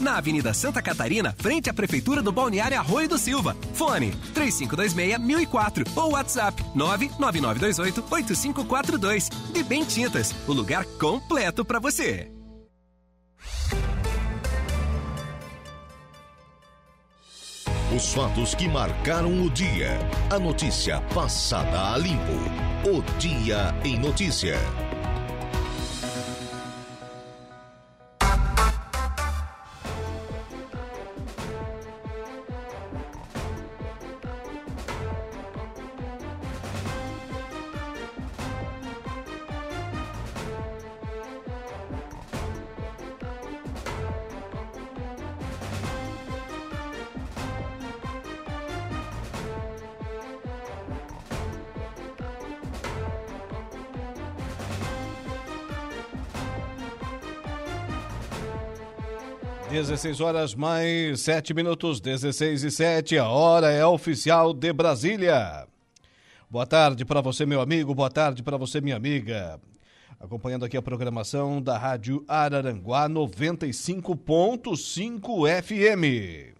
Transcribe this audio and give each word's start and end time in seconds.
na 0.00 0.16
Avenida 0.16 0.54
Santa 0.54 0.82
Catarina, 0.82 1.34
frente 1.38 1.70
à 1.70 1.74
Prefeitura 1.74 2.22
do 2.22 2.32
Balneário 2.32 2.78
Arroio 2.78 3.08
do 3.08 3.18
Silva. 3.18 3.56
Fone 3.74 4.12
3526-1004 4.34 5.86
ou 5.96 6.12
WhatsApp 6.12 6.62
99928-8542. 6.76 9.30
De 9.52 9.62
Bem 9.62 9.84
Tintas, 9.84 10.34
o 10.46 10.52
lugar 10.52 10.84
completo 10.98 11.64
para 11.64 11.78
você. 11.78 12.30
Os 17.94 18.12
fatos 18.12 18.54
que 18.54 18.68
marcaram 18.68 19.42
o 19.42 19.48
dia. 19.48 19.98
A 20.28 20.38
notícia 20.38 21.00
passada 21.14 21.94
a 21.94 21.96
limpo. 21.96 22.32
O 22.84 23.00
Dia 23.18 23.74
em 23.84 23.98
Notícia. 23.98 24.58
16 60.06 60.20
horas 60.20 60.54
mais 60.54 61.22
7 61.22 61.52
minutos, 61.52 62.00
16 62.00 62.62
e 62.62 62.70
7. 62.70 63.18
A 63.18 63.28
hora 63.28 63.72
é 63.72 63.84
oficial 63.84 64.54
de 64.54 64.72
Brasília. 64.72 65.66
Boa 66.48 66.64
tarde 66.64 67.04
para 67.04 67.20
você, 67.20 67.44
meu 67.44 67.60
amigo. 67.60 67.92
Boa 67.92 68.08
tarde 68.08 68.40
para 68.40 68.56
você, 68.56 68.80
minha 68.80 68.94
amiga. 68.94 69.60
Acompanhando 70.20 70.64
aqui 70.64 70.76
a 70.76 70.82
programação 70.82 71.60
da 71.60 71.76
Rádio 71.76 72.24
Araranguá 72.28 73.08
95.5 73.08 75.62
FM. 75.62 76.54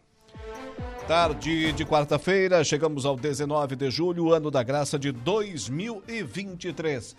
Tarde 1.07 1.73
de 1.73 1.85
quarta-feira, 1.85 2.65
chegamos 2.65 3.07
ao 3.07 3.15
19 3.15 3.77
de 3.77 3.89
julho, 3.93 4.33
ano 4.33 4.51
da 4.51 4.65
graça 4.65 4.99
de 4.99 5.13
2023. 5.13 7.15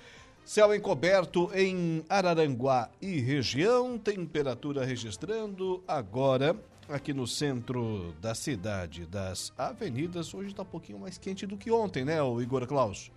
Céu 0.47 0.73
encoberto 0.73 1.51
em 1.53 2.05
Araranguá 2.07 2.89
e 3.01 3.19
região, 3.19 3.99
temperatura 3.99 4.85
registrando 4.85 5.83
agora 5.85 6.55
aqui 6.87 7.13
no 7.13 7.27
centro 7.27 8.13
da 8.21 8.33
cidade 8.33 9.05
das 9.05 9.51
avenidas. 9.57 10.33
Hoje 10.33 10.51
está 10.51 10.63
um 10.63 10.65
pouquinho 10.65 10.99
mais 10.99 11.17
quente 11.17 11.45
do 11.45 11.57
que 11.57 11.69
ontem, 11.69 12.05
né, 12.05 12.23
o 12.23 12.41
Igor 12.41 12.65
Klaus? 12.65 13.11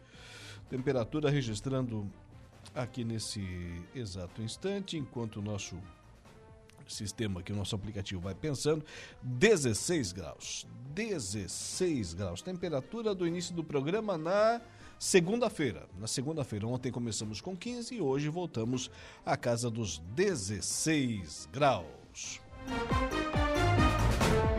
Temperatura 0.68 1.30
registrando 1.30 2.12
aqui 2.74 3.04
nesse 3.04 3.46
exato 3.94 4.42
instante, 4.42 4.98
enquanto 4.98 5.36
o 5.36 5.42
nosso 5.42 5.80
sistema 6.88 7.38
aqui, 7.38 7.52
o 7.52 7.56
nosso 7.56 7.76
aplicativo 7.76 8.20
vai 8.20 8.34
pensando, 8.34 8.84
16 9.22 10.10
graus. 10.10 10.66
16 10.96 12.12
graus. 12.12 12.42
Temperatura 12.42 13.14
do 13.14 13.24
início 13.24 13.54
do 13.54 13.62
programa 13.62 14.18
na 14.18 14.60
segunda-feira. 15.00 15.88
Na 15.98 16.06
segunda-feira, 16.06 16.66
ontem 16.66 16.92
começamos 16.92 17.40
com 17.40 17.56
15 17.56 17.94
e 17.94 18.02
hoje 18.02 18.28
voltamos 18.28 18.90
à 19.24 19.34
casa 19.34 19.70
dos 19.70 19.98
16 20.14 21.48
graus. 21.50 22.38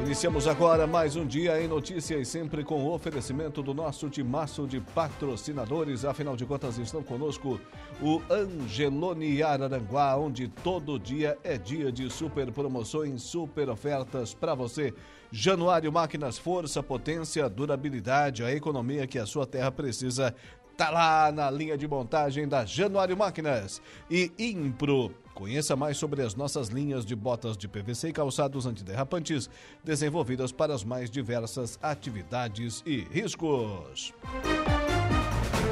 Iniciamos 0.04 0.48
agora 0.48 0.88
mais 0.88 1.16
um 1.16 1.28
dia 1.28 1.62
em 1.62 1.68
notícias, 1.68 2.28
sempre 2.28 2.64
com 2.64 2.84
o 2.84 2.92
oferecimento 2.92 3.62
do 3.62 3.72
nosso 3.72 4.10
timaço 4.10 4.66
de 4.66 4.82
patrocinadores. 4.82 6.04
Afinal 6.04 6.36
de 6.36 6.44
contas, 6.44 6.80
estão 6.80 7.04
conosco 7.04 7.62
o 8.02 8.20
Angelone 8.28 9.44
Araranguá, 9.44 10.18
onde 10.18 10.48
todo 10.48 11.00
dia 11.00 11.38
é 11.44 11.56
dia 11.56 11.92
de 11.92 12.10
super 12.10 12.52
promoções, 12.52 13.22
super 13.22 13.70
ofertas 13.70 14.34
para 14.34 14.56
você. 14.56 14.92
Januário 15.32 15.92
Máquinas, 15.94 16.38
força, 16.38 16.84
potência, 16.84 17.48
durabilidade, 17.48 18.44
a 18.44 18.54
economia 18.54 19.08
que 19.08 19.18
a 19.18 19.26
sua 19.26 19.46
terra 19.46 19.72
precisa. 19.72 20.36
Tá 20.76 20.90
lá 20.90 21.32
na 21.32 21.50
linha 21.50 21.78
de 21.78 21.88
montagem 21.88 22.48
da 22.48 22.66
Januário 22.66 23.16
Máquinas 23.16 23.82
e 24.10 24.32
Impro. 24.38 25.14
Conheça 25.34 25.76
mais 25.76 25.98
sobre 25.98 26.22
as 26.22 26.36
nossas 26.36 26.68
linhas 26.68 27.06
de 27.06 27.16
botas 27.16 27.56
de 27.56 27.68
PVC 27.68 28.10
e 28.10 28.14
calçados 28.14 28.66
antiderrapantes, 28.66 29.50
desenvolvidas 29.84 30.52
para 30.52 30.74
as 30.74 30.84
mais 30.84 31.10
diversas 31.10 31.80
atividades 31.82 32.84
e 32.86 33.00
riscos. 33.10 34.14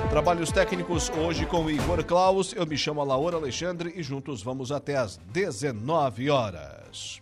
Trabalhos 0.09 0.51
técnicos 0.51 1.09
hoje 1.09 1.45
com 1.45 1.69
Igor 1.69 2.03
Klaus. 2.05 2.53
Eu 2.53 2.65
me 2.65 2.77
chamo 2.77 3.03
Laura 3.03 3.35
Alexandre 3.35 3.93
e 3.95 4.01
juntos 4.01 4.41
vamos 4.41 4.71
até 4.71 4.95
às 4.95 5.17
19 5.17 6.29
horas. 6.29 7.21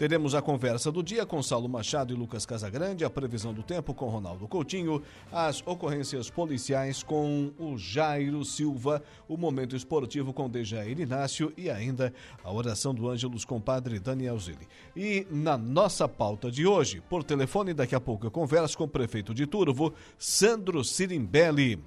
Teremos 0.00 0.34
a 0.34 0.40
conversa 0.40 0.90
do 0.90 1.02
dia 1.02 1.26
com 1.26 1.42
Saulo 1.42 1.68
Machado 1.68 2.14
e 2.14 2.16
Lucas 2.16 2.46
Casagrande, 2.46 3.04
a 3.04 3.10
previsão 3.10 3.52
do 3.52 3.62
tempo 3.62 3.92
com 3.92 4.08
Ronaldo 4.08 4.48
Coutinho, 4.48 5.02
as 5.30 5.62
ocorrências 5.66 6.30
policiais 6.30 7.02
com 7.02 7.52
o 7.58 7.76
Jairo 7.76 8.42
Silva, 8.42 9.02
o 9.28 9.36
momento 9.36 9.76
esportivo 9.76 10.32
com 10.32 10.48
Dejair 10.48 10.98
Inácio 10.98 11.52
e 11.54 11.68
ainda 11.68 12.14
a 12.42 12.50
oração 12.50 12.94
do 12.94 13.10
Ângelus 13.10 13.44
com 13.44 13.60
Padre 13.60 13.98
Daniel 13.98 14.38
Zilli. 14.38 14.66
E 14.96 15.26
na 15.30 15.58
nossa 15.58 16.08
pauta 16.08 16.50
de 16.50 16.66
hoje, 16.66 17.02
por 17.02 17.22
telefone, 17.22 17.74
daqui 17.74 17.94
a 17.94 18.00
pouco 18.00 18.24
eu 18.24 18.30
converso 18.30 18.78
com 18.78 18.84
o 18.84 18.88
prefeito 18.88 19.34
de 19.34 19.46
Turvo, 19.46 19.92
Sandro 20.16 20.82
Sirimbelli. 20.82 21.78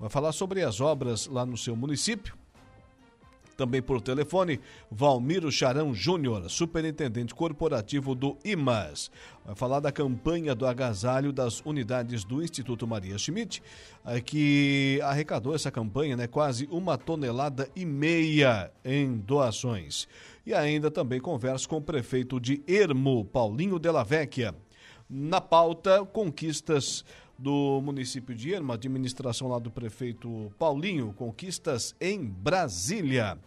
Vai 0.00 0.08
falar 0.08 0.32
sobre 0.32 0.62
as 0.62 0.80
obras 0.80 1.26
lá 1.26 1.44
no 1.44 1.58
seu 1.58 1.76
município 1.76 2.34
também 3.58 3.82
por 3.82 4.00
telefone, 4.00 4.60
Valmiro 4.88 5.50
Charão 5.50 5.92
Júnior, 5.92 6.48
superintendente 6.48 7.34
corporativo 7.34 8.14
do 8.14 8.38
IMAS. 8.44 9.10
Vai 9.44 9.56
falar 9.56 9.80
da 9.80 9.90
campanha 9.90 10.54
do 10.54 10.64
agasalho 10.64 11.32
das 11.32 11.60
unidades 11.66 12.22
do 12.22 12.40
Instituto 12.40 12.86
Maria 12.86 13.18
Schmidt, 13.18 13.60
eh, 14.06 14.20
que 14.20 15.00
arrecadou 15.02 15.56
essa 15.56 15.72
campanha, 15.72 16.16
né, 16.16 16.28
quase 16.28 16.68
uma 16.70 16.96
tonelada 16.96 17.68
e 17.74 17.84
meia 17.84 18.70
em 18.84 19.16
doações. 19.16 20.06
E 20.46 20.54
ainda 20.54 20.88
também 20.88 21.20
converso 21.20 21.68
com 21.68 21.78
o 21.78 21.82
prefeito 21.82 22.38
de 22.38 22.62
Ermo, 22.64 23.24
Paulinho 23.24 23.80
Della 23.80 24.04
Vecchia. 24.04 24.54
Na 25.10 25.40
pauta, 25.40 26.04
conquistas 26.04 27.04
do 27.38 27.80
município 27.80 28.34
de 28.34 28.52
Erma, 28.52 28.74
administração 28.74 29.48
lá 29.48 29.58
do 29.58 29.70
prefeito 29.70 30.52
Paulinho, 30.58 31.14
conquistas 31.16 31.94
em 32.00 32.24
Brasília. 32.24 33.38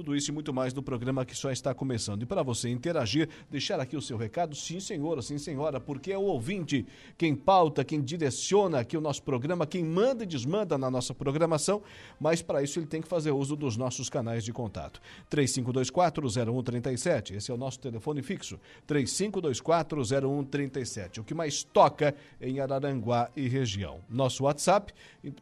Tudo 0.00 0.16
isso 0.16 0.30
e 0.30 0.32
muito 0.32 0.50
mais 0.50 0.72
no 0.72 0.82
programa 0.82 1.26
que 1.26 1.36
só 1.36 1.50
está 1.50 1.74
começando. 1.74 2.22
E 2.22 2.26
para 2.26 2.42
você 2.42 2.70
interagir, 2.70 3.28
deixar 3.50 3.78
aqui 3.78 3.98
o 3.98 4.00
seu 4.00 4.16
recado, 4.16 4.56
sim 4.56 4.80
senhora, 4.80 5.20
sim 5.20 5.36
senhora, 5.36 5.78
porque 5.78 6.10
é 6.10 6.16
o 6.16 6.22
ouvinte 6.22 6.86
quem 7.18 7.36
pauta, 7.36 7.84
quem 7.84 8.00
direciona 8.00 8.80
aqui 8.80 8.96
o 8.96 9.00
nosso 9.00 9.22
programa, 9.22 9.66
quem 9.66 9.84
manda 9.84 10.24
e 10.24 10.26
desmanda 10.26 10.78
na 10.78 10.90
nossa 10.90 11.12
programação, 11.12 11.82
mas 12.18 12.40
para 12.40 12.62
isso 12.62 12.78
ele 12.78 12.86
tem 12.86 13.02
que 13.02 13.08
fazer 13.08 13.30
uso 13.30 13.54
dos 13.54 13.76
nossos 13.76 14.08
canais 14.08 14.42
de 14.42 14.54
contato. 14.54 15.02
35240137, 15.30 17.34
esse 17.34 17.50
é 17.50 17.54
o 17.54 17.58
nosso 17.58 17.78
telefone 17.78 18.22
fixo, 18.22 18.58
35240137, 18.88 21.18
o 21.18 21.24
que 21.24 21.34
mais 21.34 21.62
toca 21.62 22.14
em 22.40 22.58
Araranguá 22.58 23.30
e 23.36 23.46
região. 23.48 24.00
Nosso 24.08 24.44
WhatsApp, 24.44 24.94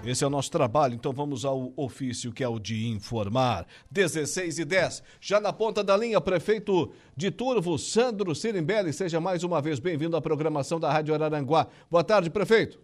Esse 0.05 0.23
é 0.23 0.27
o 0.27 0.29
nosso 0.29 0.51
trabalho, 0.51 0.93
então 0.93 1.11
vamos 1.11 1.43
ao 1.45 1.73
ofício 1.75 2.31
que 2.31 2.43
é 2.43 2.47
o 2.47 2.59
de 2.59 2.87
informar. 2.87 3.65
16 3.89 4.59
e 4.59 4.65
10, 4.65 5.01
já 5.19 5.39
na 5.39 5.51
ponta 5.51 5.83
da 5.83 5.97
linha, 5.97 6.21
prefeito 6.21 6.93
de 7.17 7.31
Turvo, 7.31 7.79
Sandro 7.79 8.35
Sirimbelli, 8.35 8.93
seja 8.93 9.19
mais 9.19 9.43
uma 9.43 9.59
vez 9.59 9.79
bem-vindo 9.79 10.15
à 10.15 10.21
programação 10.21 10.79
da 10.79 10.93
Rádio 10.93 11.15
Araranguá. 11.15 11.65
Boa 11.89 12.03
tarde, 12.03 12.29
prefeito. 12.29 12.79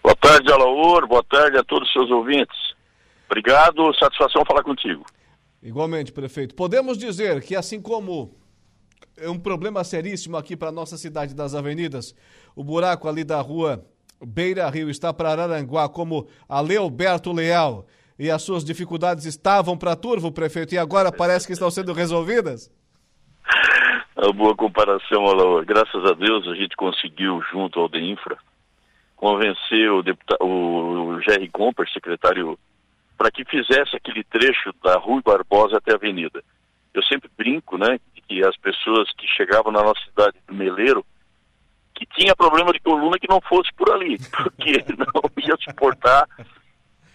Boa 0.00 0.14
tarde, 0.14 0.52
Alaor, 0.52 1.08
boa 1.08 1.24
tarde 1.24 1.58
a 1.58 1.64
todos 1.64 1.88
os 1.88 1.92
seus 1.92 2.08
ouvintes. 2.12 2.56
Obrigado, 3.26 3.92
satisfação 3.98 4.44
falar 4.46 4.62
contigo. 4.62 5.04
Igualmente, 5.60 6.12
prefeito. 6.12 6.54
Podemos 6.54 6.96
dizer 6.96 7.42
que 7.42 7.56
assim 7.56 7.80
como 7.80 8.36
é 9.16 9.28
um 9.28 9.38
problema 9.38 9.84
seríssimo 9.84 10.36
aqui 10.36 10.56
para 10.56 10.72
nossa 10.72 10.96
cidade 10.96 11.34
das 11.34 11.54
avenidas. 11.54 12.14
O 12.54 12.62
buraco 12.64 13.08
ali 13.08 13.24
da 13.24 13.40
rua 13.40 13.84
Beira 14.24 14.68
Rio 14.70 14.88
está 14.88 15.12
para 15.12 15.30
Araranguá, 15.30 15.88
como 15.88 16.28
a 16.48 16.60
Leoberto 16.60 17.32
Leal. 17.32 17.86
E 18.18 18.30
as 18.30 18.42
suas 18.42 18.64
dificuldades 18.64 19.24
estavam 19.24 19.76
para 19.76 19.96
Turvo, 19.96 20.30
prefeito, 20.30 20.74
e 20.74 20.78
agora 20.78 21.10
parece 21.10 21.46
que 21.46 21.52
estão 21.52 21.70
sendo 21.70 21.92
resolvidas? 21.92 22.70
Uma 24.16 24.32
boa 24.32 24.54
comparação, 24.54 25.26
Alaor. 25.26 25.64
Graças 25.64 26.04
a 26.04 26.14
Deus 26.14 26.46
a 26.46 26.54
gente 26.54 26.76
conseguiu, 26.76 27.42
junto 27.50 27.80
ao 27.80 27.88
DEINFRA, 27.88 28.38
convencer 29.16 29.90
o, 29.90 30.02
deputado, 30.02 30.38
o 30.44 31.20
Jerry 31.22 31.48
Comper, 31.48 31.90
secretário, 31.92 32.56
para 33.18 33.30
que 33.30 33.44
fizesse 33.44 33.96
aquele 33.96 34.22
trecho 34.22 34.72
da 34.82 34.96
Rui 34.98 35.20
Barbosa 35.20 35.78
até 35.78 35.92
a 35.92 35.96
Avenida. 35.96 36.42
Eu 36.94 37.02
sempre 37.02 37.28
brinco, 37.36 37.76
né, 37.76 37.98
que 38.28 38.44
as 38.44 38.56
pessoas 38.56 39.10
que 39.16 39.26
chegavam 39.26 39.72
na 39.72 39.82
nossa 39.82 40.00
cidade 40.04 40.36
do 40.46 40.54
Meleiro, 40.54 41.04
que 41.94 42.06
tinha 42.06 42.34
problema 42.34 42.72
de 42.72 42.80
coluna 42.80 43.18
que 43.18 43.28
não 43.28 43.40
fosse 43.40 43.72
por 43.74 43.90
ali, 43.90 44.18
porque 44.30 44.84
não 44.96 45.30
ia 45.36 45.56
suportar 45.60 46.26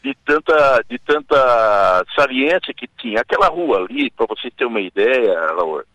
de 0.02 0.16
tanta, 0.26 0.84
de 0.90 0.98
tanta 1.00 2.06
saliência 2.16 2.74
que 2.74 2.88
tinha. 3.00 3.22
Aquela 3.22 3.48
rua 3.48 3.80
ali, 3.80 4.10
para 4.12 4.26
você 4.28 4.50
ter 4.52 4.66
uma 4.66 4.80
ideia, 4.80 5.34
Laura, 5.52 5.86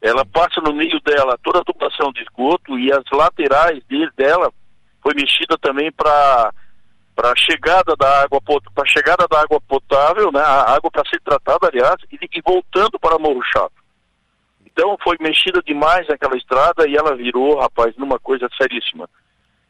ela 0.00 0.24
passa 0.24 0.60
no 0.60 0.74
meio 0.74 1.00
dela 1.00 1.38
toda 1.42 1.60
a 1.60 1.64
tubulação 1.64 2.12
de 2.12 2.22
esgoto 2.22 2.78
e 2.78 2.92
as 2.92 3.04
laterais 3.12 3.82
dele, 3.84 4.10
dela 4.16 4.52
foi 5.02 5.14
mexida 5.14 5.56
também 5.58 5.90
para 5.92 6.52
para 7.14 7.36
chegada 7.36 7.94
da 7.96 8.22
água 8.22 8.40
para 8.40 8.86
chegada 8.86 9.26
da 9.28 9.42
água 9.42 9.60
potável, 9.68 10.32
né, 10.32 10.40
a 10.40 10.74
água 10.74 10.90
para 10.90 11.06
ser 11.10 11.20
tratada, 11.20 11.68
aliás, 11.68 11.96
e, 12.10 12.16
e 12.16 12.40
voltando 12.40 12.98
para 12.98 13.18
Morro 13.18 13.42
Chato. 13.44 13.79
Então 14.72 14.96
foi 15.02 15.16
mexida 15.20 15.60
demais 15.62 16.08
aquela 16.08 16.36
estrada 16.36 16.88
e 16.88 16.96
ela 16.96 17.14
virou, 17.16 17.58
rapaz, 17.58 17.96
numa 17.96 18.18
coisa 18.18 18.48
seríssima. 18.56 19.08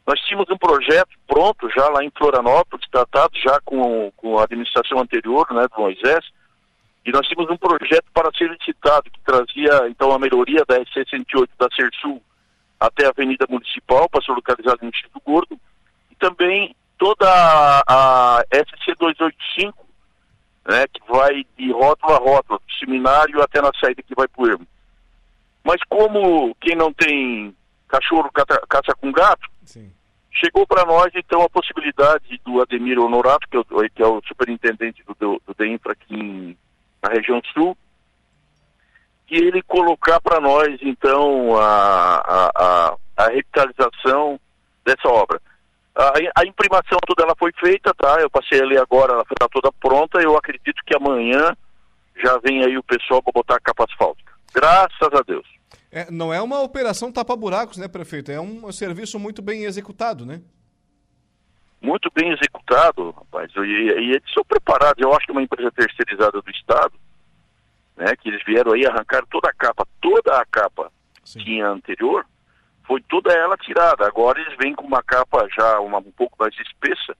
Nós 0.05 0.19
tínhamos 0.21 0.49
um 0.49 0.57
projeto 0.57 1.09
pronto 1.27 1.69
já 1.69 1.87
lá 1.89 2.03
em 2.03 2.11
Florianópolis, 2.17 2.89
tratado 2.89 3.37
já 3.37 3.59
com, 3.63 4.11
com 4.15 4.39
a 4.39 4.43
administração 4.43 4.99
anterior, 4.99 5.47
né, 5.51 5.67
do 5.67 5.81
Moisés, 5.81 6.25
e 7.05 7.11
nós 7.11 7.27
tínhamos 7.27 7.51
um 7.51 7.57
projeto 7.57 8.05
para 8.13 8.31
ser 8.37 8.49
licitado, 8.49 9.09
que 9.09 9.19
trazia 9.21 9.87
então 9.87 10.11
a 10.11 10.19
melhoria 10.19 10.63
da 10.67 10.75
S-108 10.77 11.49
da 11.57 11.67
Sersul 11.75 12.21
até 12.79 13.05
a 13.05 13.09
Avenida 13.09 13.45
Municipal, 13.47 14.09
para 14.09 14.23
ser 14.23 14.31
localizado 14.31 14.79
no 14.81 14.93
Chico 14.93 15.21
Gordo, 15.23 15.59
e 16.09 16.15
também 16.15 16.75
toda 16.97 17.27
a, 17.27 17.83
a 18.39 18.43
SC-285, 18.51 19.73
né, 20.67 20.85
que 20.91 21.01
vai 21.07 21.45
de 21.57 21.71
rótulo 21.71 22.13
a 22.13 22.17
rótulo, 22.17 22.59
do 22.59 22.73
seminário 22.79 23.41
até 23.41 23.61
na 23.61 23.71
saída 23.79 24.01
que 24.01 24.15
vai 24.15 24.27
para 24.27 24.43
o 24.43 24.47
Ermo. 24.47 24.67
Mas 25.63 25.79
como 25.87 26.55
quem 26.55 26.75
não 26.75 26.91
tem 26.91 27.55
cachorro 27.87 28.31
caça, 28.31 28.93
com 28.99 29.11
gato, 29.11 29.47
Sim. 29.65 29.91
chegou 30.31 30.65
para 30.65 30.85
nós 30.85 31.11
então 31.13 31.41
a 31.41 31.49
possibilidade 31.49 32.39
do 32.43 32.61
Ademir 32.61 32.97
Honorato, 32.99 33.47
que 33.49 33.57
é 33.57 33.59
o, 33.59 33.65
que 33.65 34.01
é 34.01 34.07
o 34.07 34.21
superintendente 34.27 35.03
do, 35.03 35.15
do, 35.19 35.41
do 35.45 35.53
DEINFRA 35.53 35.91
aqui 35.91 36.15
em, 36.15 36.57
na 37.03 37.09
região 37.09 37.41
sul, 37.53 37.77
e 39.29 39.37
ele 39.37 39.61
colocar 39.61 40.19
para 40.19 40.41
nós 40.41 40.77
então 40.81 41.55
a, 41.57 42.17
a, 42.17 42.51
a, 42.55 42.97
a, 43.17 43.27
revitalização 43.27 44.39
dessa 44.83 45.07
obra. 45.07 45.41
A, 45.95 46.13
a, 46.35 46.45
imprimação 46.45 46.97
toda 47.07 47.23
ela 47.23 47.35
foi 47.37 47.51
feita, 47.53 47.93
tá? 47.93 48.19
Eu 48.19 48.29
passei 48.29 48.61
ali 48.61 48.77
agora, 48.77 49.13
ela 49.13 49.21
está 49.23 49.47
toda 49.49 49.71
pronta. 49.71 50.21
Eu 50.21 50.35
acredito 50.37 50.83
que 50.85 50.95
amanhã 50.95 51.55
já 52.21 52.37
vem 52.39 52.63
aí 52.63 52.77
o 52.77 52.83
pessoal 52.83 53.23
para 53.23 53.31
botar 53.31 53.55
a 53.55 53.59
capa 53.61 53.85
asfáltica. 53.85 54.30
Graças 54.53 55.09
a 55.13 55.21
Deus. 55.21 55.47
É, 55.91 56.09
não 56.09 56.33
é 56.33 56.41
uma 56.41 56.61
operação 56.61 57.11
tapa-buracos, 57.11 57.77
né, 57.77 57.87
prefeito? 57.87 58.31
É 58.31 58.39
um 58.39 58.71
serviço 58.71 59.19
muito 59.19 59.41
bem 59.41 59.65
executado, 59.65 60.25
né? 60.25 60.41
Muito 61.81 62.09
bem 62.13 62.31
executado, 62.31 63.11
rapaz. 63.11 63.51
E, 63.55 63.59
eles 63.59 64.33
são 64.33 64.43
preparados. 64.45 65.01
Eu 65.01 65.13
acho 65.13 65.25
que 65.25 65.31
uma 65.31 65.41
empresa 65.41 65.71
terceirizada 65.71 66.41
do 66.41 66.51
Estado, 66.51 66.93
né, 67.97 68.15
que 68.15 68.29
eles 68.29 68.43
vieram 68.45 68.73
aí 68.73 68.85
arrancar 68.85 69.25
toda 69.29 69.49
a 69.49 69.53
capa, 69.53 69.85
toda 69.99 70.39
a 70.39 70.45
capa 70.45 70.91
Sim. 71.23 71.39
que 71.39 71.45
tinha 71.45 71.67
anterior, 71.67 72.25
foi 72.85 73.01
toda 73.01 73.33
ela 73.33 73.57
tirada. 73.57 74.05
Agora 74.05 74.39
eles 74.39 74.55
vêm 74.57 74.75
com 74.75 74.85
uma 74.85 75.03
capa 75.03 75.47
já 75.57 75.79
uma, 75.79 75.97
um 75.97 76.11
pouco 76.11 76.37
mais 76.39 76.53
espessa, 76.55 77.17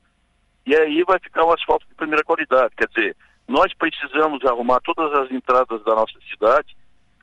e 0.66 0.76
aí 0.76 1.04
vai 1.04 1.20
ficar 1.20 1.44
um 1.44 1.52
asfalto 1.52 1.88
de 1.88 1.96
primeira 1.96 2.24
qualidade. 2.24 2.76
Quer 2.78 2.88
dizer, 2.88 3.18
nós 3.48 3.74
precisamos 3.74 4.46
arrumar 4.46 4.80
todas 4.82 5.12
as 5.14 5.32
entradas 5.32 5.84
da 5.84 5.96
nossa 5.96 6.20
cidade 6.30 6.76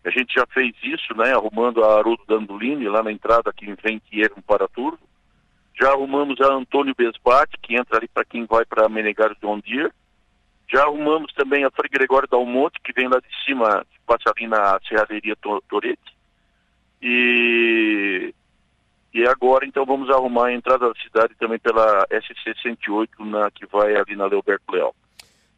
a 0.08 0.10
gente 0.10 0.34
já 0.34 0.46
fez 0.46 0.74
isso, 0.82 1.14
né, 1.14 1.34
arrumando 1.34 1.84
a 1.84 1.98
Haroldo 1.98 2.24
Dandolini 2.26 2.88
lá 2.88 3.02
na 3.02 3.12
entrada 3.12 3.52
que 3.52 3.66
vem 3.82 4.00
Ermo 4.10 4.42
para 4.42 4.66
Turvo. 4.66 4.98
Já 5.78 5.90
arrumamos 5.90 6.40
a 6.40 6.46
Antônio 6.46 6.94
Besbate, 6.96 7.58
que 7.62 7.76
entra 7.76 7.98
ali 7.98 8.08
para 8.08 8.24
quem 8.24 8.46
vai 8.46 8.64
para 8.64 8.88
Menegário 8.88 9.36
de 9.38 9.46
Ondir. 9.46 9.92
Já 10.70 10.82
arrumamos 10.82 11.32
também 11.34 11.62
a 11.62 11.70
Frei 11.70 11.90
Gregório 11.90 12.26
Dalmonte, 12.26 12.80
que 12.82 12.92
vem 12.92 13.06
lá 13.06 13.20
de 13.20 13.44
cima, 13.44 13.84
que 13.90 14.00
passa 14.06 14.32
ali 14.34 14.46
na 14.46 14.80
Serraderia 14.88 15.36
Torete. 15.36 16.16
E, 17.02 18.34
e 19.12 19.28
agora, 19.28 19.66
então, 19.66 19.84
vamos 19.84 20.10
arrumar 20.10 20.46
a 20.46 20.52
entrada 20.52 20.88
da 20.88 21.00
cidade 21.00 21.34
também 21.38 21.58
pela 21.58 22.06
SC 22.10 22.60
108, 22.62 23.24
na, 23.26 23.50
que 23.50 23.66
vai 23.66 23.94
ali 23.94 24.16
na 24.16 24.26
Leoberto 24.26 24.72
Leal. 24.72 24.94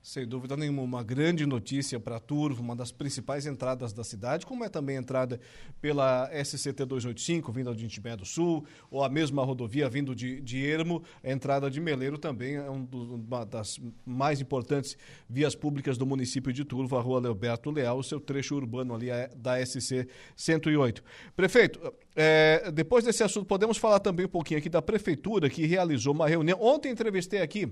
Sem 0.03 0.27
dúvida 0.27 0.57
nenhuma, 0.57 0.81
uma 0.81 1.03
grande 1.03 1.45
notícia 1.45 2.01
para 2.01 2.19
Turvo, 2.19 2.63
uma 2.63 2.75
das 2.75 2.91
principais 2.91 3.45
entradas 3.45 3.93
da 3.93 4.03
cidade, 4.03 4.47
como 4.47 4.65
é 4.65 4.69
também 4.71 4.97
a 4.97 5.01
entrada 5.01 5.39
pela 5.79 6.31
SCT 6.43 6.87
285, 6.87 7.53
vindo 7.53 7.75
de 7.75 7.85
Intibé 7.85 8.17
do 8.17 8.25
Sul, 8.25 8.65
ou 8.91 9.05
a 9.05 9.11
mesma 9.11 9.45
rodovia 9.45 9.91
vindo 9.91 10.15
de, 10.15 10.41
de 10.41 10.65
Ermo, 10.65 11.03
a 11.23 11.31
entrada 11.31 11.71
de 11.71 11.83
Meleiro 11.83 12.17
também 12.17 12.55
é 12.55 12.71
um 12.71 12.83
do, 12.83 13.17
uma 13.17 13.45
das 13.45 13.79
mais 14.07 14.41
importantes 14.41 14.97
vias 15.29 15.55
públicas 15.55 15.99
do 15.99 16.07
município 16.07 16.51
de 16.51 16.65
Turvo, 16.65 16.97
a 16.97 17.03
rua 17.03 17.21
Leoberto 17.21 17.71
Leal, 17.71 17.99
o 17.99 18.03
seu 18.03 18.19
trecho 18.19 18.55
urbano 18.55 18.95
ali 18.95 19.11
é 19.11 19.31
da 19.37 19.65
SC 19.65 20.09
108. 20.35 21.05
Prefeito, 21.37 21.79
é, 22.17 22.71
depois 22.73 23.05
desse 23.05 23.23
assunto, 23.23 23.45
podemos 23.45 23.77
falar 23.77 24.01
também 24.01 24.25
um 24.25 24.31
pouquinho 24.31 24.61
aqui 24.61 24.71
da 24.71 24.81
prefeitura 24.81 25.51
que 25.51 25.67
realizou 25.67 26.15
uma 26.15 26.27
reunião. 26.27 26.59
Ontem 26.59 26.91
entrevistei 26.91 27.43
aqui 27.43 27.71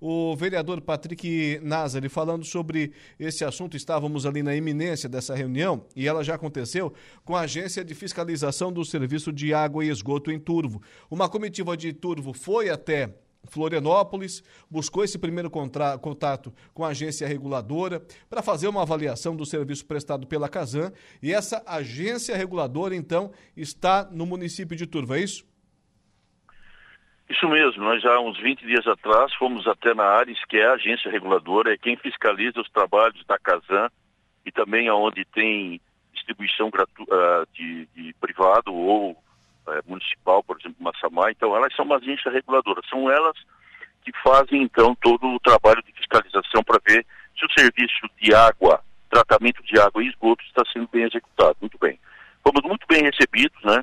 o 0.00 0.34
vereador 0.36 0.80
Patrick 0.80 1.60
Nazari 1.62 2.08
falando 2.08 2.44
sobre 2.44 2.92
esse 3.18 3.44
assunto. 3.44 3.76
Estávamos 3.76 4.26
ali 4.26 4.42
na 4.42 4.54
iminência 4.54 5.08
dessa 5.08 5.34
reunião 5.34 5.86
e 5.94 6.08
ela 6.08 6.24
já 6.24 6.34
aconteceu 6.34 6.92
com 7.24 7.36
a 7.36 7.42
Agência 7.42 7.84
de 7.84 7.94
Fiscalização 7.94 8.72
do 8.72 8.84
Serviço 8.84 9.32
de 9.32 9.54
Água 9.54 9.84
e 9.84 9.88
Esgoto 9.88 10.30
em 10.30 10.38
Turvo. 10.38 10.82
Uma 11.10 11.28
comitiva 11.28 11.76
de 11.76 11.92
Turvo 11.92 12.32
foi 12.32 12.68
até 12.68 13.14
Florianópolis, 13.44 14.42
buscou 14.70 15.04
esse 15.04 15.18
primeiro 15.18 15.50
contato 15.50 16.52
com 16.72 16.84
a 16.84 16.88
agência 16.88 17.26
reguladora 17.26 18.04
para 18.30 18.42
fazer 18.42 18.68
uma 18.68 18.82
avaliação 18.82 19.34
do 19.34 19.44
serviço 19.44 19.84
prestado 19.84 20.26
pela 20.26 20.48
Casan 20.48 20.92
e 21.22 21.32
essa 21.32 21.62
agência 21.66 22.36
reguladora, 22.36 22.94
então, 22.94 23.32
está 23.56 24.08
no 24.10 24.26
município 24.26 24.76
de 24.76 24.86
Turvo, 24.86 25.14
é 25.14 25.20
isso? 25.20 25.44
Isso 27.32 27.48
mesmo, 27.48 27.82
nós 27.82 28.02
já 28.02 28.20
uns 28.20 28.38
20 28.38 28.60
dias 28.60 28.86
atrás 28.86 29.32
fomos 29.36 29.66
até 29.66 29.94
na 29.94 30.04
Ares, 30.04 30.38
que 30.44 30.58
é 30.58 30.66
a 30.66 30.74
agência 30.74 31.10
reguladora, 31.10 31.72
é 31.72 31.78
quem 31.78 31.96
fiscaliza 31.96 32.60
os 32.60 32.68
trabalhos 32.68 33.24
da 33.24 33.38
Casan 33.38 33.88
e 34.44 34.52
também 34.52 34.86
aonde 34.86 35.24
tem 35.24 35.80
distribuição 36.12 36.68
gratu 36.68 37.04
uh, 37.04 37.46
de, 37.54 37.88
de, 37.96 38.14
privado 38.20 38.74
ou 38.74 39.12
uh, 39.12 39.16
municipal, 39.86 40.44
por 40.44 40.60
exemplo, 40.60 40.76
Massamá. 40.78 41.30
Então, 41.30 41.56
elas 41.56 41.74
são 41.74 41.86
uma 41.86 41.96
agência 41.96 42.30
reguladora, 42.30 42.82
são 42.90 43.10
elas 43.10 43.38
que 44.04 44.12
fazem 44.22 44.62
então 44.62 44.94
todo 44.96 45.26
o 45.26 45.40
trabalho 45.40 45.82
de 45.84 45.92
fiscalização 45.92 46.62
para 46.62 46.82
ver 46.86 47.06
se 47.34 47.46
o 47.46 47.52
serviço 47.58 48.10
de 48.20 48.34
água, 48.34 48.84
tratamento 49.08 49.62
de 49.62 49.80
água 49.80 50.04
e 50.04 50.08
esgoto 50.08 50.44
está 50.44 50.62
sendo 50.70 50.86
bem 50.92 51.04
executado. 51.04 51.56
Muito 51.62 51.78
bem. 51.78 51.98
Fomos 52.44 52.62
muito 52.62 52.86
bem 52.86 53.02
recebidos, 53.04 53.58
né? 53.64 53.82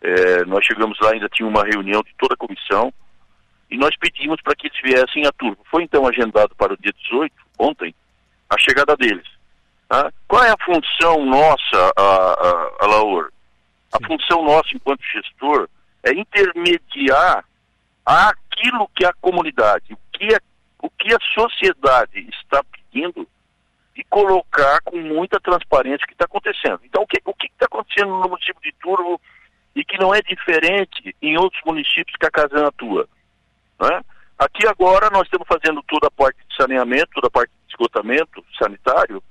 É, 0.00 0.44
nós 0.44 0.64
chegamos 0.64 0.98
lá, 1.00 1.10
ainda 1.12 1.28
tinha 1.28 1.48
uma 1.48 1.64
reunião 1.64 2.02
de 2.02 2.14
toda 2.18 2.34
a 2.34 2.36
comissão, 2.36 2.92
e 3.70 3.76
nós 3.76 3.96
pedimos 3.96 4.40
para 4.42 4.54
que 4.54 4.66
eles 4.66 4.80
viessem 4.82 5.26
a 5.26 5.32
turma. 5.32 5.58
Foi 5.70 5.82
então 5.82 6.06
agendado 6.06 6.54
para 6.56 6.72
o 6.72 6.76
dia 6.76 6.92
18, 6.92 7.32
ontem, 7.58 7.94
a 8.48 8.58
chegada 8.58 8.96
deles. 8.96 9.26
Tá? 9.88 10.12
Qual 10.26 10.42
é 10.42 10.50
a 10.50 10.64
função 10.64 11.24
nossa, 11.26 11.92
a, 11.96 12.02
a, 12.02 12.76
a 12.80 12.86
Laur? 12.86 13.30
A 13.92 14.06
função 14.06 14.44
nossa 14.44 14.68
enquanto 14.74 15.02
gestor 15.02 15.68
é 16.02 16.12
intermediar 16.12 17.44
aquilo 18.04 18.88
que 18.94 19.04
a 19.04 19.12
comunidade, 19.20 19.92
o 19.92 19.98
que 20.12 20.34
a, 20.34 20.40
o 20.82 20.90
que 20.90 21.14
a 21.14 21.18
sociedade 21.34 22.28
está 22.30 22.62
pedindo 22.64 23.26
e 23.96 24.04
colocar 24.04 24.80
com 24.82 24.96
muita 24.96 25.38
transparência 25.40 26.04
o 26.04 26.06
que 26.06 26.14
está 26.14 26.24
acontecendo. 26.24 26.80
Então, 26.84 27.02
o 27.02 27.06
que 27.06 27.20
o 27.24 27.34
está 27.44 27.66
acontecendo 27.66 28.10
no 28.10 28.28
município 28.28 28.62
de 28.62 28.72
Turvo 28.80 29.20
e 29.74 29.84
que 29.84 29.98
não 29.98 30.14
é 30.14 30.20
diferente 30.22 31.14
em 31.22 31.36
outros 31.36 31.60
municípios 31.64 32.16
que 32.18 32.26
a 32.26 32.30
Casan 32.30 32.66
atua. 32.66 33.08
Né? 33.80 34.00
Aqui 34.38 34.66
agora 34.66 35.10
nós 35.10 35.22
estamos 35.22 35.46
fazendo 35.46 35.82
toda 35.82 36.08
a 36.08 36.10
parte 36.10 36.38
de 36.48 36.56
saneamento, 36.56 37.10
toda 37.14 37.28
a 37.28 37.30
parte 37.30 37.50
de 37.50 37.72
esgotamento 37.72 38.44
sanitário, 38.58 39.22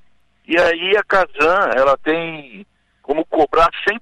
e 0.48 0.58
aí 0.58 0.98
a 0.98 1.04
Casan 1.04 1.72
ela 1.76 1.98
tem 1.98 2.66
como 3.10 3.26
cobrar 3.26 3.70
100% 3.90 4.00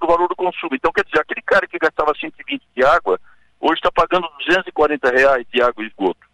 do 0.00 0.06
valor 0.06 0.28
do 0.28 0.34
consumo. 0.34 0.74
Então, 0.74 0.90
quer 0.90 1.04
dizer, 1.04 1.20
aquele 1.20 1.42
cara 1.42 1.66
que 1.66 1.78
gastava 1.78 2.14
120 2.18 2.62
de 2.74 2.82
água, 2.82 3.20
hoje 3.60 3.74
está 3.74 3.92
pagando 3.92 4.26
240 4.38 5.10
reais 5.10 5.46
de 5.52 5.60
água 5.60 5.84
e 5.84 5.88
esgoto. 5.88 6.26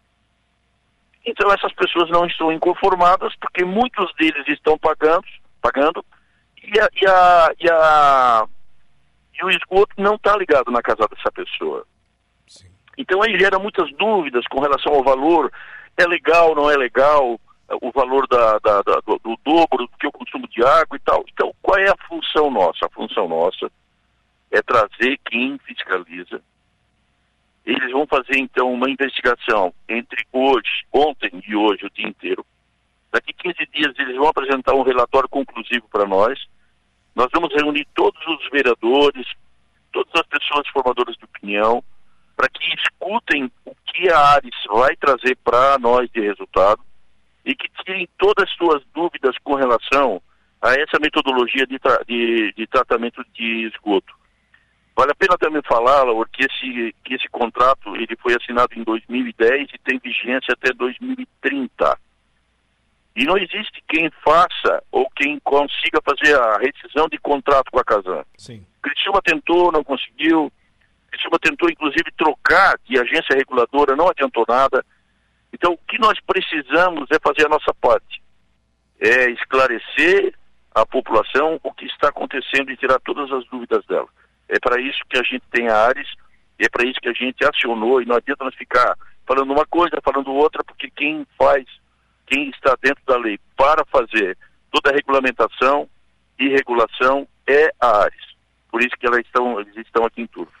Então, 1.25 1.51
essas 1.51 1.73
pessoas 1.73 2.09
não 2.09 2.25
estão 2.25 2.49
inconformadas, 2.49 3.33
porque 3.41 3.65
muitos 3.65 4.13
deles 4.15 4.47
estão 4.47 4.77
pagando, 4.77 5.25
pagando 5.61 6.05
e, 6.63 6.79
a, 6.79 6.89
e, 7.01 7.05
a, 7.05 7.53
e, 7.59 7.69
a, 7.69 8.47
e 9.49 9.55
o 9.55 9.57
esgoto 9.57 9.93
não 9.97 10.15
está 10.15 10.35
ligado 10.37 10.71
na 10.71 10.81
casa 10.81 11.07
dessa 11.07 11.31
pessoa. 11.31 11.85
Sim. 12.47 12.67
Então 12.97 13.21
aí 13.21 13.37
gera 13.37 13.59
muitas 13.59 13.91
dúvidas 13.93 14.45
com 14.47 14.59
relação 14.59 14.93
ao 14.93 15.03
valor, 15.03 15.51
é 15.97 16.05
legal, 16.05 16.55
não 16.55 16.69
é 16.69 16.77
legal, 16.77 17.39
o 17.81 17.91
valor 17.91 18.27
da, 18.27 18.59
da, 18.59 18.81
da 18.81 18.99
do, 19.01 19.19
do, 19.19 19.37
dobro 19.43 19.87
do 19.87 19.97
que 19.97 20.07
o 20.07 20.11
consumo 20.11 20.47
de 20.47 20.63
água 20.63 20.97
e 20.97 20.99
tal. 20.99 21.23
Então, 21.31 21.53
qual 21.61 21.77
é 21.77 21.89
a 21.89 22.07
função 22.07 22.51
nossa? 22.51 22.85
A 22.85 22.89
função 22.89 23.27
nossa 23.27 23.71
é 24.51 24.61
trazer 24.61 25.19
quem 25.25 25.57
fiscaliza. 25.59 26.41
Eles 27.65 27.91
vão 27.91 28.05
fazer, 28.05 28.37
então, 28.37 28.73
uma 28.73 28.89
investigação 28.89 29.73
entre 29.87 30.25
hoje, 30.31 30.85
ontem 30.91 31.31
e 31.47 31.55
hoje, 31.55 31.85
o 31.85 31.89
dia 31.89 32.07
inteiro. 32.07 32.45
Daqui 33.11 33.31
15 33.33 33.55
dias, 33.73 33.93
eles 33.97 34.17
vão 34.17 34.27
apresentar 34.27 34.73
um 34.73 34.83
relatório 34.83 35.29
conclusivo 35.29 35.87
para 35.89 36.05
nós. 36.05 36.39
Nós 37.15 37.27
vamos 37.33 37.53
reunir 37.53 37.87
todos 37.93 38.19
os 38.27 38.49
vereadores, 38.49 39.27
todas 39.91 40.11
as 40.15 40.27
pessoas 40.27 40.67
formadoras 40.69 41.15
de 41.15 41.25
opinião, 41.25 41.83
para 42.35 42.49
que 42.49 42.73
escutem 42.75 43.51
o 43.65 43.75
que 43.85 44.09
a 44.09 44.19
Ares 44.33 44.55
vai 44.67 44.95
trazer 44.95 45.37
para 45.43 45.77
nós 45.77 46.09
de 46.11 46.21
resultado 46.21 46.81
e 47.45 47.53
que 47.55 47.69
tirem 47.83 48.07
todas 48.17 48.49
as 48.49 48.55
suas 48.55 48.83
dúvidas 48.93 49.35
com 49.43 49.55
relação 49.55 50.21
a 50.61 50.73
essa 50.73 50.97
metodologia 50.99 51.67
de, 51.67 51.77
tra 51.77 51.99
de, 52.07 52.53
de 52.53 52.65
tratamento 52.67 53.23
de 53.33 53.67
esgoto. 53.67 54.13
Vale 54.95 55.11
a 55.11 55.15
pena 55.15 55.37
também 55.37 55.61
falar, 55.67 56.03
Laura, 56.03 56.29
que 56.31 56.45
esse, 56.45 56.95
que 57.03 57.15
esse 57.15 57.27
contrato 57.29 57.95
ele 57.95 58.15
foi 58.21 58.35
assinado 58.35 58.73
em 58.75 58.83
2010 58.83 59.69
e 59.73 59.77
tem 59.79 59.99
vigência 59.99 60.53
até 60.53 60.71
2030. 60.71 61.99
E 63.15 63.25
não 63.25 63.37
existe 63.37 63.83
quem 63.87 64.09
faça 64.23 64.83
ou 64.91 65.09
quem 65.11 65.39
consiga 65.39 66.01
fazer 66.03 66.35
a 66.35 66.57
rescisão 66.57 67.07
de 67.07 67.17
contrato 67.19 67.71
com 67.71 67.79
a 67.79 67.83
Casan. 67.83 68.23
Sim. 68.37 68.65
Criciúma 68.81 69.21
tentou, 69.21 69.71
não 69.71 69.83
conseguiu. 69.83 70.51
Criciúma 71.11 71.37
tentou, 71.39 71.69
inclusive, 71.69 72.11
trocar 72.17 72.77
de 72.85 72.99
agência 72.99 73.35
reguladora, 73.35 73.95
não 73.95 74.09
adiantou 74.09 74.45
nada. 74.47 74.83
Então, 75.53 75.73
o 75.73 75.77
que 75.77 75.99
nós 75.99 76.19
precisamos 76.21 77.07
é 77.11 77.19
fazer 77.19 77.45
a 77.45 77.49
nossa 77.49 77.73
parte. 77.75 78.21
É 78.99 79.29
esclarecer 79.29 80.33
a 80.73 80.85
população 80.85 81.59
o 81.61 81.71
que 81.71 81.85
está 81.85 82.09
acontecendo 82.09 82.71
e 82.71 82.77
tirar 82.77 82.99
todas 83.01 83.31
as 83.31 83.45
dúvidas 83.47 83.85
dela. 83.85 84.07
É 84.49 84.59
para 84.59 84.81
isso 84.81 84.99
que 85.07 85.19
a 85.19 85.23
gente 85.23 85.43
tem 85.51 85.67
a 85.67 85.77
Ares, 85.77 86.09
é 86.57 86.67
para 86.67 86.85
isso 86.85 86.99
que 86.99 87.09
a 87.09 87.13
gente 87.13 87.45
acionou, 87.45 88.01
e 88.01 88.05
não 88.05 88.15
adianta 88.15 88.43
nós 88.43 88.55
ficar 88.55 88.97
falando 89.25 89.51
uma 89.53 89.65
coisa, 89.65 90.01
falando 90.03 90.31
outra, 90.33 90.63
porque 90.63 90.89
quem 90.89 91.25
faz, 91.37 91.65
quem 92.25 92.49
está 92.49 92.75
dentro 92.81 93.03
da 93.05 93.17
lei 93.17 93.39
para 93.55 93.83
fazer 93.85 94.37
toda 94.71 94.89
a 94.89 94.93
regulamentação 94.93 95.87
e 96.39 96.49
regulação 96.49 97.27
é 97.47 97.71
a 97.79 98.03
Ares. 98.03 98.33
Por 98.71 98.81
isso 98.81 98.95
que 98.99 99.05
elas 99.05 99.21
estão, 99.25 99.59
eles 99.59 99.75
estão 99.77 100.05
aqui 100.05 100.21
em 100.21 100.27
Turvo. 100.27 100.51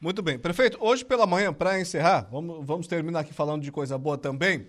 Muito 0.00 0.22
bem. 0.22 0.38
Prefeito, 0.38 0.76
hoje 0.80 1.04
pela 1.04 1.26
manhã, 1.26 1.52
para 1.52 1.80
encerrar, 1.80 2.28
vamos, 2.30 2.66
vamos 2.66 2.86
terminar 2.86 3.20
aqui 3.20 3.32
falando 3.32 3.62
de 3.62 3.72
coisa 3.72 3.96
boa 3.96 4.18
também. 4.18 4.66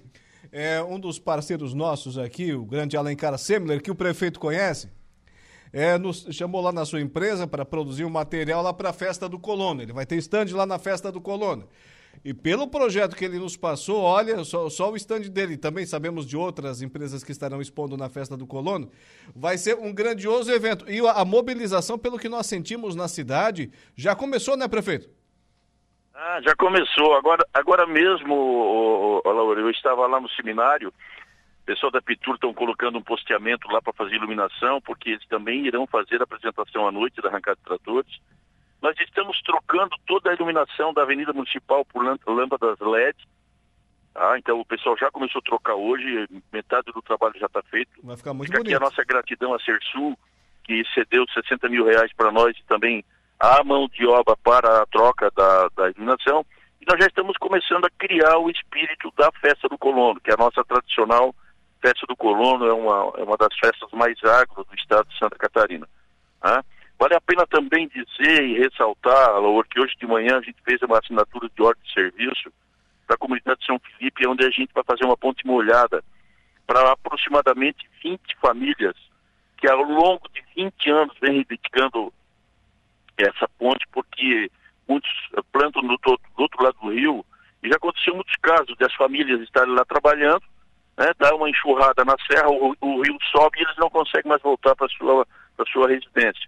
É, 0.51 0.81
um 0.81 0.97
dos 0.97 1.19
parceiros 1.19 1.73
nossos 1.73 2.17
aqui, 2.17 2.53
o 2.53 2.63
grande 2.63 2.95
Alencar 2.95 3.37
Semler, 3.37 3.81
que 3.81 3.91
o 3.91 3.95
prefeito 3.95 4.39
conhece, 4.39 4.89
é, 5.73 5.97
nos 5.97 6.25
chamou 6.31 6.61
lá 6.61 6.71
na 6.71 6.85
sua 6.85 7.01
empresa 7.01 7.45
para 7.45 7.65
produzir 7.65 8.05
um 8.05 8.09
material 8.09 8.61
lá 8.61 8.71
para 8.71 8.91
a 8.91 8.93
festa 8.93 9.27
do 9.27 9.37
Colono. 9.37 9.81
Ele 9.81 9.91
vai 9.91 10.05
ter 10.05 10.15
stand 10.15 10.45
lá 10.53 10.65
na 10.65 10.79
festa 10.79 11.11
do 11.11 11.19
Colono. 11.19 11.67
E 12.23 12.33
pelo 12.33 12.67
projeto 12.67 13.15
que 13.15 13.23
ele 13.23 13.39
nos 13.39 13.55
passou, 13.55 14.01
olha, 14.01 14.43
só, 14.43 14.69
só 14.69 14.91
o 14.91 14.95
stand 14.95 15.29
dele, 15.29 15.57
também 15.57 15.85
sabemos 15.85 16.25
de 16.25 16.35
outras 16.35 16.81
empresas 16.81 17.23
que 17.23 17.31
estarão 17.31 17.61
expondo 17.61 17.95
na 17.95 18.09
festa 18.09 18.35
do 18.35 18.47
Colono, 18.47 18.91
vai 19.35 19.57
ser 19.57 19.75
um 19.75 19.93
grandioso 19.93 20.51
evento. 20.51 20.89
E 20.89 20.99
a, 21.05 21.11
a 21.11 21.25
mobilização, 21.25 21.97
pelo 21.97 22.19
que 22.19 22.29
nós 22.29 22.45
sentimos 22.47 22.95
na 22.95 23.07
cidade, 23.07 23.71
já 23.95 24.15
começou, 24.15 24.57
né, 24.57 24.67
prefeito? 24.67 25.09
Ah, 26.13 26.41
já 26.41 26.55
começou. 26.55 27.13
Agora, 27.15 27.45
agora 27.53 27.85
mesmo, 27.85 29.21
Laura, 29.23 29.61
eu 29.61 29.69
estava 29.69 30.07
lá 30.07 30.19
no 30.19 30.29
seminário, 30.29 30.89
o 30.89 31.65
pessoal 31.65 31.91
da 31.91 32.01
Pitur 32.01 32.35
estão 32.35 32.53
colocando 32.53 32.97
um 32.97 33.03
posteamento 33.03 33.67
lá 33.69 33.81
para 33.81 33.93
fazer 33.93 34.15
iluminação, 34.15 34.81
porque 34.81 35.11
eles 35.11 35.27
também 35.27 35.67
irão 35.67 35.85
fazer 35.85 36.19
a 36.19 36.23
apresentação 36.23 36.87
à 36.87 36.91
noite 36.91 37.21
da 37.21 37.29
arrancada 37.29 37.57
de 37.57 37.63
tratores. 37.63 38.19
Nós 38.81 38.95
estamos 38.99 39.41
trocando 39.41 39.95
toda 40.05 40.29
a 40.29 40.33
iluminação 40.33 40.93
da 40.93 41.01
Avenida 41.01 41.33
Municipal 41.33 41.83
por 41.85 42.03
lâmpadas 42.27 42.79
LED. 42.79 43.17
Ah, 44.15 44.37
então 44.37 44.59
o 44.59 44.65
pessoal 44.65 44.97
já 44.97 45.11
começou 45.11 45.39
a 45.39 45.47
trocar 45.47 45.75
hoje, 45.75 46.27
metade 46.51 46.91
do 46.91 47.01
trabalho 47.01 47.35
já 47.37 47.45
está 47.45 47.61
feito. 47.63 47.91
Vai 48.03 48.17
ficar 48.17 48.33
muito 48.33 48.47
Fica 48.47 48.59
bonito. 48.59 48.75
aqui 48.75 48.83
a 48.83 48.87
nossa 48.87 49.03
gratidão 49.03 49.53
a 49.53 49.59
Sersul, 49.59 50.17
que 50.63 50.83
cedeu 50.93 51.25
60 51.33 51.69
mil 51.69 51.85
reais 51.85 52.11
para 52.13 52.31
nós 52.31 52.57
e 52.57 52.63
também 52.63 53.03
a 53.39 53.63
mão 53.63 53.87
de 53.87 54.05
obra 54.07 54.35
para 54.37 54.81
a 54.81 54.85
troca 54.87 55.31
da, 55.35 55.69
da 55.75 55.89
iluminação. 55.89 56.45
E 56.81 56.85
nós 56.87 56.99
já 56.99 57.07
estamos 57.07 57.37
começando 57.37 57.85
a 57.85 57.89
criar 57.91 58.37
o 58.37 58.49
espírito 58.49 59.11
da 59.15 59.31
festa 59.39 59.67
do 59.69 59.77
colono, 59.77 60.19
que 60.19 60.31
é 60.31 60.33
a 60.33 60.37
nossa 60.37 60.63
tradicional 60.63 61.33
festa 61.81 62.05
do 62.07 62.15
colono, 62.15 62.65
é 62.65 62.73
uma, 62.73 63.13
é 63.17 63.23
uma 63.23 63.37
das 63.37 63.53
festas 63.59 63.89
mais 63.91 64.17
agro 64.23 64.65
do 64.65 64.75
estado 64.75 65.07
de 65.09 65.17
Santa 65.17 65.37
Catarina. 65.37 65.87
Ah? 66.41 66.63
Vale 66.99 67.13
a 67.13 67.21
pena 67.21 67.45
também 67.45 67.87
dizer 67.87 68.43
e 68.43 68.57
ressaltar, 68.57 69.39
Laura, 69.39 69.67
que 69.69 69.79
hoje 69.79 69.93
de 69.99 70.07
manhã 70.07 70.37
a 70.37 70.41
gente 70.41 70.57
fez 70.63 70.81
uma 70.81 70.97
assinatura 70.97 71.47
de 71.47 71.61
ordem 71.61 71.83
de 71.83 71.93
serviço 71.93 72.51
para 73.05 73.15
a 73.15 73.19
comunidade 73.19 73.59
de 73.59 73.65
São 73.67 73.79
Felipe, 73.79 74.27
onde 74.27 74.43
a 74.43 74.49
gente 74.49 74.73
vai 74.73 74.83
fazer 74.83 75.05
uma 75.05 75.15
ponte 75.15 75.45
molhada 75.45 76.03
para 76.65 76.91
aproximadamente 76.91 77.87
20 78.03 78.19
famílias 78.41 78.95
que 79.57 79.69
ao 79.69 79.81
longo 79.81 80.27
de 80.29 80.43
20 80.55 80.89
anos 80.91 81.17
vem 81.19 81.33
reivindicando 81.33 82.13
essa 83.17 83.47
ponte, 83.57 83.85
porque 83.91 84.51
muitos 84.87 85.09
plantam 85.51 85.81
do, 85.81 85.97
do, 85.97 86.19
outro 86.37 86.63
lado 86.63 86.77
do 86.81 86.91
rio, 86.91 87.25
e 87.63 87.69
já 87.69 87.75
aconteceu 87.75 88.13
muitos 88.13 88.35
casos 88.35 88.77
das 88.77 88.93
famílias 88.93 89.41
estarem 89.41 89.73
lá 89.73 89.83
trabalhando, 89.85 90.43
né, 90.95 91.11
dá 91.17 91.35
uma 91.35 91.49
enxurrada 91.49 92.05
na 92.05 92.15
serra, 92.29 92.49
o, 92.49 92.75
o 92.79 93.01
rio 93.01 93.17
sobe 93.31 93.59
e 93.59 93.63
eles 93.63 93.77
não 93.77 93.89
conseguem 93.89 94.29
mais 94.29 94.41
voltar 94.41 94.75
para 94.75 94.87
sua 94.89 95.25
para 95.55 95.65
sua 95.71 95.87
residência. 95.87 96.47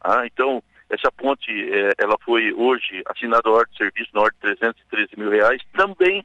Ah, 0.00 0.26
então, 0.26 0.62
essa 0.88 1.10
ponte, 1.12 1.50
é, 1.50 1.92
ela 1.98 2.16
foi 2.24 2.52
hoje 2.52 3.02
assinada 3.06 3.48
a 3.48 3.52
ordem 3.52 3.72
de 3.72 3.78
serviço 3.78 4.10
na 4.14 4.22
ordem 4.22 4.38
de 4.38 4.56
313 4.56 5.10
mil 5.16 5.30
reais, 5.30 5.60
também 5.74 6.24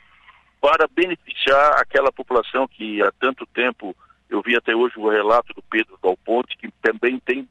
para 0.61 0.87
beneficiar 0.87 1.81
aquela 1.81 2.11
população 2.11 2.67
que 2.67 3.03
há 3.03 3.11
tanto 3.19 3.45
tempo, 3.47 3.95
eu 4.29 4.41
vi 4.41 4.55
até 4.55 4.73
hoje 4.73 4.97
o 4.97 5.09
relato 5.09 5.53
do 5.53 5.61
Pedro 5.63 5.99
Dalponte, 6.01 6.57
que 6.57 6.71
também 6.81 7.19
tem 7.19 7.47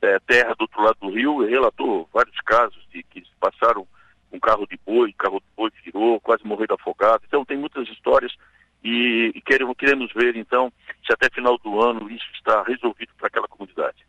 é, 0.00 0.18
terra 0.20 0.54
do 0.54 0.62
outro 0.62 0.82
lado 0.82 0.96
do 1.00 1.10
rio, 1.10 1.44
relatou 1.44 2.08
vários 2.12 2.36
casos 2.42 2.80
de 2.92 3.02
que 3.02 3.24
passaram 3.40 3.86
um 4.32 4.38
carro 4.38 4.66
de 4.66 4.78
boi, 4.86 5.12
carro 5.12 5.40
de 5.40 5.46
boi 5.56 5.70
virou, 5.84 6.20
quase 6.20 6.44
morreram 6.46 6.76
afogado. 6.76 7.24
Então 7.26 7.44
tem 7.44 7.56
muitas 7.56 7.88
histórias 7.88 8.32
e, 8.82 9.32
e 9.34 9.40
queremos, 9.40 9.76
queremos 9.76 10.12
ver 10.12 10.36
então 10.36 10.72
se 11.04 11.12
até 11.12 11.28
final 11.30 11.58
do 11.58 11.80
ano 11.80 12.10
isso 12.10 12.26
está 12.34 12.62
resolvido 12.62 13.12
para 13.18 13.26
aquela 13.26 13.48
comunidade. 13.48 14.06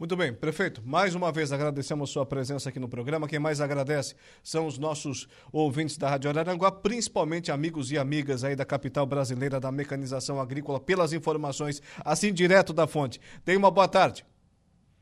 Muito 0.00 0.16
bem, 0.16 0.32
prefeito, 0.32 0.80
mais 0.82 1.14
uma 1.14 1.30
vez 1.30 1.52
agradecemos 1.52 2.10
sua 2.10 2.24
presença 2.24 2.70
aqui 2.70 2.80
no 2.80 2.88
programa. 2.88 3.28
Quem 3.28 3.38
mais 3.38 3.60
agradece 3.60 4.16
são 4.42 4.66
os 4.66 4.78
nossos 4.78 5.28
ouvintes 5.52 5.98
da 5.98 6.08
Rádio 6.08 6.30
Araranguá, 6.30 6.72
principalmente 6.72 7.52
amigos 7.52 7.92
e 7.92 7.98
amigas 7.98 8.42
aí 8.42 8.56
da 8.56 8.64
capital 8.64 9.04
brasileira 9.04 9.60
da 9.60 9.70
mecanização 9.70 10.40
agrícola, 10.40 10.80
pelas 10.80 11.12
informações 11.12 11.82
assim 12.02 12.32
direto 12.32 12.72
da 12.72 12.86
fonte. 12.86 13.20
Tenha 13.44 13.58
uma 13.58 13.70
boa 13.70 13.86
tarde. 13.86 14.24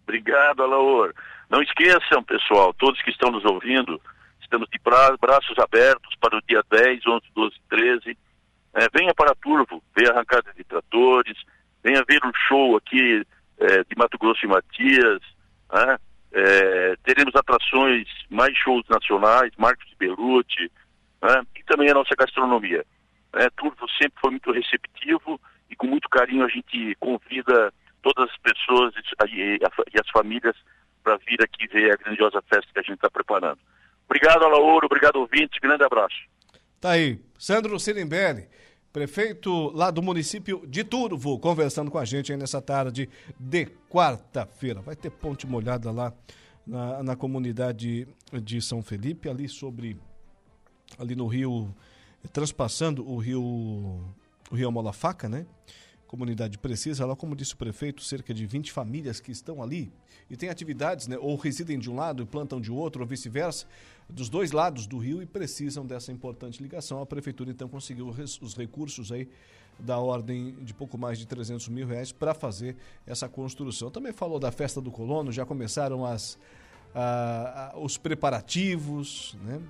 Obrigado, 0.03 0.65
Alaor. 0.65 1.15
Não 1.49 1.63
esqueçam, 1.63 2.21
pessoal, 2.25 2.75
todos 2.75 3.01
que 3.03 3.11
estão 3.11 3.31
nos 3.31 3.45
ouvindo, 3.45 4.01
estamos 4.41 4.69
de 4.69 4.81
bra 4.81 5.17
braços 5.17 5.57
abertos 5.61 6.13
para 6.21 6.37
o 6.37 6.43
dia 6.43 6.61
10, 6.73 7.07
11, 7.07 7.25
12, 7.37 7.57
13. 7.71 8.19
É, 8.75 8.89
venha 8.93 9.15
para 9.15 9.33
Turvo, 9.37 9.81
venha 9.97 10.11
arrancada 10.11 10.53
de 10.57 10.65
tratores, 10.65 11.39
venha 11.85 12.03
ver 12.05 12.19
um 12.25 12.33
show 12.49 12.77
aqui 12.77 13.25
é, 13.59 13.85
de 13.85 13.97
Mato 13.97 14.19
Grosso 14.19 14.45
e 14.45 14.49
Matias, 14.49 15.21
né? 15.73 15.99
é, 16.33 16.97
teremos 17.05 17.35
atrações, 17.35 18.07
mais 18.31 18.57
shows 18.57 18.85
nacionais, 18.89 19.53
Marcos 19.57 19.87
de 19.89 20.07
né? 20.09 21.43
e 21.57 21.63
também 21.65 21.91
a 21.91 21.95
nossa 21.95 22.15
gastronomia. 22.17 22.85
É, 23.35 23.51
Turvo 23.51 23.87
sempre 24.01 24.21
foi 24.21 24.31
muito 24.31 24.53
receptivo 24.53 25.41
e 25.71 25.77
com 25.77 25.87
muito 25.87 26.09
carinho 26.09 26.45
a 26.45 26.49
gente 26.49 26.97
convida 26.99 27.73
todas 28.03 28.31
as 28.31 28.37
pessoas 28.39 28.95
e, 28.97 29.59
as 30.01 30.11
famílias 30.11 30.57
para 31.03 31.17
vir 31.19 31.43
aqui 31.43 31.67
ver 31.69 31.93
a 31.93 31.97
grandiosa 31.97 32.43
festa 32.43 32.71
que 32.73 32.79
a 32.79 32.83
gente 32.83 32.95
está 32.95 33.11
preparando. 33.11 33.59
Obrigado, 34.07 34.45
Alaouro, 34.45 34.87
obrigado, 34.87 35.17
ouvintes, 35.17 35.59
grande 35.61 35.85
abraço. 35.85 36.17
Tá 36.81 36.93
aí, 36.93 37.19
Sandro 37.39 37.79
Sirimbelli 37.79 38.47
prefeito 38.93 39.71
lá 39.71 39.91
do 39.91 40.03
município 40.03 40.67
de 40.67 40.83
Turvo, 40.85 41.39
conversando 41.39 41.91
com 41.91 41.99
a 41.99 42.05
gente 42.05 42.33
aí 42.33 42.39
nessa 42.39 42.61
tarde 42.61 43.09
de 43.39 43.67
quarta-feira. 43.91 44.81
Vai 44.81 44.97
ter 44.97 45.11
ponte 45.11 45.47
molhada 45.47 45.91
lá 45.91 46.13
na, 46.67 47.03
na 47.03 47.17
comunidade 47.17 48.09
de 48.43 48.61
São 48.61 48.83
Felipe, 48.83 49.29
ali 49.29 49.49
sobre, 49.49 49.97
ali 50.99 51.15
no 51.15 51.27
rio, 51.27 51.75
transpassando 52.33 53.09
o 53.09 53.19
rio, 53.19 53.43
o 54.51 54.55
rio 54.55 54.73
Mola 54.73 54.93
Faca, 54.93 55.29
né? 55.29 55.47
comunidade 56.09 56.59
precisa. 56.59 57.07
Lá, 57.07 57.15
como 57.15 57.37
disse 57.37 57.55
o 57.55 57.57
prefeito, 57.57 58.03
cerca 58.03 58.35
de 58.35 58.45
20 58.47 58.73
famílias 58.73 59.21
que 59.21 59.31
estão 59.31 59.63
ali 59.63 59.93
e 60.29 60.37
têm 60.37 60.49
atividades, 60.49 61.07
né, 61.07 61.17
ou 61.19 61.37
residem 61.37 61.79
de 61.79 61.91
um 61.91 61.95
lado 61.95 62.23
e 62.23 62.27
plantam 62.27 62.61
de 62.61 62.73
outro, 62.73 63.03
ou 63.03 63.07
vice-versa, 63.07 63.67
dos 64.09 64.29
dois 64.29 64.53
lados 64.53 64.87
do 64.87 64.99
rio 64.99 65.23
e 65.23 65.27
precisam 65.27 65.85
dessa 65.85 66.11
importante 66.11 66.63
ligação. 66.63 67.01
A 67.01 67.07
prefeitura 67.07 67.51
então 67.51 67.69
conseguiu 67.69 68.09
os 68.09 68.57
recursos 68.57 69.13
aí 69.13 69.29
da 69.79 69.99
ordem 69.99 70.57
de 70.63 70.75
pouco 70.75 70.97
mais 70.97 71.19
de 71.19 71.27
300 71.27 71.69
mil 71.69 71.87
reais 71.87 72.11
para 72.11 72.35
fazer 72.35 72.77
essa 73.07 73.29
construção. 73.29 73.91
Também 73.91 74.13
falou 74.13 74.39
da 74.39 74.51
festa 74.51 74.81
do 74.81 74.91
colono, 74.91 75.31
já 75.31 75.45
começaram 75.45 76.05
as, 76.05 76.39
a, 76.95 77.73
a, 77.75 77.79
os 77.79 77.99
preparativos, 77.99 79.37
né? 79.43 79.61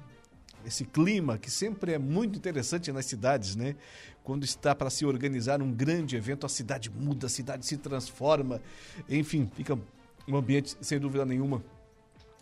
esse 0.64 0.85
clima 0.85 1.37
que 1.38 1.50
sempre 1.50 1.92
é 1.92 1.99
muito 1.99 2.37
interessante 2.37 2.92
nas 2.92 3.07
cidades, 3.07 3.57
né? 3.57 3.76
Quando 4.25 4.45
está 4.45 4.75
para 4.75 4.90
se 4.90 5.07
organizar 5.07 5.62
um 5.62 5.73
grande 5.73 6.16
evento, 6.16 6.45
a 6.45 6.49
cidade 6.49 6.90
muda, 6.90 7.26
a 7.26 7.30
cidade 7.30 7.64
se 7.64 7.78
transforma, 7.78 8.61
enfim, 9.09 9.49
fica 9.54 9.78
um 10.26 10.37
ambiente 10.37 10.76
sem 10.80 10.99
dúvida 10.99 11.25
nenhuma 11.25 11.62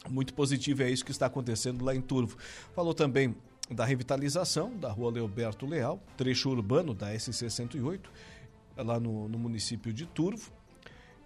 muito 0.08 0.34
positivo. 0.34 0.82
É 0.82 0.90
isso 0.90 1.04
que 1.04 1.10
está 1.10 1.26
acontecendo 1.26 1.84
lá 1.84 1.94
em 1.94 2.00
Turvo. 2.00 2.36
Falou 2.74 2.94
também 2.94 3.34
da 3.70 3.84
revitalização 3.84 4.76
da 4.76 4.90
rua 4.90 5.10
Leoberto 5.10 5.66
Leal, 5.66 6.00
trecho 6.16 6.50
urbano 6.50 6.94
da 6.94 7.18
SC 7.18 7.50
108, 7.50 8.10
lá 8.76 9.00
no, 9.00 9.28
no 9.28 9.38
município 9.38 9.92
de 9.92 10.06
Turvo. 10.06 10.52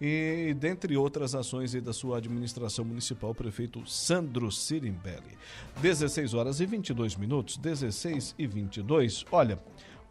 E 0.01 0.57
dentre 0.59 0.97
outras 0.97 1.35
ações 1.35 1.75
da 1.75 1.93
sua 1.93 2.17
administração 2.17 2.87
municipal, 2.87 3.31
o 3.31 3.35
prefeito 3.35 3.87
Sandro 3.87 4.51
Sirimbelli. 4.51 5.37
16 5.83 6.33
horas 6.33 6.59
e 6.61 6.65
22 6.65 7.17
minutos, 7.17 7.59
16 7.59 8.35
e 8.39 8.47
22. 8.47 9.27
Olha, 9.31 9.59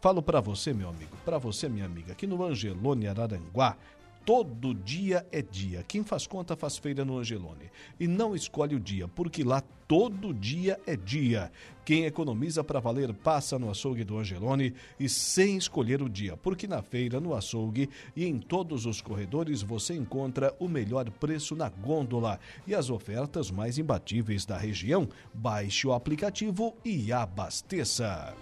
falo 0.00 0.22
para 0.22 0.40
você, 0.40 0.72
meu 0.72 0.88
amigo, 0.88 1.16
para 1.24 1.38
você, 1.38 1.68
minha 1.68 1.86
amiga, 1.86 2.12
aqui 2.12 2.24
no 2.24 2.44
Angelone 2.44 3.08
Araranguá, 3.08 3.76
Todo 4.24 4.74
dia 4.74 5.26
é 5.32 5.42
dia. 5.42 5.84
Quem 5.88 6.04
faz 6.04 6.26
conta 6.26 6.54
faz 6.54 6.76
feira 6.76 7.04
no 7.04 7.18
Angelone. 7.18 7.70
E 7.98 8.06
não 8.06 8.34
escolhe 8.34 8.74
o 8.74 8.80
dia, 8.80 9.08
porque 9.08 9.42
lá 9.42 9.62
todo 9.88 10.32
dia 10.32 10.78
é 10.86 10.94
dia. 10.94 11.50
Quem 11.84 12.04
economiza 12.04 12.62
para 12.62 12.78
valer 12.78 13.12
passa 13.12 13.58
no 13.58 13.70
açougue 13.70 14.04
do 14.04 14.18
Angelone 14.18 14.74
e 15.00 15.08
sem 15.08 15.56
escolher 15.56 16.00
o 16.00 16.08
dia, 16.08 16.36
porque 16.36 16.68
na 16.68 16.82
feira, 16.82 17.18
no 17.20 17.34
açougue 17.34 17.90
e 18.14 18.24
em 18.24 18.38
todos 18.38 18.86
os 18.86 19.00
corredores 19.00 19.62
você 19.62 19.94
encontra 19.94 20.54
o 20.60 20.68
melhor 20.68 21.10
preço 21.10 21.56
na 21.56 21.68
gôndola 21.68 22.38
e 22.66 22.74
as 22.74 22.90
ofertas 22.90 23.50
mais 23.50 23.78
imbatíveis 23.78 24.44
da 24.44 24.56
região. 24.56 25.08
Baixe 25.34 25.88
o 25.88 25.92
aplicativo 25.92 26.76
e 26.84 27.12
abasteça. 27.12 28.36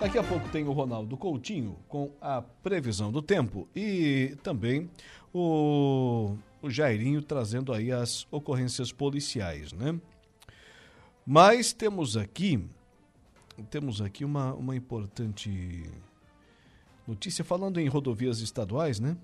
Daqui 0.00 0.16
a 0.16 0.22
pouco 0.22 0.48
tem 0.48 0.64
o 0.64 0.72
Ronaldo 0.72 1.14
Coutinho 1.14 1.76
com 1.86 2.10
a 2.22 2.40
previsão 2.40 3.12
do 3.12 3.20
tempo 3.20 3.68
e 3.76 4.34
também 4.42 4.88
o, 5.30 6.38
o 6.62 6.70
Jairinho 6.70 7.20
trazendo 7.20 7.70
aí 7.70 7.92
as 7.92 8.26
ocorrências 8.30 8.90
policiais, 8.90 9.74
né? 9.74 10.00
Mas 11.26 11.74
temos 11.74 12.16
aqui 12.16 12.64
temos 13.68 14.00
aqui 14.00 14.24
uma, 14.24 14.54
uma 14.54 14.74
importante 14.74 15.84
notícia 17.06 17.44
falando 17.44 17.78
em 17.78 17.86
rodovias 17.86 18.40
estaduais, 18.40 18.98
né? 18.98 19.18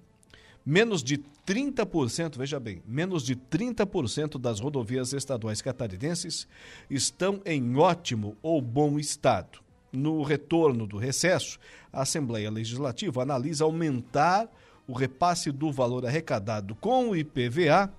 Menos 0.65 1.03
de 1.03 1.17
30%, 1.47 2.37
veja 2.37 2.61
bem, 2.61 2.83
menos 2.87 3.23
de 3.23 3.35
30% 3.35 4.39
das 4.39 4.61
rodovias 4.61 5.15
estaduais 5.15 5.63
catarinenses 5.63 6.47
estão 6.91 7.41
em 7.47 7.77
ótimo 7.79 8.37
ou 8.43 8.61
bom 8.61 8.99
estado 8.99 9.65
no 9.97 10.23
retorno 10.23 10.87
do 10.87 10.99
recesso, 10.99 11.59
a 11.93 12.03
Assembleia 12.03 12.51
Legislativa 12.51 13.23
analisa 13.23 13.65
aumentar 13.65 14.49
o 14.87 14.93
repasse 14.93 15.51
do 15.51 15.73
valor 15.73 16.07
arrecadado 16.07 16.75
com 16.75 17.11
o 17.11 17.17
IPVA 17.17 17.93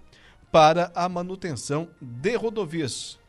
para 0.52 0.92
a 0.96 1.10
manutenção 1.10 1.90
de 2.02 2.36
rodovias. 2.36 3.20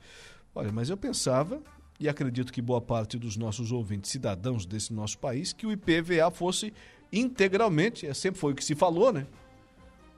Olha, 0.55 0.71
mas 0.71 0.91
eu 0.91 0.97
pensava, 0.97 1.61
e 1.99 2.09
acredito 2.09 2.53
que 2.53 2.63
boa 2.63 2.81
parte 2.81 3.19
dos 3.19 3.37
nossos 3.37 3.73
ouvintes 3.73 4.11
cidadãos 4.11 4.65
desse 4.65 4.93
nosso 4.93 5.19
país, 5.19 5.53
que 5.53 5.67
o 5.67 5.73
IPVA 5.73 6.31
fosse 6.31 6.73
integralmente, 7.13 8.07
é, 8.07 8.15
sempre 8.15 8.39
foi 8.39 8.53
o 8.53 8.55
que 8.55 8.65
se 8.65 8.75
falou, 8.75 9.13
né? 9.13 9.27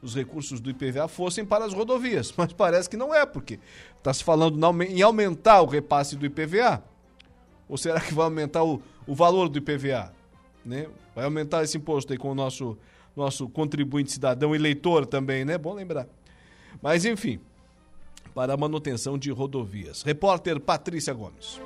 Os 0.03 0.15
recursos 0.15 0.61
do 0.61 0.71
IPVA 0.71 1.09
fossem 1.09 1.45
para 1.45 1.65
as 1.65 1.73
rodovias, 1.73 2.33
mas 2.37 2.53
parece 2.53 2.89
que 2.89 2.97
não 2.97 3.15
é, 3.15 3.25
porque 3.25 3.59
está 3.97 4.13
se 4.13 4.25
falando 4.25 4.59
em 4.83 5.03
aumentar 5.03 5.63
o 5.63 5.67
repasse 5.67 6.17
do 6.17 6.27
IPVA. 6.27 6.83
Ou 7.71 7.79
será 7.79 8.01
que 8.01 8.13
vai 8.13 8.25
aumentar 8.25 8.65
o, 8.65 8.83
o 9.07 9.15
valor 9.15 9.49
do 9.49 9.59
IPVA? 9.59 10.13
Né? 10.65 10.89
Vai 11.15 11.25
aumentar 11.25 11.63
esse 11.63 11.79
imposto 11.79 12.13
aí 12.13 12.19
com 12.19 12.33
o 12.33 12.35
nosso, 12.35 12.77
nosso 13.17 13.49
contribuinte 13.49 14.11
cidadão 14.11 14.55
eleitor 14.55 15.07
também, 15.07 15.45
né? 15.45 15.57
Bom 15.57 15.73
lembrar. 15.73 16.09
Mas 16.83 17.05
enfim, 17.05 17.39
para 18.35 18.55
a 18.55 18.57
manutenção 18.57 19.17
de 19.17 19.31
rodovias. 19.31 20.03
Repórter 20.03 20.59
Patrícia 20.59 21.15
Gomes. 21.15 21.61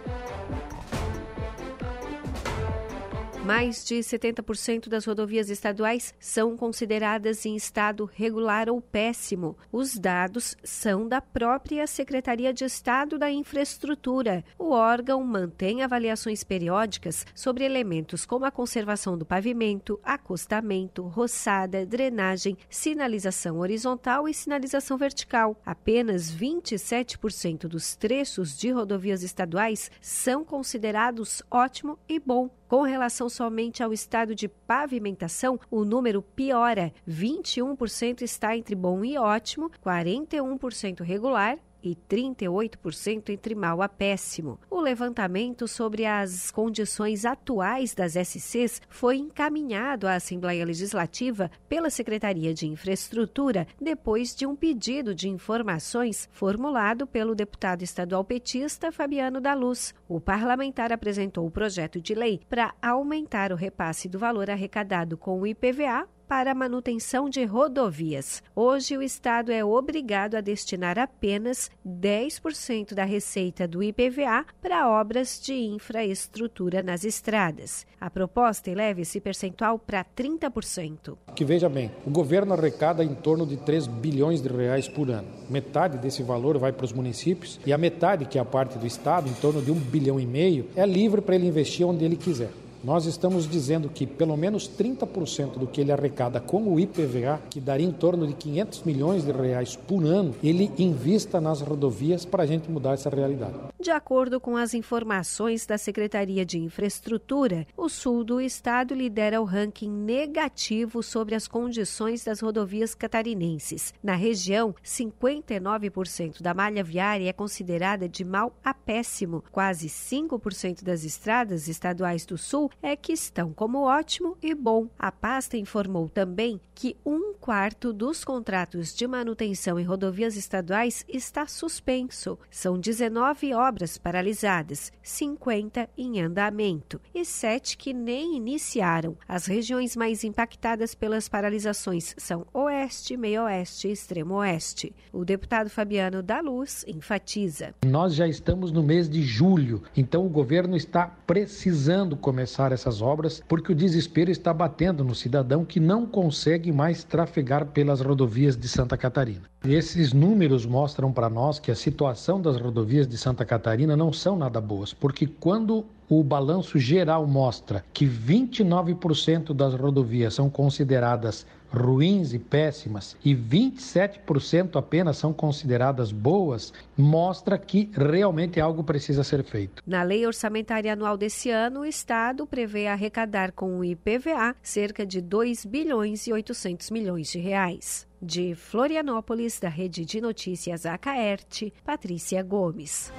Mais 3.45 3.85
de 3.85 3.97
70% 3.97 4.89
das 4.89 5.05
rodovias 5.05 5.51
estaduais 5.51 6.15
são 6.19 6.57
consideradas 6.57 7.45
em 7.45 7.55
estado 7.55 8.09
regular 8.15 8.71
ou 8.71 8.81
péssimo. 8.81 9.55
Os 9.71 9.99
dados 9.99 10.57
são 10.65 11.07
da 11.07 11.21
própria 11.21 11.87
Secretaria 11.87 12.55
de 12.55 12.65
Estado 12.65 13.19
da 13.19 13.31
Infraestrutura. 13.31 14.43
O 14.59 14.71
órgão 14.71 15.23
mantém 15.23 15.83
avaliações 15.83 16.43
periódicas 16.43 17.27
sobre 17.35 17.65
elementos 17.65 18.25
como 18.25 18.47
a 18.47 18.51
conservação 18.51 19.19
do 19.19 19.27
pavimento, 19.27 20.01
acostamento, 20.03 21.03
roçada, 21.03 21.85
drenagem, 21.85 22.57
sinalização 22.71 23.59
horizontal 23.59 24.27
e 24.27 24.33
sinalização 24.33 24.97
vertical. 24.97 25.55
Apenas 25.67 26.35
27% 26.35 27.69
dos 27.69 27.95
trechos 27.95 28.57
de 28.57 28.71
rodovias 28.71 29.23
estaduais 29.23 29.91
são 30.01 30.47
considerados 30.47 31.43
ótimo 31.51 31.99
e 32.09 32.19
bom. 32.19 32.49
Com 32.69 32.83
relação 32.83 33.29
somente 33.29 33.83
ao 33.83 33.93
estado 33.93 34.35
de 34.35 34.49
pavimentação, 34.49 35.61
o 35.71 35.85
número 35.85 36.23
piora: 36.23 36.93
21% 37.09 38.23
está 38.23 38.57
entre 38.57 38.75
bom 38.75 39.05
e 39.05 39.19
ótimo, 39.19 39.71
41% 39.85 41.03
regular 41.03 41.59
e 41.85 41.95
38% 41.95 43.29
entre 43.29 43.55
mal 43.55 43.83
a 43.83 43.89
péssimo. 43.89 44.59
O 44.71 44.81
levantamento 44.81 45.69
sobre 45.69 46.07
as 46.07 46.51
condições 46.51 47.27
atuais 47.27 47.95
das 47.95 48.15
SCs 48.15 48.81
foi 48.89 49.19
encaminhado 49.19 50.07
à 50.07 50.15
Assembleia 50.15 50.65
Legislativa 50.65 51.51
pela 51.69 51.91
Secretaria 51.91 52.55
de 52.55 52.67
Infraestrutura 52.67 53.67
depois 53.81 54.35
de 54.35 54.47
um 54.47 54.57
pedido 54.57 55.15
de 55.15 55.29
informações 55.29 56.29
formulado 56.33 57.07
pelo 57.07 57.35
deputado 57.35 57.83
estadual 57.83 58.25
petista 58.25 58.91
Fabiano 58.91 59.41
da 59.41 59.53
Luz. 59.53 59.95
O 60.09 60.21
parlamentar 60.21 60.93
apresentou 60.93 61.47
o 61.47 61.51
projeto 61.51 62.01
de 62.01 62.15
lei 62.15 62.41
para 62.49 62.75
aumentar 62.81 63.53
o 63.53 63.57
repasse 63.57 64.09
do 64.09 64.19
valor 64.19 64.49
arrecadado 64.49 65.19
com 65.19 65.41
o 65.41 65.47
IPVA 65.47 66.09
para 66.29 66.53
a 66.53 66.55
manutenção 66.55 67.29
de 67.29 67.45
rodovias. 67.45 68.43
Hoje, 68.55 68.97
o 68.97 69.03
Estado 69.03 69.53
é 69.53 69.65
obrigado 69.65 70.35
a 70.35 70.41
destinar 70.41 70.99
apenas 70.99 71.71
10% 71.87 72.95
da 72.95 73.05
receita 73.05 73.69
do 73.69 73.83
IPVA 73.83 74.45
para 74.61 74.89
obras 74.89 75.41
de 75.43 75.55
infraestrutura 75.55 76.83
nas 76.83 77.05
estradas. 77.05 77.87
A 78.01 78.11
proposta 78.11 78.71
eleva 78.71 79.01
esse 79.01 79.21
percentual 79.21 79.79
para 79.79 80.05
30%. 80.05 81.17
Que 81.35 81.45
veja 81.45 81.69
bem, 81.69 81.91
o 82.07 82.11
governo 82.11 82.55
arrecada 82.55 83.05
em 83.05 83.15
torno 83.15 83.47
de 83.47 83.57
3 83.57 83.87
bilhões 83.87 84.41
de 84.41 84.49
reais 84.49 84.89
por 84.89 85.11
ano. 85.11 85.29
Metade 85.49 85.99
desse 85.99 86.23
valor 86.23 86.59
vai 86.59 86.73
para 86.73 86.85
os 86.85 86.93
municípios 86.93 87.61
e 87.65 87.73
a 87.73 87.79
metade, 87.79 88.25
que 88.25 88.39
é 88.39 88.41
a 88.41 88.45
parte 88.45 88.79
do 88.79 88.87
Estado, 88.87 89.29
em 89.29 89.35
torno 89.35 89.63
de 89.63 89.71
um 89.71 89.79
bilhão 89.79 90.19
e 90.19 90.27
meio, 90.27 90.69
é 90.77 90.87
livre 90.87 91.21
para 91.21 91.35
ele 91.35 91.47
investir 91.47 91.87
onde 91.87 92.05
ele 92.05 92.17
quiser. 92.17 92.51
Nós 92.85 93.07
estamos 93.07 93.49
dizendo 93.49 93.89
que 93.89 94.07
pelo 94.07 94.37
menos 94.37 94.69
30% 94.69 95.59
do 95.59 95.67
que 95.67 95.81
ele 95.81 95.91
arrecada 95.91 96.39
com 96.39 96.69
o 96.69 96.79
IPVA, 96.79 97.41
que 97.49 97.59
daria 97.59 97.87
em 97.87 97.91
torno 97.91 98.27
de 98.27 98.35
500 98.35 98.83
milhões 98.83 99.25
de 99.25 99.33
reais 99.33 99.75
por 99.75 100.05
ano, 100.05 100.35
ele 100.45 100.71
invista 100.79 101.41
nas 101.41 101.63
rodovias 101.63 102.27
para 102.27 102.43
a 102.43 102.47
gente 102.47 102.71
mudar 102.71 102.93
essa 102.93 103.09
realidade. 103.09 103.55
De 103.81 103.91
acordo 103.91 104.39
com 104.39 104.55
as 104.55 104.75
informações 104.75 105.65
da 105.65 105.79
Secretaria 105.79 106.45
de 106.45 106.59
Infraestrutura, 106.59 107.67
o 107.75 107.89
sul 107.89 108.23
do 108.23 108.39
estado 108.39 108.95
lidera 108.95 109.41
o 109.41 109.45
ranking 109.45 109.91
negativo 109.91 111.03
sobre 111.03 111.35
as 111.35 111.49
condições 111.49 112.23
das 112.25 112.41
rodovias 112.41 112.95
catarinenses. 112.95 113.95
Na 114.03 114.15
região, 114.15 114.75
59% 114.85 116.43
da 116.43 116.53
malha 116.53 116.85
viária 116.85 117.31
é 117.31 117.33
considerada 117.33 118.07
de 118.07 118.25
mal 118.25 118.55
a 118.63 118.75
péssimo. 118.75 119.43
Quase 119.51 119.89
5% 119.89 120.85
das 120.85 121.03
estradas 121.03 121.67
estaduais 121.67 122.27
do 122.27 122.37
sul 122.37 122.71
é 122.83 122.97
que 122.97 123.13
estão 123.13 123.53
como 123.53 123.83
ótimo 123.83 124.37
e 124.43 124.55
bom. 124.55 124.89
A 124.99 125.11
pasta 125.11 125.57
informou 125.57 126.09
também 126.09 126.61
que 126.75 126.97
um 127.05 127.35
quarto 127.35 127.93
dos 127.93 128.25
contratos 128.25 128.95
de 128.95 129.07
manutenção 129.07 129.79
em 129.79 129.85
rodovias 129.85 130.37
estaduais 130.37 131.05
está 131.09 131.47
suspenso. 131.47 132.39
São 132.51 132.79
19 132.79 133.55
obras 133.55 133.97
paralisadas, 133.97 134.93
50 135.03 135.89
em 135.97 136.21
andamento 136.21 137.01
e 137.15 137.25
7 137.25 137.77
que 137.77 137.93
nem 137.93 138.37
iniciaram. 138.37 139.17
As 139.29 139.47
regiões 139.47 139.95
mais 139.95 140.25
impactadas 140.25 140.95
pelas 140.95 141.29
paralisações 141.29 142.15
são 142.19 142.47
Oeste, 142.53 143.17
Meio-Oeste 143.17 143.89
e 143.89 143.93
Extremo-Oeste. 143.93 144.95
O 145.13 145.25
deputado 145.25 145.71
Fabiano 145.71 146.23
da 146.23 146.41
Luz 146.41 146.85
enfatiza. 146.89 147.75
Nós 147.87 148.15
já 148.15 148.27
estamos 148.27 148.73
no 148.73 148.83
mês 148.83 149.09
de 149.09 149.23
julho, 149.23 149.83
então 149.97 150.27
o 150.27 150.31
governo 150.31 150.77
está 150.77 151.07
precisando 151.07 152.17
começar 152.17 152.64
essas 152.73 153.03
obras 153.03 153.43
porque 153.49 153.73
o 153.73 153.75
desespero 153.75 154.31
está 154.31 154.53
batendo 154.53 155.05
no 155.05 155.15
cidadão 155.15 155.65
que 155.65 155.81
não 155.81 156.07
consegue 156.07 156.73
mais 156.73 157.05
trafegar 157.05 157.67
pelas 157.67 158.01
rodovias 158.01 158.57
de 158.57 158.69
Santa 158.69 158.97
Catarina. 158.97 159.43
E 159.65 159.75
esses 159.75 160.13
números 160.13 160.67
mostram 160.67 161.13
para 161.13 161.31
nós 161.31 161.59
que 161.59 161.71
a 161.71 161.75
situação 161.75 162.41
das 162.41 162.61
rodovias 162.61 163.09
de 163.09 163.17
Santa 163.17 163.45
Catarina 163.45 163.97
não 163.97 164.13
são 164.13 164.37
nada 164.37 164.61
boas, 164.61 164.93
porque 164.93 165.27
quando 165.27 165.87
o 166.09 166.23
balanço 166.23 166.79
geral 166.79 167.27
mostra 167.27 167.85
que 167.93 168.07
29% 168.07 169.55
das 169.55 169.75
rodovias 169.75 170.35
são 170.35 170.51
consideradas 170.51 171.47
ruins 171.75 172.33
e 172.33 172.39
péssimas 172.39 173.17
e 173.25 173.35
27% 173.35 174.77
apenas 174.77 175.19
são 175.19 175.33
consideradas 175.33 176.13
boas, 176.13 176.73
mostra 176.97 177.59
que 177.59 177.91
realmente 177.95 178.61
algo 178.61 178.85
precisa 178.85 179.25
ser 179.25 179.43
feito. 179.43 179.83
Na 179.87 180.03
lei 180.03 180.27
orçamentária 180.27 180.93
anual 180.93 181.17
desse 181.17 181.51
ano, 181.51 181.81
o 181.81 181.85
Estado 181.85 182.47
prevê 182.47 182.87
arrecadar 182.87 183.53
com 183.53 183.79
o 183.79 183.85
IPVA 183.85 184.55
cerca 184.63 185.05
de 185.05 185.21
2 185.21 185.65
bilhões 185.65 186.27
e 186.27 186.33
800 186.33 186.91
milhões 186.91 187.31
de 187.31 187.39
reais. 187.39 188.07
De 188.23 188.55
Florianópolis, 188.55 189.61
da 189.61 189.69
Rede 189.69 190.05
de 190.05 190.21
Notícias 190.21 190.87
Acaerte, 190.87 191.73
Patrícia 191.85 192.43
Gomes. 192.43 193.13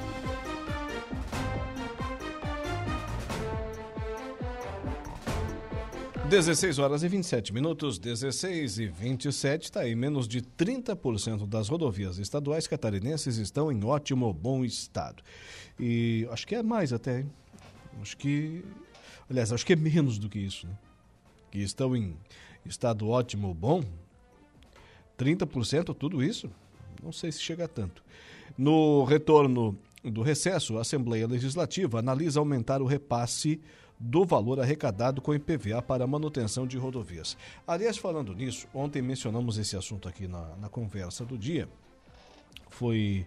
16 6.29 6.79
horas 6.79 7.03
e 7.03 7.07
27 7.07 7.53
minutos, 7.53 7.99
16 7.99 8.79
e 8.79 8.88
27, 8.88 9.65
está 9.65 9.81
aí. 9.81 9.95
Menos 9.95 10.27
de 10.27 10.41
30% 10.41 11.47
das 11.47 11.69
rodovias 11.69 12.17
estaduais 12.17 12.65
catarinenses 12.65 13.38
estão 13.38 13.71
em 13.71 13.85
ótimo 13.85 14.33
bom 14.33 14.65
estado. 14.65 15.21
E 15.79 16.27
acho 16.31 16.47
que 16.47 16.55
é 16.55 16.63
mais 16.63 16.91
até, 16.91 17.19
hein? 17.19 17.31
Acho 18.01 18.17
que. 18.17 18.65
Aliás, 19.29 19.53
acho 19.53 19.63
que 19.63 19.73
é 19.73 19.75
menos 19.75 20.17
do 20.17 20.27
que 20.27 20.39
isso, 20.39 20.65
né? 20.65 20.75
Que 21.51 21.59
estão 21.59 21.95
em 21.95 22.17
estado 22.65 23.07
ótimo 23.07 23.53
bom. 23.53 23.83
30%, 25.19 25.95
tudo 25.95 26.23
isso? 26.23 26.49
Não 27.03 27.11
sei 27.11 27.31
se 27.31 27.39
chega 27.39 27.65
a 27.65 27.67
tanto. 27.67 28.03
No 28.57 29.03
retorno 29.03 29.77
do 30.03 30.23
recesso, 30.23 30.77
a 30.79 30.81
Assembleia 30.81 31.27
Legislativa 31.27 31.99
analisa 31.99 32.39
aumentar 32.39 32.81
o 32.81 32.85
repasse 32.85 33.61
do 33.99 34.25
valor 34.25 34.60
arrecadado 34.60 35.21
com 35.21 35.34
IPVA 35.34 35.81
para 35.81 36.05
manutenção 36.05 36.67
de 36.67 36.77
rodovias. 36.77 37.38
Aliás, 37.65 37.97
falando 37.97 38.34
nisso, 38.34 38.67
ontem 38.73 39.01
mencionamos 39.01 39.58
esse 39.58 39.75
assunto 39.77 40.08
aqui 40.08 40.27
na, 40.27 40.55
na 40.58 40.69
conversa 40.69 41.25
do 41.25 41.38
dia. 41.38 41.67
Foi 42.69 43.25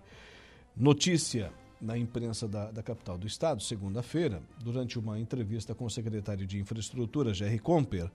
notícia 0.76 1.52
na 1.80 1.96
imprensa 1.96 2.46
da, 2.46 2.70
da 2.70 2.82
capital 2.82 3.16
do 3.16 3.26
estado, 3.26 3.62
segunda-feira, 3.62 4.42
durante 4.62 4.98
uma 4.98 5.18
entrevista 5.18 5.74
com 5.74 5.84
o 5.84 5.90
secretário 5.90 6.46
de 6.46 6.58
Infraestrutura, 6.58 7.32
Jerry 7.32 7.58
Comper. 7.58 8.10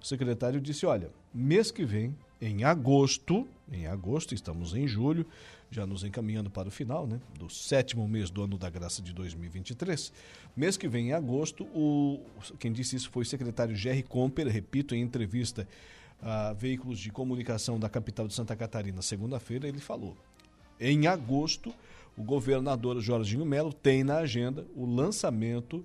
O 0.00 0.04
secretário 0.04 0.60
disse: 0.60 0.84
olha, 0.84 1.10
mês 1.32 1.70
que 1.70 1.84
vem, 1.84 2.16
em 2.40 2.64
agosto, 2.64 3.46
em 3.70 3.86
agosto, 3.86 4.34
estamos 4.34 4.74
em 4.74 4.88
julho, 4.88 5.26
já 5.72 5.86
nos 5.86 6.04
encaminhando 6.04 6.50
para 6.50 6.68
o 6.68 6.70
final, 6.70 7.06
né, 7.06 7.18
do 7.38 7.48
sétimo 7.48 8.06
mês 8.06 8.30
do 8.30 8.42
ano 8.42 8.58
da 8.58 8.68
graça 8.68 9.00
de 9.00 9.12
2023. 9.14 10.12
Mês 10.54 10.76
que 10.76 10.86
vem, 10.86 11.08
em 11.08 11.12
agosto, 11.14 11.64
o, 11.74 12.20
quem 12.58 12.70
disse 12.70 12.94
isso 12.94 13.10
foi 13.10 13.22
o 13.22 13.26
secretário 13.26 13.74
Jerry 13.74 14.02
Comper, 14.02 14.46
repito, 14.48 14.94
em 14.94 15.00
entrevista 15.00 15.66
a 16.20 16.52
veículos 16.52 16.98
de 16.98 17.10
comunicação 17.10 17.80
da 17.80 17.88
capital 17.88 18.28
de 18.28 18.34
Santa 18.34 18.54
Catarina, 18.54 19.00
segunda-feira, 19.00 19.66
ele 19.66 19.80
falou: 19.80 20.16
em 20.78 21.06
agosto, 21.06 21.74
o 22.16 22.22
governador 22.22 23.00
Jorginho 23.00 23.46
Melo 23.46 23.72
tem 23.72 24.04
na 24.04 24.18
agenda 24.18 24.66
o 24.76 24.84
lançamento 24.84 25.84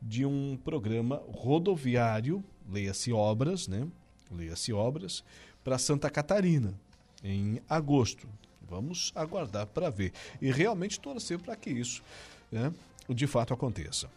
de 0.00 0.26
um 0.26 0.58
programa 0.62 1.22
rodoviário, 1.28 2.44
leia-se 2.70 3.12
obras, 3.12 3.66
né? 3.66 3.88
Leia-se 4.30 4.72
obras, 4.72 5.24
para 5.64 5.78
Santa 5.78 6.10
Catarina, 6.10 6.74
em 7.22 7.60
agosto. 7.68 8.28
Vamos 8.72 9.12
aguardar 9.14 9.66
para 9.66 9.90
ver. 9.90 10.14
E 10.40 10.50
realmente 10.50 10.98
torcer 10.98 11.38
para 11.38 11.54
que 11.54 11.68
isso 11.68 12.02
né, 12.50 12.72
de 13.06 13.26
fato 13.26 13.52
aconteça. 13.52 14.08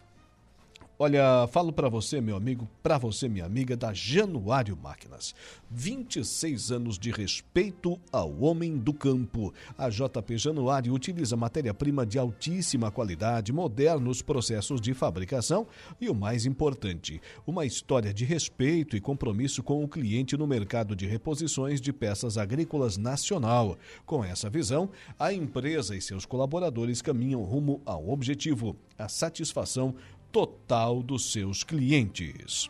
Olha, 0.98 1.46
falo 1.52 1.74
para 1.74 1.90
você, 1.90 2.22
meu 2.22 2.38
amigo, 2.38 2.70
para 2.82 2.98
você, 2.98 3.28
minha 3.28 3.44
amiga, 3.44 3.76
da 3.76 3.94
Januário 3.94 4.78
Máquinas. 4.82 5.36
26 5.70 6.72
anos 6.72 6.98
de 6.98 7.12
respeito 7.12 8.00
ao 8.14 8.40
homem 8.40 8.78
do 8.78 8.94
campo. 8.94 9.54
A 9.78 9.90
JP 9.90 10.38
Januário 10.38 10.94
utiliza 10.94 11.36
matéria-prima 11.36 12.06
de 12.06 12.18
altíssima 12.18 12.92
qualidade, 12.92 13.52
modernos 13.52 14.22
processos 14.22 14.80
de 14.80 14.94
fabricação 14.94 15.68
e 16.00 16.08
o 16.10 16.16
mais 16.16 16.46
importante, 16.46 17.22
uma 17.46 17.66
história 17.66 18.14
de 18.14 18.24
respeito 18.24 18.96
e 18.96 19.02
compromisso 19.02 19.62
com 19.62 19.84
o 19.84 19.90
cliente 19.90 20.38
no 20.38 20.48
mercado 20.48 20.96
de 20.96 21.06
reposições 21.06 21.82
de 21.82 21.92
peças 21.92 22.38
agrícolas 22.38 22.96
nacional. 22.96 23.78
Com 24.06 24.24
essa 24.24 24.50
visão, 24.50 24.90
a 25.20 25.34
empresa 25.34 25.94
e 25.94 26.02
seus 26.02 26.26
colaboradores 26.26 27.02
caminham 27.02 27.44
rumo 27.44 27.82
ao 27.86 28.08
objetivo, 28.08 28.78
a 28.98 29.10
satisfação 29.10 29.94
total 30.36 31.02
dos 31.02 31.32
seus 31.32 31.64
clientes. 31.64 32.70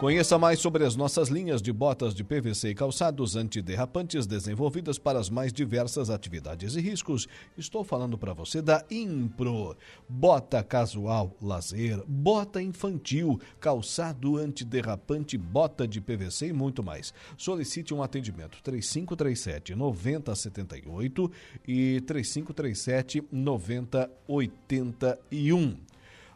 Conheça 0.00 0.36
mais 0.36 0.58
sobre 0.58 0.84
as 0.84 0.96
nossas 0.96 1.28
linhas 1.28 1.62
de 1.62 1.72
botas 1.72 2.12
de 2.12 2.24
PVC 2.24 2.70
e 2.70 2.74
calçados 2.74 3.36
antiderrapantes 3.36 4.26
desenvolvidas 4.26 4.98
para 4.98 5.20
as 5.20 5.30
mais 5.30 5.52
diversas 5.52 6.10
atividades 6.10 6.74
e 6.74 6.80
riscos. 6.80 7.28
Estou 7.56 7.84
falando 7.84 8.18
para 8.18 8.32
você 8.32 8.60
da 8.60 8.84
Impro. 8.90 9.76
Bota 10.08 10.60
casual, 10.60 11.36
lazer, 11.40 12.02
bota 12.04 12.60
infantil, 12.60 13.40
calçado 13.60 14.38
antiderrapante, 14.38 15.38
bota 15.38 15.86
de 15.86 16.00
PVC 16.00 16.48
e 16.48 16.52
muito 16.52 16.82
mais. 16.82 17.14
Solicite 17.36 17.94
um 17.94 18.02
atendimento 18.02 18.58
3537 18.64 19.76
9078 19.76 21.30
e 21.64 22.00
3537 22.00 23.22
9081 23.30 25.86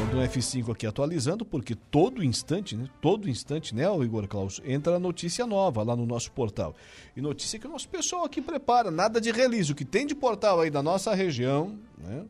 Manda 0.00 0.16
um 0.16 0.22
F5 0.26 0.72
aqui 0.72 0.86
atualizando, 0.86 1.44
porque 1.44 1.74
todo 1.74 2.24
instante, 2.24 2.74
né? 2.74 2.88
Todo 3.02 3.28
instante, 3.28 3.74
né, 3.74 3.82
Igor 4.02 4.26
Klaus, 4.26 4.62
entra 4.64 4.98
notícia 4.98 5.44
nova 5.44 5.82
lá 5.82 5.94
no 5.94 6.06
nosso 6.06 6.32
portal. 6.32 6.74
E 7.14 7.20
notícia 7.20 7.58
que 7.58 7.66
o 7.66 7.70
nosso 7.70 7.90
pessoal 7.90 8.24
aqui 8.24 8.40
prepara, 8.40 8.90
nada 8.90 9.20
de 9.20 9.30
release. 9.30 9.70
O 9.70 9.74
que 9.74 9.84
tem 9.84 10.06
de 10.06 10.14
portal 10.14 10.58
aí 10.58 10.70
da 10.70 10.82
nossa 10.82 11.14
região, 11.14 11.78
né? 11.98 12.24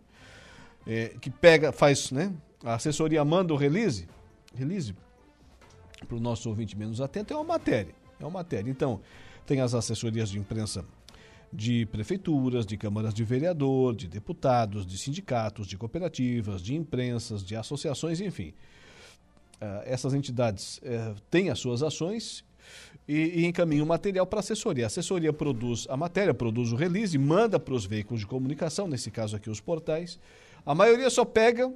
É, 0.85 1.15
que 1.21 1.31
pega, 1.31 1.71
faz, 1.71 2.11
né? 2.11 2.33
A 2.65 2.75
assessoria 2.75 3.25
manda 3.25 3.55
o 3.55 3.57
release, 3.57 4.09
release 4.53 4.97
para 6.09 6.17
o 6.17 6.21
nosso 6.21 6.49
ouvinte 6.49 6.77
menos 6.77 7.01
atento, 7.01 7.33
é 7.33 7.37
uma 7.37 7.45
matéria. 7.45 8.02
É 8.23 8.27
uma 8.27 8.39
matéria. 8.39 8.71
Então, 8.71 9.01
tem 9.47 9.61
as 9.61 9.75
assessorias 9.75 10.31
de 10.31 10.39
imprensa 10.39 10.85
de 11.53 11.85
prefeituras, 11.87 12.65
de 12.65 12.77
câmaras 12.79 13.13
de 13.13 13.25
vereador, 13.25 13.95
de 13.95 14.09
deputados, 14.09 14.87
de 14.87 14.97
sindicatos, 14.97 15.67
de 15.67 15.77
cooperativas, 15.77 16.63
de 16.63 16.75
imprensas, 16.75 17.45
de 17.45 17.55
associações, 17.55 18.21
enfim. 18.21 18.55
Uh, 19.61 19.83
essas 19.85 20.15
entidades 20.15 20.79
uh, 20.79 21.15
têm 21.31 21.51
as 21.51 21.59
suas 21.59 21.83
ações 21.83 22.43
e, 23.07 23.45
encaminham 23.45 23.85
material 23.85 24.27
para 24.27 24.39
a 24.39 24.41
assessoria. 24.41 24.85
A 24.85 24.87
assessoria 24.87 25.33
produz 25.33 25.87
a 25.91 25.97
matéria, 25.97 26.33
produz 26.33 26.73
o 26.73 26.77
release, 26.77 27.19
manda 27.19 27.61
para 27.61 27.75
os 27.75 27.85
veículos 27.85 28.21
de 28.21 28.27
comunicação, 28.27 28.89
nesse 28.89 29.11
caso 29.11 29.37
aqui 29.37 29.51
os 29.51 29.61
portais. 29.61 30.19
A 30.65 30.75
maioria 30.75 31.11
só 31.11 31.25
pega, 31.25 31.71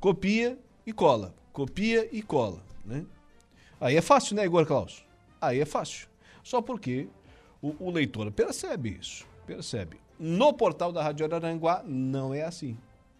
Copia 0.00 0.58
e 0.86 0.92
cola. 0.94 1.34
Copia 1.52 2.08
e 2.10 2.22
cola. 2.22 2.62
Né? 2.84 3.04
Aí 3.78 3.96
é 3.96 4.00
fácil, 4.00 4.34
né, 4.34 4.44
Igor 4.46 4.64
Klaus? 4.64 5.04
Aí 5.40 5.60
é 5.60 5.64
fácil. 5.64 6.08
Só 6.42 6.60
porque 6.60 7.08
o, 7.62 7.74
o 7.78 7.90
leitor 7.90 8.30
percebe 8.32 8.98
isso. 9.00 9.26
Percebe. 9.46 9.98
No 10.18 10.52
portal 10.52 10.92
da 10.92 11.02
Rádio 11.02 11.24
Araranguá 11.26 11.82
não 11.86 12.34
é 12.34 12.42
assim. 12.42 12.76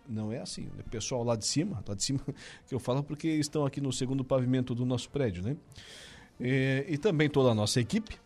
Não 0.08 0.32
é 0.32 0.38
assim. 0.38 0.68
O 0.78 0.90
pessoal 0.90 1.22
lá 1.22 1.36
de 1.36 1.46
cima, 1.46 1.82
lá 1.86 1.94
de 1.94 2.02
cima 2.02 2.20
que 2.66 2.74
eu 2.74 2.80
falo 2.80 3.02
porque 3.02 3.28
estão 3.28 3.64
aqui 3.64 3.80
no 3.80 3.92
segundo 3.92 4.24
pavimento 4.24 4.74
do 4.74 4.84
nosso 4.84 5.08
prédio, 5.08 5.42
né? 5.42 5.56
E, 6.38 6.86
e 6.88 6.98
também 6.98 7.28
toda 7.28 7.50
a 7.50 7.54
nossa 7.54 7.80
equipe, 7.80 8.16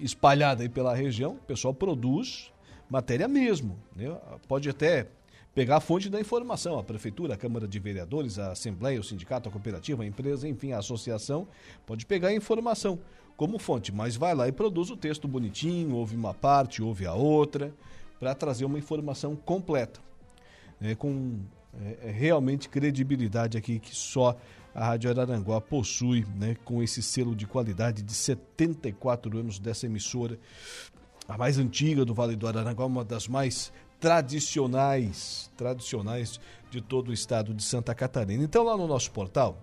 espalhada 0.00 0.62
aí 0.62 0.68
pela 0.68 0.94
região, 0.94 1.32
o 1.32 1.46
pessoal 1.46 1.74
produz 1.74 2.52
matéria 2.88 3.26
mesmo. 3.26 3.78
Né? 3.94 4.16
Pode 4.46 4.68
até 4.68 5.08
pegar 5.54 5.76
a 5.76 5.80
fonte 5.80 6.08
da 6.08 6.20
informação, 6.20 6.78
a 6.78 6.84
prefeitura, 6.84 7.34
a 7.34 7.36
Câmara 7.36 7.66
de 7.66 7.78
Vereadores, 7.78 8.38
a 8.38 8.52
Assembleia, 8.52 9.00
o 9.00 9.04
sindicato, 9.04 9.48
a 9.48 9.52
cooperativa, 9.52 10.02
a 10.02 10.06
empresa, 10.06 10.48
enfim, 10.48 10.72
a 10.72 10.78
associação, 10.78 11.48
pode 11.86 12.06
pegar 12.06 12.28
a 12.28 12.34
informação. 12.34 12.98
Como 13.36 13.58
fonte, 13.58 13.92
mas 13.92 14.16
vai 14.16 14.34
lá 14.34 14.48
e 14.48 14.52
produz 14.52 14.90
o 14.90 14.96
texto 14.96 15.28
bonitinho, 15.28 15.94
ouve 15.94 16.16
uma 16.16 16.34
parte, 16.34 16.82
ouve 16.82 17.06
a 17.06 17.14
outra, 17.14 17.72
para 18.18 18.34
trazer 18.34 18.64
uma 18.64 18.78
informação 18.78 19.36
completa, 19.36 20.00
né, 20.80 20.94
com 20.96 21.38
é, 21.80 22.08
é, 22.08 22.10
realmente 22.10 22.68
credibilidade 22.68 23.56
aqui 23.56 23.78
que 23.78 23.94
só 23.94 24.36
a 24.74 24.86
Rádio 24.86 25.10
Araranguá 25.10 25.60
possui, 25.60 26.26
né, 26.36 26.56
com 26.64 26.82
esse 26.82 27.02
selo 27.02 27.34
de 27.34 27.46
qualidade 27.46 28.02
de 28.02 28.12
74 28.12 29.38
anos 29.38 29.58
dessa 29.58 29.86
emissora, 29.86 30.38
a 31.28 31.36
mais 31.36 31.58
antiga 31.58 32.04
do 32.04 32.14
Vale 32.14 32.34
do 32.34 32.46
Araranguá, 32.46 32.86
uma 32.86 33.04
das 33.04 33.28
mais 33.28 33.72
tradicionais, 34.00 35.50
tradicionais 35.56 36.40
de 36.70 36.80
todo 36.80 37.08
o 37.08 37.12
estado 37.12 37.54
de 37.54 37.62
Santa 37.62 37.94
Catarina. 37.94 38.44
Então 38.44 38.62
lá 38.62 38.76
no 38.76 38.86
nosso 38.86 39.10
portal 39.10 39.58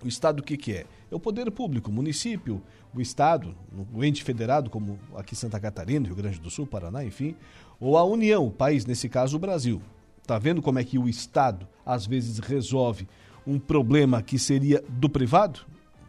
O 0.05 0.09
Estado 0.09 0.41
o 0.41 0.43
que, 0.43 0.57
que 0.57 0.73
é? 0.73 0.87
É 1.11 1.15
o 1.15 1.21
poder 1.21 1.51
público, 1.51 1.91
o 1.91 1.93
município, 1.93 2.61
o 2.93 3.01
Estado, 3.01 3.55
o 3.93 4.05
ente 4.05 4.23
federado, 4.23 4.69
como 4.69 4.99
aqui 5.17 5.35
Santa 5.35 5.59
Catarina, 5.59 6.07
Rio 6.07 6.17
Grande 6.17 6.41
do 6.41 6.51
Sul, 6.51 6.67
Paraná, 6.67 7.05
enfim, 7.05 7.37
ou 7.81 7.97
a 7.97 8.05
União, 8.05 8.47
o 8.47 8.51
país, 8.51 8.85
nesse 8.85 9.09
caso 9.09 9.37
o 9.37 9.41
Brasil. 9.41 9.81
Tá 10.27 10.39
vendo 10.39 10.63
como 10.63 10.79
é 10.79 10.85
que 10.85 10.99
o 10.99 11.09
Estado 11.09 11.67
às 11.85 12.07
vezes 12.07 12.39
resolve 12.39 13.07
um 13.47 13.59
problema 13.59 14.23
que 14.23 14.39
seria 14.39 14.83
do 14.89 15.09
privado? 15.09 15.61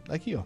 Aqui, 0.08 0.34
ó. 0.34 0.42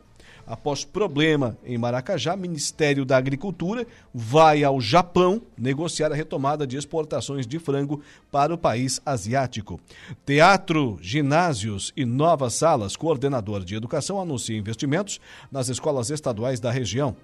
Após 0.51 0.85
problema 0.85 1.57
em 1.65 1.79
Maracajá, 1.79 2.35
Ministério 2.35 3.05
da 3.05 3.17
Agricultura 3.17 3.87
vai 4.13 4.65
ao 4.65 4.81
Japão 4.81 5.41
negociar 5.57 6.11
a 6.11 6.15
retomada 6.17 6.67
de 6.67 6.77
exportações 6.77 7.47
de 7.47 7.61
frango 7.61 8.03
para 8.33 8.53
o 8.53 8.59
país 8.59 9.01
asiático. 9.07 9.79
Teatro, 10.27 10.99
ginásios 11.01 11.93
e 11.97 12.05
novas 12.05 12.55
salas. 12.55 12.97
Coordenador 12.97 13.65
de 13.65 13.77
Educação 13.77 14.21
anuncia 14.21 14.59
investimentos 14.59 15.21
nas 15.53 15.69
escolas 15.69 16.11
estaduais 16.11 16.59
da 16.59 16.73
região. 16.73 17.15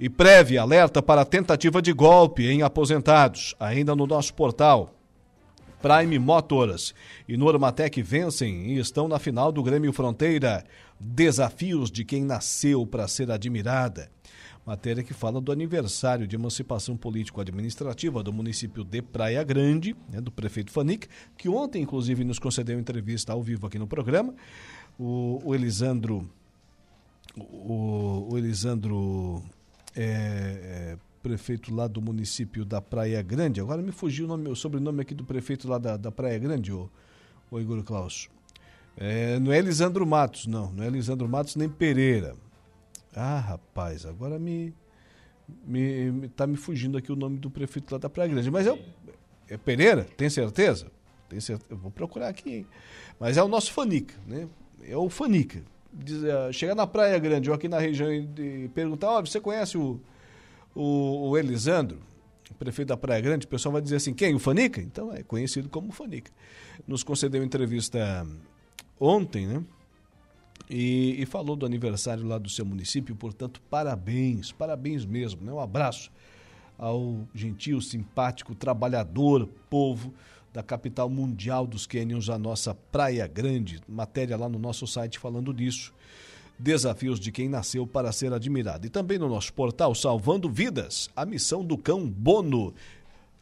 E 0.00 0.08
prévia 0.08 0.62
alerta 0.62 1.00
para 1.00 1.24
tentativa 1.24 1.80
de 1.80 1.92
golpe 1.92 2.48
em 2.48 2.62
aposentados. 2.62 3.54
Ainda 3.60 3.94
no 3.94 4.08
nosso 4.08 4.34
portal. 4.34 4.92
Prime 5.82 6.16
Motors 6.16 6.94
e 7.28 7.36
Normatec 7.36 8.00
vencem 8.00 8.68
e 8.68 8.78
estão 8.78 9.08
na 9.08 9.18
final 9.18 9.50
do 9.50 9.64
Grêmio 9.64 9.92
Fronteira. 9.92 10.64
Desafios 10.98 11.90
de 11.90 12.04
quem 12.04 12.22
nasceu 12.24 12.86
para 12.86 13.08
ser 13.08 13.32
admirada. 13.32 14.08
Matéria 14.64 15.02
que 15.02 15.12
fala 15.12 15.40
do 15.40 15.50
aniversário 15.50 16.24
de 16.24 16.36
emancipação 16.36 16.96
político-administrativa 16.96 18.22
do 18.22 18.32
município 18.32 18.84
de 18.84 19.02
Praia 19.02 19.42
Grande, 19.42 19.96
né, 20.08 20.20
do 20.20 20.30
prefeito 20.30 20.70
Fanic, 20.70 21.08
que 21.36 21.48
ontem, 21.48 21.82
inclusive, 21.82 22.22
nos 22.22 22.38
concedeu 22.38 22.78
entrevista 22.78 23.32
ao 23.32 23.42
vivo 23.42 23.66
aqui 23.66 23.76
no 23.76 23.88
programa. 23.88 24.32
O, 24.96 25.40
o 25.44 25.52
Elisandro. 25.52 26.30
O, 27.36 28.28
o 28.30 28.38
Elisandro. 28.38 29.42
É, 29.96 30.96
é, 30.96 31.11
prefeito 31.22 31.74
lá 31.74 31.86
do 31.86 32.02
município 32.02 32.64
da 32.64 32.80
Praia 32.80 33.22
Grande. 33.22 33.60
Agora 33.60 33.80
me 33.80 33.92
fugiu 33.92 34.24
o, 34.24 34.28
nome, 34.28 34.48
o 34.48 34.56
sobrenome 34.56 35.02
aqui 35.02 35.14
do 35.14 35.24
prefeito 35.24 35.68
lá 35.68 35.78
da, 35.78 35.96
da 35.96 36.10
Praia 36.10 36.38
Grande, 36.38 36.72
o, 36.72 36.90
o 37.50 37.60
Igor 37.60 37.82
Klaus. 37.84 38.28
É, 38.96 39.38
não 39.38 39.52
é 39.52 39.60
Lisandro 39.60 40.06
Matos, 40.06 40.46
não. 40.46 40.72
Não 40.72 40.84
é 40.84 40.90
Lisandro 40.90 41.28
Matos 41.28 41.56
nem 41.56 41.68
Pereira. 41.68 42.36
Ah, 43.14 43.38
rapaz, 43.38 44.04
agora 44.04 44.38
me, 44.38 44.74
me, 45.64 46.10
me 46.10 46.28
tá 46.28 46.46
me 46.46 46.56
fugindo 46.56 46.98
aqui 46.98 47.12
o 47.12 47.16
nome 47.16 47.38
do 47.38 47.50
prefeito 47.50 47.92
lá 47.92 47.98
da 47.98 48.10
Praia 48.10 48.30
Grande. 48.30 48.50
Mas 48.50 48.66
é, 48.66 48.78
é 49.48 49.56
Pereira? 49.56 50.04
Tem 50.16 50.28
certeza? 50.28 50.90
Tem 51.28 51.40
certeza? 51.40 51.70
Eu 51.70 51.76
vou 51.76 51.90
procurar 51.90 52.28
aqui, 52.28 52.56
hein? 52.56 52.66
Mas 53.18 53.36
é 53.36 53.42
o 53.42 53.48
nosso 53.48 53.72
Fanica, 53.72 54.14
né? 54.26 54.48
É 54.82 54.96
o 54.96 55.08
Fanica. 55.08 55.62
Diz, 55.92 56.24
é, 56.24 56.52
chegar 56.52 56.74
na 56.74 56.86
Praia 56.86 57.18
Grande 57.18 57.48
ou 57.48 57.54
aqui 57.54 57.68
na 57.68 57.78
região 57.78 58.12
e 58.12 58.68
perguntar, 58.74 59.10
ó, 59.10 59.18
oh, 59.18 59.26
você 59.26 59.40
conhece 59.40 59.78
o, 59.78 60.00
o, 60.74 61.30
o 61.30 61.38
Elisandro? 61.38 61.98
prefeito 62.62 62.88
da 62.88 62.96
Praia 62.96 63.20
Grande, 63.20 63.44
o 63.44 63.48
pessoal 63.48 63.72
vai 63.72 63.82
dizer 63.82 63.96
assim, 63.96 64.14
quem? 64.14 64.34
O 64.34 64.38
Fanica? 64.38 64.80
Então 64.80 65.12
é 65.12 65.22
conhecido 65.22 65.68
como 65.68 65.90
Fanica. 65.90 66.30
Nos 66.86 67.02
concedeu 67.02 67.42
entrevista 67.42 68.26
ontem, 69.00 69.46
né? 69.46 69.64
E, 70.70 71.20
e, 71.20 71.26
falou 71.26 71.56
do 71.56 71.66
aniversário 71.66 72.24
lá 72.24 72.38
do 72.38 72.48
seu 72.48 72.64
município, 72.64 73.16
portanto, 73.16 73.60
parabéns, 73.68 74.52
parabéns 74.52 75.04
mesmo, 75.04 75.44
né? 75.44 75.52
Um 75.52 75.58
abraço 75.58 76.10
ao 76.78 77.26
gentil, 77.34 77.80
simpático, 77.80 78.54
trabalhador 78.54 79.48
povo 79.68 80.14
da 80.52 80.62
capital 80.62 81.10
mundial 81.10 81.66
dos 81.66 81.86
Cânions, 81.86 82.30
a 82.30 82.38
nossa 82.38 82.74
Praia 82.74 83.26
Grande. 83.26 83.80
Matéria 83.88 84.36
lá 84.36 84.48
no 84.48 84.58
nosso 84.58 84.86
site 84.86 85.18
falando 85.18 85.52
disso. 85.52 85.92
Desafios 86.62 87.18
de 87.18 87.32
quem 87.32 87.48
nasceu 87.48 87.86
para 87.86 88.12
ser 88.12 88.32
admirado. 88.32 88.86
E 88.86 88.90
também 88.90 89.18
no 89.18 89.28
nosso 89.28 89.52
portal 89.52 89.94
Salvando 89.94 90.48
Vidas, 90.48 91.10
a 91.16 91.26
missão 91.26 91.64
do 91.64 91.76
cão 91.76 92.08
Bono 92.08 92.72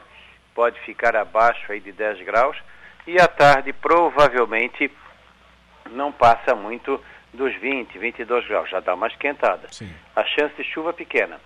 pode 0.54 0.80
ficar 0.82 1.16
abaixo 1.16 1.72
aí 1.72 1.80
de 1.80 1.92
10 1.92 2.24
graus 2.26 2.58
e 3.08 3.20
à 3.20 3.28
tarde 3.28 3.74
provavelmente 3.74 4.92
não 5.90 6.12
passa 6.12 6.56
muito 6.56 7.04
dos 7.34 7.54
20, 7.56 7.98
22 7.98 8.48
graus, 8.48 8.70
já 8.70 8.80
dá 8.80 8.94
uma 8.94 9.08
esquentada. 9.08 9.68
Sim. 9.72 9.92
A 10.16 10.24
chance 10.26 10.56
de 10.56 10.64
chuva 10.64 10.94
pequena. 10.94 11.40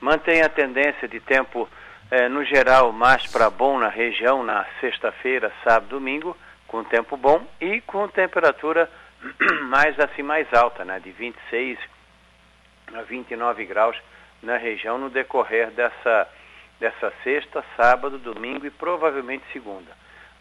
Mantém 0.00 0.42
a 0.42 0.48
tendência 0.48 1.08
de 1.08 1.20
tempo 1.20 1.68
eh, 2.10 2.28
no 2.28 2.44
geral 2.44 2.92
mais 2.92 3.26
para 3.26 3.50
bom 3.50 3.78
na 3.78 3.88
região 3.88 4.42
na 4.42 4.66
sexta-feira, 4.80 5.52
sábado, 5.64 5.88
domingo 5.88 6.36
com 6.70 6.84
tempo 6.84 7.16
bom 7.16 7.44
e 7.60 7.80
com 7.80 8.06
temperatura 8.06 8.88
mais 9.66 9.98
assim 9.98 10.22
mais 10.22 10.46
alta, 10.54 10.84
né, 10.84 11.00
de 11.00 11.10
26 11.10 11.76
a 12.94 13.02
29 13.02 13.64
graus 13.66 14.00
na 14.40 14.56
região 14.56 14.96
no 14.96 15.10
decorrer 15.10 15.70
dessa 15.72 16.28
dessa 16.78 17.12
sexta, 17.22 17.62
sábado, 17.76 18.16
domingo 18.16 18.64
e 18.64 18.70
provavelmente 18.70 19.44
segunda. 19.52 19.90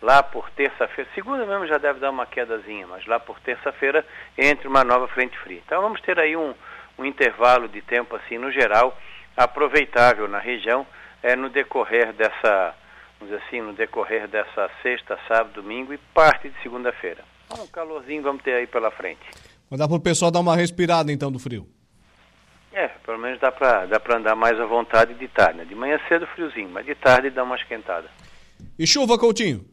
Lá 0.02 0.24
por 0.24 0.50
terça-feira, 0.52 1.10
segunda 1.14 1.46
mesmo 1.46 1.68
já 1.68 1.78
deve 1.78 2.00
dar 2.00 2.12
uma 2.12 2.26
quedazinha, 2.26 2.88
mas 2.88 3.06
lá 3.06 3.20
por 3.20 3.38
terça-feira 3.42 4.06
entre 4.38 4.66
uma 4.66 4.86
nova 4.86 5.10
frente 5.10 5.38
fria. 5.40 5.62
Então 5.66 5.82
vamos 5.82 6.00
ter 6.00 6.18
aí 6.18 6.38
um, 6.38 6.54
um 6.98 7.04
intervalo 7.04 7.68
de 7.68 7.82
tempo 7.82 8.16
assim 8.16 8.38
no 8.38 8.52
geral 8.52 8.98
aproveitável 9.36 10.30
na 10.30 10.40
região 10.40 10.88
é, 11.22 11.36
no 11.36 11.50
decorrer 11.50 12.14
dessa 12.14 12.74
vamos 13.20 13.34
dizer 13.34 13.44
assim, 13.48 13.62
no 13.62 13.74
decorrer 13.74 14.28
dessa 14.28 14.70
sexta, 14.82 15.20
sábado, 15.28 15.62
domingo 15.62 15.94
e 15.94 15.98
parte 16.14 16.50
de 16.50 16.62
segunda-feira. 16.62 17.24
Um 17.60 17.68
calorzinho 17.68 18.22
vamos 18.22 18.42
ter 18.44 18.54
aí 18.54 18.68
pela 18.68 18.92
frente. 18.92 19.22
Mas 19.70 19.80
dá 19.80 19.88
para 19.88 19.98
o 19.98 20.00
pessoal 20.00 20.32
dar 20.32 20.40
uma 20.40 20.56
respirada 20.56 21.12
então 21.12 21.32
do 21.32 21.40
frio? 21.40 21.68
É, 22.72 22.88
pelo 22.88 23.18
menos 23.18 23.40
dá 23.40 23.52
para 23.52 23.86
dá 23.88 24.00
andar 24.16 24.36
mais 24.36 24.60
à 24.60 24.66
vontade 24.66 25.14
de 25.16 25.28
tarde. 25.28 25.58
Né? 25.58 25.66
De 25.66 25.76
manhã 25.76 26.00
cedo 26.08 26.28
friozinho, 26.28 26.70
mas 26.70 26.86
de 26.86 26.96
tarde 26.96 27.30
dá 27.30 27.44
uma 27.44 27.56
esquentada. 27.56 28.10
E 28.78 28.86
chuva, 28.86 29.18
Coutinho? 29.18 29.66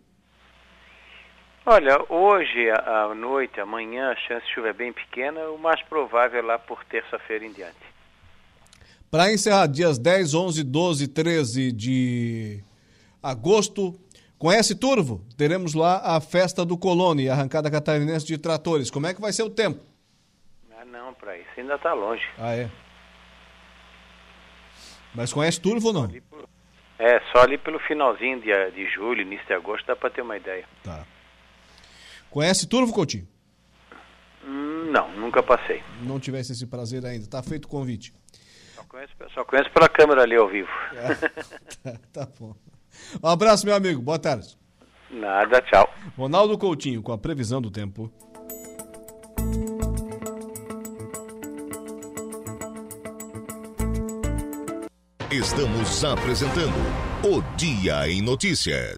Olha, 1.65 1.99
hoje 2.09 2.71
à 2.71 3.13
noite, 3.15 3.61
amanhã, 3.61 4.11
a 4.11 4.17
chance 4.17 4.47
de 4.47 4.55
chuva 4.55 4.69
é 4.69 4.73
bem 4.73 4.93
pequena, 4.93 5.49
o 5.51 5.59
mais 5.59 5.83
provável 5.83 6.39
é 6.39 6.43
lá 6.43 6.59
por 6.59 6.85
terça-feira 6.85 7.45
em 7.45 7.53
diante. 7.53 7.75
Para 9.11 9.33
encerrar, 9.33 9.67
dias 9.67 9.99
10, 9.99 10.35
11, 10.35 10.63
12, 10.63 11.09
13 11.09 11.73
de 11.73 12.63
agosto. 13.23 13.99
Conhece 14.39 14.75
Turvo? 14.75 15.25
Teremos 15.37 15.75
lá 15.75 16.01
a 16.05 16.21
festa 16.21 16.65
do 16.65 16.77
Colônia, 16.77 17.33
arrancada 17.33 17.71
catarinense 17.71 18.27
de 18.27 18.37
tratores. 18.37 18.91
Como 18.91 19.07
é 19.07 19.15
que 19.15 19.21
vai 19.21 19.33
ser 19.33 19.43
o 19.43 19.51
tempo? 19.51 19.81
Ah, 20.79 20.85
não, 20.85 21.15
para 21.15 21.39
isso 21.39 21.49
ainda 21.57 21.77
está 21.77 21.95
longe. 21.95 22.25
Ah, 22.39 22.55
é? 22.55 22.71
Mas 25.15 25.33
conhece 25.33 25.59
Turvo 25.59 25.89
ou 25.89 25.93
não? 25.95 26.11
É, 26.99 27.21
só 27.33 27.41
ali 27.43 27.57
pelo 27.57 27.79
finalzinho 27.81 28.41
de, 28.41 28.71
de 28.73 28.91
julho, 28.91 29.23
início 29.23 29.47
de 29.47 29.55
agosto, 29.55 29.87
dá 29.87 29.97
para 29.97 30.11
ter 30.11 30.23
uma 30.23 30.37
ideia. 30.37 30.67
Tá. 30.83 31.07
Conhece 32.31 32.69
Turvo, 32.69 32.93
Coutinho? 32.93 33.27
Hum, 34.45 34.91
não, 34.91 35.11
nunca 35.13 35.43
passei. 35.43 35.83
Não 36.03 36.21
tivesse 36.21 36.53
esse 36.53 36.67
prazer 36.67 37.05
ainda. 37.05 37.27
Tá 37.27 37.43
feito 37.43 37.65
o 37.65 37.69
convite. 37.69 38.13
Só 38.75 38.85
conheço, 38.85 39.15
só 39.33 39.45
conheço 39.45 39.71
pela 39.71 39.89
câmera 39.89 40.23
ali 40.23 40.37
ao 40.37 40.49
vivo. 40.49 40.71
É, 40.93 41.15
tá, 41.97 41.99
tá 42.13 42.29
bom. 42.39 42.55
Um 43.23 43.29
abraço, 43.29 43.67
meu 43.67 43.75
amigo. 43.75 44.01
Boa 44.01 44.19
tarde. 44.19 44.57
Nada, 45.11 45.61
tchau. 45.63 45.89
Ronaldo 46.17 46.59
Coutinho 46.59 47.03
com 47.03 47.13
a 47.13 47.19
previsão 47.19 47.61
do 47.61 47.71
tempo. 47.71 48.11
Estamos 55.31 56.03
apresentando 56.05 56.73
o 57.23 57.43
Dia 57.57 58.09
em 58.09 58.23
Notícia. 58.23 58.97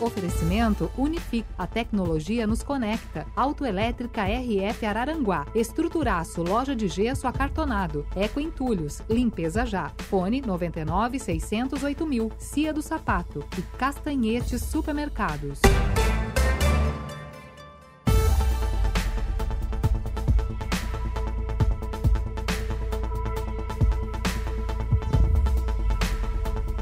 Oferecimento 0.00 0.90
Unific. 0.96 1.44
A 1.58 1.66
tecnologia 1.66 2.46
nos 2.46 2.62
conecta. 2.62 3.26
Autoelétrica 3.34 4.22
RF 4.24 4.86
Araranguá. 4.86 5.46
Estruturaço. 5.54 6.42
Loja 6.42 6.76
de 6.76 6.88
gesso 6.88 7.26
acartonado. 7.26 8.06
Eco 8.14 8.40
Entulhos. 8.40 9.02
Limpeza 9.08 9.64
já. 9.66 9.90
Fone 9.98 10.40
99 10.40 11.18
608 11.18 12.06
mil. 12.06 12.30
Cia 12.38 12.72
do 12.72 12.82
Sapato. 12.82 13.44
E 13.58 13.62
Castanhetes 13.76 14.62
Supermercados. 14.62 15.60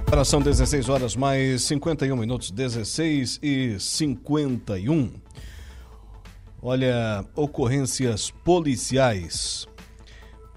Agora 0.08 0.24
são 0.24 0.40
16 0.40 0.88
horas 0.88 1.14
mais 1.14 1.64
51 1.64 2.16
minutos, 2.16 2.50
16 2.50 3.40
e 3.42 3.76
51. 3.78 5.12
Olha, 6.62 7.26
ocorrências 7.36 8.30
policiais. 8.30 9.66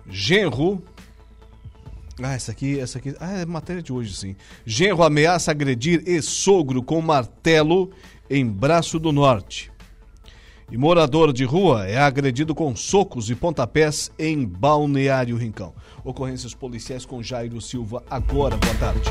Genro. 0.08 0.82
Ah, 2.24 2.34
essa 2.34 2.54
aqui, 2.54 2.80
essa 2.80 2.98
aqui. 2.98 3.14
Ah, 3.20 3.40
é 3.40 3.46
matéria 3.46 3.84
de 3.84 3.92
hoje, 3.92 4.16
sim. 4.16 4.38
Genro 4.66 5.04
ameaça 5.04 5.52
agredir 5.52 6.02
e-sogro 6.08 6.82
com 6.82 7.02
martelo 7.02 7.92
em 8.30 8.48
Braço 8.48 8.98
do 8.98 9.12
Norte. 9.12 9.70
E 10.72 10.78
morador 10.78 11.34
de 11.34 11.44
rua 11.44 11.86
é 11.86 11.98
agredido 11.98 12.56
com 12.56 12.74
socos 12.74 13.30
e 13.30 13.36
pontapés 13.36 14.10
em 14.18 14.46
Balneário 14.46 15.36
Rincão. 15.36 15.74
Ocorrências 16.04 16.54
policiais 16.54 17.06
com 17.06 17.22
Jairo 17.22 17.62
Silva 17.62 18.04
agora. 18.10 18.58
Boa 18.58 18.76
tarde. 18.76 19.02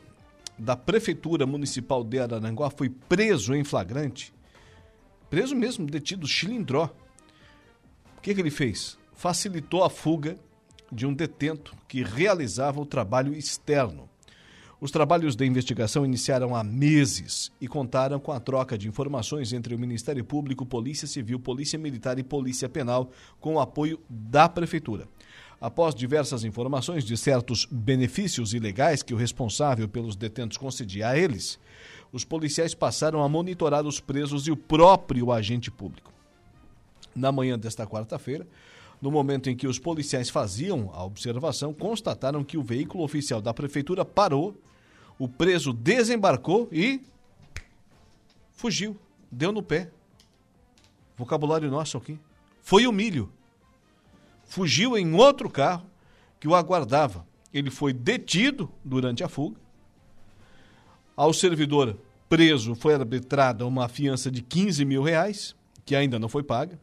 da 0.58 0.76
Prefeitura 0.76 1.46
Municipal 1.46 2.04
de 2.04 2.20
Araranguá 2.20 2.70
foi 2.70 2.90
preso 2.90 3.54
em 3.54 3.64
flagrante. 3.64 4.34
Preso 5.30 5.56
mesmo, 5.56 5.86
detido 5.86 6.28
chilindró. 6.28 6.90
O 8.18 8.22
que, 8.22 8.34
que 8.34 8.40
ele 8.40 8.52
fez? 8.52 8.98
Facilitou 9.14 9.84
a 9.84 9.90
fuga 9.90 10.38
de 10.92 11.06
um 11.06 11.14
detento 11.14 11.76
que 11.88 12.04
realizava 12.04 12.80
o 12.80 12.86
trabalho 12.86 13.34
externo. 13.34 14.10
Os 14.80 14.92
trabalhos 14.92 15.36
de 15.36 15.46
investigação 15.46 16.06
iniciaram 16.06 16.54
há 16.54 16.62
meses 16.62 17.52
e 17.60 17.70
contaram 17.70 18.20
com 18.20 18.34
a 18.34 18.40
troca 18.40 18.78
de 18.78 18.88
informações 18.88 19.54
entre 19.54 19.74
o 19.74 19.80
Ministério 19.80 20.26
Público, 20.26 20.66
Polícia 20.66 21.08
Civil, 21.08 21.40
Polícia 21.40 21.80
Militar 21.80 22.20
e 22.20 22.24
Polícia 22.24 22.68
Penal, 22.68 23.10
com 23.40 23.56
o 23.56 23.60
apoio 23.62 24.00
da 24.10 24.50
Prefeitura. 24.50 25.08
Após 25.64 25.96
diversas 25.96 26.44
informações 26.44 27.06
de 27.06 27.16
certos 27.16 27.66
benefícios 27.72 28.54
ilegais 28.54 29.02
que 29.02 29.14
o 29.14 29.18
responsável 29.18 29.88
pelos 29.88 30.14
detentos 30.14 30.58
concedia 30.58 31.08
a 31.08 31.18
eles, 31.18 31.58
os 32.12 32.26
policiais 32.26 32.74
passaram 32.74 33.24
a 33.24 33.30
monitorar 33.30 33.86
os 33.86 33.98
presos 33.98 34.46
e 34.46 34.52
o 34.52 34.58
próprio 34.58 35.32
agente 35.32 35.72
público. 35.72 36.12
Na 37.16 37.32
manhã 37.32 37.58
desta 37.58 37.88
quarta-feira, 37.88 38.46
no 39.02 39.10
momento 39.10 39.50
em 39.50 39.56
que 39.56 39.66
os 39.66 39.80
policiais 39.80 40.30
faziam 40.30 40.92
a 40.94 41.06
observação, 41.06 41.74
constataram 41.74 42.44
que 42.44 42.58
o 42.58 42.62
veículo 42.62 43.02
oficial 43.02 43.40
da 43.40 43.54
prefeitura 43.54 44.04
parou, 44.04 44.62
o 45.18 45.30
preso 45.30 45.72
desembarcou 45.72 46.68
e 46.74 47.00
fugiu, 48.52 48.98
deu 49.32 49.54
no 49.54 49.64
pé. 49.64 49.90
Vocabulário 51.16 51.72
nosso 51.72 51.98
aqui. 51.98 52.20
Foi 52.62 52.86
o 52.86 52.92
milho 52.92 53.32
fugiu 54.54 54.96
em 54.96 55.16
outro 55.16 55.50
carro 55.50 55.84
que 56.40 56.48
o 56.48 56.54
aguardava. 56.54 57.26
Ele 57.52 57.72
foi 57.72 57.92
detido 57.92 58.72
durante 58.86 59.24
a 59.24 59.28
fuga. 59.28 59.60
Ao 61.18 61.34
servidor 61.34 61.98
preso 62.30 62.76
foi 62.76 62.94
arbitrada 62.94 63.66
uma 63.66 63.90
fiança 63.90 64.30
de 64.30 64.44
15 64.44 64.86
mil 64.86 65.02
reais, 65.02 65.56
que 65.84 65.96
ainda 65.96 66.20
não 66.20 66.30
foi 66.30 66.44
paga. 66.44 66.80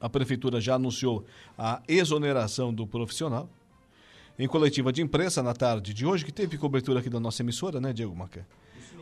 A 0.00 0.08
prefeitura 0.08 0.60
já 0.60 0.74
anunciou 0.74 1.24
a 1.56 1.80
exoneração 1.86 2.74
do 2.74 2.84
profissional. 2.84 3.48
Em 4.36 4.48
coletiva 4.48 4.92
de 4.92 5.00
imprensa 5.00 5.44
na 5.44 5.54
tarde 5.54 5.94
de 5.94 6.04
hoje, 6.04 6.24
que 6.24 6.32
teve 6.32 6.58
cobertura 6.58 6.98
aqui 6.98 7.08
da 7.08 7.20
nossa 7.20 7.42
emissora, 7.42 7.80
né, 7.80 7.92
Diego 7.92 8.14
Macan? 8.14 8.44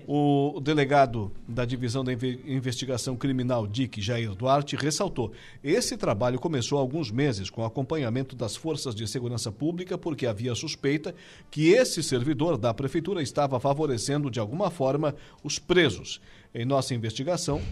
O 0.07 0.61
delegado 0.61 1.32
da 1.48 1.64
Divisão 1.64 2.05
da 2.05 2.12
Investigação 2.12 3.16
Criminal, 3.16 3.66
DIC, 3.66 4.02
Jair 4.02 4.34
Duarte, 4.34 4.76
ressaltou: 4.76 5.32
esse 5.62 5.96
trabalho 5.96 6.38
começou 6.38 6.76
há 6.76 6.80
alguns 6.82 7.11
meses 7.11 7.48
com 7.48 7.64
acompanhamento 7.64 8.36
das 8.36 8.55
forças 8.55 8.94
de 8.94 9.07
segurança 9.09 9.50
pública, 9.50 9.96
porque 9.96 10.26
havia 10.26 10.55
suspeita 10.55 11.14
que 11.50 11.70
esse 11.70 12.02
servidor 12.02 12.59
da 12.59 12.74
prefeitura 12.74 13.22
estava 13.22 13.59
favorecendo 13.59 14.30
de 14.30 14.38
alguma 14.38 14.70
forma 14.70 15.14
os 15.42 15.59
presos. 15.59 16.20
Em 16.55 16.66
nossa 16.66 16.94
investigação, 16.94 17.62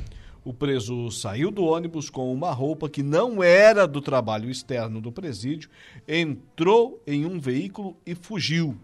o 0.43 0.55
preso 0.55 1.11
saiu 1.11 1.51
do 1.51 1.65
ônibus 1.65 2.09
com 2.09 2.33
uma 2.33 2.51
roupa 2.51 2.89
que 2.89 3.03
não 3.03 3.43
era 3.43 3.87
do 3.87 4.01
trabalho 4.01 4.51
externo 4.51 5.03
do 5.03 5.13
presídio, 5.13 5.69
entrou 6.09 7.03
em 7.07 7.27
um 7.27 7.39
veículo 7.39 7.95
e 8.07 8.15
fugiu. 8.15 8.79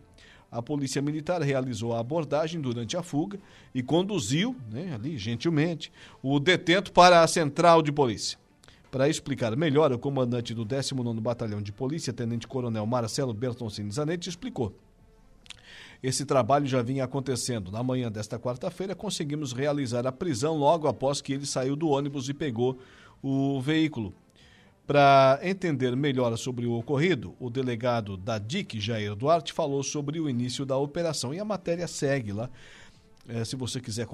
A 0.51 0.62
Polícia 0.62 1.03
Militar 1.03 1.42
realizou 1.42 1.94
a 1.94 2.01
abordagem 2.01 2.61
durante 2.61 2.96
a 2.96 3.03
fuga 3.03 3.38
e 3.74 3.82
conduziu, 3.82 4.57
né, 4.70 4.94
ali, 4.94 5.18
gentilmente, 5.18 5.92
o 6.22 6.40
detento 6.40 6.90
para 6.90 7.22
a 7.22 7.26
central 7.26 7.82
de 7.82 7.92
polícia. 7.92 8.38
Para 8.90 9.09
explicar 9.09 9.55
melhor, 9.55 9.92
o 9.92 9.99
comandante 9.99 10.55
do 10.55 10.64
19º 10.64 11.20
Batalhão 11.20 11.61
de 11.61 11.70
Polícia, 11.70 12.12
Tenente 12.12 12.49
Coronel 12.49 12.86
Marcelo 12.86 13.34
Bertoncini 13.34 13.90
Zanetti, 13.90 14.30
explicou. 14.30 14.74
Esse 16.03 16.24
trabalho 16.24 16.66
já 16.66 16.80
vinha 16.80 17.05
acontecendo. 17.05 17.70
Na 17.70 17.82
manhã 17.82 18.11
desta 18.11 18.38
quarta-feira, 18.38 18.94
conseguimos 18.94 19.53
realizar 19.53 20.07
a 20.07 20.12
prisão 20.12 20.57
logo 20.57 20.88
após 20.88 21.20
que 21.20 21.34
ele 21.34 21.44
saiu 21.44 21.76
do 21.76 21.88
ônibus 21.88 22.30
e 22.30 22.34
pegou 22.34 22.78
o 23.22 23.61
veículo. 23.61 24.14
Para 24.89 25.39
entender 25.43 25.95
melhor 25.95 26.34
sobre 26.39 26.64
o 26.64 26.72
ocorrido, 26.72 27.34
o 27.39 27.51
delegado 27.51 28.16
da 28.16 28.39
DIC, 28.39 28.80
Jair 28.80 29.14
Duarte, 29.14 29.53
falou 29.53 29.82
sobre 29.82 30.18
o 30.18 30.30
início 30.30 30.64
da 30.64 30.78
operação 30.78 31.34
e 31.34 31.39
a 31.39 31.45
matéria 31.45 31.86
segue 31.86 32.32
lá. 32.32 32.49
É, 33.28 33.45
se 33.45 33.55
você 33.55 33.82
quiser 33.82 34.07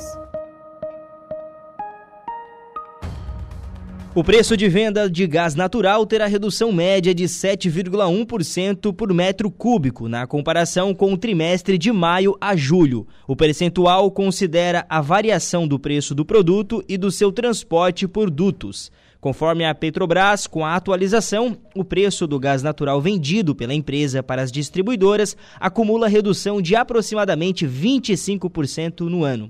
O 4.18 4.24
preço 4.24 4.56
de 4.56 4.68
venda 4.68 5.08
de 5.08 5.28
gás 5.28 5.54
natural 5.54 6.04
terá 6.04 6.26
redução 6.26 6.72
média 6.72 7.14
de 7.14 7.22
7,1% 7.22 8.92
por 8.92 9.14
metro 9.14 9.48
cúbico 9.48 10.08
na 10.08 10.26
comparação 10.26 10.92
com 10.92 11.12
o 11.12 11.16
trimestre 11.16 11.78
de 11.78 11.92
maio 11.92 12.36
a 12.40 12.56
julho. 12.56 13.06
O 13.28 13.36
percentual 13.36 14.10
considera 14.10 14.84
a 14.88 15.00
variação 15.00 15.68
do 15.68 15.78
preço 15.78 16.16
do 16.16 16.24
produto 16.24 16.82
e 16.88 16.98
do 16.98 17.12
seu 17.12 17.30
transporte 17.30 18.08
por 18.08 18.28
dutos. 18.28 18.90
Conforme 19.20 19.64
a 19.64 19.72
Petrobras, 19.72 20.48
com 20.48 20.66
a 20.66 20.74
atualização, 20.74 21.56
o 21.72 21.84
preço 21.84 22.26
do 22.26 22.40
gás 22.40 22.60
natural 22.60 23.00
vendido 23.00 23.54
pela 23.54 23.72
empresa 23.72 24.20
para 24.20 24.42
as 24.42 24.50
distribuidoras 24.50 25.36
acumula 25.60 26.08
redução 26.08 26.60
de 26.60 26.74
aproximadamente 26.74 27.64
25% 27.64 29.02
no 29.02 29.22
ano. 29.22 29.48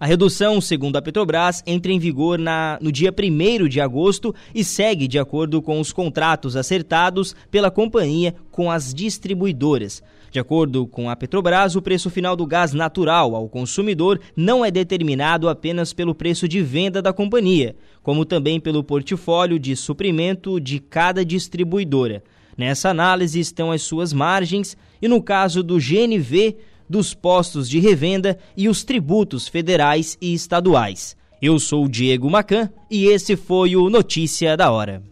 A 0.00 0.06
redução, 0.06 0.60
segundo 0.60 0.94
a 0.94 1.02
Petrobras, 1.02 1.60
entra 1.66 1.90
em 1.90 1.98
vigor 1.98 2.38
na, 2.38 2.78
no 2.80 2.92
dia 2.92 3.12
1 3.12 3.66
de 3.66 3.80
agosto 3.80 4.32
e 4.54 4.62
segue 4.62 5.08
de 5.08 5.18
acordo 5.18 5.60
com 5.60 5.80
os 5.80 5.92
contratos 5.92 6.54
acertados 6.54 7.34
pela 7.50 7.68
companhia 7.68 8.32
com 8.52 8.70
as 8.70 8.94
distribuidoras. 8.94 10.00
De 10.30 10.38
acordo 10.38 10.86
com 10.86 11.10
a 11.10 11.16
Petrobras, 11.16 11.74
o 11.74 11.82
preço 11.82 12.10
final 12.10 12.36
do 12.36 12.46
gás 12.46 12.72
natural 12.72 13.34
ao 13.34 13.48
consumidor 13.48 14.20
não 14.36 14.64
é 14.64 14.70
determinado 14.70 15.48
apenas 15.48 15.92
pelo 15.92 16.14
preço 16.14 16.46
de 16.46 16.62
venda 16.62 17.02
da 17.02 17.12
companhia, 17.12 17.74
como 18.00 18.24
também 18.24 18.60
pelo 18.60 18.84
portfólio 18.84 19.58
de 19.58 19.74
suprimento 19.74 20.60
de 20.60 20.78
cada 20.78 21.24
distribuidora. 21.24 22.22
Nessa 22.56 22.90
análise 22.90 23.40
estão 23.40 23.72
as 23.72 23.82
suas 23.82 24.12
margens 24.12 24.76
e, 25.02 25.08
no 25.08 25.20
caso 25.20 25.60
do 25.60 25.76
GNV, 25.78 26.56
dos 26.88 27.14
postos 27.14 27.68
de 27.68 27.78
revenda 27.78 28.38
e 28.56 28.68
os 28.68 28.84
tributos 28.84 29.48
federais 29.48 30.16
e 30.20 30.32
estaduais. 30.34 31.16
Eu 31.40 31.58
sou 31.58 31.84
o 31.84 31.88
Diego 31.88 32.28
Macan 32.28 32.70
e 32.90 33.06
esse 33.06 33.36
foi 33.36 33.76
o 33.76 33.88
Notícia 33.88 34.56
da 34.56 34.70
Hora. 34.70 35.02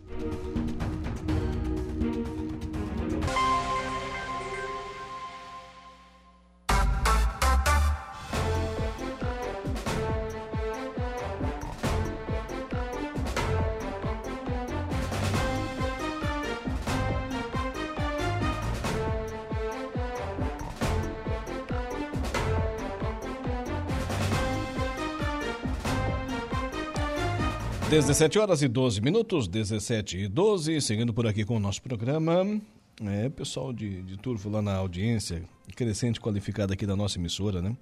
17 27.97 28.39
horas 28.39 28.61
e 28.61 28.69
12 28.69 29.01
minutos, 29.01 29.49
17 29.49 30.19
e 30.19 30.29
12, 30.29 30.83
seguindo 30.83 31.15
por 31.15 31.27
aqui 31.27 31.47
com 31.47 31.57
o 31.57 31.59
nosso 31.59 31.81
programa. 31.81 32.61
É, 33.01 33.31
pessoal 33.31 33.73
de, 33.73 34.03
de 34.03 34.19
Turvo 34.19 34.51
lá 34.51 34.61
na 34.61 34.75
audiência, 34.75 35.43
crescente 35.75 36.21
qualificada 36.21 36.75
aqui 36.75 36.85
da 36.85 36.95
nossa 36.95 37.19
emissora, 37.19 37.63
né? 37.63 37.75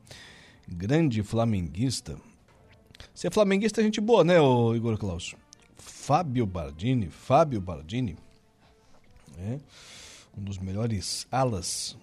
Grande 0.69 1.21
flamenguista. 1.25 2.17
Você 3.13 3.27
é 3.27 3.31
flamenguista, 3.31 3.83
gente 3.83 4.01
boa, 4.01 4.23
né, 4.23 4.41
ô 4.41 4.77
Igor 4.77 4.97
Klaus? 4.97 5.35
Fábio 5.77 6.47
Bardini, 6.47 7.09
Fábio 7.11 7.61
Bardini, 7.61 8.17
é 9.37 9.59
um 10.39 10.45
dos 10.45 10.59
melhores 10.59 11.27
alas 11.29 11.99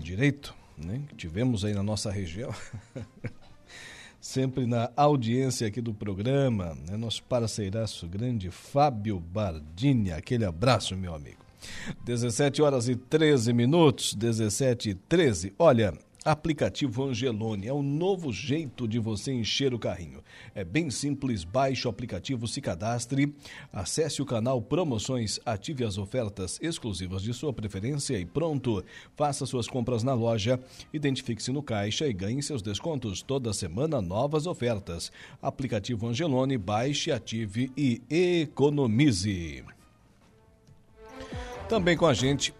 direito, 0.00 0.54
né, 0.78 1.02
que 1.08 1.16
tivemos 1.16 1.64
aí 1.64 1.74
na 1.74 1.82
nossa 1.82 2.12
região. 2.12 2.54
sempre 4.20 4.66
na 4.66 4.90
audiência 4.96 5.66
aqui 5.66 5.80
do 5.80 5.94
programa, 5.94 6.76
né? 6.88 6.96
nosso 6.96 7.22
parceiraço 7.22 8.06
grande 8.06 8.50
Fábio 8.50 9.18
Bardini. 9.18 10.12
Aquele 10.12 10.44
abraço, 10.44 10.96
meu 10.96 11.14
amigo. 11.14 11.38
17 12.04 12.62
horas 12.62 12.88
e 12.88 12.96
13 12.96 13.52
minutos, 13.52 14.14
17 14.14 14.90
e 14.90 14.94
13. 14.94 15.54
Olha, 15.58 15.94
Aplicativo 16.22 17.04
Angelone 17.04 17.66
é 17.66 17.72
o 17.72 17.82
novo 17.82 18.30
jeito 18.30 18.86
de 18.86 18.98
você 18.98 19.32
encher 19.32 19.72
o 19.72 19.78
carrinho. 19.78 20.22
É 20.54 20.62
bem 20.62 20.90
simples, 20.90 21.44
baixe 21.44 21.86
o 21.86 21.90
aplicativo, 21.90 22.46
se 22.46 22.60
cadastre, 22.60 23.34
acesse 23.72 24.20
o 24.20 24.26
canal 24.26 24.60
Promoções, 24.60 25.40
ative 25.46 25.82
as 25.82 25.96
ofertas 25.96 26.58
exclusivas 26.60 27.22
de 27.22 27.32
sua 27.32 27.54
preferência 27.54 28.18
e 28.18 28.26
pronto. 28.26 28.84
Faça 29.16 29.46
suas 29.46 29.66
compras 29.66 30.02
na 30.02 30.12
loja, 30.12 30.60
identifique-se 30.92 31.52
no 31.52 31.62
caixa 31.62 32.06
e 32.06 32.12
ganhe 32.12 32.42
seus 32.42 32.60
descontos. 32.60 33.22
Toda 33.22 33.54
semana, 33.54 34.02
novas 34.02 34.46
ofertas. 34.46 35.10
Aplicativo 35.40 36.06
Angelone, 36.06 36.58
baixe, 36.58 37.10
ative 37.10 37.72
e 37.74 38.02
economize. 38.10 39.64
Também 41.66 41.96
com 41.96 42.04
a 42.04 42.12
gente 42.12 42.52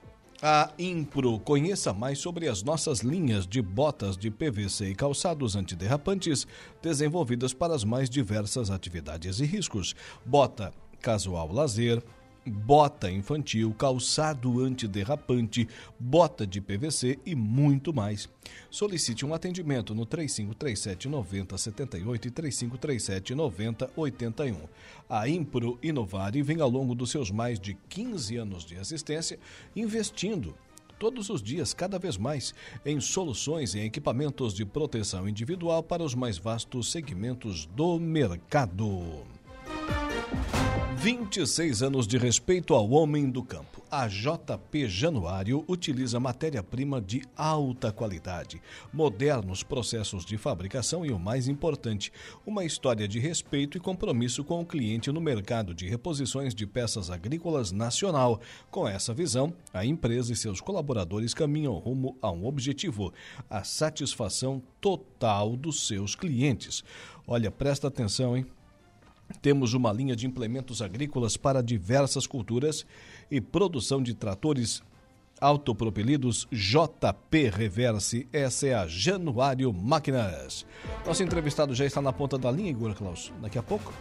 a 0.42 0.70
Impro. 0.78 1.38
Conheça 1.40 1.92
mais 1.92 2.18
sobre 2.18 2.48
as 2.48 2.62
nossas 2.62 3.00
linhas 3.00 3.46
de 3.46 3.60
botas 3.60 4.16
de 4.16 4.30
PVC 4.30 4.90
e 4.90 4.94
calçados 4.94 5.54
antiderrapantes 5.54 6.46
desenvolvidas 6.82 7.52
para 7.52 7.74
as 7.74 7.84
mais 7.84 8.08
diversas 8.08 8.70
atividades 8.70 9.40
e 9.40 9.44
riscos. 9.44 9.94
Bota 10.24 10.72
casual 11.00 11.52
lazer, 11.52 12.02
bota 12.50 13.10
infantil, 13.10 13.72
calçado 13.72 14.60
antiderrapante, 14.60 15.68
bota 15.98 16.46
de 16.46 16.60
PVC 16.60 17.18
e 17.24 17.34
muito 17.34 17.94
mais. 17.94 18.28
Solicite 18.70 19.24
um 19.24 19.32
atendimento 19.32 19.94
no 19.94 20.04
3537 20.04 21.08
9078 21.08 22.28
e 22.28 22.30
3537 22.30 23.34
9081. 23.34 24.68
A 25.08 25.28
Impro 25.28 25.78
Inovare 25.82 26.42
vem 26.42 26.60
ao 26.60 26.68
longo 26.68 26.94
dos 26.94 27.10
seus 27.10 27.30
mais 27.30 27.58
de 27.58 27.74
15 27.88 28.36
anos 28.36 28.64
de 28.64 28.76
assistência 28.76 29.38
investindo 29.74 30.54
todos 30.98 31.30
os 31.30 31.42
dias, 31.42 31.72
cada 31.72 31.98
vez 31.98 32.18
mais, 32.18 32.54
em 32.84 33.00
soluções 33.00 33.74
e 33.74 33.80
equipamentos 33.80 34.52
de 34.52 34.66
proteção 34.66 35.26
individual 35.26 35.82
para 35.82 36.02
os 36.02 36.14
mais 36.14 36.36
vastos 36.36 36.92
segmentos 36.92 37.64
do 37.64 37.98
mercado. 37.98 39.24
26 41.02 41.82
anos 41.82 42.06
de 42.06 42.18
respeito 42.18 42.74
ao 42.74 42.90
homem 42.90 43.30
do 43.30 43.42
campo. 43.42 43.82
A 43.90 44.06
JP 44.06 44.86
Januário 44.86 45.64
utiliza 45.66 46.20
matéria-prima 46.20 47.00
de 47.00 47.22
alta 47.34 47.90
qualidade, 47.90 48.60
modernos 48.92 49.62
processos 49.62 50.26
de 50.26 50.36
fabricação 50.36 51.04
e 51.06 51.10
o 51.10 51.18
mais 51.18 51.48
importante, 51.48 52.12
uma 52.44 52.66
história 52.66 53.08
de 53.08 53.18
respeito 53.18 53.78
e 53.78 53.80
compromisso 53.80 54.44
com 54.44 54.60
o 54.60 54.66
cliente 54.66 55.10
no 55.10 55.22
mercado 55.22 55.74
de 55.74 55.88
reposições 55.88 56.54
de 56.54 56.66
peças 56.66 57.08
agrícolas 57.08 57.72
nacional. 57.72 58.38
Com 58.70 58.86
essa 58.86 59.14
visão, 59.14 59.54
a 59.72 59.86
empresa 59.86 60.34
e 60.34 60.36
seus 60.36 60.60
colaboradores 60.60 61.32
caminham 61.32 61.78
rumo 61.78 62.14
a 62.20 62.30
um 62.30 62.44
objetivo: 62.44 63.10
a 63.48 63.64
satisfação 63.64 64.62
total 64.82 65.56
dos 65.56 65.86
seus 65.86 66.14
clientes. 66.14 66.84
Olha, 67.26 67.50
presta 67.50 67.88
atenção, 67.88 68.36
hein? 68.36 68.44
Temos 69.40 69.74
uma 69.74 69.92
linha 69.92 70.16
de 70.16 70.26
implementos 70.26 70.82
agrícolas 70.82 71.36
para 71.36 71.62
diversas 71.62 72.26
culturas 72.26 72.84
e 73.30 73.40
produção 73.40 74.02
de 74.02 74.14
tratores 74.14 74.82
autopropelidos 75.40 76.48
JP 76.52 77.48
Reverse. 77.48 78.28
Essa 78.32 78.66
é 78.66 78.74
a 78.74 78.86
Januário 78.86 79.72
Máquinas. 79.72 80.66
Nosso 81.06 81.22
entrevistado 81.22 81.74
já 81.74 81.86
está 81.86 82.02
na 82.02 82.12
ponta 82.12 82.36
da 82.36 82.50
linha, 82.50 82.70
Igor 82.70 82.94
Klaus. 82.94 83.32
Daqui 83.40 83.58
a 83.58 83.62
pouco? 83.62 83.94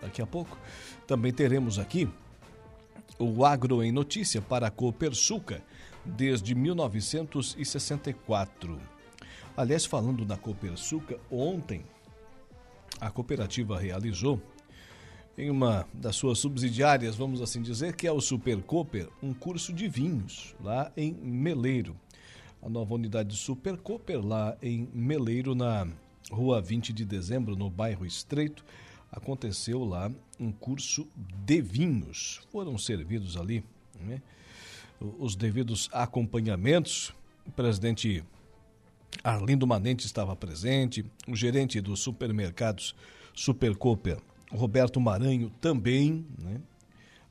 Daqui 0.00 0.20
a 0.20 0.26
pouco. 0.26 0.58
Também 1.06 1.32
teremos 1.32 1.78
aqui 1.78 2.08
o 3.18 3.44
Agro 3.44 3.84
em 3.84 3.92
Notícia 3.92 4.42
para 4.42 4.66
a 4.66 4.70
Copersuca 4.70 5.62
desde 6.04 6.54
1964. 6.54 8.78
Aliás, 9.56 9.84
falando 9.84 10.24
da 10.24 10.36
Copersuca, 10.36 11.18
ontem 11.30 11.84
a 13.02 13.10
cooperativa 13.10 13.80
realizou 13.80 14.40
em 15.36 15.50
uma 15.50 15.88
das 15.92 16.14
suas 16.14 16.38
subsidiárias, 16.38 17.16
vamos 17.16 17.42
assim 17.42 17.60
dizer, 17.60 17.96
que 17.96 18.06
é 18.06 18.12
o 18.12 18.20
Super 18.20 18.62
Cooper, 18.62 19.08
um 19.20 19.34
curso 19.34 19.72
de 19.72 19.88
vinhos 19.88 20.54
lá 20.62 20.92
em 20.96 21.12
Meleiro. 21.12 21.96
A 22.62 22.68
nova 22.68 22.94
unidade 22.94 23.34
Super 23.34 23.76
Cooper 23.76 24.24
lá 24.24 24.56
em 24.62 24.88
Meleiro, 24.94 25.52
na 25.52 25.88
rua 26.30 26.62
20 26.62 26.92
de 26.92 27.04
dezembro, 27.04 27.56
no 27.56 27.68
bairro 27.68 28.06
Estreito, 28.06 28.64
aconteceu 29.10 29.82
lá 29.82 30.08
um 30.38 30.52
curso 30.52 31.08
de 31.44 31.60
vinhos. 31.60 32.40
Foram 32.52 32.78
servidos 32.78 33.36
ali 33.36 33.64
né, 34.00 34.22
os 35.18 35.34
devidos 35.34 35.88
acompanhamentos. 35.92 37.12
O 37.44 37.50
presidente 37.50 38.22
Arlindo 39.22 39.66
Manente 39.66 40.06
estava 40.06 40.34
presente, 40.34 41.04
o 41.28 41.36
gerente 41.36 41.80
dos 41.80 42.00
supermercados 42.00 42.94
Supercooper, 43.34 44.18
Roberto 44.50 45.00
Maranho, 45.00 45.50
também, 45.60 46.26
né, 46.38 46.60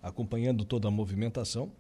acompanhando 0.02 0.66
toda 0.66 0.88
a 0.88 0.92
movimentação 0.92 1.72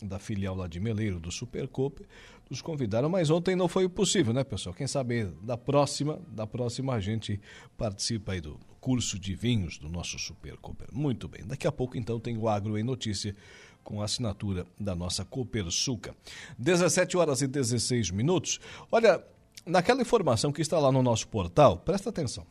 da 0.00 0.18
filial 0.18 0.54
lá 0.54 0.68
de 0.68 0.78
Meleiro 0.78 1.18
do 1.18 1.32
Supercooper, 1.32 2.06
nos 2.48 2.62
convidaram, 2.62 3.08
mas 3.08 3.30
ontem 3.30 3.56
não 3.56 3.66
foi 3.66 3.88
possível, 3.88 4.32
né, 4.32 4.44
pessoal? 4.44 4.74
Quem 4.74 4.86
sabe 4.86 5.24
da 5.42 5.56
próxima, 5.56 6.20
da 6.28 6.46
próxima 6.46 6.94
a 6.94 7.00
gente 7.00 7.40
participa 7.76 8.32
aí 8.32 8.40
do 8.40 8.58
curso 8.80 9.18
de 9.18 9.34
vinhos 9.34 9.78
do 9.78 9.88
nosso 9.88 10.18
Supercooper. 10.18 10.88
Muito 10.92 11.26
bem. 11.26 11.44
Daqui 11.44 11.66
a 11.66 11.72
pouco 11.72 11.96
então 11.96 12.20
tem 12.20 12.36
o 12.36 12.48
Agro 12.48 12.78
em 12.78 12.84
Notícia 12.84 13.34
com 13.82 14.00
a 14.00 14.04
assinatura 14.04 14.66
da 14.78 14.94
nossa 14.94 15.24
Copersuca. 15.24 16.14
17 16.58 17.16
horas 17.16 17.42
e 17.42 17.48
16 17.48 18.10
minutos. 18.10 18.60
Olha, 18.92 19.24
naquela 19.66 20.00
informação 20.00 20.52
que 20.52 20.62
está 20.62 20.78
lá 20.78 20.92
no 20.92 21.02
nosso 21.02 21.26
portal, 21.28 21.76
presta 21.78 22.10
atenção. 22.10 22.46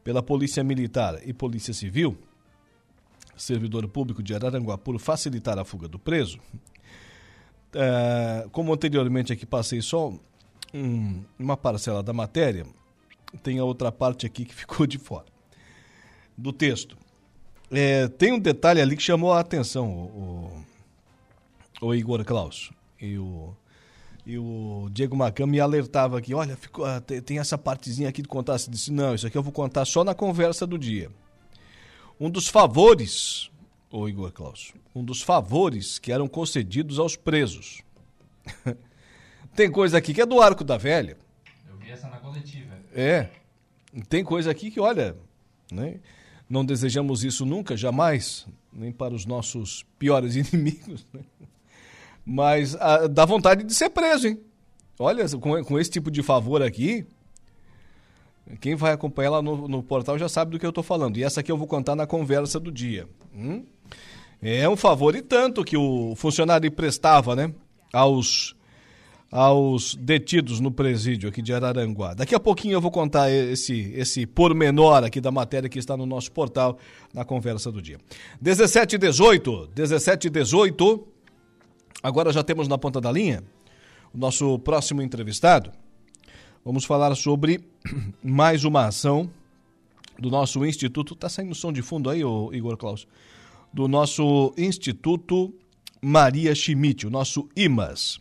pela 0.04 0.24
Polícia 0.24 0.64
Militar 0.64 1.20
e 1.26 1.34
Polícia 1.34 1.74
Civil, 1.74 2.18
servidor 3.42 3.88
público 3.88 4.22
de 4.22 4.34
Araranguá, 4.34 4.78
por 4.78 4.98
facilitar 5.00 5.58
a 5.58 5.66
fuga 5.66 5.88
do 5.88 6.00
preso, 6.00 6.40
é, 7.74 8.48
como 8.52 8.74
anteriormente 8.74 9.34
aqui 9.34 9.46
passei 9.46 9.82
só 9.82 10.14
um, 10.74 11.24
uma 11.40 11.58
parcela 11.58 12.04
da 12.04 12.14
matéria, 12.14 12.66
tem 13.42 13.60
a 13.60 13.64
outra 13.64 13.92
parte 13.92 14.26
aqui 14.26 14.46
que 14.46 14.54
ficou 14.56 14.86
de 14.86 14.98
fora 14.98 15.26
do 16.38 16.52
texto. 16.52 16.98
É, 17.72 18.08
tem 18.08 18.34
um 18.34 18.40
detalhe 18.40 18.82
ali 18.82 18.96
que 18.98 19.04
chamou 19.04 19.32
a 19.32 19.40
atenção, 19.40 19.90
o, 19.90 20.64
o, 21.82 21.88
o 21.88 21.96
Igor 21.96 22.24
Klaus 22.26 22.72
e 23.00 23.18
o, 23.18 23.56
e 24.26 24.38
o 24.38 24.90
Diego 24.92 25.16
Macan 25.16 25.48
me 25.48 25.60
alertava 25.60 26.18
aqui, 26.18 26.34
olha, 26.34 26.56
ficou, 26.58 26.86
ah, 26.86 27.02
tem 27.02 27.40
essa 27.40 27.58
partezinha 27.58 28.10
aqui 28.10 28.22
de 28.22 28.28
contar. 28.28 28.58
Você 28.58 28.70
disse, 28.70 28.92
não, 28.92 29.16
isso 29.16 29.26
aqui 29.26 29.38
eu 29.38 29.44
vou 29.44 29.54
contar 29.54 29.86
só 29.86 30.04
na 30.04 30.14
conversa 30.14 30.68
do 30.68 30.78
dia. 30.78 31.10
Um 32.22 32.30
dos 32.30 32.48
favores, 32.48 33.50
o 33.92 34.08
Igor 34.08 34.32
Klaus, 34.32 34.76
um 34.94 35.04
dos 35.04 35.24
favores 35.24 35.98
que 35.98 36.12
eram 36.12 36.28
concedidos 36.28 37.00
aos 37.00 37.16
presos. 37.16 37.82
tem 39.56 39.72
coisa 39.72 39.98
aqui 39.98 40.14
que 40.14 40.22
é 40.22 40.26
do 40.28 40.40
arco 40.40 40.64
da 40.64 40.78
velha. 40.78 41.18
Eu 41.68 41.78
vi 41.78 41.90
essa 41.90 42.08
na 42.08 42.18
coletiva. 42.18 42.78
É. 42.94 43.28
Tem 44.08 44.24
coisa 44.24 44.52
aqui 44.52 44.70
que, 44.70 44.80
olha, 44.80 45.18
né? 45.72 46.00
Não 46.48 46.64
desejamos 46.64 47.24
isso 47.24 47.44
nunca, 47.44 47.76
jamais, 47.76 48.46
nem 48.72 48.92
para 48.92 49.16
os 49.16 49.26
nossos 49.26 49.84
piores 49.98 50.36
inimigos. 50.54 51.08
Né? 51.12 51.22
Mas 52.24 52.76
a, 52.76 52.98
ah, 52.98 53.08
dá 53.08 53.26
vontade 53.26 53.64
de 53.64 53.74
ser 53.74 53.90
preso, 53.90 54.28
hein? 54.28 54.40
Olha, 55.00 55.28
com, 55.40 55.64
com 55.64 55.80
esse 55.80 55.90
tipo 55.90 56.12
de 56.12 56.22
favor 56.22 56.62
aqui, 56.62 57.04
quem 58.60 58.76
vai 58.76 58.92
acompanhar 58.92 59.32
lá 59.32 59.42
no, 59.42 59.68
no, 59.68 59.84
portal 59.84 60.18
já 60.18 60.28
sabe 60.28 60.52
do 60.52 60.60
que 60.60 60.66
eu 60.66 60.70
estou 60.70 60.84
falando. 60.84 61.18
E 61.18 61.24
essa 61.24 61.40
aqui 61.40 61.52
eu 61.52 61.58
vou 61.58 61.68
contar 61.68 61.96
na 61.96 62.06
conversa 62.06 62.60
do 62.60 62.72
dia. 62.72 63.08
Hum? 63.36 63.64
É 64.42 64.68
um 64.68 64.76
favor 64.76 65.16
e 65.16 65.22
tanto 65.22 65.64
que 65.64 65.78
o 65.78 66.16
funcionário 66.16 66.72
prestava, 66.72 67.36
né? 67.36 67.54
Aos 67.94 68.56
aos 69.32 69.96
detidos 69.96 70.60
no 70.60 70.70
presídio 70.70 71.30
aqui 71.30 71.42
de 71.42 71.54
Araranguá. 71.54 72.14
Daqui 72.14 72.36
a 72.36 72.40
pouquinho 72.40 72.74
eu 72.74 72.82
vou 72.82 72.92
contar 72.92 73.32
esse, 73.32 73.94
esse 73.96 74.26
pormenor 74.26 75.06
aqui 75.06 75.22
da 75.22 75.32
matéria 75.32 75.70
que 75.70 75.80
está 75.80 75.96
no 75.96 76.06
nosso 76.06 76.30
portal 76.34 76.78
na 77.14 77.24
conversa 77.24 77.72
do 77.72 77.82
dia. 77.82 77.98
17 78.42 78.96
e 78.96 78.98
18, 78.98 79.70
17 79.74 80.28
e 80.28 80.30
18, 80.30 81.08
agora 82.04 82.34
já 82.34 82.44
temos 82.44 82.68
na 82.68 82.78
ponta 82.78 83.00
da 83.00 83.10
linha 83.10 83.42
o 84.14 84.18
nosso 84.18 84.60
próximo 84.60 85.02
entrevistado. 85.02 85.72
Vamos 86.64 86.86
falar 86.86 87.16
sobre 87.16 87.60
mais 88.24 88.64
uma 88.64 88.86
ação 88.86 89.32
do 90.20 90.30
nosso 90.30 90.64
Instituto. 90.64 91.16
Tá 91.16 91.28
saindo 91.28 91.56
som 91.56 91.74
de 91.74 91.82
fundo 91.82 92.08
aí, 92.08 92.24
ô 92.24 92.52
Igor 92.54 92.78
Klaus? 92.78 93.08
Do 93.74 93.88
nosso 93.88 94.54
Instituto 94.56 95.52
Maria 96.00 96.54
Schmidt, 96.54 97.08
o 97.08 97.10
nosso 97.10 97.50
IMAS. 97.56 98.20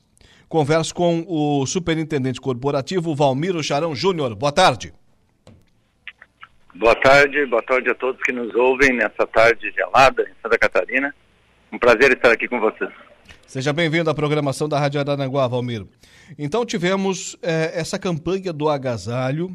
Converso 0.48 0.94
com 0.94 1.24
o 1.28 1.66
superintendente 1.66 2.40
corporativo 2.40 3.14
Valmiro 3.14 3.62
Charão 3.62 3.94
Júnior. 3.94 4.34
Boa 4.34 4.52
tarde. 4.52 4.94
Boa 6.74 6.94
tarde, 6.94 7.44
boa 7.44 7.62
tarde 7.62 7.90
a 7.90 7.94
todos 7.94 8.22
que 8.22 8.32
nos 8.32 8.54
ouvem 8.54 8.94
nessa 8.94 9.26
tarde 9.26 9.70
gelada 9.72 10.22
em 10.22 10.32
Santa 10.42 10.58
Catarina. 10.58 11.14
Um 11.70 11.78
prazer 11.78 12.12
estar 12.12 12.32
aqui 12.32 12.48
com 12.48 12.58
vocês. 12.58 12.90
Seja 13.50 13.72
bem-vindo 13.72 14.08
à 14.08 14.14
programação 14.14 14.68
da 14.68 14.78
Rádio 14.78 15.00
Aranaguá, 15.00 15.48
Valmiro. 15.48 15.88
Então 16.38 16.64
tivemos 16.64 17.36
eh, 17.42 17.72
essa 17.74 17.98
campanha 17.98 18.52
do 18.52 18.68
agasalho 18.68 19.50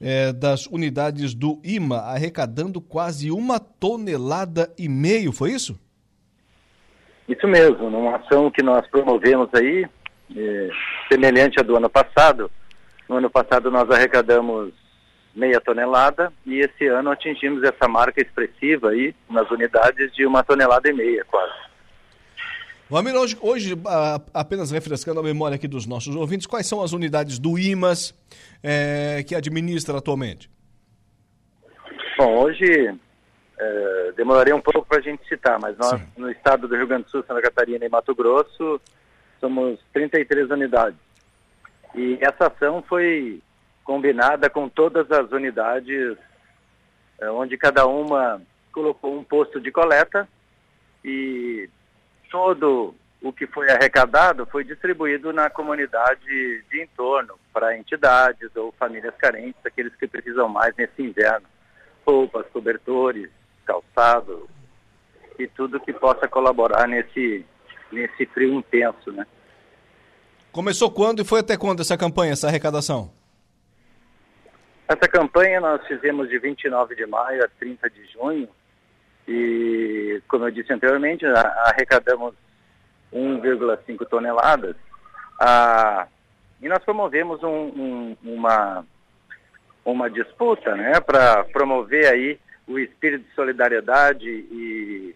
eh, 0.00 0.32
das 0.32 0.68
unidades 0.68 1.34
do 1.34 1.60
IMA 1.64 1.96
arrecadando 2.02 2.80
quase 2.80 3.32
uma 3.32 3.58
tonelada 3.58 4.72
e 4.78 4.88
meio, 4.88 5.32
foi 5.32 5.50
isso? 5.50 5.76
Isso 7.28 7.48
mesmo, 7.48 7.90
numa 7.90 8.14
ação 8.14 8.48
que 8.48 8.62
nós 8.62 8.86
promovemos 8.86 9.48
aí, 9.54 9.84
é, 10.36 10.70
semelhante 11.10 11.58
à 11.58 11.64
do 11.64 11.74
ano 11.74 11.90
passado. 11.90 12.48
No 13.08 13.16
ano 13.16 13.28
passado 13.28 13.72
nós 13.72 13.90
arrecadamos 13.90 14.72
meia 15.34 15.60
tonelada 15.60 16.32
e 16.46 16.60
esse 16.60 16.86
ano 16.86 17.10
atingimos 17.10 17.64
essa 17.64 17.88
marca 17.88 18.22
expressiva 18.22 18.90
aí 18.90 19.12
nas 19.28 19.50
unidades 19.50 20.14
de 20.14 20.24
uma 20.24 20.44
tonelada 20.44 20.88
e 20.88 20.92
meia 20.92 21.24
quase. 21.24 21.66
Vamir, 22.88 23.16
hoje, 23.16 23.36
hoje 23.40 23.74
apenas 24.32 24.70
refrescando 24.70 25.18
a 25.18 25.22
memória 25.22 25.56
aqui 25.56 25.66
dos 25.66 25.86
nossos 25.86 26.14
ouvintes, 26.14 26.46
quais 26.46 26.66
são 26.66 26.80
as 26.80 26.92
unidades 26.92 27.36
do 27.36 27.58
IMAS 27.58 28.14
é, 28.62 29.24
que 29.26 29.34
administra 29.34 29.98
atualmente? 29.98 30.48
Bom, 32.16 32.44
hoje 32.44 32.96
é, 33.58 34.12
demoraria 34.16 34.54
um 34.54 34.60
pouco 34.60 34.86
para 34.86 34.98
a 34.98 35.02
gente 35.02 35.26
citar, 35.28 35.58
mas 35.58 35.76
nós 35.76 36.00
Sim. 36.00 36.06
no 36.16 36.30
estado 36.30 36.68
do 36.68 36.76
Rio 36.76 36.86
Grande 36.86 37.04
do 37.04 37.10
Sul, 37.10 37.24
Santa 37.26 37.42
Catarina 37.42 37.84
e 37.84 37.88
Mato 37.88 38.14
Grosso 38.14 38.80
somos 39.40 39.80
33 39.92 40.48
unidades. 40.50 40.98
E 41.92 42.18
essa 42.20 42.46
ação 42.46 42.84
foi 42.88 43.40
combinada 43.82 44.48
com 44.48 44.68
todas 44.68 45.10
as 45.10 45.30
unidades, 45.32 46.16
eh, 47.20 47.30
onde 47.30 47.56
cada 47.56 47.84
uma 47.86 48.40
colocou 48.72 49.18
um 49.18 49.24
posto 49.24 49.60
de 49.60 49.72
coleta 49.72 50.28
e 51.04 51.68
todo 52.36 52.94
o 53.22 53.32
que 53.32 53.46
foi 53.46 53.70
arrecadado 53.70 54.44
foi 54.44 54.62
distribuído 54.62 55.32
na 55.32 55.48
comunidade 55.48 56.62
de 56.70 56.82
entorno 56.82 57.34
para 57.50 57.78
entidades 57.78 58.54
ou 58.54 58.72
famílias 58.78 59.14
carentes, 59.16 59.64
aqueles 59.64 59.96
que 59.96 60.06
precisam 60.06 60.46
mais 60.46 60.76
nesse 60.76 61.02
inverno. 61.02 61.46
Roupas, 62.06 62.46
cobertores, 62.52 63.30
calçado 63.64 64.46
e 65.38 65.46
tudo 65.46 65.80
que 65.80 65.94
possa 65.94 66.28
colaborar 66.28 66.86
nesse 66.86 67.44
nesse 67.90 68.26
frio 68.26 68.52
intenso, 68.52 69.10
né? 69.12 69.26
Começou 70.52 70.90
quando 70.90 71.22
e 71.22 71.24
foi 71.24 71.40
até 71.40 71.56
quando 71.56 71.80
essa 71.80 71.96
campanha, 71.96 72.32
essa 72.32 72.48
arrecadação? 72.48 73.10
Essa 74.86 75.08
campanha 75.08 75.58
nós 75.58 75.84
fizemos 75.86 76.28
de 76.28 76.38
29 76.38 76.94
de 76.94 77.06
maio 77.06 77.42
a 77.42 77.48
30 77.58 77.88
de 77.88 78.04
junho 78.12 78.48
e, 79.26 80.22
como 80.28 80.44
eu 80.44 80.50
disse 80.50 80.72
anteriormente, 80.72 81.24
arrecadamos 81.26 82.34
1,5 83.12 84.06
toneladas. 84.08 84.76
Ah, 85.40 86.06
e 86.60 86.68
nós 86.68 86.82
promovemos 86.84 87.42
um, 87.42 87.48
um, 87.48 88.16
uma, 88.22 88.84
uma 89.84 90.10
disputa 90.10 90.74
né, 90.74 91.00
para 91.00 91.44
promover 91.44 92.06
aí 92.06 92.38
o 92.66 92.78
espírito 92.78 93.24
de 93.28 93.34
solidariedade 93.34 94.28
e, 94.28 95.14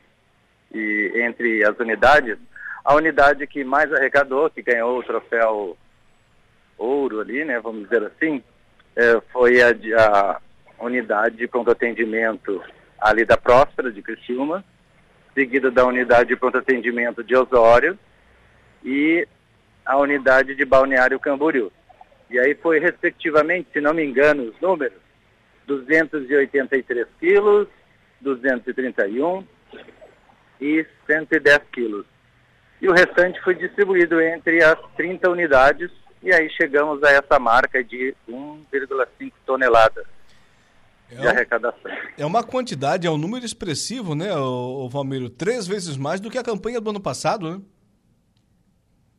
e 0.72 1.12
entre 1.16 1.64
as 1.64 1.78
unidades, 1.78 2.38
a 2.84 2.94
unidade 2.94 3.46
que 3.46 3.64
mais 3.64 3.92
arrecadou, 3.92 4.50
que 4.50 4.62
ganhou 4.62 4.98
o 4.98 5.02
troféu 5.02 5.76
ouro 6.78 7.20
ali, 7.20 7.44
né, 7.44 7.60
vamos 7.60 7.84
dizer 7.84 8.04
assim, 8.04 8.42
é, 8.96 9.20
foi 9.32 9.60
a, 9.62 9.70
a, 9.70 10.40
unidade 10.84 11.36
de 11.36 11.46
pronto 11.46 11.70
atendimento 11.70 12.62
ali 13.00 13.24
da 13.24 13.36
Próspera, 13.36 13.90
de 13.90 14.02
Criciúma, 14.02 14.64
seguida 15.34 15.70
da 15.70 15.84
unidade 15.86 16.28
de 16.28 16.36
pronto 16.36 16.58
atendimento 16.58 17.24
de 17.24 17.34
Osório 17.36 17.98
e 18.84 19.26
a 19.84 19.96
unidade 19.96 20.54
de 20.54 20.64
Balneário 20.64 21.18
Camboriú. 21.18 21.72
E 22.28 22.38
aí 22.38 22.54
foi, 22.54 22.78
respectivamente, 22.78 23.68
se 23.72 23.80
não 23.80 23.94
me 23.94 24.04
engano 24.04 24.44
os 24.44 24.60
números, 24.60 24.98
283 25.66 27.06
quilos, 27.18 27.68
231 28.20 29.44
e 30.60 30.86
110 31.06 31.60
quilos. 31.72 32.06
E 32.80 32.88
o 32.88 32.92
restante 32.92 33.40
foi 33.42 33.54
distribuído 33.54 34.20
entre 34.20 34.62
as 34.62 34.78
30 34.96 35.30
unidades 35.30 35.90
e 36.22 36.32
aí 36.32 36.50
chegamos 36.50 37.02
a 37.02 37.10
essa 37.10 37.38
marca 37.38 37.82
de 37.82 38.14
1,5 38.28 39.32
toneladas 39.46 40.06
é 41.10 41.14
de 41.14 41.28
arrecadação. 41.28 41.90
É 42.16 42.24
uma 42.24 42.42
quantidade, 42.44 43.06
é 43.06 43.10
um 43.10 43.18
número 43.18 43.44
expressivo, 43.44 44.14
né, 44.14 44.34
o, 44.34 44.88
Valmiro? 44.88 45.30
Três 45.30 45.66
vezes 45.66 45.96
mais 45.96 46.20
do 46.20 46.30
que 46.30 46.38
a 46.38 46.42
campanha 46.42 46.80
do 46.80 46.90
ano 46.90 47.00
passado, 47.00 47.50
né? 47.50 47.60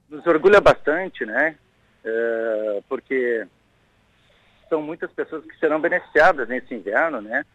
Nos 0.09 0.25
orgulha 0.25 0.59
bastante, 0.59 1.25
né? 1.25 1.55
É, 2.03 2.81
porque 2.89 3.47
são 4.69 4.81
muitas 4.81 5.11
pessoas 5.11 5.43
que 5.45 5.57
serão 5.59 5.79
beneficiadas 5.79 6.47
nesse 6.47 6.73
inverno, 6.73 7.21
né? 7.21 7.45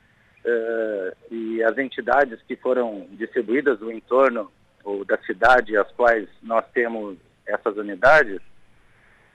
Uh, 0.45 1.34
e 1.34 1.64
as 1.64 1.76
entidades 1.76 2.41
que 2.43 2.55
foram 2.55 3.09
distribuídas 3.12 3.80
no 3.80 3.91
entorno 3.91 4.53
ou 4.84 5.05
da 5.05 5.18
cidade 5.22 5.76
às 5.76 5.91
quais 5.93 6.28
nós 6.41 6.64
temos 6.72 7.16
essas 7.45 7.76
unidades 7.76 8.41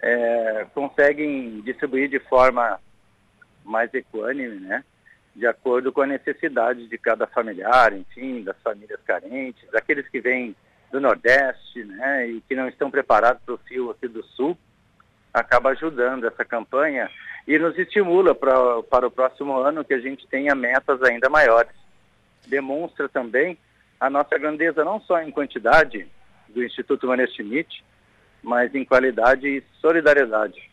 é, 0.02 0.66
conseguem 0.74 1.62
distribuir 1.62 2.10
de 2.10 2.20
forma 2.20 2.80
mais 3.64 3.94
equânime, 3.94 4.60
né? 4.60 4.84
De 5.36 5.48
acordo 5.48 5.92
com 5.92 6.02
a 6.02 6.08
necessidade 6.08 6.88
de 6.88 6.98
cada 6.98 7.26
familiar, 7.26 7.94
enfim, 7.94 8.44
das 8.44 8.58
famílias 8.62 9.00
carentes, 9.06 9.70
daqueles 9.72 10.08
que 10.10 10.20
vêm 10.20 10.56
do 10.92 11.00
Nordeste, 11.00 11.84
né, 11.86 12.28
e 12.28 12.42
que 12.42 12.56
não 12.56 12.68
estão 12.68 12.92
preparados 12.92 13.42
para 13.44 13.56
o 13.56 13.60
fio 13.60 13.90
aqui 13.90 14.08
do 14.08 14.24
Sul, 14.24 14.58
acaba 15.34 15.70
ajudando 15.70 16.28
essa 16.28 16.44
campanha 16.44 17.10
e 17.48 17.58
nos 17.58 17.78
estimula 17.78 18.36
pra, 18.36 18.84
para 18.84 19.08
o 19.08 19.12
próximo 19.12 19.58
ano 19.58 19.86
que 19.86 19.94
a 19.94 20.00
gente 20.00 20.28
tenha 20.28 20.54
metas 20.54 21.02
ainda 21.02 21.30
maiores. 21.30 21.72
Demonstra 22.48 23.08
também 23.08 23.58
a 24.00 24.10
nossa 24.10 24.38
grandeza 24.38 24.84
não 24.84 25.00
só 25.02 25.22
em 25.22 25.32
quantidade 25.32 26.08
do 26.50 26.64
Instituto 26.64 27.08
Maria 27.08 27.28
Schmidt, 27.28 27.84
mas 28.44 28.74
em 28.76 28.84
qualidade 28.84 29.48
e 29.48 29.64
solidariedade. 29.80 30.71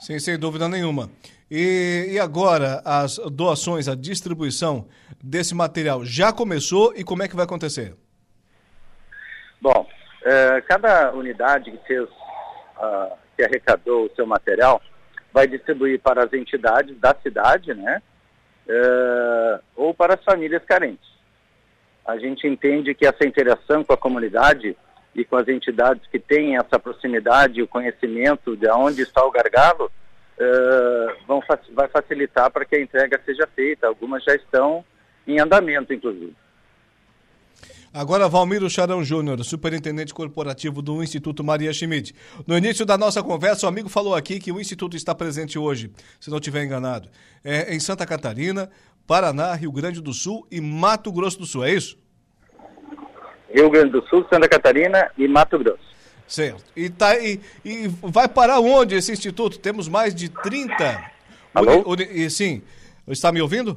Sim, 0.00 0.18
sem 0.18 0.38
dúvida 0.38 0.68
nenhuma. 0.68 1.10
E, 1.50 2.08
e, 2.12 2.18
agora, 2.18 2.80
as 2.84 3.18
doações, 3.18 3.86
a 3.86 3.94
distribuição 3.94 4.88
desse 5.22 5.54
material 5.54 6.04
já 6.04 6.32
começou 6.32 6.94
e 6.96 7.04
como 7.04 7.22
é 7.22 7.28
que 7.28 7.36
vai 7.36 7.44
acontecer? 7.44 7.94
Bom, 9.60 9.86
eh, 10.24 10.62
cada 10.62 11.12
unidade 11.12 11.70
que 11.70 11.78
fez, 11.86 12.08
uh, 12.08 13.16
que 13.36 13.42
arrecadou 13.42 14.06
o 14.06 14.14
seu 14.14 14.26
material, 14.26 14.80
vai 15.32 15.46
distribuir 15.46 16.00
para 16.00 16.24
as 16.24 16.32
entidades 16.32 16.98
da 16.98 17.14
cidade, 17.22 17.74
né? 17.74 18.02
Uh, 18.66 19.62
ou 19.74 19.92
para 19.92 20.14
as 20.14 20.24
famílias 20.24 20.62
carentes. 20.64 21.08
A 22.06 22.16
gente 22.18 22.46
entende 22.46 22.94
que 22.94 23.06
essa 23.06 23.26
interação 23.26 23.82
com 23.82 23.92
a 23.92 23.96
comunidade 23.96 24.76
e 25.14 25.24
com 25.24 25.36
as 25.36 25.48
entidades 25.48 26.06
que 26.08 26.18
têm 26.18 26.56
essa 26.56 26.78
proximidade 26.78 27.62
o 27.62 27.68
conhecimento 27.68 28.56
de 28.56 28.68
onde 28.70 29.02
está 29.02 29.24
o 29.24 29.30
gargalo, 29.30 29.86
uh, 29.86 31.26
vão, 31.26 31.42
vai 31.74 31.88
facilitar 31.88 32.50
para 32.50 32.64
que 32.64 32.76
a 32.76 32.80
entrega 32.80 33.20
seja 33.24 33.48
feita. 33.54 33.86
Algumas 33.86 34.22
já 34.24 34.34
estão 34.34 34.84
em 35.26 35.40
andamento, 35.40 35.92
inclusive. 35.92 36.34
Agora, 37.92 38.28
Valmiro 38.28 38.70
Charão 38.70 39.02
Júnior, 39.02 39.42
superintendente 39.44 40.14
corporativo 40.14 40.80
do 40.80 41.02
Instituto 41.02 41.42
Maria 41.42 41.72
Schmidt. 41.72 42.14
No 42.46 42.56
início 42.56 42.86
da 42.86 42.96
nossa 42.96 43.20
conversa, 43.20 43.66
o 43.66 43.68
amigo 43.68 43.88
falou 43.88 44.14
aqui 44.14 44.38
que 44.38 44.52
o 44.52 44.60
Instituto 44.60 44.96
está 44.96 45.12
presente 45.12 45.58
hoje, 45.58 45.90
se 46.20 46.30
não 46.30 46.38
estiver 46.38 46.62
enganado, 46.62 47.08
é 47.42 47.74
em 47.74 47.80
Santa 47.80 48.06
Catarina, 48.06 48.70
Paraná, 49.08 49.52
Rio 49.54 49.72
Grande 49.72 50.00
do 50.00 50.12
Sul 50.12 50.46
e 50.52 50.60
Mato 50.60 51.10
Grosso 51.10 51.40
do 51.40 51.46
Sul, 51.46 51.64
é 51.64 51.72
isso? 51.72 51.98
Rio 53.52 53.70
Grande 53.70 53.90
do 53.90 54.06
Sul, 54.08 54.26
Santa 54.32 54.48
Catarina 54.48 55.10
e 55.18 55.26
Mato 55.26 55.58
Grosso. 55.58 55.90
Certo. 56.26 56.64
E, 56.76 56.88
tá, 56.88 57.18
e, 57.18 57.40
e 57.64 57.88
vai 58.02 58.28
para 58.28 58.60
onde 58.60 58.94
esse 58.94 59.10
instituto? 59.10 59.58
Temos 59.58 59.88
mais 59.88 60.14
de 60.14 60.28
30. 60.28 61.10
Alô? 61.52 61.82
Uni, 61.86 62.04
uni, 62.04 62.30
sim. 62.30 62.62
Está 63.08 63.32
me 63.32 63.42
ouvindo? 63.42 63.76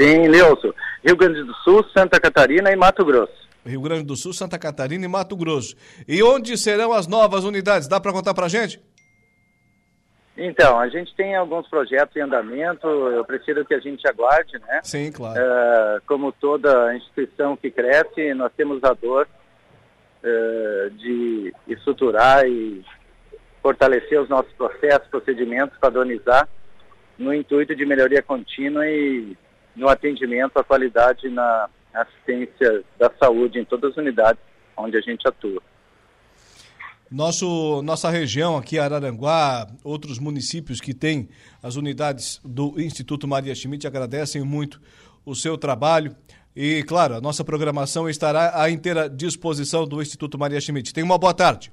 Sim, 0.00 0.28
Leoso. 0.28 0.72
Rio 1.04 1.16
Grande 1.16 1.42
do 1.42 1.54
Sul, 1.64 1.84
Santa 1.92 2.20
Catarina 2.20 2.70
e 2.70 2.76
Mato 2.76 3.04
Grosso. 3.04 3.32
Rio 3.66 3.80
Grande 3.80 4.04
do 4.04 4.16
Sul, 4.16 4.32
Santa 4.32 4.58
Catarina 4.58 5.04
e 5.04 5.08
Mato 5.08 5.36
Grosso. 5.36 5.74
E 6.06 6.22
onde 6.22 6.56
serão 6.56 6.92
as 6.92 7.06
novas 7.06 7.44
unidades? 7.44 7.88
Dá 7.88 8.00
para 8.00 8.12
contar 8.12 8.32
para 8.32 8.48
gente? 8.48 8.80
Então, 10.42 10.80
a 10.80 10.88
gente 10.88 11.14
tem 11.14 11.36
alguns 11.36 11.68
projetos 11.68 12.16
em 12.16 12.20
andamento, 12.20 12.86
eu 12.88 13.22
prefiro 13.26 13.62
que 13.62 13.74
a 13.74 13.78
gente 13.78 14.08
aguarde, 14.08 14.58
né? 14.58 14.80
Sim, 14.82 15.12
claro. 15.12 15.38
Uh, 15.38 16.00
como 16.06 16.32
toda 16.32 16.96
instituição 16.96 17.54
que 17.58 17.70
cresce, 17.70 18.32
nós 18.32 18.50
temos 18.56 18.82
a 18.82 18.94
dor 18.94 19.28
uh, 20.24 20.90
de 20.92 21.52
estruturar 21.68 22.46
e 22.46 22.82
fortalecer 23.62 24.18
os 24.18 24.30
nossos 24.30 24.50
processos, 24.54 25.06
procedimentos, 25.08 25.76
padronizar, 25.78 26.48
no 27.18 27.34
intuito 27.34 27.76
de 27.76 27.84
melhoria 27.84 28.22
contínua 28.22 28.88
e 28.88 29.36
no 29.76 29.90
atendimento 29.90 30.56
à 30.56 30.64
qualidade 30.64 31.28
na 31.28 31.68
assistência 31.92 32.82
da 32.98 33.10
saúde 33.20 33.58
em 33.58 33.64
todas 33.66 33.90
as 33.90 33.96
unidades 33.98 34.40
onde 34.74 34.96
a 34.96 35.02
gente 35.02 35.28
atua. 35.28 35.60
Nosso, 37.10 37.82
nossa 37.82 38.08
região 38.08 38.56
aqui, 38.56 38.78
Araranguá, 38.78 39.66
outros 39.82 40.20
municípios 40.20 40.80
que 40.80 40.94
têm 40.94 41.28
as 41.60 41.74
unidades 41.74 42.40
do 42.44 42.80
Instituto 42.80 43.26
Maria 43.26 43.52
Schmidt 43.52 43.84
agradecem 43.84 44.44
muito 44.44 44.80
o 45.26 45.34
seu 45.34 45.58
trabalho. 45.58 46.14
E, 46.54 46.84
claro, 46.84 47.16
a 47.16 47.20
nossa 47.20 47.44
programação 47.44 48.08
estará 48.08 48.62
à 48.62 48.70
inteira 48.70 49.10
disposição 49.10 49.88
do 49.88 50.00
Instituto 50.00 50.38
Maria 50.38 50.60
Schmidt. 50.60 50.94
Tenha 50.94 51.04
uma 51.04 51.18
boa 51.18 51.34
tarde. 51.34 51.72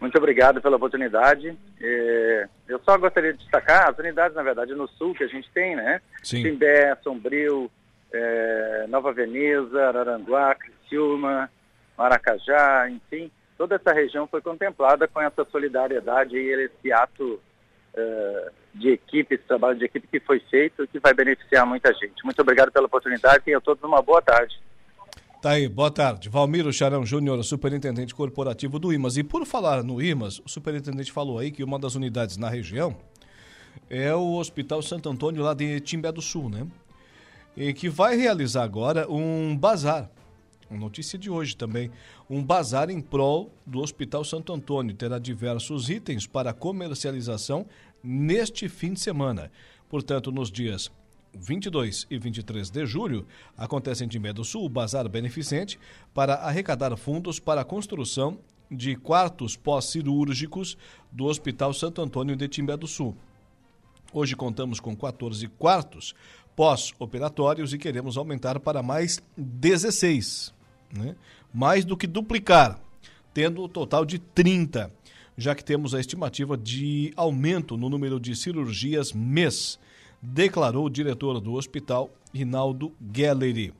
Muito 0.00 0.18
obrigado 0.18 0.60
pela 0.60 0.76
oportunidade. 0.76 1.56
É, 1.80 2.48
eu 2.66 2.80
só 2.80 2.98
gostaria 2.98 3.34
de 3.34 3.38
destacar 3.38 3.88
as 3.88 3.96
unidades, 3.96 4.34
na 4.34 4.42
verdade, 4.42 4.74
no 4.74 4.88
sul 4.88 5.14
que 5.14 5.22
a 5.22 5.28
gente 5.28 5.48
tem, 5.54 5.76
né? 5.76 6.00
Sim. 6.24 6.42
Timbé, 6.42 6.96
Sombrio, 7.04 7.70
é, 8.12 8.86
Nova 8.88 9.12
Veneza, 9.12 9.80
Araranguá, 9.86 10.56
Criciúma, 10.56 11.48
Maracajá, 11.96 12.90
enfim 12.90 13.30
toda 13.64 13.76
essa 13.76 13.94
região 13.94 14.26
foi 14.26 14.42
contemplada 14.42 15.08
com 15.08 15.22
essa 15.22 15.42
solidariedade 15.46 16.36
e 16.36 16.64
esse 16.64 16.92
ato 16.92 17.40
uh, 17.94 18.50
de 18.74 18.90
equipe, 18.90 19.34
esse 19.34 19.44
trabalho 19.44 19.78
de 19.78 19.86
equipe 19.86 20.06
que 20.06 20.20
foi 20.20 20.38
feito, 20.50 20.86
que 20.86 20.98
vai 20.98 21.14
beneficiar 21.14 21.64
muita 21.64 21.90
gente. 21.94 22.22
Muito 22.22 22.40
obrigado 22.42 22.70
pela 22.70 22.84
oportunidade 22.84 23.42
e 23.46 23.54
a 23.54 23.60
todos 23.62 23.82
uma 23.82 24.02
boa 24.02 24.20
tarde. 24.20 24.54
Tá 25.40 25.52
aí, 25.52 25.66
boa 25.66 25.90
tarde. 25.90 26.28
Valmiro 26.28 26.70
Charão 26.74 27.06
Júnior, 27.06 27.42
superintendente 27.42 28.14
corporativo 28.14 28.78
do 28.78 28.92
IMAS. 28.92 29.16
E 29.16 29.24
por 29.24 29.46
falar 29.46 29.82
no 29.82 30.00
IMAS, 30.02 30.40
o 30.44 30.48
superintendente 30.48 31.10
falou 31.10 31.38
aí 31.38 31.50
que 31.50 31.64
uma 31.64 31.78
das 31.78 31.94
unidades 31.94 32.36
na 32.36 32.50
região 32.50 32.94
é 33.88 34.14
o 34.14 34.34
Hospital 34.34 34.82
Santo 34.82 35.08
Antônio 35.08 35.42
lá 35.42 35.54
de 35.54 35.80
Timbé 35.80 36.12
do 36.12 36.20
Sul, 36.20 36.50
né? 36.50 36.66
E 37.56 37.72
que 37.72 37.88
vai 37.88 38.14
realizar 38.14 38.62
agora 38.62 39.10
um 39.10 39.56
bazar 39.56 40.10
Notícia 40.74 41.18
de 41.18 41.30
hoje 41.30 41.56
também. 41.56 41.90
Um 42.28 42.42
bazar 42.42 42.90
em 42.90 43.00
prol 43.00 43.52
do 43.64 43.80
Hospital 43.80 44.24
Santo 44.24 44.52
Antônio 44.52 44.94
terá 44.94 45.18
diversos 45.18 45.88
itens 45.88 46.26
para 46.26 46.52
comercialização 46.52 47.66
neste 48.02 48.68
fim 48.68 48.92
de 48.92 49.00
semana. 49.00 49.50
Portanto, 49.88 50.30
nos 50.32 50.50
dias 50.50 50.90
22 51.36 52.06
e 52.10 52.18
23 52.18 52.70
de 52.70 52.86
julho, 52.86 53.26
acontece 53.56 54.04
em 54.04 54.08
Timbé 54.08 54.32
do 54.32 54.44
Sul 54.44 54.64
o 54.64 54.68
Bazar 54.68 55.08
Beneficente 55.08 55.78
para 56.12 56.34
arrecadar 56.34 56.96
fundos 56.96 57.38
para 57.38 57.62
a 57.62 57.64
construção 57.64 58.38
de 58.70 58.96
quartos 58.96 59.56
pós-cirúrgicos 59.56 60.76
do 61.10 61.24
Hospital 61.24 61.72
Santo 61.72 62.00
Antônio 62.00 62.36
de 62.36 62.48
Timbé 62.48 62.76
do 62.76 62.86
Sul. 62.86 63.16
Hoje 64.12 64.36
contamos 64.36 64.78
com 64.78 64.96
14 64.96 65.48
quartos 65.48 66.14
pós-operatórios 66.54 67.72
e 67.72 67.78
queremos 67.78 68.16
aumentar 68.16 68.60
para 68.60 68.82
mais 68.82 69.20
16 69.36 70.53
né? 70.96 71.16
mais 71.52 71.84
do 71.84 71.96
que 71.96 72.06
duplicar, 72.06 72.78
tendo 73.32 73.62
o 73.62 73.64
um 73.64 73.68
total 73.68 74.04
de 74.04 74.18
30, 74.18 74.90
já 75.36 75.54
que 75.54 75.64
temos 75.64 75.94
a 75.94 76.00
estimativa 76.00 76.56
de 76.56 77.12
aumento 77.16 77.76
no 77.76 77.88
número 77.88 78.20
de 78.20 78.34
cirurgias 78.36 79.12
mês, 79.12 79.78
declarou 80.22 80.86
o 80.86 80.90
diretor 80.90 81.40
do 81.40 81.54
hospital, 81.54 82.10
Rinaldo 82.32 82.92
Gelleri, 83.12 83.74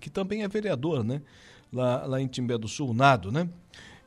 que 0.00 0.08
também 0.08 0.42
é 0.42 0.48
vereador, 0.48 1.04
né? 1.04 1.20
Lá, 1.72 2.04
lá 2.06 2.20
em 2.20 2.26
Timbé 2.26 2.58
do 2.58 2.66
Sul, 2.66 2.92
Nado, 2.94 3.30
né? 3.30 3.48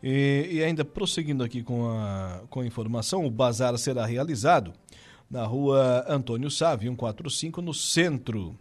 E, 0.02 0.50
e, 0.52 0.64
ainda 0.64 0.84
prosseguindo 0.84 1.44
aqui 1.44 1.64
com 1.64 1.88
a, 1.88 2.42
com 2.50 2.60
a 2.60 2.66
informação, 2.66 3.26
o 3.26 3.32
bazar 3.32 3.78
será 3.78 4.06
realizado 4.06 4.74
na 5.32 5.46
rua 5.46 6.04
Antônio 6.10 6.52
Sávio, 6.52 6.90
145, 6.90 7.62
no 7.62 7.74
centro 7.74 8.58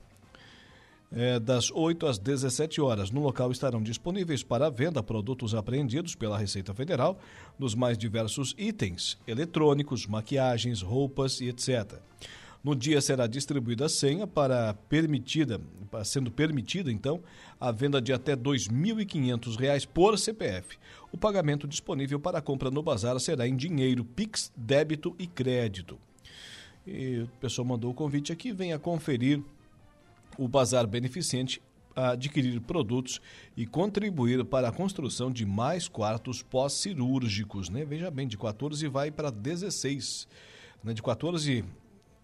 é, 1.15 1.39
das 1.39 1.71
8 1.71 2.07
às 2.07 2.19
17 2.19 2.81
horas. 2.81 3.11
No 3.11 3.21
local 3.21 3.53
estarão 3.53 3.83
disponíveis 3.83 4.43
para 4.43 4.71
venda 4.71 5.03
produtos 5.03 5.55
apreendidos 5.55 6.15
pela 6.15 6.39
Receita 6.39 6.73
Federal 6.75 7.19
dos 7.59 7.75
mais 7.75 7.99
diversos 7.99 8.55
itens, 8.59 9.19
eletrônicos, 9.27 10.07
maquiagens, 10.07 10.81
roupas 10.83 11.41
e 11.41 11.49
etc. 11.49 12.01
No 12.65 12.77
dia 12.77 13.01
será 13.01 13.27
distribuída 13.27 13.87
a 13.87 13.89
senha 13.89 14.25
para 14.25 14.73
permitida, 14.89 15.61
sendo 16.05 16.31
permitida 16.31 16.93
então 16.93 17.21
a 17.61 17.73
venda 17.73 18.01
de 18.01 18.13
até 18.13 18.33
R$ 18.33 18.39
2.500 18.41 19.87
por 19.89 20.17
CPF. 20.17 20.79
O 21.11 21.19
pagamento 21.19 21.67
disponível 21.67 22.21
para 22.21 22.41
compra 22.41 22.71
no 22.71 22.83
bazar 22.83 23.19
será 23.19 23.49
em 23.49 23.57
dinheiro, 23.57 24.05
Pix, 24.05 24.53
débito 24.57 25.15
e 25.19 25.27
crédito. 25.27 25.99
E 26.87 27.21
o 27.21 27.29
pessoal 27.41 27.67
mandou 27.67 27.91
o 27.91 27.95
convite 27.95 28.33
aqui, 28.33 28.53
venha 28.53 28.79
conferir 28.79 29.43
o 30.39 30.49
Bazar 30.49 30.87
Beneficente 30.87 31.61
adquirir 31.95 32.61
produtos 32.61 33.21
e 33.57 33.67
contribuir 33.67 34.45
para 34.45 34.69
a 34.69 34.73
construção 34.73 35.31
de 35.31 35.45
mais 35.45 35.89
quartos 35.89 36.43
pós-cirúrgicos. 36.43 37.69
Né? 37.69 37.85
Veja 37.85 38.11
bem, 38.11 38.27
de 38.27 38.39
14 38.39 38.87
vai 38.89 39.11
para 39.11 39.31
16. 39.31 40.27
Né? 40.83 40.95
De 40.95 41.03
14 41.03 41.65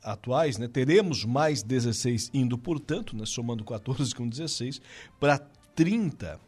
atuais, 0.03 0.59
né? 0.59 0.69
teremos 0.69 1.25
mais 1.25 1.63
16 1.63 2.31
indo, 2.33 2.57
portanto, 2.57 3.17
né? 3.17 3.27
somando 3.27 3.65
14 3.65 4.15
com 4.15 4.29
16, 4.29 4.81
para 5.21 5.39
30. 5.75 6.41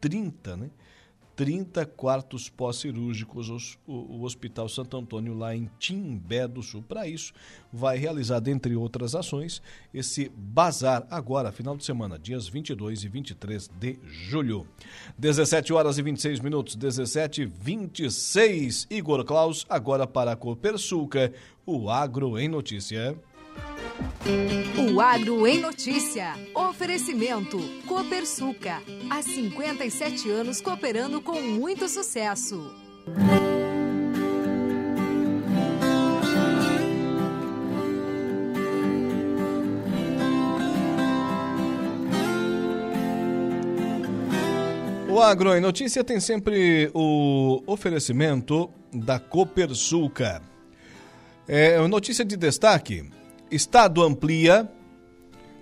30, 0.00 0.56
né? 0.56 0.70
30 1.36 1.84
quartos 1.86 2.48
pós-cirúrgicos 2.48 3.76
o, 3.86 4.22
Hospital 4.22 4.68
Santo 4.68 4.96
Antônio 4.96 5.34
lá 5.34 5.54
em 5.54 5.68
Timbé 5.78 6.46
do 6.46 6.62
Sul. 6.62 6.82
Para 6.82 7.06
isso, 7.08 7.32
vai 7.72 7.98
realizar, 7.98 8.40
dentre 8.40 8.76
outras 8.76 9.14
ações, 9.14 9.60
esse 9.92 10.30
bazar 10.36 11.06
agora, 11.10 11.52
final 11.52 11.76
de 11.76 11.84
semana, 11.84 12.18
dias 12.18 12.48
22 12.48 13.04
e 13.04 13.08
23 13.08 13.68
de 13.78 13.98
julho. 14.04 14.66
17 15.18 15.72
horas 15.72 15.98
e 15.98 16.02
26 16.02 16.40
minutos, 16.40 16.76
17 16.76 17.42
e 17.42 17.46
26. 17.46 18.86
Igor 18.90 19.24
Klaus, 19.24 19.66
agora 19.68 20.06
para 20.06 20.32
a 20.32 20.36
Copersuca, 20.36 21.32
o 21.66 21.90
Agro 21.90 22.38
em 22.38 22.48
Notícia. 22.48 23.16
O 24.94 25.00
Agro 25.00 25.46
em 25.46 25.60
Notícia. 25.60 26.34
Oferecimento. 26.54 27.58
Copersuca. 27.86 28.82
Há 29.10 29.22
57 29.22 30.30
anos 30.30 30.60
cooperando 30.60 31.20
com 31.20 31.40
muito 31.42 31.88
sucesso. 31.88 32.72
O 45.08 45.20
Agro 45.20 45.54
em 45.54 45.60
Notícia 45.60 46.02
tem 46.02 46.18
sempre 46.18 46.90
o 46.94 47.62
oferecimento 47.66 48.70
da 48.92 49.18
Copersuca. 49.18 50.42
É 51.46 51.78
notícia 51.86 52.24
de 52.24 52.36
destaque 52.36 53.10
Estado 53.50 54.02
amplia 54.02 54.68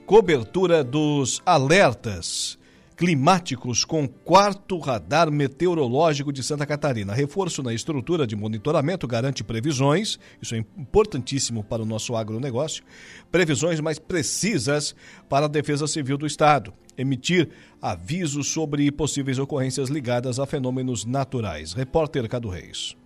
cobertura 0.06 0.84
dos 0.84 1.42
alertas 1.44 2.58
climáticos 2.96 3.84
com 3.84 4.06
quarto 4.06 4.78
radar 4.78 5.30
meteorológico 5.30 6.32
de 6.32 6.42
Santa 6.42 6.64
Catarina. 6.64 7.12
Reforço 7.12 7.62
na 7.62 7.74
estrutura 7.74 8.26
de 8.26 8.36
monitoramento 8.36 9.08
garante 9.08 9.42
previsões, 9.42 10.18
isso 10.40 10.54
é 10.54 10.58
importantíssimo 10.58 11.64
para 11.64 11.82
o 11.82 11.86
nosso 11.86 12.14
agronegócio, 12.14 12.84
previsões 13.30 13.80
mais 13.80 13.98
precisas 13.98 14.94
para 15.28 15.46
a 15.46 15.48
Defesa 15.48 15.88
Civil 15.88 16.16
do 16.16 16.26
Estado. 16.26 16.72
Emitir 16.96 17.48
avisos 17.80 18.48
sobre 18.48 18.90
possíveis 18.92 19.38
ocorrências 19.38 19.88
ligadas 19.88 20.38
a 20.38 20.46
fenômenos 20.46 21.04
naturais. 21.04 21.72
Repórter 21.72 22.28
Cado 22.28 22.48
Reis. 22.48 22.96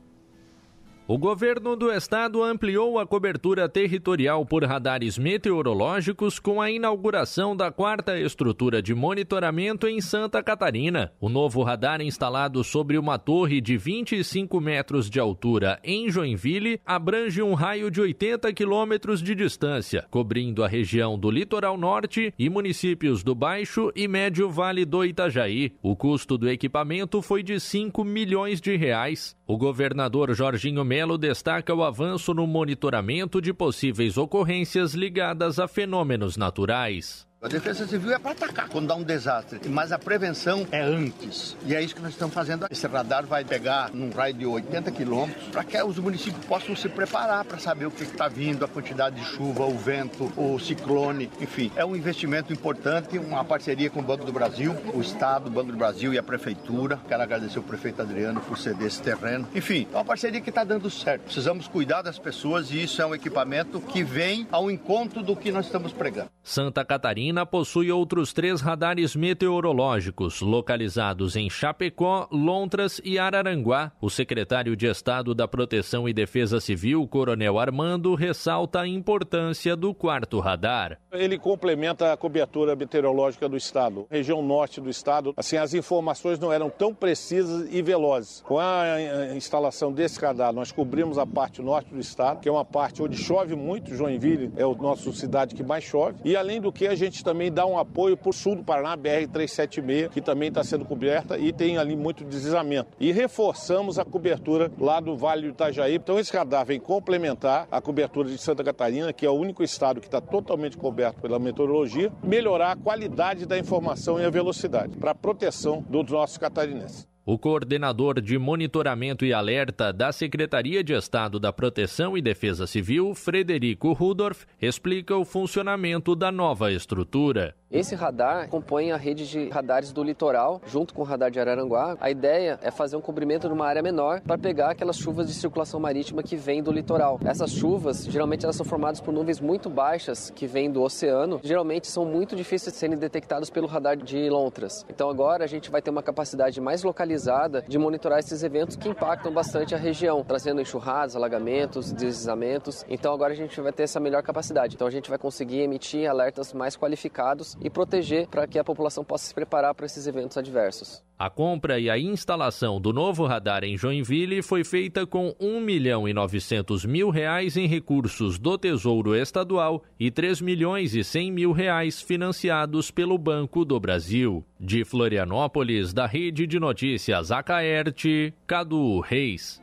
O 1.08 1.16
governo 1.16 1.76
do 1.76 1.92
estado 1.92 2.42
ampliou 2.42 2.98
a 2.98 3.06
cobertura 3.06 3.68
territorial 3.68 4.44
por 4.44 4.64
radares 4.64 5.16
meteorológicos 5.16 6.40
com 6.40 6.60
a 6.60 6.68
inauguração 6.68 7.54
da 7.54 7.70
quarta 7.70 8.18
estrutura 8.18 8.82
de 8.82 8.92
monitoramento 8.92 9.86
em 9.86 10.00
Santa 10.00 10.42
Catarina. 10.42 11.12
O 11.20 11.28
novo 11.28 11.62
radar 11.62 12.00
instalado 12.00 12.64
sobre 12.64 12.98
uma 12.98 13.20
torre 13.20 13.60
de 13.60 13.76
25 13.76 14.60
metros 14.60 15.08
de 15.08 15.20
altura 15.20 15.78
em 15.84 16.10
Joinville 16.10 16.80
abrange 16.84 17.40
um 17.40 17.54
raio 17.54 17.88
de 17.88 18.00
80 18.00 18.52
quilômetros 18.52 19.22
de 19.22 19.32
distância, 19.36 20.04
cobrindo 20.10 20.64
a 20.64 20.66
região 20.66 21.16
do 21.16 21.30
litoral 21.30 21.78
norte 21.78 22.34
e 22.36 22.50
municípios 22.50 23.22
do 23.22 23.32
Baixo 23.32 23.92
e 23.94 24.08
Médio 24.08 24.50
Vale 24.50 24.84
do 24.84 25.04
Itajaí. 25.04 25.72
O 25.80 25.94
custo 25.94 26.36
do 26.36 26.50
equipamento 26.50 27.22
foi 27.22 27.44
de 27.44 27.60
5 27.60 28.02
milhões 28.02 28.60
de 28.60 28.74
reais. 28.74 29.36
O 29.46 29.56
governador 29.56 30.34
Jorginho 30.34 30.84
Melo 30.96 31.18
destaca 31.18 31.74
o 31.74 31.84
avanço 31.84 32.32
no 32.32 32.46
monitoramento 32.46 33.38
de 33.38 33.52
possíveis 33.52 34.16
ocorrências 34.16 34.94
ligadas 34.94 35.58
a 35.58 35.68
fenômenos 35.68 36.38
naturais. 36.38 37.25
A 37.42 37.48
defesa 37.48 37.86
civil 37.86 38.14
é 38.14 38.18
para 38.18 38.30
atacar 38.30 38.66
quando 38.66 38.88
dá 38.88 38.94
um 38.94 39.02
desastre, 39.02 39.60
mas 39.68 39.92
a 39.92 39.98
prevenção 39.98 40.66
é 40.72 40.80
antes. 40.80 41.54
E 41.66 41.74
é 41.74 41.82
isso 41.82 41.94
que 41.94 42.00
nós 42.00 42.12
estamos 42.12 42.34
fazendo. 42.34 42.66
Esse 42.70 42.86
radar 42.86 43.26
vai 43.26 43.44
pegar 43.44 43.90
num 43.92 44.10
raio 44.10 44.32
de 44.32 44.46
80 44.46 44.90
quilômetros 44.90 45.48
para 45.48 45.62
que 45.62 45.80
os 45.82 45.98
municípios 45.98 46.42
possam 46.46 46.74
se 46.74 46.88
preparar 46.88 47.44
para 47.44 47.58
saber 47.58 47.84
o 47.84 47.90
que 47.90 48.04
está 48.04 48.26
vindo, 48.26 48.64
a 48.64 48.68
quantidade 48.68 49.16
de 49.16 49.24
chuva, 49.26 49.66
o 49.66 49.76
vento, 49.76 50.32
o 50.34 50.58
ciclone, 50.58 51.30
enfim. 51.38 51.70
É 51.76 51.84
um 51.84 51.94
investimento 51.94 52.54
importante, 52.54 53.18
uma 53.18 53.44
parceria 53.44 53.90
com 53.90 54.00
o 54.00 54.02
Banco 54.02 54.24
do 54.24 54.32
Brasil, 54.32 54.74
o 54.94 55.00
Estado, 55.02 55.48
o 55.48 55.50
Banco 55.50 55.70
do 55.70 55.76
Brasil 55.76 56.14
e 56.14 56.18
a 56.18 56.22
Prefeitura. 56.22 56.98
Quero 57.06 57.22
agradecer 57.22 57.58
o 57.58 57.62
prefeito 57.62 58.00
Adriano 58.00 58.40
por 58.40 58.56
ceder 58.56 58.86
esse 58.86 59.02
terreno. 59.02 59.46
Enfim, 59.54 59.86
é 59.92 59.96
uma 59.96 60.04
parceria 60.06 60.40
que 60.40 60.48
está 60.48 60.64
dando 60.64 60.88
certo. 60.88 61.24
Precisamos 61.24 61.68
cuidar 61.68 62.00
das 62.00 62.18
pessoas 62.18 62.70
e 62.70 62.82
isso 62.82 63.02
é 63.02 63.06
um 63.06 63.14
equipamento 63.14 63.78
que 63.78 64.02
vem 64.02 64.48
ao 64.50 64.70
encontro 64.70 65.22
do 65.22 65.36
que 65.36 65.52
nós 65.52 65.66
estamos 65.66 65.92
pregando. 65.92 66.30
Santa 66.42 66.84
Catarina 66.84 67.25
Possui 67.50 67.90
outros 67.90 68.32
três 68.32 68.60
radares 68.60 69.16
meteorológicos 69.16 70.40
localizados 70.40 71.36
em 71.36 71.48
Chapecó, 71.48 72.28
Lontras 72.30 73.00
e 73.04 73.18
Araranguá. 73.18 73.92
O 74.00 74.10
secretário 74.10 74.76
de 74.76 74.86
Estado 74.86 75.34
da 75.34 75.48
Proteção 75.48 76.08
e 76.08 76.12
Defesa 76.12 76.60
Civil, 76.60 77.06
Coronel 77.06 77.58
Armando, 77.58 78.14
ressalta 78.14 78.80
a 78.80 78.88
importância 78.88 79.74
do 79.76 79.94
quarto 79.94 80.38
radar. 80.40 80.98
Ele 81.12 81.38
complementa 81.38 82.12
a 82.12 82.16
cobertura 82.16 82.76
meteorológica 82.76 83.48
do 83.48 83.56
estado. 83.56 84.06
Região 84.10 84.42
norte 84.42 84.80
do 84.80 84.90
estado, 84.90 85.32
assim, 85.36 85.56
as 85.56 85.74
informações 85.74 86.38
não 86.38 86.52
eram 86.52 86.68
tão 86.68 86.94
precisas 86.94 87.72
e 87.72 87.80
velozes. 87.82 88.42
Com 88.42 88.58
a 88.58 89.34
instalação 89.34 89.92
desse 89.92 90.20
radar, 90.20 90.52
nós 90.52 90.70
cobrimos 90.72 91.18
a 91.18 91.26
parte 91.26 91.62
norte 91.62 91.92
do 91.92 92.00
estado, 92.00 92.40
que 92.40 92.48
é 92.48 92.52
uma 92.52 92.64
parte 92.64 93.02
onde 93.02 93.16
chove 93.16 93.54
muito. 93.54 93.94
Joinville 93.94 94.52
é 94.56 94.62
a 94.62 94.68
nossa 94.68 95.10
cidade 95.12 95.54
que 95.54 95.62
mais 95.62 95.84
chove. 95.84 96.16
E 96.24 96.36
além 96.36 96.60
do 96.60 96.72
que 96.72 96.86
a 96.86 96.94
gente 96.94 97.15
também 97.22 97.52
dá 97.52 97.66
um 97.66 97.78
apoio 97.78 98.16
para 98.16 98.30
o 98.30 98.32
sul 98.32 98.56
do 98.56 98.64
Paraná, 98.64 98.96
BR-376, 98.96 100.10
que 100.10 100.20
também 100.20 100.48
está 100.48 100.62
sendo 100.62 100.84
coberta 100.84 101.38
e 101.38 101.52
tem 101.52 101.78
ali 101.78 101.96
muito 101.96 102.24
deslizamento. 102.24 102.90
E 102.98 103.12
reforçamos 103.12 103.98
a 103.98 104.04
cobertura 104.04 104.70
lá 104.78 105.00
do 105.00 105.16
Vale 105.16 105.42
do 105.42 105.48
Itajaí. 105.48 105.94
Então 105.94 106.18
esse 106.18 106.36
radar 106.36 106.66
vem 106.66 106.80
complementar 106.80 107.66
a 107.70 107.80
cobertura 107.80 108.28
de 108.28 108.38
Santa 108.38 108.62
Catarina, 108.62 109.12
que 109.12 109.26
é 109.26 109.30
o 109.30 109.34
único 109.34 109.62
estado 109.62 110.00
que 110.00 110.06
está 110.06 110.20
totalmente 110.20 110.76
coberto 110.76 111.20
pela 111.20 111.38
meteorologia, 111.38 112.12
melhorar 112.22 112.72
a 112.72 112.76
qualidade 112.76 113.46
da 113.46 113.58
informação 113.58 114.20
e 114.20 114.24
a 114.24 114.30
velocidade 114.30 114.96
para 114.96 115.12
a 115.12 115.14
proteção 115.14 115.84
dos 115.88 116.10
nossos 116.10 116.38
catarinenses. 116.38 117.15
O 117.28 117.36
coordenador 117.36 118.20
de 118.20 118.38
monitoramento 118.38 119.24
e 119.24 119.32
alerta 119.32 119.92
da 119.92 120.12
Secretaria 120.12 120.84
de 120.84 120.92
Estado 120.92 121.40
da 121.40 121.52
Proteção 121.52 122.16
e 122.16 122.22
Defesa 122.22 122.68
Civil, 122.68 123.16
Frederico 123.16 123.92
Rudolph, 123.92 124.44
explica 124.62 125.16
o 125.16 125.24
funcionamento 125.24 126.14
da 126.14 126.30
nova 126.30 126.70
estrutura. 126.70 127.56
Esse 127.68 127.96
radar 127.96 128.48
compõe 128.48 128.92
a 128.92 128.96
rede 128.96 129.28
de 129.28 129.48
radares 129.48 129.90
do 129.90 130.00
litoral, 130.04 130.60
junto 130.68 130.94
com 130.94 131.02
o 131.02 131.04
radar 131.04 131.32
de 131.32 131.40
Araranguá. 131.40 131.96
A 132.00 132.08
ideia 132.08 132.60
é 132.62 132.70
fazer 132.70 132.94
um 132.94 133.00
cobrimento 133.00 133.48
numa 133.48 133.66
área 133.66 133.82
menor 133.82 134.20
para 134.20 134.38
pegar 134.38 134.70
aquelas 134.70 134.96
chuvas 134.96 135.26
de 135.26 135.34
circulação 135.34 135.80
marítima 135.80 136.22
que 136.22 136.36
vêm 136.36 136.62
do 136.62 136.70
litoral. 136.70 137.18
Essas 137.24 137.50
chuvas, 137.50 138.04
geralmente, 138.04 138.44
elas 138.44 138.54
são 138.54 138.64
formadas 138.64 139.00
por 139.00 139.12
nuvens 139.12 139.40
muito 139.40 139.68
baixas 139.68 140.30
que 140.30 140.46
vêm 140.46 140.70
do 140.70 140.80
oceano. 140.80 141.40
Geralmente, 141.42 141.88
são 141.88 142.04
muito 142.04 142.36
difíceis 142.36 142.72
de 142.72 142.78
serem 142.78 142.96
detectadas 142.96 143.50
pelo 143.50 143.66
radar 143.66 143.96
de 143.96 144.30
Lontras. 144.30 144.86
Então, 144.88 145.10
agora 145.10 145.42
a 145.42 145.48
gente 145.48 145.68
vai 145.68 145.82
ter 145.82 145.90
uma 145.90 146.04
capacidade 146.04 146.60
mais 146.60 146.84
localizada 146.84 147.64
de 147.66 147.78
monitorar 147.78 148.20
esses 148.20 148.44
eventos 148.44 148.76
que 148.76 148.88
impactam 148.88 149.32
bastante 149.32 149.74
a 149.74 149.78
região, 149.78 150.22
trazendo 150.22 150.60
enxurradas, 150.60 151.16
alagamentos, 151.16 151.92
deslizamentos. 151.92 152.86
Então, 152.88 153.12
agora 153.12 153.32
a 153.32 153.36
gente 153.36 153.60
vai 153.60 153.72
ter 153.72 153.82
essa 153.82 153.98
melhor 153.98 154.22
capacidade. 154.22 154.76
Então, 154.76 154.86
a 154.86 154.90
gente 154.90 155.10
vai 155.10 155.18
conseguir 155.18 155.62
emitir 155.62 156.08
alertas 156.08 156.52
mais 156.52 156.76
qualificados 156.76 157.55
e 157.60 157.70
proteger 157.70 158.26
para 158.28 158.46
que 158.46 158.58
a 158.58 158.64
população 158.64 159.04
possa 159.04 159.26
se 159.26 159.34
preparar 159.34 159.74
para 159.74 159.86
esses 159.86 160.06
eventos 160.06 160.36
adversos. 160.36 161.02
A 161.18 161.30
compra 161.30 161.80
e 161.80 161.88
a 161.88 161.98
instalação 161.98 162.78
do 162.80 162.92
novo 162.92 163.26
radar 163.26 163.64
em 163.64 163.76
Joinville 163.76 164.42
foi 164.42 164.64
feita 164.64 165.06
com 165.06 165.34
1 165.40 165.60
milhão 165.60 166.06
e 166.06 166.12
900 166.12 166.84
mil 166.84 167.08
reais 167.08 167.56
em 167.56 167.66
recursos 167.66 168.38
do 168.38 168.58
Tesouro 168.58 169.14
Estadual 169.14 169.82
e 169.98 170.10
3 170.10 170.42
milhões 170.42 170.94
e 170.94 171.02
100 171.02 171.32
mil 171.32 171.52
reais 171.52 172.02
financiados 172.02 172.90
pelo 172.90 173.16
Banco 173.16 173.64
do 173.64 173.80
Brasil. 173.80 174.44
De 174.60 174.84
Florianópolis, 174.84 175.94
da 175.94 176.06
Rede 176.06 176.46
de 176.46 176.60
Notícias 176.60 177.30
Acaerte, 177.30 178.34
Cadu 178.46 179.00
Reis. 179.00 179.60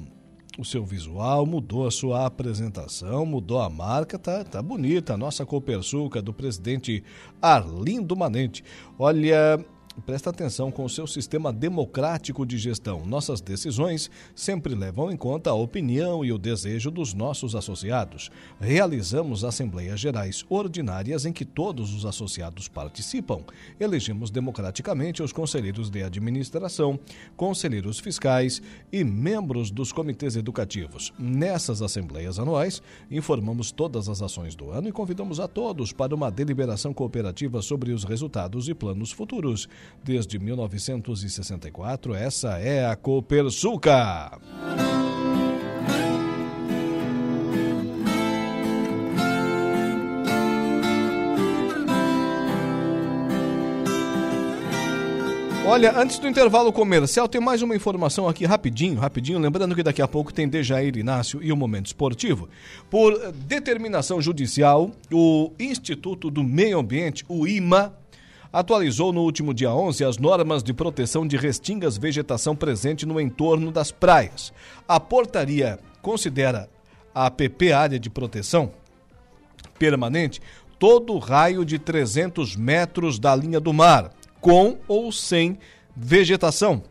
o 0.62 0.66
seu 0.66 0.86
visual, 0.86 1.46
mudou 1.46 1.88
a 1.88 1.92
sua 1.92 2.26
apresentação, 2.26 3.26
mudou 3.26 3.60
a 3.60 3.70
marca, 3.70 4.18
tá, 4.18 4.44
tá 4.44 4.62
bonita. 4.62 5.14
A 5.14 5.18
nossa 5.18 5.46
Copersuca 5.46 6.22
do 6.22 6.32
presidente 6.32 7.04
Arlindo 7.42 8.16
Manente. 8.16 8.64
Olha, 8.98 9.60
presta 10.06 10.30
atenção 10.30 10.72
com 10.72 10.86
o 10.86 10.90
seu 10.90 11.06
sistema 11.06 11.52
democrático 11.52 12.46
de 12.46 12.58
gestão. 12.58 13.06
Nossas 13.06 13.42
decisões 13.42 14.10
sempre 14.34 14.74
levam 14.74 15.12
em 15.12 15.18
conta 15.18 15.50
a 15.50 15.54
opinião 15.54 16.24
e 16.24 16.32
o 16.32 16.38
desejo 16.38 16.90
dos 16.90 17.14
nossos 17.14 17.56
associados. 17.56 18.32
Realizamos 18.60 19.44
assembleias 19.44 20.00
gerais 20.00 20.46
ordinárias 20.50 21.26
em 21.26 21.34
que 21.34 21.44
todos 21.44 21.94
os 21.94 22.06
associados 22.06 22.68
participam. 22.68 23.44
Elegemos 23.80 24.32
democraticamente 24.32 25.22
os 25.22 25.34
conselheiros 25.34 25.90
de 25.90 26.04
administração, 26.04 27.00
conselheiros 27.36 28.00
fiscais 28.00 28.62
e 28.92 29.04
membros 29.04 29.72
dos 29.72 29.92
comitês 29.92 30.36
educativos. 30.36 31.14
Nessas 31.20 31.82
assembleias 31.82 32.40
anuais, 32.40 32.82
informamos 33.10 33.72
todas 33.72 34.08
as 34.08 34.22
ações 34.22 34.56
do 34.56 34.72
ano 34.72 34.88
e 34.88 34.92
convidamos 34.92 35.40
a 35.40 35.48
todos 35.48 35.92
para 35.92 36.16
uma 36.16 36.32
deliberação 36.32 36.94
cooperativa 36.94 37.62
sobre 37.62 37.92
os 37.92 38.04
resultados 38.04 38.70
e 38.70 38.74
planos 38.74 39.12
futuros. 39.12 39.68
Desde 40.04 40.40
1964, 40.40 42.16
essa 42.16 42.58
é 42.58 42.86
a 42.86 42.96
Copersuca. 42.96 44.32
Olha, 55.64 55.98
antes 55.98 56.20
do 56.20 56.28
intervalo 56.28 56.74
comercial, 56.74 57.30
tem 57.30 57.40
mais 57.40 57.62
uma 57.62 57.74
informação 57.74 58.28
aqui 58.28 58.46
rapidinho, 58.46 59.00
rapidinho. 59.00 59.40
Lembrando 59.40 59.74
que 59.74 59.82
daqui 59.82 60.02
a 60.02 60.08
pouco 60.08 60.34
tem 60.34 60.46
Dejair 60.46 60.98
Inácio 60.98 61.42
e 61.42 61.50
o 61.50 61.56
Momento 61.56 61.86
Esportivo. 61.86 62.50
Por 62.90 63.32
determinação 63.32 64.20
judicial, 64.20 64.92
o 65.10 65.52
Instituto 65.58 66.30
do 66.30 66.44
Meio 66.44 66.78
Ambiente, 66.78 67.24
o 67.30 67.48
IMA, 67.48 67.94
atualizou 68.52 69.14
no 69.14 69.22
último 69.22 69.54
dia 69.54 69.74
11 69.74 70.04
as 70.04 70.18
normas 70.18 70.64
de 70.64 70.74
proteção 70.74 71.26
de 71.26 71.38
restingas 71.38 71.98
vegetação 71.98 72.56
presente 72.56 73.06
no 73.06 73.20
entorno 73.20 73.72
das 73.72 73.92
praias. 73.92 74.52
A 74.88 75.00
portaria 75.00 75.80
considera 76.02 76.70
a 77.14 77.28
APP 77.28 77.72
área 77.72 78.00
de 78.00 78.10
proteção 78.10 78.72
permanente 79.78 80.42
todo 80.78 81.14
o 81.14 81.20
raio 81.20 81.64
de 81.64 81.78
300 81.78 82.56
metros 82.56 83.20
da 83.20 83.36
linha 83.36 83.60
do 83.60 83.72
mar, 83.72 84.12
com 84.40 84.78
ou 84.88 85.12
sem 85.12 85.60
vegetação. 85.96 86.82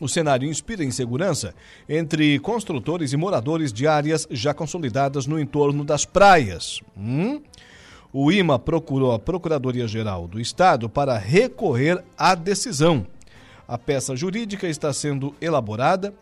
O 0.00 0.08
cenário 0.08 0.48
inspira 0.48 0.84
insegurança 0.84 1.54
entre 1.88 2.38
construtores 2.40 3.12
e 3.12 3.16
moradores 3.16 3.72
de 3.72 3.86
áreas 3.86 4.26
já 4.30 4.52
consolidadas 4.52 5.26
no 5.26 5.38
entorno 5.38 5.84
das 5.84 6.04
praias. 6.04 6.80
Hum? 6.96 7.40
O 8.16 8.30
IMA 8.30 8.60
procurou 8.60 9.10
a 9.10 9.18
Procuradoria-Geral 9.18 10.28
do 10.28 10.40
Estado 10.40 10.88
para 10.88 11.18
recorrer 11.18 12.00
à 12.16 12.36
decisão. 12.36 13.04
A 13.66 13.76
peça 13.76 14.14
jurídica 14.14 14.68
está 14.68 14.92
sendo 14.92 15.34
elaborada, 15.40 16.14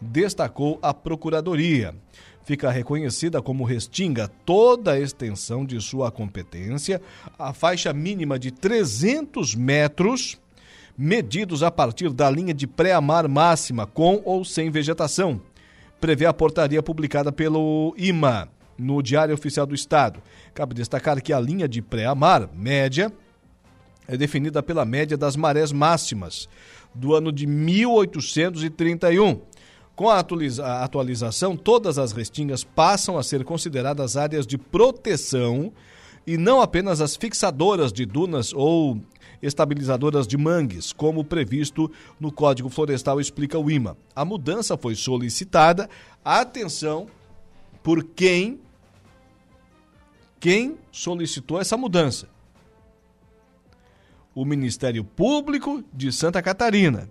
destacou 0.00 0.78
a 0.80 0.94
Procuradoria. 0.94 1.92
Fica 2.44 2.70
reconhecida 2.70 3.42
como 3.42 3.64
restinga 3.64 4.30
toda 4.46 4.92
a 4.92 5.00
extensão 5.00 5.66
de 5.66 5.80
sua 5.80 6.08
competência, 6.12 7.02
a 7.36 7.52
faixa 7.52 7.92
mínima 7.92 8.38
de 8.38 8.52
300 8.52 9.56
metros, 9.56 10.38
medidos 10.96 11.64
a 11.64 11.70
partir 11.70 12.10
da 12.10 12.30
linha 12.30 12.54
de 12.54 12.68
pré-amar 12.68 13.28
máxima, 13.28 13.86
com 13.86 14.22
ou 14.24 14.44
sem 14.44 14.70
vegetação. 14.70 15.40
Prevê 16.00 16.26
a 16.26 16.32
portaria 16.32 16.80
publicada 16.80 17.32
pelo 17.32 17.92
IMA 17.98 18.48
no 18.80 19.02
Diário 19.02 19.34
Oficial 19.34 19.66
do 19.66 19.74
Estado. 19.74 20.22
Cabe 20.54 20.74
destacar 20.74 21.20
que 21.22 21.32
a 21.32 21.38
linha 21.38 21.68
de 21.68 21.82
pré-amar 21.82 22.48
média 22.54 23.12
é 24.08 24.16
definida 24.16 24.62
pela 24.62 24.84
média 24.84 25.16
das 25.16 25.36
marés 25.36 25.70
máximas 25.70 26.48
do 26.94 27.14
ano 27.14 27.30
de 27.30 27.46
1831. 27.46 29.40
Com 29.94 30.08
a 30.08 30.18
atualização, 30.18 31.56
todas 31.56 31.98
as 31.98 32.12
restingas 32.12 32.64
passam 32.64 33.18
a 33.18 33.22
ser 33.22 33.44
consideradas 33.44 34.16
áreas 34.16 34.46
de 34.46 34.56
proteção 34.56 35.72
e 36.26 36.36
não 36.36 36.60
apenas 36.60 37.00
as 37.00 37.16
fixadoras 37.16 37.92
de 37.92 38.06
dunas 38.06 38.52
ou 38.52 38.98
estabilizadoras 39.42 40.26
de 40.26 40.36
mangues, 40.36 40.92
como 40.92 41.24
previsto 41.24 41.90
no 42.18 42.30
Código 42.32 42.68
Florestal, 42.68 43.20
explica 43.20 43.58
o 43.58 43.70
IMA. 43.70 43.96
A 44.14 44.24
mudança 44.24 44.76
foi 44.76 44.94
solicitada, 44.94 45.88
atenção, 46.24 47.06
por 47.82 48.04
quem 48.04 48.60
quem 50.40 50.78
solicitou 50.90 51.60
essa 51.60 51.76
mudança? 51.76 52.26
O 54.34 54.42
Ministério 54.42 55.04
Público 55.04 55.84
de 55.92 56.10
Santa 56.10 56.40
Catarina. 56.40 57.10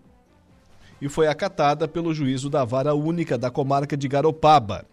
E 0.99 1.07
foi 1.07 1.27
acatada 1.27 1.87
pelo 1.87 2.13
juízo 2.13 2.49
da 2.49 2.65
Vara 2.65 2.95
Única 2.95 3.37
da 3.37 3.51
Comarca 3.51 3.95
de 3.95 4.07
Garopaba. 4.07 4.83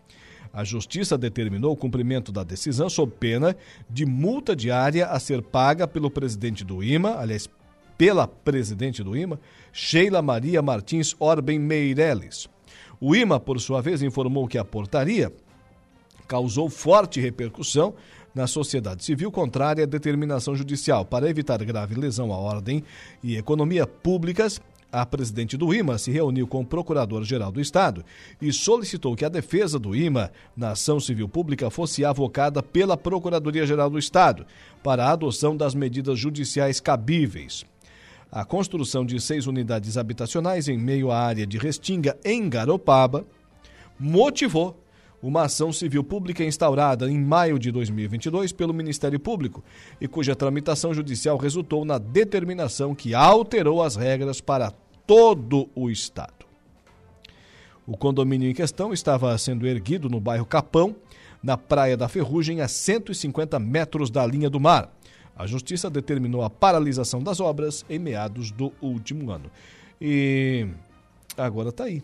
A 0.53 0.62
Justiça 0.64 1.16
determinou 1.16 1.72
o 1.72 1.76
cumprimento 1.76 2.30
da 2.30 2.45
decisão 2.45 2.91
sob 2.91 3.11
pena 3.18 3.57
de 3.89 4.05
multa 4.05 4.55
diária 4.55 5.07
a 5.07 5.18
ser 5.18 5.41
paga 5.41 5.89
pelo 5.89 6.11
presidente 6.11 6.62
do 6.62 6.82
IMA, 6.82 7.16
aliás, 7.18 7.49
pela 7.97 8.28
presidente 8.28 9.03
do 9.03 9.16
IMA, 9.16 9.41
Sheila 9.72 10.20
Maria 10.20 10.61
Martins 10.61 11.16
Orben 11.18 11.59
Meireles. 11.59 12.49
O 13.01 13.16
IMA, 13.16 13.41
por 13.41 13.59
sua 13.61 13.80
vez, 13.80 14.03
informou 14.03 14.47
que 14.47 14.59
a 14.59 14.64
portaria 14.64 15.32
causou 16.26 16.68
forte 16.68 17.20
repercussão 17.20 17.95
na 18.37 18.47
sociedade 18.47 19.03
civil 19.03 19.32
contrária 19.32 19.84
à 19.84 19.87
determinação 19.87 20.55
judicial. 20.55 21.07
Para 21.07 21.30
evitar 21.30 21.64
grave 21.64 21.95
lesão 21.95 22.34
à 22.34 22.37
ordem 22.37 22.84
e 23.24 23.34
economia 23.34 23.87
públicas, 23.87 24.61
a 24.93 25.07
presidente 25.07 25.57
do 25.57 25.74
IMA 25.74 25.97
se 25.97 26.11
reuniu 26.11 26.47
com 26.47 26.61
o 26.61 26.66
Procurador-Geral 26.66 27.51
do 27.51 27.62
Estado 27.62 28.05
e 28.41 28.53
solicitou 28.53 29.16
que 29.16 29.24
a 29.24 29.30
defesa 29.30 29.78
do 29.78 29.97
IMA 29.97 30.30
na 30.55 30.72
ação 30.72 31.01
civil 31.01 31.26
pública 31.26 31.70
fosse 31.70 32.05
avocada 32.05 32.62
pela 32.62 32.95
Procuradoria-Geral 32.95 33.89
do 33.89 33.99
Estado 33.99 34.45
para 34.82 35.07
a 35.07 35.12
adoção 35.12 35.57
das 35.57 35.74
medidas 35.74 36.18
judiciais 36.18 36.78
cabíveis. 36.78 37.64
A 38.30 38.45
construção 38.45 39.07
de 39.07 39.18
seis 39.18 39.47
unidades 39.47 39.97
habitacionais 39.97 40.68
em 40.68 40.76
meio 40.76 41.11
à 41.11 41.18
área 41.18 41.47
de 41.47 41.57
Restinga, 41.57 42.18
em 42.22 42.51
Garopaba, 42.51 43.24
motivou 43.99 44.78
uma 45.27 45.43
ação 45.43 45.72
civil 45.72 46.05
pública 46.05 46.45
instaurada 46.45 47.11
em 47.11 47.18
maio 47.18 47.59
de 47.59 47.72
2022 47.72 48.53
pelo 48.53 48.72
Ministério 48.72 49.18
Público 49.18 49.62
e 50.01 50.07
cuja 50.07 50.37
tramitação 50.37 50.95
judicial 50.95 51.37
resultou 51.37 51.85
na 51.85 51.99
determinação 51.99 52.95
que 52.95 53.12
alterou 53.12 53.83
as 53.83 53.97
regras 53.97 54.41
para 54.41 54.72
todo 55.05 55.68
o 55.74 55.91
Estado. 55.91 56.47
O 57.85 57.97
condomínio 57.97 58.49
em 58.49 58.55
questão 58.55 58.93
estava 58.93 59.37
sendo 59.37 59.66
erguido 59.66 60.09
no 60.09 60.20
bairro 60.20 60.47
Capão, 60.47 60.95
na 61.43 61.57
Praia 61.57 61.97
da 61.97 62.09
Ferrugem, 62.09 62.61
a 62.61 62.68
150 62.68 63.59
metros 63.59 64.11
da 64.11 64.24
linha 64.24 64.49
do 64.49 64.61
mar. 64.61 64.93
A 65.37 65.45
Justiça 65.45 65.91
determinou 65.91 66.43
a 66.43 66.51
paralisação 66.51 67.20
das 67.20 67.41
obras 67.41 67.85
em 67.91 67.99
meados 67.99 68.53
do 68.53 68.72
último 68.81 69.33
ano. 69.33 69.51
E 70.01 70.68
agora 71.37 71.70
está 71.70 71.85
aí 71.85 72.01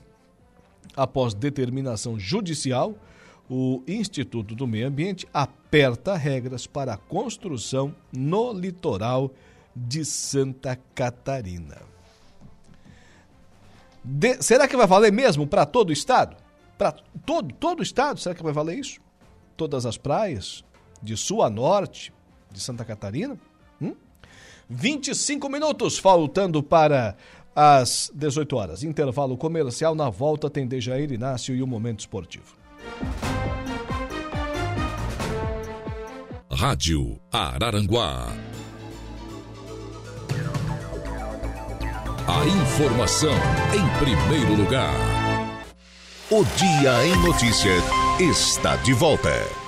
após 0.97 1.35
determinação 1.35 2.18
judicial, 2.18 2.95
o 3.55 3.83
Instituto 3.87 4.55
do 4.55 4.67
Meio 4.67 4.89
Ambiente 4.89 5.29
aperta 5.31 6.17
regras 6.17 6.67
para 6.67 6.95
a 6.95 6.97
construção 6.97 7.95
no 8.11 8.51
litoral 8.51 9.31
de 9.77 10.07
Santa 10.07 10.75
Catarina. 10.95 11.83
De, 14.03 14.43
será 14.43 14.67
que 14.67 14.75
vai 14.75 14.87
valer 14.87 15.13
mesmo 15.13 15.47
para 15.47 15.67
todo 15.67 15.91
o 15.91 15.93
estado? 15.93 16.35
Para 16.79 16.93
todo, 17.27 17.53
todo 17.53 17.81
o 17.81 17.83
estado? 17.83 18.19
Será 18.19 18.35
que 18.35 18.43
vai 18.43 18.55
valer 18.55 18.79
isso? 18.79 19.03
Todas 19.55 19.85
as 19.85 19.99
praias, 19.99 20.65
de 21.03 21.15
sul 21.15 21.43
a 21.43 21.51
norte 21.51 22.11
de 22.51 22.59
Santa 22.59 22.87
Catarina? 22.87 23.39
Hum? 23.83 23.95
25 24.67 25.47
minutos 25.51 25.99
faltando 25.99 26.63
para 26.63 27.19
às 27.55 28.11
18 28.15 28.57
horas. 28.57 28.83
Intervalo 28.83 29.37
comercial. 29.37 29.95
Na 29.95 30.09
volta 30.09 30.49
tem 30.49 30.67
Dejair 30.67 31.13
Inácio 31.13 31.55
e 31.55 31.63
o 31.63 31.67
Momento 31.67 32.01
Esportivo. 32.01 32.62
Rádio 36.51 37.19
Araranguá. 37.33 38.29
A 42.27 42.47
informação 42.47 43.35
em 43.75 43.99
primeiro 43.99 44.55
lugar. 44.55 44.95
O 46.31 46.45
Dia 46.57 47.05
em 47.05 47.17
Notícias 47.27 47.83
está 48.21 48.77
de 48.77 48.93
volta. 48.93 49.62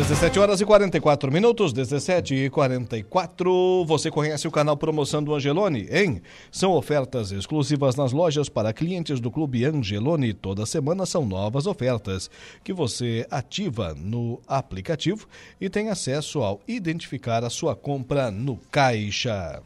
17 0.00 0.38
horas 0.38 0.60
e 0.62 0.64
44 0.64 1.30
minutos, 1.30 1.74
17 1.74 2.34
e 2.34 2.48
44. 2.48 3.84
Você 3.84 4.10
conhece 4.10 4.48
o 4.48 4.50
canal 4.50 4.74
Promoção 4.74 5.22
do 5.22 5.34
Angelone, 5.34 5.86
hein? 5.90 6.22
São 6.50 6.72
ofertas 6.72 7.30
exclusivas 7.32 7.94
nas 7.96 8.10
lojas 8.10 8.48
para 8.48 8.72
clientes 8.72 9.20
do 9.20 9.30
Clube 9.30 9.62
Angelone. 9.62 10.32
Toda 10.32 10.64
semana 10.64 11.04
são 11.04 11.26
novas 11.26 11.66
ofertas 11.66 12.30
que 12.64 12.72
você 12.72 13.26
ativa 13.30 13.94
no 13.94 14.40
aplicativo 14.48 15.28
e 15.60 15.68
tem 15.68 15.90
acesso 15.90 16.40
ao 16.40 16.62
identificar 16.66 17.44
a 17.44 17.50
sua 17.50 17.76
compra 17.76 18.30
no 18.30 18.56
caixa. 18.70 19.62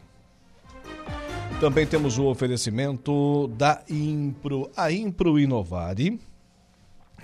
Também 1.61 1.87
temos 1.87 2.17
o 2.17 2.25
oferecimento 2.25 3.47
da 3.57 3.81
Impro, 3.89 4.69
a 4.75 4.91
Impro 4.91 5.39
Inovare 5.39 6.19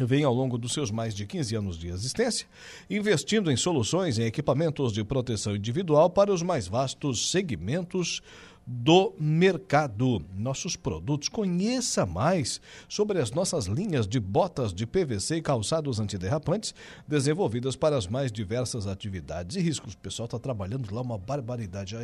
vem 0.06 0.24
ao 0.24 0.34
longo 0.34 0.58
dos 0.58 0.74
seus 0.74 0.91
mais 0.91 1.14
de 1.14 1.26
15 1.26 1.56
anos 1.56 1.78
de 1.78 1.88
existência, 1.88 2.47
investindo 2.89 3.52
em 3.52 3.56
soluções 3.56 4.18
e 4.18 4.24
equipamentos 4.24 4.93
de 4.93 5.04
proteção 5.04 5.56
individual 5.56 6.10
para 6.10 6.34
os 6.34 6.41
mais 6.41 6.68
vastos 6.68 7.32
segmentos 7.32 8.22
do 8.66 9.14
mercado. 9.20 10.24
Nossos 10.36 10.76
produtos. 10.76 11.30
Conheça 11.30 12.06
mais 12.06 12.62
sobre 12.88 13.20
as 13.20 13.32
nossas 13.32 13.66
linhas 13.66 14.08
de 14.08 14.20
botas 14.20 14.74
de 14.74 14.86
PVC 14.86 15.38
e 15.38 15.41
calçados 15.41 15.99
antiderrapantes 15.99 16.74
desenvolvidas 17.08 17.76
para 17.76 17.97
as 17.97 18.08
mais 18.08 18.32
diversas 18.32 18.88
atividades 18.88 19.56
e 19.56 19.62
riscos. 19.62 19.93
O 19.93 19.97
pessoal 19.97 20.26
está 20.26 20.39
trabalhando 20.39 20.93
lá 20.93 21.02
uma 21.02 21.18
barbaridade. 21.18 21.95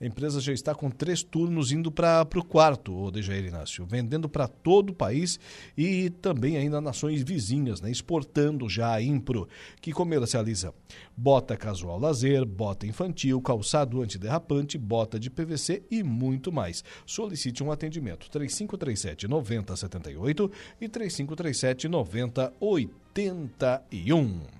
A 0.00 0.06
empresa 0.06 0.40
já 0.40 0.54
está 0.54 0.74
com 0.74 0.88
três 0.88 1.22
turnos 1.22 1.72
indo 1.72 1.92
para 1.92 2.26
o 2.34 2.42
quarto, 2.42 2.96
o 2.96 3.10
Dejair 3.10 3.44
Inácio, 3.44 3.84
vendendo 3.84 4.30
para 4.30 4.48
todo 4.48 4.88
o 4.90 4.94
país 4.94 5.38
e 5.76 6.08
também 6.08 6.56
ainda 6.56 6.80
nações 6.80 7.22
vizinhas, 7.22 7.82
né? 7.82 7.90
exportando 7.90 8.66
já 8.66 8.94
a 8.94 9.02
Impro, 9.02 9.46
que 9.78 9.92
comercializa 9.92 10.72
bota 11.14 11.54
casual 11.54 11.98
lazer, 11.98 12.46
bota 12.46 12.86
infantil, 12.86 13.42
calçado 13.42 14.00
antiderrapante, 14.00 14.78
bota 14.78 15.20
de 15.20 15.28
PVC 15.28 15.82
e 15.90 16.02
muito 16.02 16.50
mais. 16.50 16.82
Solicite 17.04 17.62
um 17.62 17.70
atendimento 17.70 18.30
3537 18.30 19.28
9078 19.28 20.50
e 20.80 20.88
3537 20.88 21.88
9081. 21.88 24.59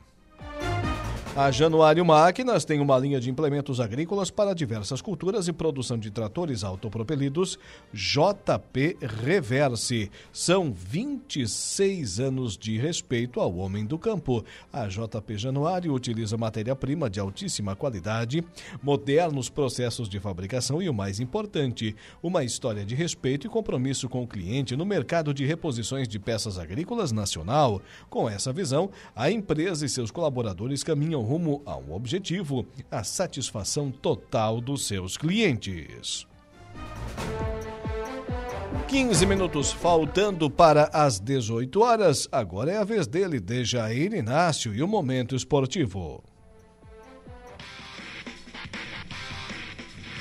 A 1.37 1.49
Januário 1.53 2.05
Máquinas 2.05 2.65
tem 2.65 2.81
uma 2.81 2.99
linha 2.99 3.21
de 3.21 3.31
implementos 3.31 3.79
agrícolas 3.79 4.33
para 4.33 4.53
diversas 4.53 5.01
culturas 5.01 5.47
e 5.47 5.53
produção 5.53 5.97
de 5.97 6.11
tratores 6.11 6.65
autopropelidos 6.65 7.57
JP 7.95 8.97
Reverse. 9.01 10.11
São 10.33 10.73
26 10.73 12.19
anos 12.19 12.59
de 12.59 12.77
respeito 12.77 13.39
ao 13.39 13.55
homem 13.55 13.87
do 13.87 13.97
campo. 13.97 14.45
A 14.73 14.89
JP 14.89 15.39
Januário 15.39 15.95
utiliza 15.95 16.37
matéria-prima 16.37 17.09
de 17.09 17.21
altíssima 17.21 17.77
qualidade, 17.77 18.45
modernos 18.83 19.49
processos 19.49 20.09
de 20.09 20.19
fabricação 20.19 20.83
e 20.83 20.89
o 20.89 20.95
mais 20.95 21.21
importante, 21.21 21.95
uma 22.21 22.43
história 22.43 22.85
de 22.85 22.97
respeito 22.97 23.47
e 23.47 23.51
compromisso 23.51 24.09
com 24.09 24.25
o 24.25 24.29
cliente 24.29 24.77
no 24.77 24.85
mercado 24.85 25.33
de 25.33 25.47
reposições 25.47 26.09
de 26.09 26.19
peças 26.19 26.59
agrícolas 26.59 27.13
nacional. 27.13 27.81
Com 28.11 28.29
essa 28.29 28.53
visão, 28.53 28.91
a 29.15 29.31
empresa 29.31 29.87
e 29.87 29.89
seus 29.89 30.11
colaboradores 30.11 30.83
caminham 30.83 31.20
rumo 31.23 31.63
a 31.65 31.77
um 31.77 31.93
objetivo: 31.93 32.67
a 32.91 33.05
satisfação 33.05 33.91
total 33.91 34.61
dos 34.61 34.87
seus 34.87 35.17
clientes. 35.17 36.27
15 38.89 39.25
minutos 39.25 39.71
faltando 39.71 40.51
para 40.51 40.91
as 40.93 41.21
18 41.21 41.81
horas. 41.81 42.29
Agora 42.33 42.73
é 42.73 42.77
a 42.77 42.85
vez 42.85 43.07
dele, 43.07 43.39
Dejair 43.39 44.13
Inácio, 44.13 44.75
e 44.75 44.83
o 44.83 44.89
Momento 44.89 45.37
Esportivo. 45.37 46.25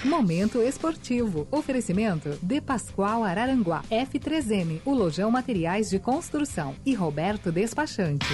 Momento 0.06 0.62
Esportivo. 0.62 1.48
Oferecimento 1.52 2.38
De 2.42 2.62
Pascoal 2.62 3.24
Araranguá, 3.24 3.84
F3M, 3.92 4.82
o 4.86 4.94
Lojão 4.94 5.30
Materiais 5.30 5.90
de 5.90 6.00
Construção 6.00 6.76
e 6.86 6.94
Roberto 6.94 7.52
Despachante. 7.52 8.28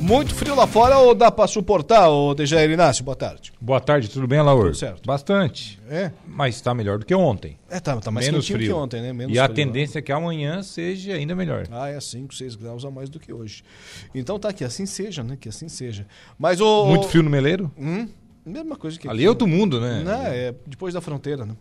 Muito 0.00 0.34
frio 0.34 0.54
lá 0.54 0.66
fora 0.66 0.98
ou 0.98 1.14
dá 1.14 1.30
para 1.32 1.46
suportar, 1.48 2.08
ô 2.08 2.34
Dejair 2.34 2.70
Inácio? 2.70 3.02
Boa 3.02 3.16
tarde. 3.16 3.52
Boa 3.60 3.80
tarde, 3.80 4.08
tudo 4.08 4.26
bem, 4.26 4.40
Laur? 4.40 4.66
Tudo 4.66 4.76
certo. 4.76 5.06
Bastante. 5.06 5.80
É? 5.88 6.12
Mas 6.26 6.54
está 6.56 6.74
melhor 6.74 6.98
do 6.98 7.04
que 7.06 7.14
ontem. 7.14 7.58
É, 7.68 7.80
tá, 7.80 7.96
tá 7.96 8.10
mais 8.10 8.26
Menos 8.26 8.46
frio. 8.46 8.58
que 8.58 8.72
ontem, 8.72 9.00
né? 9.00 9.12
Menos 9.12 9.34
e 9.34 9.38
a 9.38 9.48
tendência 9.48 9.98
é 9.98 10.02
que 10.02 10.12
amanhã 10.12 10.62
seja 10.62 11.14
ainda 11.14 11.34
melhor. 11.34 11.66
Ah, 11.70 11.88
é 11.88 11.98
5, 11.98 12.34
6 12.34 12.54
graus 12.54 12.84
a 12.84 12.90
mais 12.90 13.08
do 13.08 13.18
que 13.18 13.32
hoje. 13.32 13.64
Então 14.14 14.38
tá, 14.38 14.52
que 14.52 14.62
assim 14.62 14.86
seja, 14.86 15.24
né? 15.24 15.36
Que 15.40 15.48
assim 15.48 15.68
seja. 15.68 16.06
Mas 16.38 16.60
o. 16.60 16.86
Muito 16.86 17.08
frio 17.08 17.22
no 17.22 17.30
meleiro? 17.30 17.70
Hum? 17.76 18.06
Mesma 18.44 18.76
coisa 18.76 18.96
que 18.96 19.08
Ali 19.08 19.24
é 19.24 19.28
outro 19.28 19.48
mundo, 19.48 19.80
né? 19.80 20.02
Não, 20.04 20.22
é 20.26 20.54
depois 20.66 20.94
da 20.94 21.00
fronteira, 21.00 21.44
né? 21.44 21.54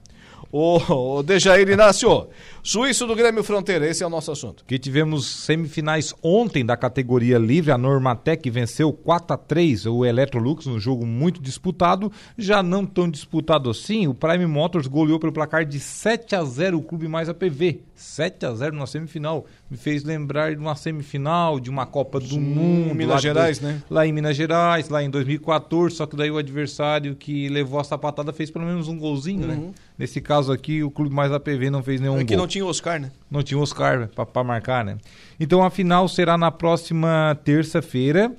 Ô, 0.52 1.18
ô 1.18 1.24
Dejair 1.24 1.68
Inácio, 1.70 2.28
Suíço 2.64 3.06
do 3.06 3.16
Grêmio 3.16 3.44
Fronteira, 3.44 3.88
esse 3.88 4.04
é 4.04 4.08
o 4.08 4.10
nosso 4.10 4.32
assunto. 4.32 4.66
Que 4.66 4.80
tivemos 4.80 5.28
semifinais 5.28 6.16
ontem 6.24 6.66
da 6.66 6.76
categoria 6.76 7.38
livre. 7.38 7.72
A 7.72 7.78
Normatec 7.78 8.50
venceu 8.50 8.92
4 8.92 9.34
a 9.34 9.38
3 9.38 9.86
o 9.86 10.04
Electrolux 10.04 10.66
num 10.66 10.80
jogo 10.80 11.06
muito 11.06 11.40
disputado. 11.42 12.12
Já 12.38 12.64
não 12.64 12.84
tão 12.84 13.08
disputado 13.08 13.70
assim, 13.70 14.08
o 14.08 14.16
Prime 14.16 14.48
Motors 14.48 14.88
goleou 14.88 15.20
pelo 15.20 15.32
placar 15.32 15.64
de 15.64 15.80
7 15.80 16.36
a 16.36 16.44
0 16.44 16.80
o 16.80 16.82
clube 16.82 17.08
mais 17.08 17.30
APV. 17.30 17.84
7 17.94 18.46
a 18.48 18.56
0 18.56 18.76
na 18.76 18.88
semifinal. 18.88 19.46
Me 19.70 19.78
fez 19.78 20.04
lembrar 20.04 20.54
de 20.54 20.62
uma 20.62 20.76
semifinal, 20.76 21.60
de 21.60 21.72
uma 21.72 21.88
Copa 21.88 22.20
do 22.20 22.40
Mundo. 22.40 22.94
Minas 22.94 23.20
Gerais, 23.22 23.58
dois- 23.58 23.74
né? 23.74 23.82
Lá 23.90 24.06
em 24.06 24.12
Minas 24.14 24.36
Gerais, 24.38 24.90
lá 24.90 25.02
em 25.02 25.10
2014. 25.10 25.96
Só 25.96 26.06
que 26.06 26.16
daí 26.16 26.30
o 26.30 26.38
adversário 26.38 27.16
que 27.16 27.50
levou 27.50 27.80
a 27.80 27.84
sapatada 27.84 28.32
fez 28.32 28.52
pelo 28.52 28.64
menos 28.66 28.88
um 28.88 28.98
golzinho, 28.98 29.48
né? 29.48 29.56
Uhum. 29.56 29.74
Nesse 29.98 30.22
caso 30.22 30.52
aqui, 30.52 30.84
o 30.84 30.92
clube 30.92 31.16
mais 31.16 31.32
APV 31.32 31.72
não 31.72 31.82
fez 31.82 32.00
nenhum 32.00 32.14
É 32.14 32.18
gol. 32.20 32.26
que 32.28 32.36
não 32.36 32.46
tinha 32.48 32.64
Oscar, 32.64 33.00
né? 33.02 33.12
Não 33.32 33.42
tinha 33.42 33.60
Oscar 33.60 34.08
para 34.10 34.44
marcar, 34.44 34.86
né? 34.86 34.98
Então 35.40 35.64
a 35.64 35.72
final 35.72 36.08
será 36.08 36.38
na 36.38 36.52
próxima 36.52 37.36
terça-feira 37.44 38.32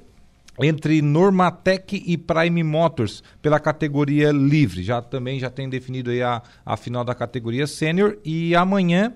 entre 0.63 1.03
Normatec 1.03 2.03
e 2.07 2.17
Prime 2.17 2.63
Motors 2.63 3.23
pela 3.43 3.59
categoria 3.59 4.31
livre. 4.31 4.83
Já 4.83 5.03
também 5.03 5.39
já 5.41 5.51
tem 5.51 5.69
definido 5.69 6.11
aí 6.11 6.23
a, 6.23 6.41
a 6.65 6.77
final 6.77 7.05
da 7.05 7.15
categoria 7.15 7.67
sênior 7.67 8.17
e 8.25 8.55
amanhã 8.55 9.13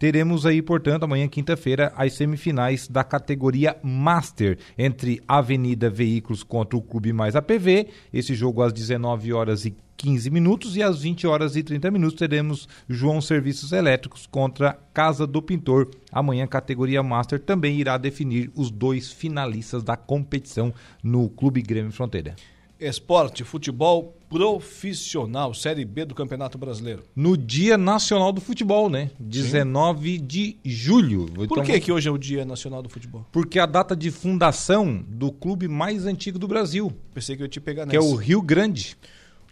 teremos 0.00 0.46
aí, 0.46 0.62
portanto, 0.62 1.04
amanhã 1.04 1.28
quinta-feira 1.28 1.92
as 1.94 2.14
semifinais 2.14 2.88
da 2.88 3.04
categoria 3.04 3.76
Master 3.82 4.58
entre 4.78 5.22
Avenida 5.28 5.90
Veículos 5.90 6.42
contra 6.42 6.76
o 6.76 6.80
Clube 6.82 7.12
Mais 7.12 7.36
APV. 7.36 7.88
Esse 8.10 8.34
jogo 8.34 8.62
às 8.62 8.72
19 8.72 9.32
horas 9.34 9.66
e 9.66 9.76
15 9.98 10.30
minutos 10.30 10.74
e 10.78 10.82
às 10.82 11.02
20 11.02 11.26
horas 11.26 11.54
e 11.54 11.62
30 11.62 11.90
minutos 11.90 12.18
teremos 12.18 12.66
João 12.88 13.20
Serviços 13.20 13.72
Elétricos 13.72 14.26
contra 14.26 14.78
Casa 14.94 15.26
do 15.26 15.42
Pintor. 15.42 15.90
Amanhã, 16.10 16.46
categoria 16.46 17.02
Master 17.02 17.38
também 17.38 17.78
irá 17.78 17.98
definir 17.98 18.50
os 18.54 18.70
dois 18.70 19.12
finalistas 19.12 19.82
da 19.82 19.98
competição 19.98 20.72
no 21.04 21.28
Clube 21.28 21.60
Grêmio 21.60 21.92
Fronteira. 21.92 22.34
Esporte, 22.80 23.44
futebol 23.44 24.16
profissional, 24.28 25.52
Série 25.52 25.84
B 25.84 26.04
do 26.04 26.14
Campeonato 26.14 26.56
Brasileiro. 26.56 27.02
No 27.14 27.36
Dia 27.36 27.76
Nacional 27.76 28.32
do 28.32 28.40
Futebol, 28.40 28.88
né? 28.88 29.10
19 29.18 30.18
de 30.18 30.56
julho. 30.64 31.26
Por 31.26 31.44
Então, 31.44 31.64
que, 31.64 31.80
que 31.80 31.92
hoje 31.92 32.08
é 32.08 32.12
o 32.12 32.18
Dia 32.18 32.44
Nacional 32.44 32.82
do 32.82 32.88
Futebol? 32.88 33.26
Porque 33.32 33.58
é 33.58 33.62
a 33.62 33.66
data 33.66 33.94
de 33.94 34.10
fundação 34.10 35.04
do 35.08 35.30
clube 35.30 35.68
mais 35.68 36.06
antigo 36.06 36.38
do 36.38 36.48
Brasil, 36.48 36.92
Pensei 37.12 37.36
que 37.36 37.42
eu 37.42 37.46
ia 37.46 37.50
te 37.50 37.60
pegar 37.60 37.86
que 37.86 37.96
é 37.96 37.98
nessa. 37.98 38.10
o 38.12 38.16
Rio 38.16 38.40
Grande. 38.40 38.96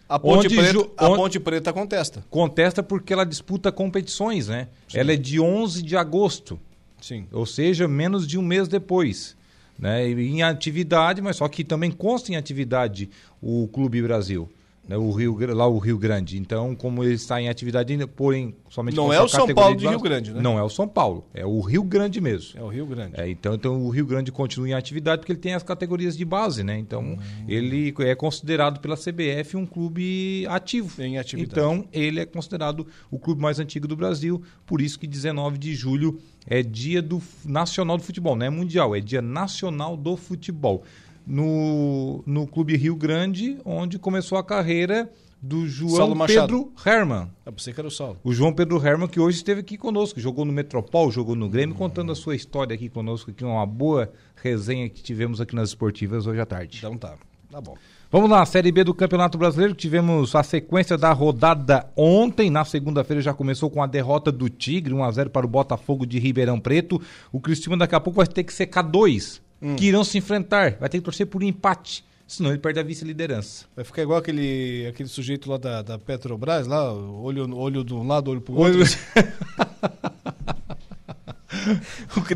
A 0.09 0.19
Ponte, 0.19 0.47
onde 0.47 0.57
Preta, 0.57 0.79
a 0.97 1.07
Ponte 1.11 1.41
Preta 1.41 1.73
contesta. 1.73 2.25
Contesta 2.31 2.83
porque 2.83 3.13
ela 3.13 3.25
disputa 3.27 3.71
competições, 3.71 4.49
né? 4.49 4.69
Ela 4.95 5.13
é 5.13 5.17
de 5.17 5.39
11 5.39 5.83
de 5.83 5.97
agosto. 5.99 6.59
Sim. 6.99 7.27
Ou 7.31 7.45
seja, 7.45 7.87
menos 7.87 8.27
de 8.27 8.39
um 8.39 8.43
mês 8.43 8.69
depois. 8.69 9.37
Né? 9.79 10.09
Em 10.11 10.43
atividade, 10.43 11.23
mas 11.23 11.37
só 11.37 11.49
que 11.49 11.63
também 11.63 11.91
consta 11.91 12.33
em 12.33 12.37
atividade 12.37 13.09
o 13.41 13.69
Clube 13.69 14.03
Brasil. 14.03 14.49
Né? 14.89 14.97
O 14.97 15.11
Rio, 15.13 15.37
lá 15.55 15.67
o 15.69 15.79
Rio 15.79 15.99
Grande. 15.99 16.39
Então, 16.39 16.75
como 16.75 17.05
ele 17.05 17.13
está 17.13 17.41
em 17.41 17.49
atividade 17.49 17.93
ainda, 17.93 18.09
porém, 18.09 18.55
somente 18.71 18.97
Não 18.97 19.13
é 19.13 19.21
o 19.21 19.29
São 19.29 19.47
Paulo 19.55 19.77
de 19.77 19.85
base- 19.85 19.95
Rio 19.97 20.03
Grande, 20.03 20.33
né? 20.33 20.41
Não 20.41 20.59
é 20.59 20.63
o 20.63 20.69
São 20.71 20.89
Paulo, 20.89 21.27
é 21.35 21.45
o 21.45 21.61
Rio 21.61 21.83
Grande 21.83 22.21
mesmo. 22.23 22.59
É 22.59 22.63
o 22.63 22.69
Rio 22.69 22.87
Grande. 22.87 23.13
É, 23.21 23.29
então, 23.29 23.55
então 23.55 23.83
o 23.85 23.91
Rio 23.91 24.07
Grande 24.07 24.33
continua 24.33 24.67
em 24.69 24.73
atividade 24.73 25.21
porque 25.21 25.33
ele 25.33 25.39
tem 25.41 25.53
as 25.55 25.63
categorias 25.63 26.17
de 26.17 26.25
base, 26.25 26.65
né? 26.65 26.79
Então 26.79 27.03
Hum. 27.03 27.19
ele 27.47 27.95
é 28.01 28.15
considerado 28.15 28.81
pela 28.81 28.97
CBF 28.97 29.57
um 29.59 29.67
clube 29.67 30.47
ativo. 30.49 31.03
Em 31.03 31.19
atividade. 31.19 31.51
Então 31.53 31.87
ele 31.93 32.21
é 32.21 32.25
considerado 32.25 32.87
o 33.11 33.19
clube 33.19 33.43
mais 33.43 33.61
antigo 33.61 33.87
do 33.87 33.95
Brasil, 33.95 34.43
por 34.65 34.81
isso 34.81 34.99
que 34.99 35.07
19 35.07 35.59
de 35.59 35.75
julho 35.75 36.19
é 36.47 36.63
dia 36.63 37.03
do 37.03 37.21
nacional 37.45 37.99
do 37.99 38.03
futebol, 38.03 38.35
não 38.35 38.47
é 38.47 38.51
mundial, 38.51 38.97
é 38.97 39.01
dia 39.01 39.21
nacional 39.21 39.97
do 39.99 40.17
futebol. 40.17 40.83
No, 41.29 42.23
no 42.27 42.47
Clube 42.47 42.77
Rio 42.77 42.97
Grande, 42.97 43.59
onde 43.65 43.99
começou 43.99 44.39
a 44.39 44.43
carreira 44.43 45.11
do 45.41 45.69
João. 45.69 46.27
Pedro 46.27 46.73
Herman. 46.85 47.31
Eu 47.47 47.53
pensei 47.53 47.73
que 47.73 47.81
era 47.81 47.87
o 47.87 47.91
Saulo. 47.91 48.19
O 48.25 48.33
João 48.33 48.53
Pedro 48.53 48.85
Herman, 48.85 49.09
que 49.09 49.21
hoje 49.21 49.37
esteve 49.37 49.61
aqui 49.61 49.77
conosco, 49.77 50.19
jogou 50.19 50.45
no 50.45 50.53
Metropol, 50.53 51.11
jogou 51.11 51.37
no 51.37 51.49
Grêmio, 51.49 51.75
contando 51.75 52.11
a 52.13 52.15
sua 52.15 52.35
história 52.35 52.75
aqui 52.75 52.89
conosco, 52.89 53.33
que 53.33 53.45
é 53.45 53.47
uma 53.47 53.67
boa 53.67 54.11
resenha 54.43 54.89
que 54.89 55.03
tivemos 55.03 55.41
aqui 55.41 55.55
nas 55.55 55.69
esportivas 55.69 56.27
hoje 56.27 56.41
à 56.41 56.47
tarde. 56.47 56.79
Então 56.79 56.97
tá, 56.97 57.15
tá 57.51 57.61
bom. 57.61 57.77
Vamos 58.11 58.31
lá, 58.31 58.45
Série 58.47 58.73
B 58.73 58.85
do 58.85 58.95
Campeonato 58.95 59.37
Brasileiro, 59.37 59.75
tivemos 59.75 60.35
a 60.35 60.43
sequência 60.43 60.97
da 60.97 61.13
rodada 61.13 61.91
ontem, 61.95 62.49
na 62.49 62.65
segunda-feira 62.65 63.21
já 63.21 63.35
começou 63.35 63.69
com 63.69 63.83
a 63.83 63.87
derrota 63.87 64.33
do 64.33 64.49
Tigre, 64.49 64.95
1x0 64.95 65.29
para 65.29 65.45
o 65.45 65.49
Botafogo 65.49 66.07
de 66.07 66.19
Ribeirão 66.19 66.59
Preto. 66.59 66.99
O 67.31 67.39
Cristiano 67.39 67.77
daqui 67.77 67.95
a 67.95 68.01
pouco 68.01 68.17
vai 68.17 68.27
ter 68.27 68.45
que 68.45 68.53
secar 68.55 68.81
dois, 68.81 69.43
Hum. 69.61 69.77
que 69.77 69.87
irão 69.87 70.05
se 70.05 70.19
enfrentar, 70.19 70.77
vai 70.79 70.89
ter 70.89 70.99
que 70.99 71.05
torcer 71.05 71.27
por 71.27 71.43
um 71.43 71.47
empate, 71.47 72.05
senão 72.27 72.51
ele 72.51 72.59
perde 72.59 72.79
a 72.79 72.83
vice-liderança. 72.83 73.67
Vai 73.75 73.85
ficar 73.85 74.03
igual 74.03 74.19
aquele, 74.19 74.87
aquele 74.89 75.09
sujeito 75.09 75.51
lá 75.51 75.57
da, 75.59 75.83
da 75.83 75.99
Petrobras, 75.99 76.67
lá, 76.67 76.93
olho, 76.93 77.55
olho 77.57 77.85
de 77.85 77.95
um 77.95 78.07
lado, 78.07 78.31
olho 78.31 78.41
pro 78.41 78.55
outro. 78.55 78.81
Olho- 78.81 78.87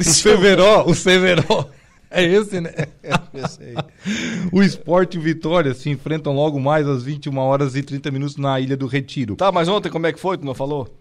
O 0.01 0.05
Severó, 0.05 0.85
o 0.87 0.95
Severó. 0.95 1.69
É 2.15 2.23
esse, 2.25 2.61
né? 2.61 2.75
esse 3.33 3.63
aí. 3.63 3.75
O 4.53 4.63
Esporte 4.63 5.17
e 5.17 5.19
o 5.19 5.23
Vitória 5.23 5.73
se 5.73 5.89
enfrentam 5.89 6.35
logo 6.35 6.61
mais 6.61 6.87
às 6.87 7.03
21 7.03 7.39
horas 7.39 7.75
e 7.75 7.83
30 7.83 8.11
minutos 8.11 8.37
na 8.37 8.61
Ilha 8.61 8.77
do 8.77 8.87
Retiro. 8.87 9.35
Tá, 9.35 9.51
mas 9.51 9.67
ontem 9.67 9.89
como 9.89 10.07
é 10.07 10.13
que 10.13 10.21
foi? 10.21 10.37
Tu 10.37 10.45
não 10.45 10.53
falou? 10.55 10.95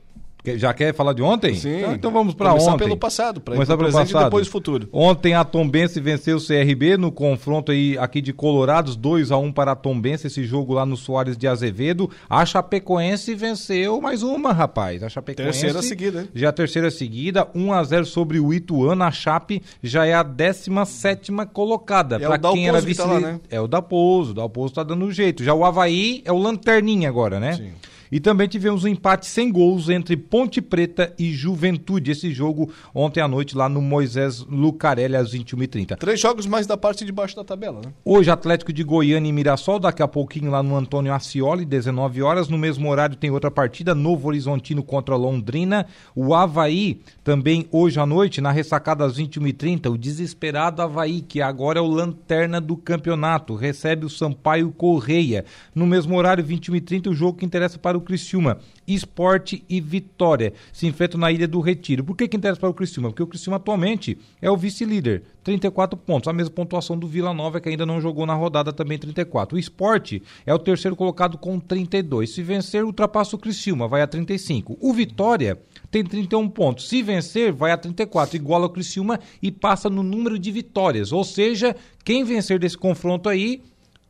Já 0.58 0.74
quer 0.74 0.94
falar 0.94 1.14
de 1.14 1.22
ontem? 1.22 1.56
Sim. 1.56 1.78
Então, 1.78 1.94
então 1.94 2.12
vamos 2.12 2.34
para 2.34 2.50
Começar 2.50 2.72
ontem. 2.72 2.84
pelo 2.86 2.98
passado, 2.98 3.38
ir 3.38 3.44
Começar 3.44 3.78
pelo 3.78 3.90
presente 3.90 4.10
e 4.10 4.14
passado. 4.14 4.30
depois 4.30 4.48
o 4.48 4.52
futuro. 4.52 4.90
Ontem 4.92 5.34
a 5.34 5.44
Tombense 5.44 6.00
venceu 6.00 6.38
o 6.38 6.42
CRB 6.42 6.98
no 6.98 7.12
confronto 7.12 7.72
aí 7.72 7.98
aqui 7.98 8.22
de 8.22 8.34
Colorados, 8.34 8.96
2 8.96 9.32
a 9.32 9.38
1 9.38 9.52
para 9.52 9.74
a 9.74 9.76
Tombense, 9.76 10.28
esse 10.28 10.44
jogo 10.44 10.74
lá 10.74 10.86
no 10.86 10.98
Soares 10.98 11.38
de 11.38 11.48
Azevedo. 11.48 12.10
A 12.30 12.46
Chapecoense 12.46 13.36
venceu 13.36 14.02
mais 14.02 14.24
uma, 14.24 14.52
rapaz. 14.52 15.04
A 15.04 15.10
Chapecoense 15.10 15.62
Terceira 15.62 15.82
seguida, 15.82 16.22
hein? 16.22 16.30
Já 16.34 16.50
a 16.50 16.54
terceira 16.54 16.90
seguida, 16.90 17.48
1 17.54 17.74
a 17.74 17.84
0 17.84 18.06
sobre 18.06 18.40
o 18.40 18.54
Ituano. 18.54 19.04
A 19.04 19.12
Chape 19.12 19.62
já 19.84 20.06
é 20.06 20.14
a 20.14 20.24
17 20.24 21.32
colocada. 21.54 22.18
E 22.20 22.24
é 22.24 22.28
Dalpozo 22.28 22.54
quem 22.56 22.68
era 22.68 22.78
que 22.82 22.84
tá 22.84 22.88
vice 22.88 23.02
lá, 23.02 23.20
né? 23.20 23.40
É 23.50 23.60
o 23.62 23.68
Dalpozo, 23.68 24.32
o 24.32 24.34
Dalpozo 24.34 24.74
tá 24.74 24.84
dando 24.84 25.12
jeito. 25.12 25.44
Já 25.44 25.54
o 25.54 25.64
Havaí 25.64 26.22
é 26.26 26.32
o 26.32 26.38
lanterninha 26.38 27.08
agora, 27.08 27.40
né? 27.40 27.54
Sim. 27.54 27.72
E 28.12 28.20
também 28.20 28.48
tivemos 28.48 28.84
um 28.84 28.90
empate 28.90 29.26
sem 29.26 29.50
gols 29.50 29.88
entre 29.88 30.18
Ponte 30.18 30.62
Preta 30.62 31.14
e 31.18 31.32
Juventude. 31.32 32.12
Esse 32.12 32.32
jogo 32.34 32.70
ontem 32.94 33.22
à 33.22 33.28
noite 33.28 33.56
lá 33.56 33.70
no 33.70 33.82
Moisés 33.82 34.46
Lucarelli 34.50 35.16
às 35.16 35.34
21h30. 35.34 35.96
Três 35.96 36.20
jogos 36.20 36.46
mais 36.46 36.68
da 36.68 36.76
parte 36.76 37.06
de 37.06 37.12
baixo 37.12 37.38
da 37.38 37.44
tabela, 37.46 37.80
né? 37.86 37.94
Hoje, 38.04 38.30
Atlético 38.30 38.74
de 38.74 38.84
Goiânia 38.84 39.30
e 39.30 39.32
Mirassol, 39.32 39.80
daqui 39.80 40.04
a 40.04 40.08
pouquinho 40.08 40.52
lá 40.52 40.62
no 40.62 40.76
Antônio 40.76 41.14
Ascioli, 41.14 41.64
19 41.64 42.22
horas. 42.22 42.50
No 42.50 42.58
mesmo 42.58 42.90
horário 42.90 43.16
tem 43.16 43.32
outra 43.32 43.50
partida, 43.50 43.96
Novo 43.96 44.28
Horizontino 44.28 44.84
contra 44.84 45.16
Londrina. 45.16 45.86
O 46.14 46.36
Havaí, 46.36 47.00
também 47.24 47.66
hoje 47.72 47.98
à 47.98 48.06
noite, 48.06 48.42
na 48.42 48.52
ressacada 48.52 49.06
às 49.06 49.18
21h30, 49.18 49.90
o 49.90 49.98
desesperado 49.98 50.82
Havaí, 50.82 51.22
que 51.22 51.42
agora 51.42 51.80
é 51.80 51.82
o 51.82 51.88
lanterna 51.88 52.60
do 52.60 52.76
campeonato, 52.76 53.56
recebe 53.56 54.06
o 54.06 54.10
Sampaio 54.10 54.70
Correia. 54.72 55.46
No 55.74 55.88
mesmo 55.88 56.18
horário, 56.18 56.44
21h30, 56.44 57.08
o 57.08 57.14
jogo 57.14 57.38
que 57.38 57.46
interessa 57.46 57.80
para 57.80 57.98
o 57.98 58.01
Criciúma. 58.02 58.60
Esporte 58.88 59.64
e 59.70 59.80
Vitória 59.80 60.54
se 60.74 60.88
enfrentam 60.88 61.20
na 61.20 61.32
Ilha 61.32 61.48
do 61.48 61.62
Retiro. 61.62 62.04
Por 62.04 62.16
que, 62.16 62.28
que 62.28 62.36
interessa 62.36 62.60
para 62.60 62.70
o 62.70 62.74
Criciúma? 62.74 63.10
Porque 63.10 63.24
o 63.24 63.28
Criciúma 63.28 63.58
atualmente 63.58 64.18
é 64.42 64.50
o 64.50 64.58
vice-líder, 64.58 65.24
34 65.44 65.98
pontos, 65.98 66.28
a 66.28 66.34
mesma 66.34 66.54
pontuação 66.54 66.98
do 66.98 67.08
Vila 67.08 67.34
Nova 67.34 67.62
que 67.62 67.70
ainda 67.70 67.86
não 67.86 68.02
jogou 68.02 68.26
na 68.26 68.34
rodada 68.34 68.74
também 68.74 68.98
34. 68.98 69.56
O 69.56 69.60
Esporte 69.60 70.22
é 70.46 70.54
o 70.54 70.60
terceiro 70.60 70.96
colocado 70.96 71.38
com 71.38 71.60
32. 71.60 72.34
Se 72.34 72.44
vencer, 72.44 72.84
ultrapassa 72.84 73.36
o 73.36 73.40
Criciúma, 73.40 73.88
vai 73.88 74.02
a 74.02 74.08
35. 74.08 74.78
O 74.80 74.94
Vitória 74.94 75.60
tem 75.90 76.04
31 76.04 76.50
pontos. 76.50 76.90
Se 76.90 77.02
vencer, 77.02 77.52
vai 77.52 77.72
a 77.72 77.78
34, 77.78 78.36
iguala 78.36 78.66
o 78.66 78.70
Criciúma 78.70 79.20
e 79.42 79.52
passa 79.52 79.90
no 79.90 80.04
número 80.04 80.38
de 80.38 80.52
vitórias. 80.52 81.12
Ou 81.12 81.24
seja, 81.24 81.76
quem 82.04 82.24
vencer 82.24 82.60
desse 82.60 82.78
confronto 82.78 83.30
aí 83.30 83.62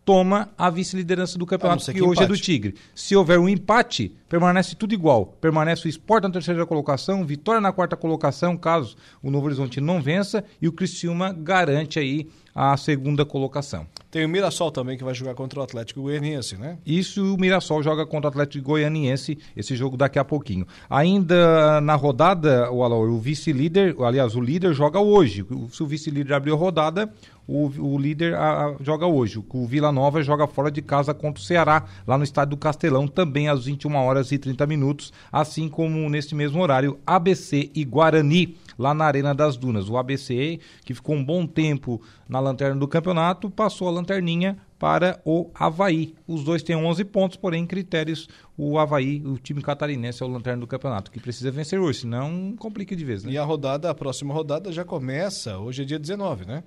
toma 0.04 0.50
a 0.58 0.70
vice-liderança 0.70 1.38
do 1.38 1.46
campeonato, 1.46 1.86
que, 1.86 1.94
que 1.94 2.02
hoje 2.02 2.24
é 2.24 2.26
do 2.26 2.34
empate. 2.34 2.44
Tigre. 2.44 2.76
Se 2.96 3.16
houver 3.16 3.40
um 3.40 3.48
empate, 3.48 4.16
permanece 4.28 4.76
tudo 4.76 4.94
igual. 4.94 5.26
Permanece 5.40 5.88
o 5.88 5.90
Sport 5.90 6.24
na 6.24 6.30
terceira 6.32 6.66
colocação, 6.66 7.26
Vitória 7.26 7.62
na 7.62 7.72
quarta 7.72 7.96
colocação, 7.96 8.58
caso 8.58 8.96
o 9.22 9.30
Novo 9.30 9.46
Horizonte 9.46 9.80
não 9.80 10.02
vença, 10.02 10.44
e 10.62 10.68
o 10.68 10.72
Criciúma 10.72 11.32
garante 11.32 12.00
aí 12.00 12.28
a 12.54 12.76
segunda 12.78 13.26
colocação. 13.26 13.86
Tem 14.10 14.26
o 14.26 14.30
Mirassol 14.30 14.72
também 14.72 14.98
que 14.98 15.04
vai 15.06 15.14
jogar 15.14 15.34
contra 15.36 15.60
o 15.62 15.64
Atlético 15.64 16.02
Goianiense, 16.02 16.58
né? 16.58 16.78
Isso 16.86 17.26
e 17.26 17.30
o 17.30 17.38
Mirassol 17.38 17.82
joga 17.82 18.06
contra 18.06 18.28
o 18.28 18.30
Atlético 18.30 18.66
Goianiense, 18.66 19.38
esse 19.56 19.74
jogo 19.76 19.96
daqui 19.96 20.20
a 20.20 20.26
pouquinho. 20.26 20.68
Ainda 20.90 21.80
na 21.82 21.96
rodada, 21.96 22.70
o, 22.72 22.82
o 22.86 23.18
vice-líder, 23.20 23.96
aliás, 24.04 24.36
o 24.36 24.42
líder 24.42 24.74
joga 24.74 25.00
hoje. 25.00 25.46
Se 25.72 25.82
o 25.82 25.88
vice-líder 25.88 26.34
abriu 26.34 26.54
a 26.56 26.58
rodada, 26.58 27.12
o, 27.48 27.68
o 27.80 27.98
líder 27.98 28.34
a- 28.36 28.68
a- 28.68 28.76
joga 28.82 29.06
hoje. 29.08 29.44
O 29.50 29.66
Vila 29.66 29.92
Nova 29.92 30.22
joga 30.22 30.46
fora 30.46 30.70
de 30.70 30.82
casa 30.82 31.14
contra 31.14 31.42
o 31.42 31.46
Ceará, 31.46 31.86
lá 32.06 32.18
no 32.18 32.24
estádio 32.24 32.52
do 32.52 32.58
Castelão, 32.58 33.08
também 33.08 33.48
às 33.50 33.66
21 33.66 33.96
horas 33.96 34.32
e 34.32 34.38
30 34.38 34.68
minutos, 34.68 35.12
assim 35.32 35.68
como 35.68 36.10
neste 36.10 36.36
mesmo 36.36 36.62
horário, 36.62 37.00
ABC 37.06 37.72
e 37.74 37.84
Guarani 37.84 38.56
lá 38.82 38.94
na 38.96 39.06
Arena 39.06 39.34
das 39.34 39.56
Dunas. 39.56 39.88
O 39.88 39.98
ABC, 39.98 40.60
que 40.84 40.94
ficou 40.94 41.16
um 41.16 41.24
bom 41.24 41.46
tempo 41.46 42.02
na 42.28 42.40
lanterna 42.40 42.76
do 42.76 42.88
campeonato, 42.88 43.50
passou 43.50 43.88
a 43.88 43.92
lanterninha 43.92 44.58
para 44.80 45.22
o 45.24 45.52
Havaí. 45.54 46.16
Os 46.28 46.44
dois 46.44 46.64
têm 46.64 46.76
11 46.76 47.06
pontos, 47.06 47.38
porém, 47.38 47.68
critérios, 47.68 48.28
o 48.58 48.80
Havaí, 48.80 49.22
o 49.24 49.38
time 49.38 49.62
catarinense, 49.62 50.24
é 50.24 50.26
o 50.26 50.30
lanterna 50.30 50.60
do 50.60 50.68
campeonato, 50.68 51.12
que 51.12 51.20
precisa 51.20 51.52
vencer 51.52 51.80
hoje, 51.80 52.00
senão 52.00 52.56
complica 52.58 52.96
de 52.96 53.06
vez, 53.06 53.24
né? 53.24 53.32
E 53.32 53.38
a 53.38 53.44
rodada, 53.44 53.92
a 53.92 53.94
próxima 53.94 54.34
rodada 54.34 54.72
já 54.72 54.84
começa, 54.84 55.60
hoje 55.60 55.84
é 55.84 55.86
dia 55.86 56.00
19, 56.00 56.46
né? 56.46 56.64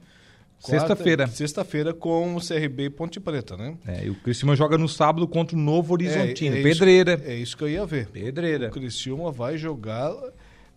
Sexta-feira. 0.60 1.26
Sexta-feira 1.26 1.92
com 1.92 2.36
o 2.36 2.40
CRB 2.40 2.88
Ponte 2.90 3.20
Preta, 3.20 3.56
né? 3.56 3.76
É, 3.86 4.06
e 4.06 4.10
o 4.10 4.14
Criciúma 4.14 4.56
joga 4.56 4.78
no 4.78 4.88
sábado 4.88 5.26
contra 5.26 5.56
o 5.56 5.60
Novo 5.60 5.92
Horizontino. 5.92 6.56
É, 6.56 6.60
é 6.60 6.62
Pedreira. 6.62 7.14
Isso, 7.14 7.24
é 7.24 7.34
isso 7.34 7.56
que 7.56 7.64
eu 7.64 7.68
ia 7.68 7.84
ver. 7.84 8.06
Pedreira. 8.08 8.68
O 8.68 8.70
Criciúma 8.70 9.30
vai 9.30 9.58
jogar 9.58 10.14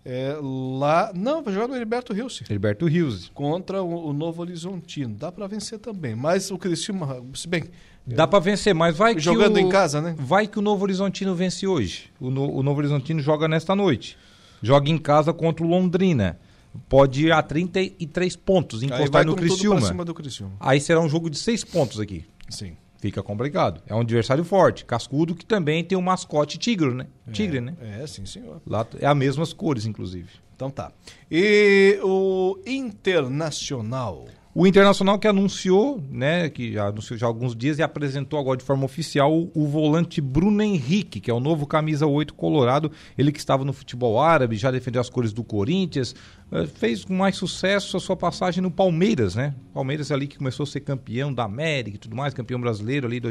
é, 0.10 0.38
lá... 0.80 1.12
Não, 1.14 1.44
vai 1.44 1.54
jogar 1.54 1.68
no 1.68 1.76
Heriberto 1.76 2.14
Rilse. 2.14 2.44
Heriberto 2.50 2.86
Rios. 2.86 3.30
Contra 3.34 3.84
o, 3.84 4.08
o 4.10 4.14
Novo 4.14 4.42
Horizontino. 4.42 5.14
Dá 5.16 5.32
pra 5.32 5.48
vencer 5.48 5.80
também. 5.80 6.16
Mas 6.16 6.50
o 6.50 6.58
Criciúma, 6.58 7.22
se 7.34 7.48
bem... 7.48 7.66
Dá 8.06 8.26
pra 8.26 8.40
vencer, 8.40 8.74
mas 8.74 8.96
vai 8.96 9.14
que 9.16 9.20
Jogando 9.20 9.58
o- 9.58 9.60
em 9.60 9.68
casa, 9.68 10.00
né? 10.02 10.16
Vai 10.18 10.48
que 10.48 10.58
o 10.58 10.62
Novo 10.62 10.84
Horizontino 10.84 11.36
vence 11.36 11.68
hoje. 11.68 12.10
O, 12.22 12.30
no- 12.30 12.50
o 12.56 12.64
Novo 12.64 12.80
Horizontino 12.80 13.20
joga 13.20 13.50
nesta 13.50 13.76
noite. 13.76 14.18
Joga 14.62 14.90
em 14.90 14.98
casa 14.98 15.34
contra 15.34 15.66
o 15.66 15.68
Londrina. 15.68 16.40
Pode 16.88 17.26
ir 17.26 17.32
a 17.34 17.42
33 17.44 18.36
pontos, 18.38 18.82
encostar 18.82 19.26
no 19.26 19.36
Criciúma. 19.36 19.82
cima 19.82 20.06
do 20.06 20.14
Criciúma. 20.14 20.54
Aí 20.60 20.80
será 20.80 21.02
um 21.02 21.10
jogo 21.10 21.30
de 21.30 21.38
seis 21.38 21.66
pontos 21.66 22.00
aqui. 22.00 22.24
Sim. 22.50 22.78
Fica 23.08 23.24
complicado. 23.24 23.82
É 23.88 23.96
um 23.96 24.02
adversário 24.02 24.44
forte. 24.44 24.84
Cascudo 24.84 25.34
que 25.34 25.46
também 25.46 25.82
tem 25.82 25.98
o 25.98 26.02
mascote 26.02 26.58
tigre, 26.58 26.94
né? 26.94 27.08
Tigre, 27.32 27.62
né? 27.62 27.74
É, 27.80 28.06
sim, 28.06 28.26
senhor. 28.26 28.62
Lá 28.68 28.86
é 29.00 29.08
as 29.08 29.16
mesmas 29.16 29.54
cores, 29.54 29.86
inclusive. 29.86 30.28
Então 30.54 30.70
tá. 30.70 30.92
E 31.32 31.98
o 32.04 32.60
Internacional. 32.66 34.26
O 34.60 34.66
Internacional 34.66 35.20
que 35.20 35.28
anunciou, 35.28 36.04
né, 36.10 36.50
que 36.50 36.74
já 36.74 36.88
anunciou 36.88 37.16
já 37.16 37.28
há 37.28 37.30
alguns 37.30 37.56
dias 37.56 37.78
e 37.78 37.84
apresentou 37.84 38.40
agora 38.40 38.58
de 38.58 38.64
forma 38.64 38.86
oficial 38.86 39.32
o, 39.32 39.52
o 39.54 39.68
volante 39.68 40.20
Bruno 40.20 40.64
Henrique, 40.64 41.20
que 41.20 41.30
é 41.30 41.34
o 41.36 41.40
novo 41.40 41.68
camisa 41.68 42.08
8 42.08 42.34
colorado, 42.34 42.92
ele 43.16 43.32
que 43.32 43.38
estava 43.38 43.64
no 43.64 43.72
futebol 43.72 44.20
árabe, 44.20 44.56
já 44.56 44.72
defendeu 44.72 45.00
as 45.00 45.12
cores 45.12 45.32
do 45.32 45.44
Corinthians, 45.44 46.16
eh, 46.52 46.66
fez 46.66 47.06
com 47.06 47.14
mais 47.14 47.36
sucesso 47.36 47.98
a 47.98 48.00
sua 48.00 48.16
passagem 48.16 48.64
no 48.64 48.72
Palmeiras, 48.72 49.36
né? 49.36 49.54
Palmeiras 49.72 50.12
ali 50.12 50.26
que 50.26 50.40
começou 50.40 50.64
a 50.64 50.68
ser 50.68 50.80
campeão 50.80 51.32
da 51.32 51.44
América 51.44 51.98
e 51.98 52.00
tudo 52.00 52.16
mais, 52.16 52.34
campeão 52.34 52.60
brasileiro 52.60 53.06
ali 53.06 53.22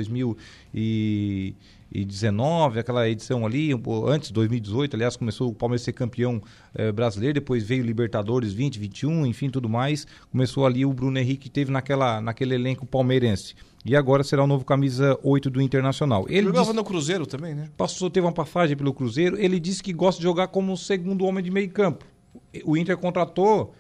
em 0.73 1.57
2019, 1.93 2.81
aquela 2.81 3.09
edição 3.09 3.47
ali, 3.47 3.71
antes, 4.07 4.31
2018, 4.31 4.95
aliás, 4.97 5.17
começou 5.17 5.49
o 5.51 5.55
Palmeiras 5.55 5.83
ser 5.83 5.93
campeão 5.93 6.43
eh, 6.75 6.91
brasileiro, 6.93 7.35
depois 7.35 7.63
veio 7.65 7.85
Libertadores 7.85 8.53
20, 8.53 8.79
21, 8.79 9.27
enfim, 9.27 9.49
tudo 9.49 9.69
mais. 9.69 10.07
Começou 10.31 10.67
ali 10.67 10.85
o 10.85 10.93
Bruno 10.93 11.19
Henrique 11.19 11.45
que 11.45 11.51
teve 11.51 11.71
naquela, 11.71 12.21
naquele 12.21 12.55
elenco 12.55 12.85
palmeirense. 12.87 13.55
E 13.85 13.95
agora 13.95 14.25
será 14.25 14.43
o 14.43 14.47
novo 14.47 14.65
camisa 14.65 15.19
8 15.23 15.49
do 15.49 15.61
Internacional. 15.63 16.27
Ele 16.29 16.47
Jogava 16.49 16.65
disse- 16.65 16.77
no 16.77 16.85
Cruzeiro 16.85 17.25
também, 17.27 17.55
né? 17.55 17.69
passou, 17.77 18.11
teve 18.11 18.27
uma 18.27 18.33
passagem 18.33 18.77
pelo 18.77 18.93
Cruzeiro. 18.93 19.39
Ele 19.41 19.61
disse 19.61 19.83
que 19.83 19.93
gosta 19.93 20.19
de 20.19 20.25
jogar 20.25 20.49
como 20.49 20.77
segundo 20.77 21.25
homem 21.25 21.43
de 21.43 21.51
meio 21.51 21.71
campo. 21.71 22.05
O 22.65 22.77
Inter 22.77 22.97
contratou 22.97 23.73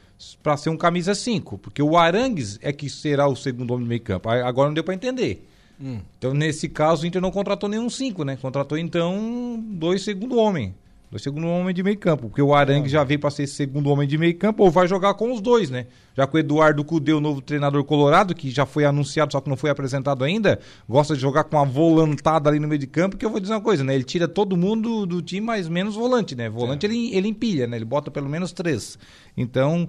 para 0.42 0.56
ser 0.56 0.70
um 0.70 0.76
camisa 0.76 1.14
5, 1.14 1.58
porque 1.58 1.82
o 1.82 1.96
Arangues 1.96 2.58
é 2.62 2.72
que 2.72 2.88
será 2.88 3.26
o 3.28 3.34
segundo 3.36 3.72
homem 3.72 3.82
de 3.84 3.88
meio 3.88 4.00
campo. 4.00 4.28
Agora 4.30 4.68
não 4.68 4.74
deu 4.74 4.84
para 4.84 4.94
entender. 4.94 5.46
Hum. 5.80 6.00
Então, 6.18 6.32
nesse 6.32 6.68
caso, 6.68 7.04
o 7.04 7.06
Inter 7.06 7.20
não 7.20 7.30
contratou 7.30 7.68
nenhum 7.68 7.90
5, 7.90 8.24
né? 8.24 8.36
Contratou, 8.36 8.78
então, 8.78 9.62
dois 9.68 10.02
segundo 10.02 10.38
homem. 10.38 10.74
O 11.10 11.18
segundo 11.20 11.46
homem 11.46 11.72
de 11.72 11.84
meio 11.84 11.96
campo, 11.96 12.28
porque 12.28 12.42
o 12.42 12.52
Arangue 12.52 12.88
já 12.88 13.04
veio 13.04 13.20
para 13.20 13.30
ser 13.30 13.46
segundo 13.46 13.88
homem 13.90 14.08
de 14.08 14.18
meio 14.18 14.36
campo, 14.36 14.64
ou 14.64 14.70
vai 14.70 14.88
jogar 14.88 15.14
com 15.14 15.32
os 15.32 15.40
dois, 15.40 15.70
né? 15.70 15.86
Já 16.16 16.26
que 16.26 16.34
o 16.34 16.38
Eduardo 16.38 16.84
Cudê, 16.84 17.12
o 17.12 17.20
novo 17.20 17.40
treinador 17.40 17.84
colorado, 17.84 18.34
que 18.34 18.50
já 18.50 18.66
foi 18.66 18.84
anunciado, 18.84 19.30
só 19.30 19.40
que 19.40 19.48
não 19.48 19.56
foi 19.56 19.70
apresentado 19.70 20.24
ainda, 20.24 20.58
gosta 20.88 21.14
de 21.14 21.20
jogar 21.20 21.44
com 21.44 21.56
uma 21.56 21.64
volantada 21.64 22.50
ali 22.50 22.58
no 22.58 22.66
meio 22.66 22.80
de 22.80 22.88
campo, 22.88 23.16
que 23.16 23.24
eu 23.24 23.30
vou 23.30 23.38
dizer 23.38 23.54
uma 23.54 23.60
coisa, 23.60 23.84
né? 23.84 23.94
Ele 23.94 24.02
tira 24.02 24.26
todo 24.26 24.56
mundo 24.56 25.06
do 25.06 25.22
time, 25.22 25.46
mas 25.46 25.68
menos 25.68 25.94
volante, 25.94 26.34
né? 26.34 26.48
Volante 26.48 26.84
ele, 26.84 27.14
ele 27.14 27.28
empilha, 27.28 27.68
né? 27.68 27.76
Ele 27.76 27.84
bota 27.84 28.10
pelo 28.10 28.28
menos 28.28 28.52
três. 28.52 28.98
Então, 29.36 29.88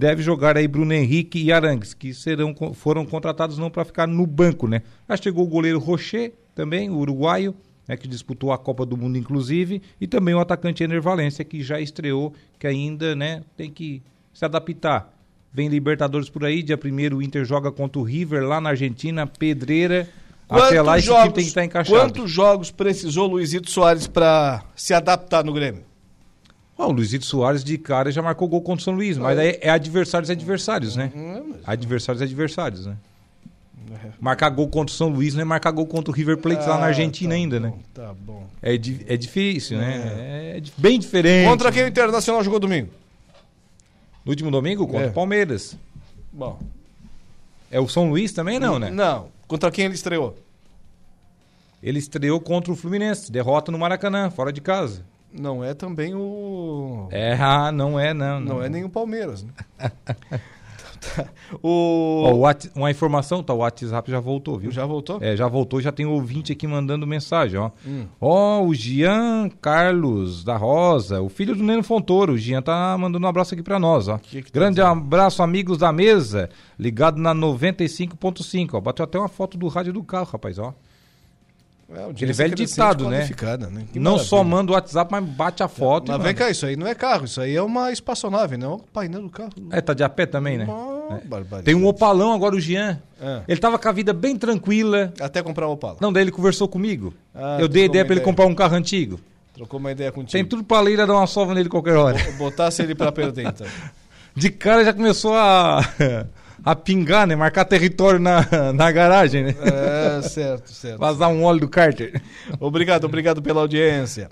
deve 0.00 0.20
jogar 0.20 0.56
aí 0.56 0.66
Bruno 0.66 0.92
Henrique 0.92 1.40
e 1.40 1.52
Arangues, 1.52 1.94
que 1.94 2.12
serão, 2.12 2.52
foram 2.74 3.06
contratados 3.06 3.56
não 3.56 3.70
para 3.70 3.84
ficar 3.84 4.08
no 4.08 4.26
banco, 4.26 4.66
né? 4.66 4.82
Já 5.08 5.16
chegou 5.16 5.44
o 5.44 5.48
goleiro 5.48 5.78
Rocher 5.78 6.32
também, 6.56 6.90
o 6.90 6.96
uruguaio, 6.96 7.54
né, 7.88 7.96
que 7.96 8.08
disputou 8.08 8.52
a 8.52 8.58
Copa 8.58 8.84
do 8.84 8.96
Mundo, 8.96 9.16
inclusive, 9.16 9.80
e 10.00 10.06
também 10.06 10.34
o 10.34 10.40
atacante 10.40 10.82
Ener 10.82 11.00
Valência, 11.00 11.44
que 11.44 11.62
já 11.62 11.80
estreou, 11.80 12.32
que 12.58 12.66
ainda 12.66 13.14
né, 13.14 13.42
tem 13.56 13.70
que 13.70 14.02
se 14.32 14.44
adaptar. 14.44 15.12
Vem 15.52 15.68
Libertadores 15.68 16.28
por 16.28 16.44
aí, 16.44 16.62
dia 16.62 16.78
1 16.82 17.16
o 17.16 17.22
Inter 17.22 17.44
joga 17.44 17.72
contra 17.72 17.98
o 17.98 18.02
River 18.02 18.42
lá 18.44 18.60
na 18.60 18.70
Argentina, 18.70 19.26
Pedreira. 19.26 20.08
Quantos 20.46 20.66
Até 20.66 20.82
lá 20.82 20.98
esse 20.98 21.06
jogos, 21.06 21.22
time 21.22 21.34
tem 21.34 21.44
que 21.44 21.48
estar 21.48 21.64
encaixado. 21.64 21.98
Quantos 21.98 22.30
jogos 22.30 22.70
precisou 22.70 23.26
Luizito 23.26 23.70
Soares 23.70 24.06
para 24.06 24.62
se 24.76 24.92
adaptar 24.94 25.42
no 25.42 25.52
Grêmio? 25.52 25.82
Ah, 26.78 26.86
o 26.86 26.92
Luizito 26.92 27.24
Soares 27.24 27.64
de 27.64 27.78
cara 27.78 28.12
já 28.12 28.20
marcou 28.20 28.46
gol 28.46 28.60
contra 28.60 28.82
o 28.82 28.84
São 28.84 28.94
Luís, 28.94 29.16
mas 29.16 29.38
aí 29.38 29.58
é 29.62 29.70
adversários 29.70 30.28
adversários, 30.28 30.94
né? 30.94 31.10
Uhum, 31.14 31.54
Adversários 31.66 32.20
adversários, 32.20 32.84
né? 32.84 32.96
Marcar 34.20 34.48
gol 34.50 34.68
contra 34.68 34.92
o 34.92 34.96
São 34.96 35.08
Luís 35.08 35.34
não 35.34 35.42
é 35.42 35.44
marcar 35.44 35.70
gol 35.70 35.86
contra 35.86 36.10
o 36.10 36.14
River 36.14 36.36
Plate 36.38 36.66
lá 36.68 36.78
na 36.78 36.84
Ah, 36.84 36.88
Argentina 36.88 37.30
tá 37.30 37.34
ainda, 37.36 37.60
né? 37.60 37.68
bom, 37.70 37.78
Tá 37.94 38.14
bom. 38.14 38.46
É, 38.62 38.76
di- 38.76 39.04
é 39.08 39.16
difícil, 39.16 39.78
né? 39.78 40.54
É, 40.56 40.60
di- 40.60 40.72
bem 40.76 40.98
diferente. 40.98 41.48
Contra 41.48 41.70
quem 41.72 41.84
o 41.84 41.88
Internacional 41.88 42.42
jogou 42.42 42.58
domingo? 42.58 42.90
No 44.24 44.30
último 44.32 44.50
domingo, 44.50 44.86
contra 44.86 45.06
É. 45.06 45.08
o 45.08 45.12
Palmeiras. 45.12 45.76
Bom. 46.32 46.58
É 47.70 47.80
o 47.80 47.88
São 47.88 48.08
Luís 48.10 48.32
também, 48.32 48.58
não, 48.58 48.78
né? 48.78 48.90
Não. 48.90 49.28
Contra 49.46 49.70
quem 49.70 49.84
ele 49.84 49.94
estreou? 49.94 50.36
Ele 51.82 51.98
estreou 51.98 52.40
contra 52.40 52.72
o 52.72 52.76
Fluminense, 52.76 53.30
derrota 53.30 53.70
no 53.70 53.78
Maracanã, 53.78 54.30
fora 54.30 54.52
de 54.52 54.60
casa. 54.60 55.02
Não 55.32 55.62
é 55.62 55.74
também 55.74 56.14
o. 56.14 57.08
É, 57.10 57.34
ah, 57.34 57.70
não 57.70 58.00
é, 58.00 58.14
não. 58.14 58.40
Não, 58.40 58.54
Não, 58.56 58.62
é 58.62 58.68
nem 58.68 58.82
o 58.84 58.88
Palmeiras, 58.88 59.42
né? 59.44 59.50
Tá. 61.14 61.26
o... 61.62 62.24
Ó, 62.24 62.54
uma 62.74 62.90
informação, 62.90 63.42
tá? 63.42 63.52
O 63.52 63.58
WhatsApp 63.58 64.10
já 64.10 64.20
voltou, 64.20 64.58
viu? 64.58 64.70
Já 64.70 64.84
voltou? 64.86 65.18
É, 65.20 65.36
já 65.36 65.46
voltou, 65.46 65.80
já 65.80 65.92
tem 65.92 66.06
ouvinte 66.06 66.52
aqui 66.52 66.66
mandando 66.66 67.06
mensagem, 67.06 67.58
ó. 67.58 67.70
Hum. 67.86 68.06
Ó, 68.20 68.62
o 68.62 68.74
Gian 68.74 69.48
Carlos 69.60 70.44
da 70.44 70.56
Rosa, 70.56 71.20
o 71.20 71.28
filho 71.28 71.54
do 71.54 71.62
Neno 71.62 71.82
Fontoro. 71.82 72.34
O 72.34 72.38
Gian 72.38 72.62
tá 72.62 72.96
mandando 72.98 73.26
um 73.26 73.28
abraço 73.28 73.54
aqui 73.54 73.62
pra 73.62 73.78
nós, 73.78 74.08
ó. 74.08 74.18
Que 74.18 74.42
que 74.42 74.50
tá 74.50 74.58
Grande 74.58 74.80
abraço, 74.80 75.42
amigos 75.42 75.78
da 75.78 75.92
mesa, 75.92 76.50
ligado 76.78 77.18
na 77.18 77.34
95.5, 77.34 78.70
ó. 78.74 78.80
Bateu 78.80 79.04
até 79.04 79.18
uma 79.18 79.28
foto 79.28 79.56
do 79.56 79.68
rádio 79.68 79.92
do 79.92 80.02
carro, 80.02 80.30
rapaz, 80.32 80.58
ó. 80.58 80.74
É, 81.88 82.10
Aquele 82.10 82.32
velho 82.32 82.54
ditado, 82.54 83.08
né? 83.08 83.28
né? 83.28 83.86
Não 83.94 84.12
maravilha. 84.12 84.28
só 84.28 84.42
manda 84.42 84.72
o 84.72 84.74
WhatsApp, 84.74 85.10
mas 85.10 85.24
bate 85.24 85.62
a 85.62 85.68
foto. 85.68 86.10
Mas 86.10 86.22
vem 86.22 86.34
cá, 86.34 86.50
isso 86.50 86.66
aí 86.66 86.74
não 86.74 86.86
é 86.86 86.94
carro, 86.94 87.26
isso 87.26 87.40
aí 87.40 87.54
é 87.54 87.62
uma 87.62 87.92
espaçonave, 87.92 88.56
não 88.56 88.72
é 88.72 88.74
o 88.74 88.78
painel 88.78 89.22
do 89.22 89.30
carro. 89.30 89.50
É, 89.70 89.80
tá 89.80 89.94
de 89.94 90.02
a 90.02 90.08
pé 90.08 90.26
também, 90.26 90.58
né? 90.58 90.66
É. 90.68 91.62
Tem 91.62 91.74
um 91.74 91.86
opalão 91.86 92.32
agora, 92.32 92.56
o 92.56 92.60
Jean. 92.60 93.00
É. 93.20 93.42
Ele 93.46 93.60
tava 93.60 93.78
com 93.78 93.88
a 93.88 93.92
vida 93.92 94.12
bem 94.12 94.36
tranquila. 94.36 95.12
Até 95.20 95.42
comprar 95.42 95.68
o 95.68 95.72
Opala. 95.72 95.98
Não, 96.00 96.12
daí 96.12 96.24
ele 96.24 96.32
conversou 96.32 96.66
comigo. 96.66 97.14
Ah, 97.32 97.58
eu 97.60 97.68
dei 97.68 97.84
ideia 97.84 98.02
uma 98.02 98.06
pra 98.06 98.16
ele 98.16 98.24
comprar 98.24 98.46
um 98.46 98.54
carro 98.54 98.74
antigo. 98.74 99.20
Trocou 99.54 99.78
uma 99.78 99.92
ideia 99.92 100.10
contigo. 100.10 100.32
Tem 100.32 100.44
tudo 100.44 100.64
pra 100.64 100.80
Leira 100.80 101.06
dar 101.06 101.14
uma 101.14 101.26
sova 101.26 101.54
nele 101.54 101.68
qualquer 101.68 101.96
hora. 101.96 102.18
Botasse 102.32 102.82
ele 102.82 102.94
pra 102.94 103.12
perder, 103.12 103.46
então. 103.46 103.66
De 104.34 104.50
cara 104.50 104.84
já 104.84 104.92
começou 104.92 105.34
a, 105.34 105.80
a 106.66 106.74
pingar, 106.74 107.28
né? 107.28 107.36
Marcar 107.36 107.64
território 107.64 108.18
na, 108.18 108.44
na 108.74 108.90
garagem, 108.90 109.44
né? 109.44 109.54
É, 109.62 110.20
certo, 110.22 110.68
certo. 110.72 110.98
Vazar 110.98 111.28
um 111.30 111.44
óleo 111.44 111.60
do 111.60 111.68
cárter. 111.68 112.20
Obrigado, 112.58 113.04
obrigado 113.04 113.40
pela 113.40 113.60
audiência. 113.60 114.28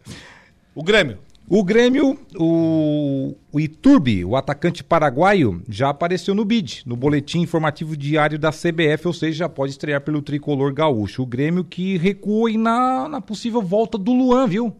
O 0.74 0.82
Grêmio. 0.82 1.18
O 1.48 1.62
Grêmio, 1.62 2.18
o, 2.36 3.36
o 3.52 3.60
Iturbe, 3.60 4.24
o 4.24 4.34
atacante 4.34 4.82
paraguaio, 4.82 5.62
já 5.68 5.90
apareceu 5.90 6.34
no 6.34 6.44
BID, 6.44 6.82
no 6.86 6.96
boletim 6.96 7.40
informativo 7.40 7.96
diário 7.96 8.38
da 8.38 8.50
CBF, 8.50 9.06
ou 9.06 9.12
seja, 9.12 9.38
já 9.38 9.48
pode 9.48 9.72
estrear 9.72 10.00
pelo 10.00 10.22
tricolor 10.22 10.72
gaúcho. 10.72 11.22
O 11.22 11.26
Grêmio 11.26 11.62
que 11.62 11.98
recua 11.98 12.50
na, 12.54 13.08
na 13.08 13.20
possível 13.20 13.62
volta 13.62 13.96
do 13.96 14.12
Luan, 14.12 14.48
viu? 14.48 14.74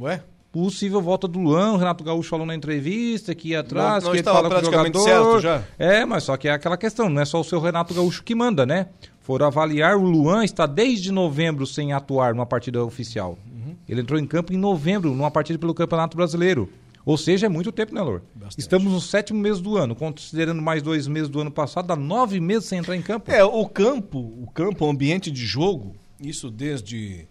Ué? 0.00 0.22
Possível 0.54 1.00
volta 1.02 1.26
do 1.26 1.40
Luan, 1.40 1.72
o 1.72 1.76
Renato 1.76 2.04
Gaúcho 2.04 2.28
falou 2.30 2.46
na 2.46 2.54
entrevista 2.54 3.34
que 3.34 3.48
ia 3.48 3.58
atrás, 3.58 4.04
Não- 4.04 4.10
não 4.10 4.12
que 4.12 4.18
ele 4.18 4.22
fala 4.24 4.40
com 4.42 4.46
o 4.46 4.50
praticamente 4.60 4.98
jogador. 4.98 5.40
certo 5.40 5.40
já? 5.40 5.64
É, 5.76 6.04
mas 6.06 6.22
só 6.22 6.36
que 6.36 6.46
é 6.46 6.52
aquela 6.52 6.76
questão, 6.76 7.10
não 7.10 7.20
é 7.20 7.24
só 7.24 7.40
o 7.40 7.44
seu 7.44 7.58
Renato 7.60 7.92
Gaúcho 7.92 8.22
que 8.22 8.36
manda, 8.36 8.64
né? 8.64 8.86
Foram 9.18 9.46
avaliar, 9.48 9.96
o 9.96 10.04
Luan 10.04 10.44
está 10.44 10.64
desde 10.64 11.10
novembro 11.10 11.66
sem 11.66 11.92
atuar 11.92 12.34
numa 12.36 12.46
partida 12.46 12.84
oficial. 12.84 13.36
Uhum. 13.52 13.74
Ele 13.88 14.02
entrou 14.02 14.20
em 14.20 14.24
campo 14.26 14.52
em 14.52 14.56
novembro, 14.56 15.10
numa 15.12 15.28
partida 15.28 15.58
pelo 15.58 15.74
Campeonato 15.74 16.16
Brasileiro. 16.16 16.70
Ou 17.04 17.16
seja, 17.18 17.46
é 17.46 17.48
muito 17.48 17.72
tempo, 17.72 17.92
né, 17.92 18.00
Lor? 18.00 18.22
Estamos 18.56 18.92
no 18.92 19.00
sétimo 19.00 19.40
mês 19.40 19.60
do 19.60 19.76
ano, 19.76 19.96
considerando 19.96 20.62
mais 20.62 20.82
dois 20.84 21.08
meses 21.08 21.28
do 21.28 21.40
ano 21.40 21.50
passado, 21.50 21.86
dá 21.88 21.96
nove 21.96 22.38
meses 22.38 22.66
sem 22.68 22.78
entrar 22.78 22.94
em 22.96 23.02
campo. 23.02 23.28
É, 23.32 23.42
o 23.44 23.66
campo, 23.66 24.18
o 24.20 24.48
campo, 24.54 24.86
o 24.86 24.88
ambiente 24.88 25.32
de 25.32 25.44
jogo, 25.44 25.96
isso 26.20 26.48
desde 26.48 27.26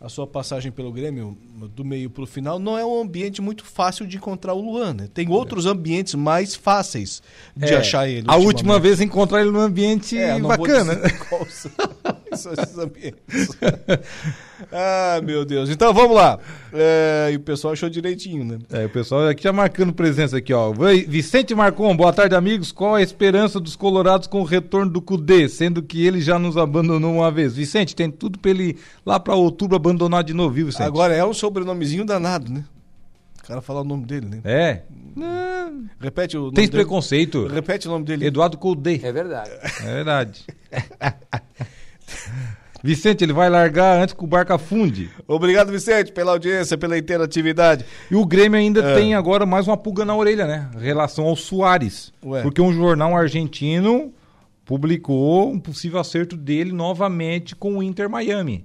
a 0.00 0.08
sua 0.08 0.26
passagem 0.28 0.70
pelo 0.70 0.92
Grêmio, 0.92 1.36
do 1.74 1.84
meio 1.84 2.08
pro 2.08 2.24
final, 2.24 2.58
não 2.60 2.78
é 2.78 2.86
um 2.86 3.00
ambiente 3.00 3.42
muito 3.42 3.64
fácil 3.64 4.06
de 4.06 4.16
encontrar 4.16 4.54
o 4.54 4.60
Luan, 4.60 4.94
né? 4.94 5.08
Tem 5.12 5.28
outros 5.28 5.66
ambientes 5.66 6.14
mais 6.14 6.54
fáceis 6.54 7.20
de 7.56 7.66
É, 7.74 7.76
achar 7.78 8.08
ele. 8.08 8.24
A 8.28 8.36
última 8.36 8.78
vez 8.78 9.00
encontrar 9.00 9.40
ele 9.40 9.50
num 9.50 9.58
ambiente 9.60 10.16
É, 10.16 10.38
bacana. 10.38 10.96
quais 11.28 11.66
são 12.40 12.52
esses 12.52 12.78
ambientes. 12.78 13.20
ah, 14.72 15.20
meu 15.22 15.44
Deus. 15.44 15.70
Então 15.70 15.92
vamos 15.92 16.16
lá. 16.16 16.38
É, 16.72 17.30
e 17.32 17.36
o 17.36 17.40
pessoal 17.40 17.72
achou 17.72 17.88
direitinho, 17.88 18.44
né? 18.44 18.58
É, 18.70 18.86
o 18.86 18.90
pessoal 18.90 19.28
aqui 19.28 19.42
já 19.42 19.52
marcando 19.52 19.92
presença 19.92 20.38
aqui, 20.38 20.52
ó. 20.52 20.72
Vicente 21.06 21.54
Marcon, 21.54 21.96
boa 21.96 22.12
tarde, 22.12 22.34
amigos. 22.34 22.72
Qual 22.72 22.94
a 22.94 23.02
esperança 23.02 23.60
dos 23.60 23.76
colorados 23.76 24.26
com 24.26 24.40
o 24.40 24.44
retorno 24.44 24.90
do 24.90 25.02
Cudê, 25.02 25.48
sendo 25.48 25.82
que 25.82 26.06
ele 26.06 26.20
já 26.20 26.38
nos 26.38 26.56
abandonou 26.56 27.14
uma 27.14 27.30
vez? 27.30 27.54
Vicente, 27.54 27.94
tem 27.94 28.10
tudo 28.10 28.38
pra 28.38 28.50
ele 28.50 28.76
lá 29.04 29.18
pra 29.18 29.34
outubro 29.34 29.76
abandonar 29.76 30.24
de 30.24 30.34
novo, 30.34 30.54
viu, 30.54 30.66
Vicente? 30.66 30.86
Agora 30.86 31.14
é 31.14 31.24
um 31.24 31.34
sobrenomezinho 31.34 32.04
danado, 32.04 32.52
né? 32.52 32.64
O 33.42 33.46
cara 33.48 33.62
falar 33.62 33.80
o 33.80 33.84
nome 33.84 34.04
dele, 34.04 34.26
né? 34.26 34.40
É. 34.44 34.82
Repete 35.98 36.36
o 36.36 36.42
nome 36.42 36.54
Tem 36.54 36.66
dele. 36.66 36.76
preconceito. 36.76 37.46
Repete 37.46 37.88
o 37.88 37.90
nome 37.90 38.04
dele. 38.04 38.26
Eduardo 38.26 38.56
Cudê. 38.58 39.00
É 39.02 39.10
verdade. 39.10 39.50
É 39.80 39.94
verdade. 39.94 40.44
Vicente, 42.82 43.24
ele 43.24 43.32
vai 43.32 43.50
largar 43.50 44.00
antes 44.00 44.14
que 44.14 44.22
o 44.22 44.26
barco 44.26 44.52
afunde. 44.52 45.10
Obrigado, 45.26 45.72
Vicente, 45.72 46.12
pela 46.12 46.30
audiência, 46.32 46.78
pela 46.78 46.96
interatividade. 46.96 47.84
E 48.08 48.14
o 48.14 48.24
Grêmio 48.24 48.56
ainda 48.58 48.80
É. 48.80 48.94
tem 48.94 49.14
agora 49.14 49.44
mais 49.44 49.66
uma 49.66 49.76
pulga 49.76 50.04
na 50.04 50.14
orelha, 50.14 50.46
né? 50.46 50.70
Em 50.76 50.84
relação 50.84 51.24
ao 51.26 51.34
Soares. 51.34 52.12
Ué. 52.24 52.40
Porque 52.42 52.62
um 52.62 52.72
jornal 52.72 53.16
argentino 53.16 54.12
publicou 54.64 55.50
um 55.50 55.58
possível 55.58 55.98
acerto 55.98 56.36
dele 56.36 56.70
novamente 56.70 57.56
com 57.56 57.78
o 57.78 57.82
Inter 57.82 58.08
Miami. 58.08 58.64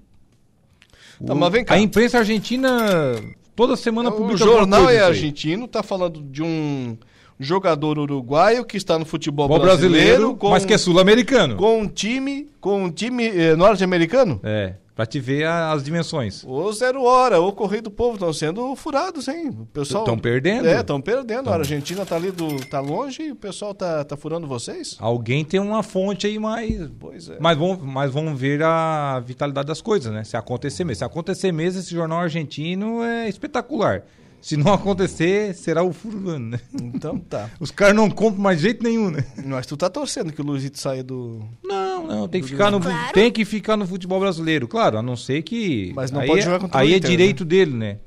Tá, 1.26 1.34
O-. 1.34 1.40
A 1.70 1.80
imprensa 1.80 2.20
argentina 2.20 3.16
toda 3.56 3.76
semana 3.76 4.10
O 4.10 4.14
publica 4.14 4.44
alguma 4.44 4.60
jornal 4.60 4.90
é 4.90 5.00
argentino, 5.00 5.68
tá 5.68 5.82
falando 5.82 6.22
de 6.22 6.44
um 6.44 6.96
jogador 7.44 8.00
uruguaio 8.00 8.66
que 8.66 8.78
está 8.78 8.98
no 8.98 9.06
futebol 9.06 9.48
brasileiro, 9.48 10.34
brasileiro, 10.36 10.38
mas 10.50 10.66
que 10.66 10.74
é 10.74 10.78
sul-americano. 10.78 11.56
Com 11.58 11.80
um 11.82 11.88
time, 11.88 12.48
com 12.62 12.84
um 12.86 12.90
time 12.92 13.28
eh, 13.28 13.56
norte-americano. 13.56 14.40
É, 14.44 14.74
pra 14.96 15.06
te 15.06 15.20
ver 15.20 15.46
a- 15.46 15.72
as 15.72 15.84
dimensões. 15.84 16.44
O 16.46 16.72
Zero 16.72 17.04
Hora, 17.04 17.40
o 17.42 17.52
Correio 17.52 17.82
do 17.84 17.92
Povo 17.92 18.14
estão 18.14 18.32
sendo 18.32 18.76
furados, 18.76 19.28
hein? 19.28 19.50
O 19.50 19.66
pessoal 19.66 20.04
Tão 20.04 20.18
perdendo. 20.18 20.68
É, 20.68 20.80
estão 20.80 21.02
perdendo. 21.02 21.50
A 21.50 21.56
Argentina 21.56 22.06
tá 22.06 22.16
ali 22.16 22.32
do 22.32 22.64
tá 22.68 22.80
longe 22.80 23.24
e 23.24 23.32
o 23.32 23.36
pessoal 23.36 23.74
tá, 23.74 24.04
tá 24.04 24.16
furando 24.16 24.46
vocês? 24.48 24.96
Alguém 25.00 25.44
tem 25.44 25.60
uma 25.60 25.82
fonte 25.84 26.28
aí 26.28 26.38
mais. 26.38 26.90
Pois 27.00 27.28
é. 27.30 27.38
Mas 27.40 27.58
vamos, 27.58 27.80
mas 27.84 28.12
vamos 28.12 28.40
ver 28.40 28.62
a 28.64 29.20
vitalidade 29.26 29.68
das 29.68 29.82
coisas, 29.82 30.14
né? 30.14 30.24
Se 30.24 30.38
acontecer 30.38 30.84
mesmo. 30.84 31.00
Se 31.00 31.04
acontecer 31.06 31.52
mesmo, 31.52 31.80
esse 31.80 31.92
jornal 31.94 32.20
argentino 32.20 33.02
é 33.04 33.28
espetacular. 33.28 34.04
Se 34.44 34.58
não 34.58 34.74
acontecer, 34.74 35.56
será 35.56 35.84
o 35.84 35.94
furo 35.94 36.20
do 36.20 36.30
ano, 36.32 36.50
né? 36.50 36.60
Então 36.74 37.18
tá. 37.18 37.50
Os 37.62 37.72
caras 37.72 37.96
não 37.96 38.10
compram 38.10 38.44
mais 38.44 38.60
jeito 38.60 38.84
nenhum, 38.84 39.10
né? 39.10 39.24
Mas 39.46 39.66
tu 39.66 39.78
tá 39.78 39.90
torcendo 39.90 40.34
que 40.34 40.42
o 40.42 40.44
Luizito 40.44 40.78
saia 40.78 41.02
do. 41.02 41.40
Não, 41.64 42.06
não, 42.06 42.28
tem 42.28 42.42
que 42.42 42.50
ficar 42.50 42.70
no, 42.70 42.82
tem 43.14 43.32
que 43.32 43.46
ficar 43.46 43.78
no 43.78 43.88
futebol 43.88 44.20
brasileiro, 44.20 44.68
claro, 44.68 44.98
a 44.98 45.02
não 45.02 45.16
ser 45.16 45.44
que. 45.44 45.94
Mas 45.96 46.12
não 46.12 46.20
aí 46.20 46.28
pode 46.28 46.42
é- 46.42 46.44
jogar 46.44 46.60
contra 46.60 46.78
o 46.78 46.82
Aí 46.82 46.94
Inter, 46.94 47.08
é 47.08 47.10
direito 47.10 47.46
dele, 47.46 47.74
né? 47.74 48.00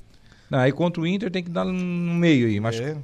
Não, 0.51 0.59
aí 0.59 0.73
contra 0.73 1.01
o 1.01 1.07
Inter 1.07 1.31
tem 1.31 1.43
que 1.43 1.49
dar 1.49 1.65
no 1.65 1.73
meio 1.73 2.49
aí, 2.49 2.61
mas 2.61 2.79
É. 2.79 2.99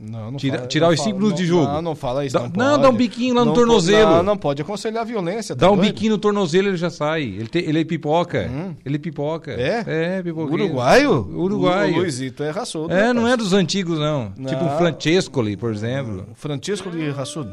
Não, 0.00 0.30
não 0.30 0.38
Tira- 0.38 0.58
fala- 0.58 0.68
tirar 0.68 0.86
não 0.86 0.92
os 0.94 0.98
fala- 1.00 1.08
5 1.10 1.18
minutos 1.18 1.40
de 1.40 1.46
jogo. 1.46 1.66
Não, 1.66 1.82
não 1.82 1.94
fala 1.96 2.24
isso. 2.24 2.34
Dá- 2.38 2.42
não, 2.42 2.50
não, 2.76 2.80
dá 2.82 2.88
um 2.88 2.94
biquinho 2.94 3.34
lá 3.34 3.44
no 3.44 3.52
tornozelo. 3.52 4.10
Não, 4.16 4.22
não 4.22 4.36
pode 4.36 4.62
aconselhar 4.62 5.02
a 5.02 5.04
violência. 5.04 5.56
tá 5.56 5.66
Dá 5.66 5.72
um 5.72 5.76
doido? 5.76 5.88
biquinho 5.92 6.12
no 6.12 6.18
tornozelo 6.18 6.68
ele 6.68 6.76
já 6.76 6.88
sai. 6.88 7.22
Ele, 7.22 7.48
te- 7.48 7.58
ele 7.58 7.84
pipoca. 7.84 8.48
Ele 8.86 8.98
pipoca. 8.98 9.50
É? 9.52 9.84
É, 10.18 10.22
pipoca. 10.22 10.52
Uruguaio? 10.52 11.12
Uruguaio. 11.36 11.94
O 11.96 11.98
Luizito 11.98 12.42
é 12.44 12.50
raçudo. 12.50 12.92
É, 12.94 13.12
não 13.12 13.26
é 13.26 13.36
dos 13.36 13.52
antigos, 13.52 13.98
não. 13.98 14.30
Tipo 14.46 14.64
o 14.66 14.78
Francescoli, 14.78 15.56
por 15.56 15.72
exemplo. 15.72 16.26
Francisco 16.34 16.90
de 16.90 17.10
Raçudo. 17.10 17.52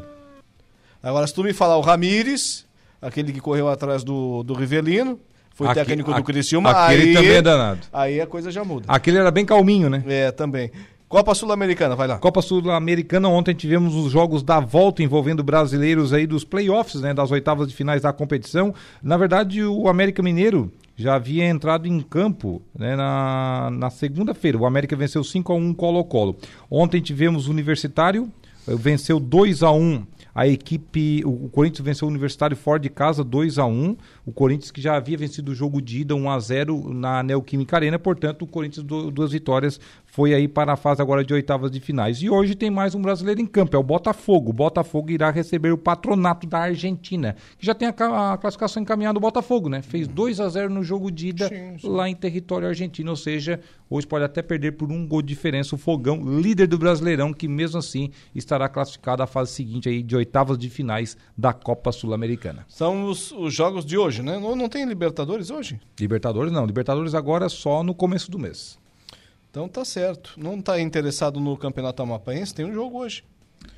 Agora, 1.02 1.26
se 1.26 1.34
tu 1.34 1.42
me 1.42 1.52
falar 1.52 1.76
o 1.76 1.80
Ramires, 1.80 2.64
aquele 3.00 3.32
que 3.32 3.40
correu 3.40 3.68
atrás 3.68 4.02
do, 4.02 4.42
do 4.42 4.54
Rivelino, 4.54 5.18
foi 5.54 5.66
Aque- 5.68 5.80
técnico 5.84 6.12
do 6.12 6.22
Criciúma. 6.22 6.70
aquele 6.70 7.02
aí, 7.08 7.14
também 7.14 7.30
é 7.32 7.42
danado. 7.42 7.80
Aí 7.92 8.20
a 8.20 8.26
coisa 8.26 8.50
já 8.50 8.64
muda. 8.64 8.84
Aquele 8.88 9.18
era 9.18 9.30
bem 9.30 9.44
calminho, 9.44 9.88
né? 9.88 10.02
É, 10.06 10.30
também. 10.30 10.70
Copa 11.16 11.34
Sul-Americana, 11.34 11.96
vai 11.96 12.06
lá. 12.06 12.18
Copa 12.18 12.42
Sul-Americana, 12.42 13.26
ontem 13.26 13.54
tivemos 13.54 13.94
os 13.94 14.12
jogos 14.12 14.42
da 14.42 14.60
volta 14.60 15.02
envolvendo 15.02 15.42
brasileiros 15.42 16.12
aí 16.12 16.26
dos 16.26 16.44
playoffs, 16.44 17.00
né, 17.00 17.14
das 17.14 17.30
oitavas 17.30 17.68
de 17.68 17.74
finais 17.74 18.02
da 18.02 18.12
competição. 18.12 18.74
Na 19.02 19.16
verdade, 19.16 19.64
o 19.64 19.88
América 19.88 20.22
Mineiro 20.22 20.70
já 20.94 21.14
havia 21.14 21.46
entrado 21.46 21.88
em 21.88 22.02
campo 22.02 22.60
né, 22.78 22.94
na, 22.96 23.70
na 23.72 23.88
segunda-feira. 23.88 24.58
O 24.58 24.66
América 24.66 24.94
venceu 24.94 25.24
5 25.24 25.50
a 25.54 25.56
1 25.56 25.72
Colo-Colo. 25.72 26.36
Ontem 26.70 27.00
tivemos 27.00 27.48
o 27.48 27.50
Universitário, 27.50 28.30
eh, 28.68 28.74
venceu 28.76 29.18
2 29.18 29.62
a 29.62 29.72
1 29.72 30.04
a 30.36 30.46
equipe, 30.46 31.22
o 31.24 31.48
Corinthians 31.48 31.82
venceu 31.82 32.06
o 32.06 32.10
Universitário 32.10 32.54
fora 32.54 32.78
de 32.78 32.90
casa 32.90 33.24
2 33.24 33.58
a 33.58 33.64
1 33.64 33.96
O 34.26 34.32
Corinthians 34.32 34.72
que 34.72 34.80
já 34.80 34.96
havia 34.96 35.16
vencido 35.16 35.52
o 35.52 35.54
jogo 35.54 35.80
de 35.80 36.00
ida 36.00 36.12
1 36.14 36.28
a 36.28 36.38
0 36.40 36.92
na 36.92 37.22
Neoquímica 37.22 37.76
Arena, 37.76 37.96
portanto, 37.96 38.42
o 38.42 38.46
Corinthians 38.46 38.84
du- 38.84 39.08
duas 39.10 39.30
vitórias 39.30 39.78
foi 40.04 40.34
aí 40.34 40.48
para 40.48 40.72
a 40.72 40.76
fase 40.76 41.00
agora 41.00 41.24
de 41.24 41.32
oitavas 41.32 41.70
de 41.70 41.78
finais. 41.78 42.20
E 42.20 42.28
hoje 42.28 42.56
tem 42.56 42.68
mais 42.68 42.92
um 42.96 43.00
brasileiro 43.00 43.40
em 43.40 43.46
campo, 43.46 43.76
é 43.76 43.78
o 43.78 43.84
Botafogo. 43.84 44.50
O 44.50 44.52
Botafogo 44.52 45.10
irá 45.12 45.30
receber 45.30 45.70
o 45.72 45.78
patronato 45.78 46.44
da 46.46 46.58
Argentina, 46.58 47.36
que 47.56 47.64
já 47.64 47.72
tem 47.72 47.86
a, 47.86 48.32
a 48.32 48.36
classificação 48.36 48.82
encaminhada 48.82 49.14
do 49.14 49.20
Botafogo, 49.20 49.68
né? 49.68 49.80
Fez 49.80 50.08
2 50.08 50.40
a 50.40 50.48
0 50.48 50.70
no 50.74 50.82
jogo 50.82 51.08
de 51.10 51.28
ida 51.28 51.48
lá 51.84 52.08
em 52.08 52.14
território 52.16 52.66
argentino, 52.66 53.10
ou 53.10 53.16
seja, 53.16 53.60
hoje 53.88 54.08
pode 54.08 54.24
até 54.24 54.42
perder 54.42 54.72
por 54.72 54.90
um 54.90 55.06
gol 55.06 55.22
de 55.22 55.28
diferença 55.28 55.76
o 55.76 55.78
Fogão, 55.78 56.40
líder 56.40 56.66
do 56.66 56.78
Brasileirão, 56.78 57.32
que 57.32 57.46
mesmo 57.46 57.78
assim 57.78 58.10
estará 58.34 58.68
classificado 58.68 59.22
à 59.22 59.26
fase 59.26 59.52
seguinte 59.52 59.88
aí 59.88 60.02
de 60.02 60.16
oitavas 60.16 60.58
de 60.58 60.68
finais 60.68 61.16
da 61.38 61.52
Copa 61.52 61.92
Sul-Americana. 61.92 62.64
São 62.68 63.04
os, 63.08 63.30
os 63.30 63.54
jogos 63.54 63.84
de 63.86 63.96
hoje, 63.96 64.15
né? 64.22 64.38
Não, 64.38 64.54
não 64.56 64.68
tem 64.68 64.84
Libertadores 64.86 65.50
hoje? 65.50 65.80
Libertadores 65.98 66.52
não, 66.52 66.64
Libertadores 66.66 67.14
agora 67.14 67.48
só 67.48 67.82
no 67.82 67.94
começo 67.94 68.30
do 68.30 68.38
mês. 68.38 68.78
Então 69.50 69.68
tá 69.68 69.84
certo. 69.84 70.34
Não 70.36 70.60
tá 70.60 70.80
interessado 70.80 71.40
no 71.40 71.56
Campeonato 71.56 72.02
Amapaense? 72.02 72.54
Tem 72.54 72.64
um 72.66 72.72
jogo 72.72 72.98
hoje. 72.98 73.24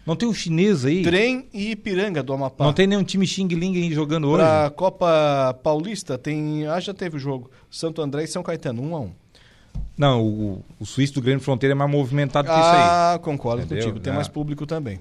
Não 0.05 0.17
tem 0.17 0.29
um 0.29 0.35
chinês 0.35 0.85
aí? 0.85 1.03
Trem 1.03 1.47
e 1.53 1.71
Ipiranga 1.71 2.23
do 2.23 2.33
Amapá. 2.33 2.65
Não 2.65 2.73
tem 2.73 2.87
nenhum 2.87 3.05
time 3.05 3.27
Xing 3.27 3.47
Ling 3.49 3.77
aí 3.77 3.93
jogando 3.93 4.27
hoje? 4.29 4.43
Pra 4.43 4.71
Copa 4.75 5.57
Paulista 5.63 6.19
tem. 6.19 6.67
Ah, 6.67 6.81
já 6.81 6.93
teve 6.93 7.17
o 7.17 7.19
jogo. 7.21 7.51
Santo 7.71 8.03
André 8.03 8.25
e 8.25 8.27
São 8.27 8.43
Caetano, 8.43 8.83
1 8.83 8.89
um 8.91 8.97
a 8.97 9.01
1 9.01 9.05
um. 9.05 9.13
Não, 9.97 10.23
o, 10.23 10.65
o 10.81 10.85
suíço 10.87 11.15
do 11.15 11.23
Grande 11.23 11.43
Fronteira 11.45 11.75
é 11.75 11.77
mais 11.77 11.91
movimentado 11.91 12.49
que 12.49 12.55
isso 12.55 12.69
aí. 12.69 12.77
Ah, 12.81 13.19
concordo 13.23 13.63
Entendeu? 13.63 13.85
contigo. 13.85 14.01
Tem 14.03 14.13
Ah. 14.13 14.17
mais 14.17 14.29
público 14.29 14.67
também. 14.67 14.99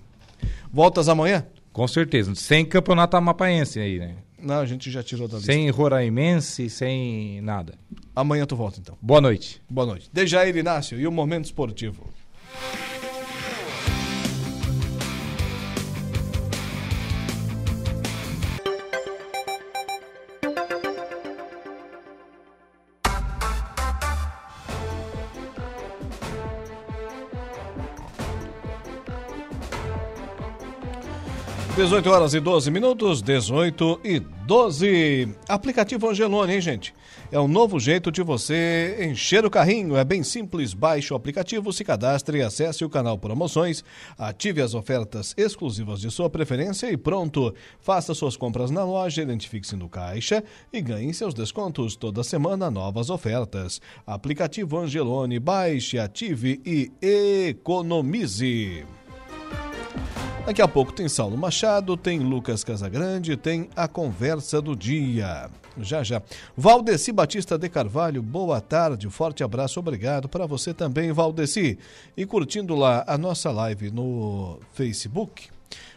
Voltas 0.71 1.09
amanhã? 1.09 1.45
Com 1.73 1.87
certeza. 1.87 2.33
Sem 2.35 2.65
campeonato 2.65 3.17
amapaense 3.17 3.79
aí, 3.79 3.97
né? 3.99 4.15
Não, 4.39 4.59
a 4.59 4.65
gente 4.65 4.91
já 4.91 5.01
tirou 5.01 5.27
da 5.27 5.37
lista. 5.37 5.51
Sem 5.51 5.69
roraimense, 5.69 6.69
sem 6.69 7.41
nada. 7.41 7.73
Amanhã 8.15 8.45
tu 8.45 8.55
volta 8.55 8.79
então. 8.79 8.97
Boa 9.01 9.21
noite. 9.21 9.61
Boa 9.69 9.87
noite. 9.87 10.09
Dejair 10.13 10.55
Inácio 10.55 10.99
e 10.99 11.07
o 11.07 11.11
Momento 11.11 11.45
Esportivo. 11.45 12.07
Dezoito 31.77 32.09
horas 32.09 32.33
e 32.33 32.39
12 32.39 32.71
minutos, 32.71 33.21
18 33.21 34.01
e 34.03 34.19
12. 34.19 35.29
Aplicativo 35.47 36.09
Angelone, 36.09 36.55
hein, 36.55 36.59
gente? 36.59 36.91
É 37.31 37.39
um 37.39 37.47
novo 37.47 37.79
jeito 37.79 38.11
de 38.11 38.23
você 38.23 38.97
encher 38.99 39.45
o 39.45 39.49
carrinho. 39.49 39.95
É 39.95 40.03
bem 40.03 40.23
simples. 40.23 40.73
Baixe 40.73 41.13
o 41.13 41.15
aplicativo, 41.15 41.71
se 41.71 41.83
cadastre, 41.83 42.41
acesse 42.41 42.83
o 42.83 42.89
canal 42.89 43.19
Promoções, 43.19 43.83
ative 44.17 44.59
as 44.59 44.73
ofertas 44.73 45.35
exclusivas 45.37 46.01
de 46.01 46.09
sua 46.09 46.31
preferência 46.31 46.91
e 46.91 46.97
pronto. 46.97 47.53
Faça 47.79 48.15
suas 48.15 48.35
compras 48.35 48.71
na 48.71 48.83
loja, 48.83 49.21
identifique-se 49.21 49.75
no 49.75 49.87
caixa 49.87 50.43
e 50.73 50.81
ganhe 50.81 51.13
seus 51.13 51.35
descontos. 51.35 51.95
Toda 51.95 52.23
semana, 52.23 52.71
novas 52.71 53.11
ofertas. 53.11 53.79
Aplicativo 54.03 54.79
Angelone. 54.79 55.37
Baixe, 55.37 55.99
ative 55.99 56.59
e 56.65 56.91
economize. 57.47 58.83
Daqui 60.47 60.61
a 60.61 60.67
pouco 60.67 60.93
tem 60.93 61.09
Saulo 61.09 61.37
Machado, 61.37 61.97
tem 61.97 62.19
Lucas 62.19 62.63
Casagrande, 62.63 63.35
tem 63.35 63.67
a 63.75 63.85
conversa 63.85 64.61
do 64.61 64.77
dia. 64.77 65.49
Já 65.77 66.03
já. 66.03 66.21
Valdeci 66.55 67.11
Batista 67.11 67.57
de 67.57 67.67
Carvalho, 67.67 68.23
boa 68.23 68.61
tarde, 68.61 69.09
forte 69.09 69.43
abraço, 69.43 69.77
obrigado 69.77 70.29
para 70.29 70.45
você 70.45 70.73
também, 70.73 71.11
Valdeci. 71.11 71.77
E 72.15 72.25
curtindo 72.25 72.75
lá 72.75 73.03
a 73.05 73.17
nossa 73.17 73.51
live 73.51 73.91
no 73.91 74.57
Facebook, 74.71 75.49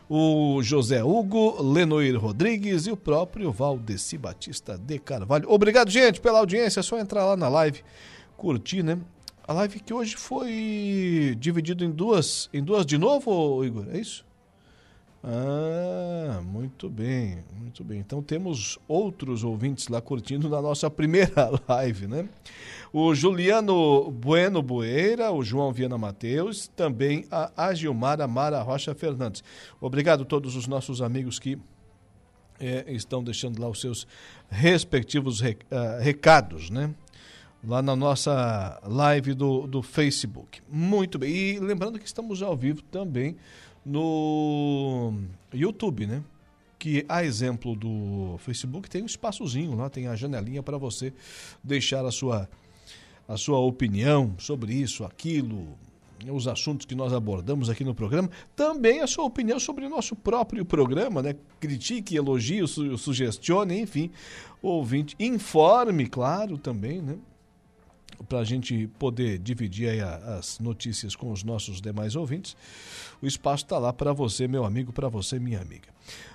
o 0.08 0.60
José 0.64 1.00
Hugo, 1.00 1.62
Lenoir 1.62 2.18
Rodrigues 2.18 2.88
e 2.88 2.90
o 2.90 2.96
próprio 2.96 3.52
Valdeci 3.52 4.18
Batista 4.18 4.76
de 4.76 4.98
Carvalho. 4.98 5.48
Obrigado, 5.48 5.92
gente, 5.92 6.20
pela 6.20 6.40
audiência. 6.40 6.80
É 6.80 6.82
só 6.82 6.98
entrar 6.98 7.24
lá 7.24 7.36
na 7.36 7.48
live, 7.48 7.84
curtir, 8.36 8.82
né? 8.82 8.98
A 9.46 9.52
live 9.52 9.78
que 9.78 9.94
hoje 9.94 10.16
foi 10.16 11.36
dividida 11.38 11.84
em 11.84 11.90
duas, 11.92 12.50
em 12.52 12.64
duas 12.64 12.84
de 12.84 12.98
novo, 12.98 13.64
Igor, 13.64 13.86
é 13.92 13.98
isso? 13.98 14.28
Ah, 15.22 16.40
muito 16.42 16.88
bem, 16.88 17.44
muito 17.54 17.84
bem. 17.84 17.98
Então 18.00 18.22
temos 18.22 18.78
outros 18.88 19.44
ouvintes 19.44 19.88
lá 19.88 20.00
curtindo 20.00 20.48
na 20.48 20.62
nossa 20.62 20.90
primeira 20.90 21.50
live, 21.68 22.06
né? 22.06 22.26
O 22.92 23.14
Juliano 23.14 24.10
Bueno 24.10 24.62
Bueira, 24.62 25.30
o 25.30 25.42
João 25.42 25.72
Viana 25.72 25.98
Mateus, 25.98 26.68
também 26.68 27.26
a 27.30 27.52
Agilmara 27.66 28.26
Mara 28.26 28.62
Rocha 28.62 28.94
Fernandes. 28.94 29.44
Obrigado 29.80 30.22
a 30.22 30.26
todos 30.26 30.56
os 30.56 30.66
nossos 30.66 31.02
amigos 31.02 31.38
que 31.38 31.58
eh, 32.58 32.86
estão 32.88 33.22
deixando 33.22 33.60
lá 33.60 33.68
os 33.68 33.80
seus 33.80 34.06
respectivos 34.48 35.40
re- 35.40 35.58
ah, 35.70 35.98
recados, 36.00 36.70
né? 36.70 36.94
Lá 37.62 37.82
na 37.82 37.94
nossa 37.94 38.80
live 38.84 39.34
do, 39.34 39.66
do 39.66 39.82
Facebook. 39.82 40.62
Muito 40.66 41.18
bem. 41.18 41.30
E 41.30 41.58
lembrando 41.60 41.98
que 41.98 42.06
estamos 42.06 42.42
ao 42.42 42.56
vivo 42.56 42.80
também 42.84 43.36
no 43.84 45.14
YouTube, 45.52 46.06
né? 46.06 46.22
Que 46.78 47.04
a 47.08 47.24
exemplo 47.24 47.76
do 47.76 48.36
Facebook 48.38 48.88
tem 48.88 49.02
um 49.02 49.06
espaçozinho 49.06 49.74
lá, 49.74 49.90
tem 49.90 50.06
a 50.06 50.16
janelinha 50.16 50.62
para 50.62 50.78
você 50.78 51.12
deixar 51.62 52.04
a 52.04 52.10
sua 52.10 52.48
a 53.28 53.36
sua 53.36 53.60
opinião 53.60 54.34
sobre 54.38 54.74
isso, 54.74 55.04
aquilo, 55.04 55.78
os 56.28 56.48
assuntos 56.48 56.84
que 56.84 56.96
nós 56.96 57.12
abordamos 57.12 57.70
aqui 57.70 57.84
no 57.84 57.94
programa, 57.94 58.28
também 58.56 59.02
a 59.02 59.06
sua 59.06 59.24
opinião 59.24 59.60
sobre 59.60 59.86
o 59.86 59.88
nosso 59.88 60.16
próprio 60.16 60.64
programa, 60.64 61.22
né? 61.22 61.36
Critique, 61.60 62.16
elogie, 62.16 62.66
su 62.66 62.98
sugestione, 62.98 63.80
enfim, 63.80 64.10
ouvinte, 64.60 65.14
informe, 65.20 66.08
claro, 66.08 66.58
também, 66.58 67.00
né? 67.00 67.16
Para 68.28 68.40
a 68.40 68.44
gente 68.44 68.86
poder 68.98 69.38
dividir 69.38 70.02
as 70.02 70.58
notícias 70.58 71.16
com 71.16 71.32
os 71.32 71.42
nossos 71.42 71.80
demais 71.80 72.14
ouvintes. 72.16 72.56
O 73.20 73.26
espaço 73.26 73.64
está 73.64 73.78
lá 73.78 73.92
para 73.92 74.12
você, 74.12 74.46
meu 74.46 74.64
amigo, 74.64 74.92
para 74.92 75.08
você, 75.08 75.38
minha 75.38 75.60
amiga. 75.60 75.88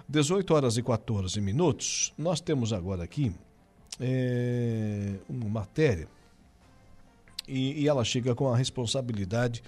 18 0.07 0.53
horas 0.53 0.77
e 0.77 0.83
14 0.83 1.39
minutos. 1.41 2.13
Nós 2.17 2.39
temos 2.41 2.73
agora 2.73 3.03
aqui 3.03 3.31
é, 3.99 5.15
uma 5.29 5.49
matéria 5.49 6.07
e, 7.47 7.83
e 7.83 7.87
ela 7.87 8.03
chega 8.03 8.33
com 8.33 8.51
a 8.51 8.57
responsabilidade 8.57 9.63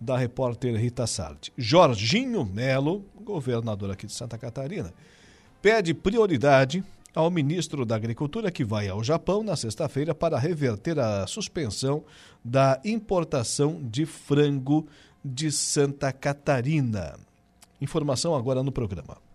da 0.00 0.16
repórter 0.16 0.74
Rita 0.76 1.06
Sardi. 1.06 1.52
Jorginho 1.56 2.44
Melo, 2.44 3.04
governador 3.20 3.90
aqui 3.90 4.06
de 4.06 4.12
Santa 4.12 4.38
Catarina, 4.38 4.92
pede 5.60 5.92
prioridade 5.92 6.82
ao 7.14 7.30
ministro 7.30 7.84
da 7.84 7.96
Agricultura 7.96 8.50
que 8.50 8.64
vai 8.64 8.88
ao 8.88 9.02
Japão 9.02 9.42
na 9.42 9.56
sexta-feira 9.56 10.14
para 10.14 10.38
reverter 10.38 10.98
a 10.98 11.26
suspensão 11.26 12.04
da 12.44 12.80
importação 12.84 13.80
de 13.82 14.06
frango 14.06 14.86
de 15.24 15.50
Santa 15.50 16.12
Catarina. 16.12 17.18
Informação 17.80 18.34
agora 18.34 18.62
no 18.62 18.72
programa. 18.72 19.29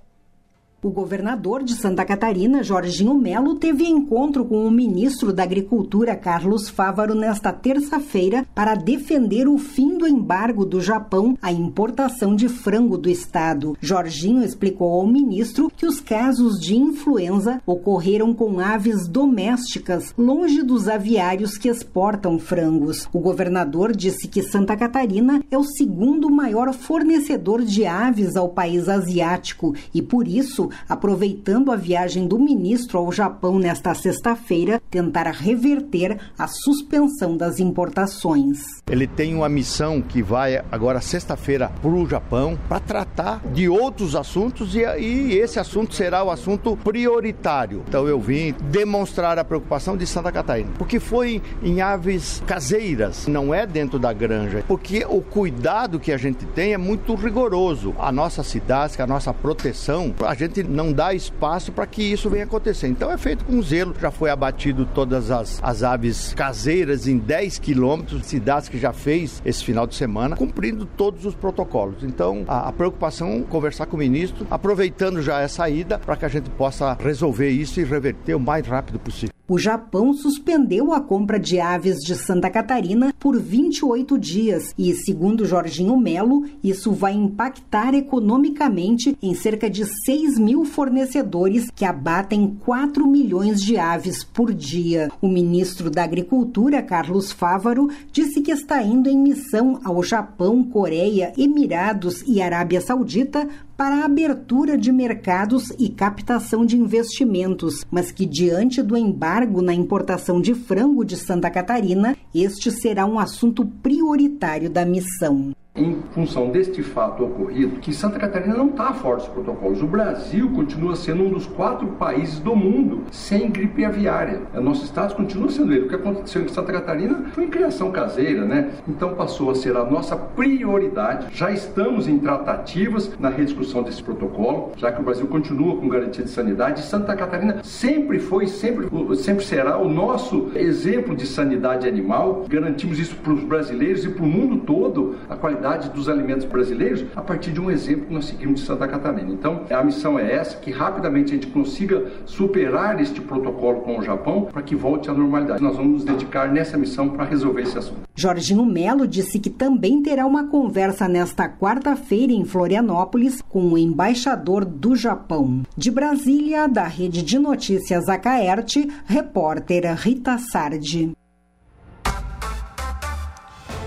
O 0.85 0.91
governador 0.91 1.63
de 1.63 1.73
Santa 1.73 2.05
Catarina, 2.05 2.61
Jorginho 2.61 3.15
Melo, 3.15 3.55
teve 3.55 3.85
encontro 3.85 4.45
com 4.45 4.67
o 4.67 4.69
ministro 4.69 5.33
da 5.33 5.41
Agricultura, 5.41 6.15
Carlos 6.15 6.69
Fávaro, 6.69 7.15
nesta 7.15 7.51
terça-feira 7.51 8.45
para 8.53 8.75
defender 8.75 9.47
o 9.47 9.57
fim 9.57 9.97
do 9.97 10.07
embargo 10.07 10.63
do 10.63 10.79
Japão 10.79 11.35
à 11.41 11.51
importação 11.51 12.35
de 12.35 12.47
frango 12.47 12.99
do 12.99 13.09
estado. 13.09 13.75
Jorginho 13.81 14.43
explicou 14.43 14.93
ao 14.93 15.07
ministro 15.07 15.71
que 15.75 15.87
os 15.87 15.99
casos 15.99 16.59
de 16.59 16.75
influenza 16.75 17.59
ocorreram 17.65 18.31
com 18.31 18.59
aves 18.59 19.07
domésticas, 19.07 20.13
longe 20.15 20.61
dos 20.61 20.87
aviários 20.87 21.57
que 21.57 21.67
exportam 21.67 22.37
frangos. 22.37 23.09
O 23.11 23.19
governador 23.19 23.91
disse 23.91 24.27
que 24.27 24.43
Santa 24.43 24.77
Catarina 24.77 25.43
é 25.49 25.57
o 25.57 25.63
segundo 25.63 26.29
maior 26.29 26.71
fornecedor 26.75 27.63
de 27.63 27.87
aves 27.87 28.35
ao 28.35 28.49
país 28.49 28.87
asiático 28.87 29.73
e, 29.91 29.99
por 29.99 30.27
isso, 30.27 30.69
aproveitando 30.87 31.71
a 31.71 31.75
viagem 31.75 32.27
do 32.27 32.39
ministro 32.39 32.97
ao 32.97 33.11
Japão 33.11 33.59
nesta 33.59 33.93
sexta-feira, 33.93 34.81
tentar 34.89 35.29
reverter 35.31 36.17
a 36.37 36.47
suspensão 36.47 37.37
das 37.37 37.59
importações. 37.59 38.59
Ele 38.89 39.07
tem 39.07 39.35
uma 39.35 39.49
missão 39.49 40.01
que 40.01 40.21
vai 40.21 40.63
agora 40.71 41.01
sexta-feira 41.01 41.71
para 41.81 41.89
o 41.89 42.07
Japão 42.07 42.57
para 42.67 42.79
tratar 42.79 43.41
de 43.53 43.67
outros 43.67 44.15
assuntos 44.15 44.75
e, 44.75 44.79
e 44.79 45.37
esse 45.37 45.59
assunto 45.59 45.95
será 45.95 46.23
o 46.23 46.31
assunto 46.31 46.77
prioritário. 46.77 47.83
Então 47.87 48.07
eu 48.07 48.19
vim 48.19 48.53
demonstrar 48.69 49.39
a 49.39 49.43
preocupação 49.43 49.97
de 49.97 50.05
Santa 50.05 50.31
Catarina, 50.31 50.71
porque 50.77 50.99
foi 50.99 51.41
em 51.63 51.81
aves 51.81 52.41
caseiras, 52.45 53.27
não 53.27 53.53
é 53.53 53.65
dentro 53.65 53.97
da 53.97 54.13
granja, 54.13 54.63
porque 54.67 55.05
o 55.07 55.21
cuidado 55.21 55.99
que 55.99 56.11
a 56.11 56.17
gente 56.17 56.45
tem 56.47 56.73
é 56.73 56.77
muito 56.77 57.15
rigoroso. 57.15 57.93
A 57.97 58.11
nossa 58.11 58.43
cidade, 58.43 59.01
a 59.01 59.07
nossa 59.07 59.33
proteção, 59.33 60.13
a 60.25 60.33
gente 60.33 60.63
não 60.69 60.91
dá 60.91 61.13
espaço 61.13 61.71
para 61.71 61.85
que 61.85 62.03
isso 62.03 62.29
venha 62.29 62.43
acontecer. 62.43 62.87
Então 62.87 63.11
é 63.11 63.17
feito 63.17 63.45
com 63.45 63.61
zelo. 63.61 63.95
Já 63.99 64.11
foi 64.11 64.29
abatido 64.29 64.85
todas 64.85 65.31
as, 65.31 65.59
as 65.63 65.83
aves 65.83 66.33
caseiras 66.33 67.07
em 67.07 67.17
10 67.17 67.59
quilômetros, 67.59 68.25
cidades 68.25 68.69
que 68.69 68.77
já 68.77 68.93
fez 68.93 69.41
esse 69.45 69.63
final 69.63 69.85
de 69.85 69.95
semana, 69.95 70.35
cumprindo 70.35 70.85
todos 70.85 71.25
os 71.25 71.35
protocolos. 71.35 72.03
Então 72.03 72.43
a, 72.47 72.69
a 72.69 72.71
preocupação 72.71 73.43
conversar 73.43 73.85
com 73.85 73.95
o 73.95 73.99
ministro, 73.99 74.45
aproveitando 74.49 75.21
já 75.21 75.41
essa 75.41 75.69
ida 75.69 75.99
para 75.99 76.15
que 76.15 76.25
a 76.25 76.29
gente 76.29 76.49
possa 76.51 76.93
resolver 76.99 77.49
isso 77.49 77.79
e 77.79 77.83
reverter 77.83 78.35
o 78.35 78.39
mais 78.39 78.65
rápido 78.65 78.99
possível. 78.99 79.34
O 79.47 79.59
Japão 79.59 80.11
suspendeu 80.11 80.91
a 80.91 80.99
compra 80.99 81.39
de 81.39 81.59
aves 81.59 81.99
de 81.99 82.15
Santa 82.15 82.49
Catarina 82.49 83.13
por 83.19 83.39
28 83.39 84.17
dias 84.17 84.73
e, 84.75 84.91
segundo 84.95 85.45
Jorginho 85.45 85.95
Melo, 85.95 86.45
isso 86.63 86.91
vai 86.91 87.13
impactar 87.13 87.93
economicamente 87.93 89.15
em 89.21 89.35
cerca 89.35 89.69
de 89.69 89.85
6 89.85 90.39
mil 90.39 90.65
fornecedores 90.65 91.69
que 91.75 91.85
abatem 91.85 92.57
4 92.65 93.07
milhões 93.07 93.61
de 93.61 93.77
aves 93.77 94.23
por 94.23 94.51
dia. 94.51 95.11
O 95.21 95.27
ministro 95.27 95.91
da 95.91 96.03
Agricultura, 96.03 96.81
Carlos 96.81 97.31
Fávaro, 97.31 97.87
disse 98.11 98.41
que 98.41 98.51
está 98.51 98.81
indo 98.81 99.07
em 99.07 99.17
missão 99.17 99.79
ao 99.83 100.01
Japão, 100.01 100.63
Coreia, 100.63 101.33
Emirados 101.37 102.23
e 102.25 102.41
Arábia 102.41 102.81
Saudita 102.81 103.47
para 103.77 103.97
a 103.97 104.05
abertura 104.05 104.77
de 104.77 104.91
mercados 104.91 105.69
e 105.77 105.89
captação 105.89 106.65
de 106.65 106.77
investimentos, 106.77 107.85
mas 107.91 108.11
que 108.11 108.25
diante 108.25 108.81
do 108.81 108.95
embargo 108.95 109.61
na 109.61 109.73
importação 109.73 110.39
de 110.39 110.53
frango 110.53 111.03
de 111.03 111.17
Santa 111.17 111.49
Catarina, 111.49 112.15
este 112.33 112.71
será 112.71 113.05
um 113.05 113.19
assunto 113.19 113.65
prioritário 113.65 114.69
da 114.69 114.85
missão 114.85 115.53
em 115.75 116.01
função 116.11 116.49
deste 116.49 116.81
fato 116.81 117.25
ocorrido, 117.25 117.79
que 117.79 117.93
Santa 117.93 118.17
Catarina 118.17 118.55
não 118.55 118.69
está 118.69 118.93
fora 118.93 119.17
dos 119.17 119.27
protocolos. 119.27 119.81
O 119.81 119.87
Brasil 119.87 120.49
continua 120.51 120.95
sendo 120.95 121.23
um 121.23 121.29
dos 121.29 121.45
quatro 121.45 121.87
países 121.87 122.39
do 122.39 122.55
mundo 122.55 123.03
sem 123.11 123.49
gripe 123.49 123.83
aviária. 123.83 124.41
O 124.53 124.61
nosso 124.61 124.85
estado 124.85 125.13
continua 125.15 125.49
sendo 125.49 125.73
ele. 125.73 125.85
O 125.85 125.89
que 125.89 125.95
aconteceu 125.95 126.43
em 126.43 126.47
Santa 126.47 126.71
Catarina 126.71 127.25
foi 127.33 127.43
em 127.43 127.49
criação 127.49 127.91
caseira, 127.91 128.45
né? 128.45 128.71
Então 128.87 129.15
passou 129.15 129.51
a 129.51 129.55
ser 129.55 129.75
a 129.75 129.83
nossa 129.83 130.15
prioridade. 130.15 131.27
Já 131.33 131.51
estamos 131.51 132.07
em 132.07 132.17
tratativas 132.19 133.11
na 133.19 133.27
rediscussão 133.27 133.83
desse 133.83 134.01
protocolo, 134.01 134.71
já 134.77 134.93
que 134.93 135.01
o 135.01 135.03
Brasil 135.03 135.27
continua 135.27 135.75
com 135.75 135.89
garantia 135.89 136.23
de 136.23 136.29
sanidade. 136.29 136.83
Santa 136.83 137.15
Catarina 137.17 137.59
sempre 137.63 138.19
foi, 138.19 138.47
sempre, 138.47 138.87
sempre 139.17 139.43
será 139.43 139.77
o 139.77 139.89
nosso 139.89 140.51
exemplo 140.55 141.13
de 141.13 141.27
sanidade 141.27 141.85
animal. 141.85 142.45
Garantimos 142.47 142.97
isso 142.97 143.17
para 143.17 143.33
os 143.33 143.43
brasileiros 143.43 144.05
e 144.05 144.09
para 144.09 144.23
o 144.23 144.27
mundo 144.27 144.59
todo, 144.65 145.15
a 145.29 145.35
qualidade 145.35 145.64
qualidade 145.65 145.89
dos 145.89 146.07
alimentos 146.07 146.45
brasileiros 146.45 147.05
a 147.15 147.21
partir 147.21 147.51
de 147.51 147.59
um 147.59 147.71
exemplo 147.71 148.05
que 148.05 148.13
nós 148.13 148.25
seguimos 148.25 148.61
de 148.61 148.67
Santa 148.67 148.87
Catarina. 148.87 149.31
Então, 149.31 149.63
a 149.69 149.83
missão 149.83 150.19
é 150.19 150.31
essa, 150.31 150.57
que 150.57 150.71
rapidamente 150.71 151.31
a 151.31 151.35
gente 151.35 151.47
consiga 151.47 152.05
superar 152.25 153.01
este 153.01 153.19
protocolo 153.19 153.81
com 153.81 153.97
o 153.97 154.03
Japão 154.03 154.47
para 154.51 154.61
que 154.61 154.75
volte 154.75 155.09
à 155.09 155.13
normalidade. 155.13 155.63
Nós 155.63 155.75
vamos 155.75 155.93
nos 155.93 156.03
dedicar 156.03 156.51
nessa 156.51 156.77
missão 156.77 157.09
para 157.09 157.25
resolver 157.25 157.63
esse 157.63 157.77
assunto. 157.77 158.01
Jorginho 158.13 158.65
Melo 158.65 159.07
disse 159.07 159.39
que 159.39 159.49
também 159.49 160.01
terá 160.01 160.25
uma 160.25 160.47
conversa 160.47 161.07
nesta 161.07 161.49
quarta-feira 161.49 162.31
em 162.31 162.45
Florianópolis 162.45 163.41
com 163.41 163.73
o 163.73 163.77
embaixador 163.77 164.63
do 164.63 164.95
Japão. 164.95 165.63
De 165.75 165.89
Brasília, 165.89 166.67
da 166.67 166.83
Rede 166.83 167.23
de 167.23 167.39
Notícias 167.39 168.07
Acaerte, 168.07 168.87
repórter 169.05 169.83
Rita 169.95 170.37
Sardi. 170.37 171.15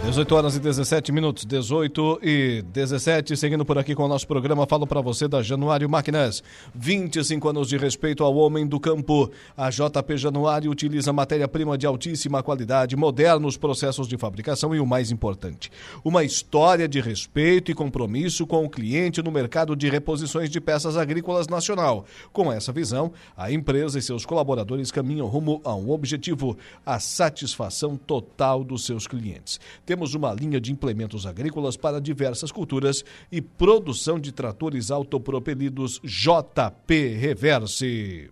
18 0.05 0.35
horas 0.35 0.57
e 0.57 0.61
17 0.61 1.13
minutos, 1.13 1.45
18 1.45 2.21
e 2.23 2.63
17, 2.73 3.37
seguindo 3.37 3.65
por 3.65 3.77
aqui 3.77 3.95
com 3.95 4.05
o 4.05 4.09
nosso 4.09 4.27
programa, 4.27 4.67
falo 4.67 4.87
para 4.87 5.03
você 5.03 5.29
da 5.29 5.43
Januário 5.43 5.89
Máquinas. 5.91 6.43
25 6.73 7.49
anos 7.49 7.69
de 7.69 7.77
respeito 7.77 8.25
ao 8.25 8.35
homem 8.37 8.67
do 8.67 8.81
campo. 8.81 9.31
A 9.57 9.69
JP 9.69 10.17
Januário 10.17 10.71
utiliza 10.71 11.13
matéria-prima 11.13 11.77
de 11.77 11.85
altíssima 11.85 12.43
qualidade, 12.43 12.97
modernos 12.97 13.57
processos 13.57 14.09
de 14.09 14.17
fabricação 14.17 14.75
e 14.75 14.81
o 14.81 14.87
mais 14.87 15.11
importante, 15.11 15.71
uma 16.05 16.25
história 16.25 16.89
de 16.89 17.01
respeito 17.01 17.71
e 17.71 17.75
compromisso 17.75 18.47
com 18.47 18.65
o 18.65 18.71
cliente 18.71 19.23
no 19.23 19.33
mercado 19.33 19.77
de 19.77 19.91
reposições 19.91 20.49
de 20.49 20.61
peças 20.61 20.97
agrícolas 20.97 21.49
nacional. 21.49 22.07
Com 22.33 22.51
essa 22.51 22.73
visão, 22.73 23.13
a 23.37 23.53
empresa 23.53 23.99
e 23.99 24.03
seus 24.03 24.25
colaboradores 24.25 24.91
caminham 24.93 25.27
rumo 25.27 25.61
a 25.65 25.75
um 25.75 25.91
objetivo, 25.91 26.57
a 26.87 26.99
satisfação 26.99 27.97
total 27.97 28.65
dos 28.65 28.87
seus 28.87 29.07
clientes. 29.07 29.61
Temos 29.89 30.13
uma 30.13 30.35
linha 30.35 30.61
de 30.61 30.71
implementos 30.71 31.25
agrícolas 31.25 31.75
para 31.75 31.99
diversas 31.99 32.53
culturas 32.53 33.03
e 33.33 33.41
produção 33.41 34.21
de 34.21 34.33
tratores 34.33 34.91
autopropelidos 34.91 35.99
JP 36.05 37.15
Reverse. 37.15 38.31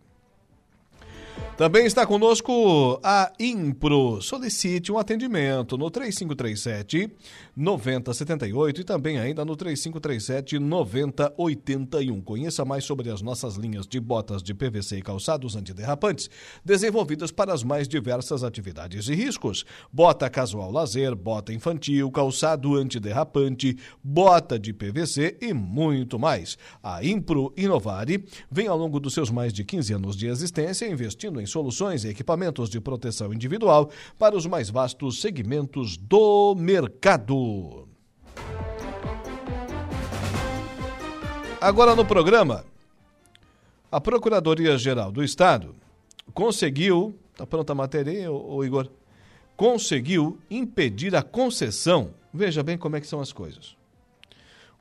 Também 1.56 1.86
está 1.86 2.06
conosco 2.06 3.00
a 3.02 3.32
Impro. 3.40 4.20
Solicite 4.20 4.92
um 4.92 4.98
atendimento 4.98 5.78
no 5.78 5.90
3537 5.90 7.10
9078 7.56 8.82
e 8.82 8.84
também 8.84 9.18
ainda 9.18 9.42
no 9.42 9.56
3537 9.56 10.58
9081. 10.58 12.20
Conheça 12.20 12.62
mais 12.62 12.84
sobre 12.84 13.10
as 13.10 13.22
nossas 13.22 13.56
linhas 13.56 13.86
de 13.86 13.98
botas 13.98 14.42
de 14.42 14.52
PVC 14.52 14.98
e 14.98 15.02
calçados 15.02 15.56
antiderrapantes, 15.56 16.28
desenvolvidas 16.62 17.30
para 17.30 17.54
as 17.54 17.62
mais 17.64 17.88
diversas 17.88 18.44
atividades 18.44 19.08
e 19.08 19.14
riscos. 19.14 19.64
Bota 19.90 20.28
casual 20.28 20.70
lazer, 20.70 21.14
bota 21.14 21.54
infantil, 21.54 22.10
calçado 22.10 22.74
antiderrapante, 22.74 23.78
bota 24.04 24.58
de 24.58 24.74
PVC 24.74 25.38
e 25.40 25.54
muito 25.54 26.18
mais. 26.18 26.58
A 26.82 27.02
Impro 27.02 27.50
Inovare 27.56 28.26
vem 28.50 28.68
ao 28.68 28.76
longo 28.76 29.00
dos 29.00 29.14
seus 29.14 29.30
mais 29.30 29.54
de 29.54 29.64
15 29.64 29.94
anos 29.94 30.16
de 30.16 30.26
existência 30.26 30.86
investindo 30.86 31.25
em 31.40 31.46
soluções 31.46 32.04
e 32.04 32.08
equipamentos 32.08 32.70
de 32.70 32.80
proteção 32.80 33.32
individual 33.32 33.90
para 34.18 34.36
os 34.36 34.46
mais 34.46 34.70
vastos 34.70 35.20
segmentos 35.20 35.96
do 35.96 36.54
mercado. 36.54 37.88
Agora 41.60 41.96
no 41.96 42.04
programa, 42.04 42.64
a 43.90 44.00
Procuradoria-Geral 44.00 45.10
do 45.10 45.24
Estado 45.24 45.74
conseguiu, 46.34 47.18
tá 47.34 47.46
pronta 47.46 47.72
a 47.72 47.76
matéria 47.76 48.12
aí, 48.12 48.28
ô, 48.28 48.56
ô 48.56 48.64
Igor? 48.64 48.88
Conseguiu 49.56 50.38
impedir 50.50 51.16
a 51.16 51.22
concessão, 51.22 52.10
veja 52.32 52.62
bem 52.62 52.76
como 52.76 52.96
é 52.96 53.00
que 53.00 53.06
são 53.06 53.20
as 53.20 53.32
coisas. 53.32 53.74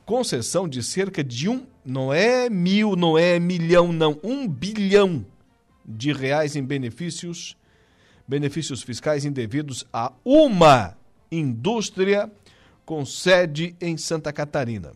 Concessão 0.05 0.67
de 0.67 0.83
cerca 0.83 1.23
de 1.23 1.49
um, 1.49 1.65
não 1.83 2.13
é 2.13 2.49
mil, 2.49 2.95
não 2.95 3.17
é 3.17 3.39
milhão, 3.39 3.91
não, 3.91 4.19
um 4.23 4.47
bilhão 4.47 5.25
de 5.87 6.11
reais 6.11 6.55
em 6.55 6.63
benefícios, 6.63 7.55
benefícios 8.27 8.81
fiscais 8.81 9.25
indevidos 9.25 9.85
a 9.93 10.11
uma 10.23 10.95
indústria 11.31 12.31
com 12.85 13.05
sede 13.05 13.75
em 13.81 13.97
Santa 13.97 14.31
Catarina. 14.31 14.93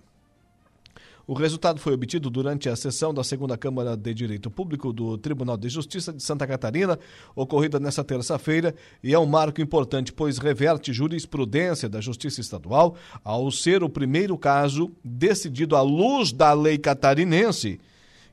O 1.29 1.33
resultado 1.33 1.79
foi 1.79 1.93
obtido 1.93 2.27
durante 2.27 2.69
a 2.69 2.75
sessão 2.75 3.13
da 3.13 3.23
segunda 3.23 3.55
Câmara 3.55 3.95
de 3.95 4.15
Direito 4.15 4.49
Público 4.49 4.91
do 4.91 5.15
Tribunal 5.15 5.57
de 5.57 5.69
Justiça 5.69 6.11
de 6.11 6.23
Santa 6.23 6.47
Catarina, 6.47 6.97
ocorrida 7.35 7.79
nesta 7.79 8.03
terça-feira, 8.03 8.73
e 9.03 9.13
é 9.13 9.19
um 9.19 9.27
marco 9.27 9.61
importante, 9.61 10.11
pois 10.11 10.39
reverte 10.39 10.91
jurisprudência 10.91 11.87
da 11.87 12.01
Justiça 12.01 12.41
Estadual 12.41 12.95
ao 13.23 13.51
ser 13.51 13.83
o 13.83 13.89
primeiro 13.89 14.35
caso 14.39 14.91
decidido 15.03 15.75
à 15.75 15.83
luz 15.83 16.31
da 16.31 16.51
lei 16.51 16.79
catarinense 16.79 17.79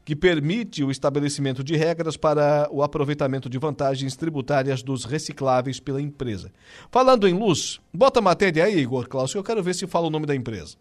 que 0.06 0.14
permite 0.14 0.84
o 0.84 0.90
estabelecimento 0.92 1.64
de 1.64 1.74
regras 1.74 2.16
para 2.16 2.68
o 2.70 2.80
aproveitamento 2.80 3.50
de 3.50 3.58
vantagens 3.58 4.16
tributárias 4.16 4.80
dos 4.80 5.04
recicláveis 5.04 5.80
pela 5.80 6.00
empresa. 6.00 6.52
Falando 6.92 7.26
em 7.26 7.34
luz, 7.34 7.80
bota 7.92 8.20
a 8.20 8.22
matéria 8.22 8.64
aí, 8.64 8.78
Igor 8.78 9.08
Klaus, 9.08 9.32
que 9.32 9.38
eu 9.38 9.42
quero 9.42 9.64
ver 9.64 9.74
se 9.74 9.84
fala 9.84 10.06
o 10.06 10.10
nome 10.10 10.24
da 10.24 10.36
empresa. 10.36 10.76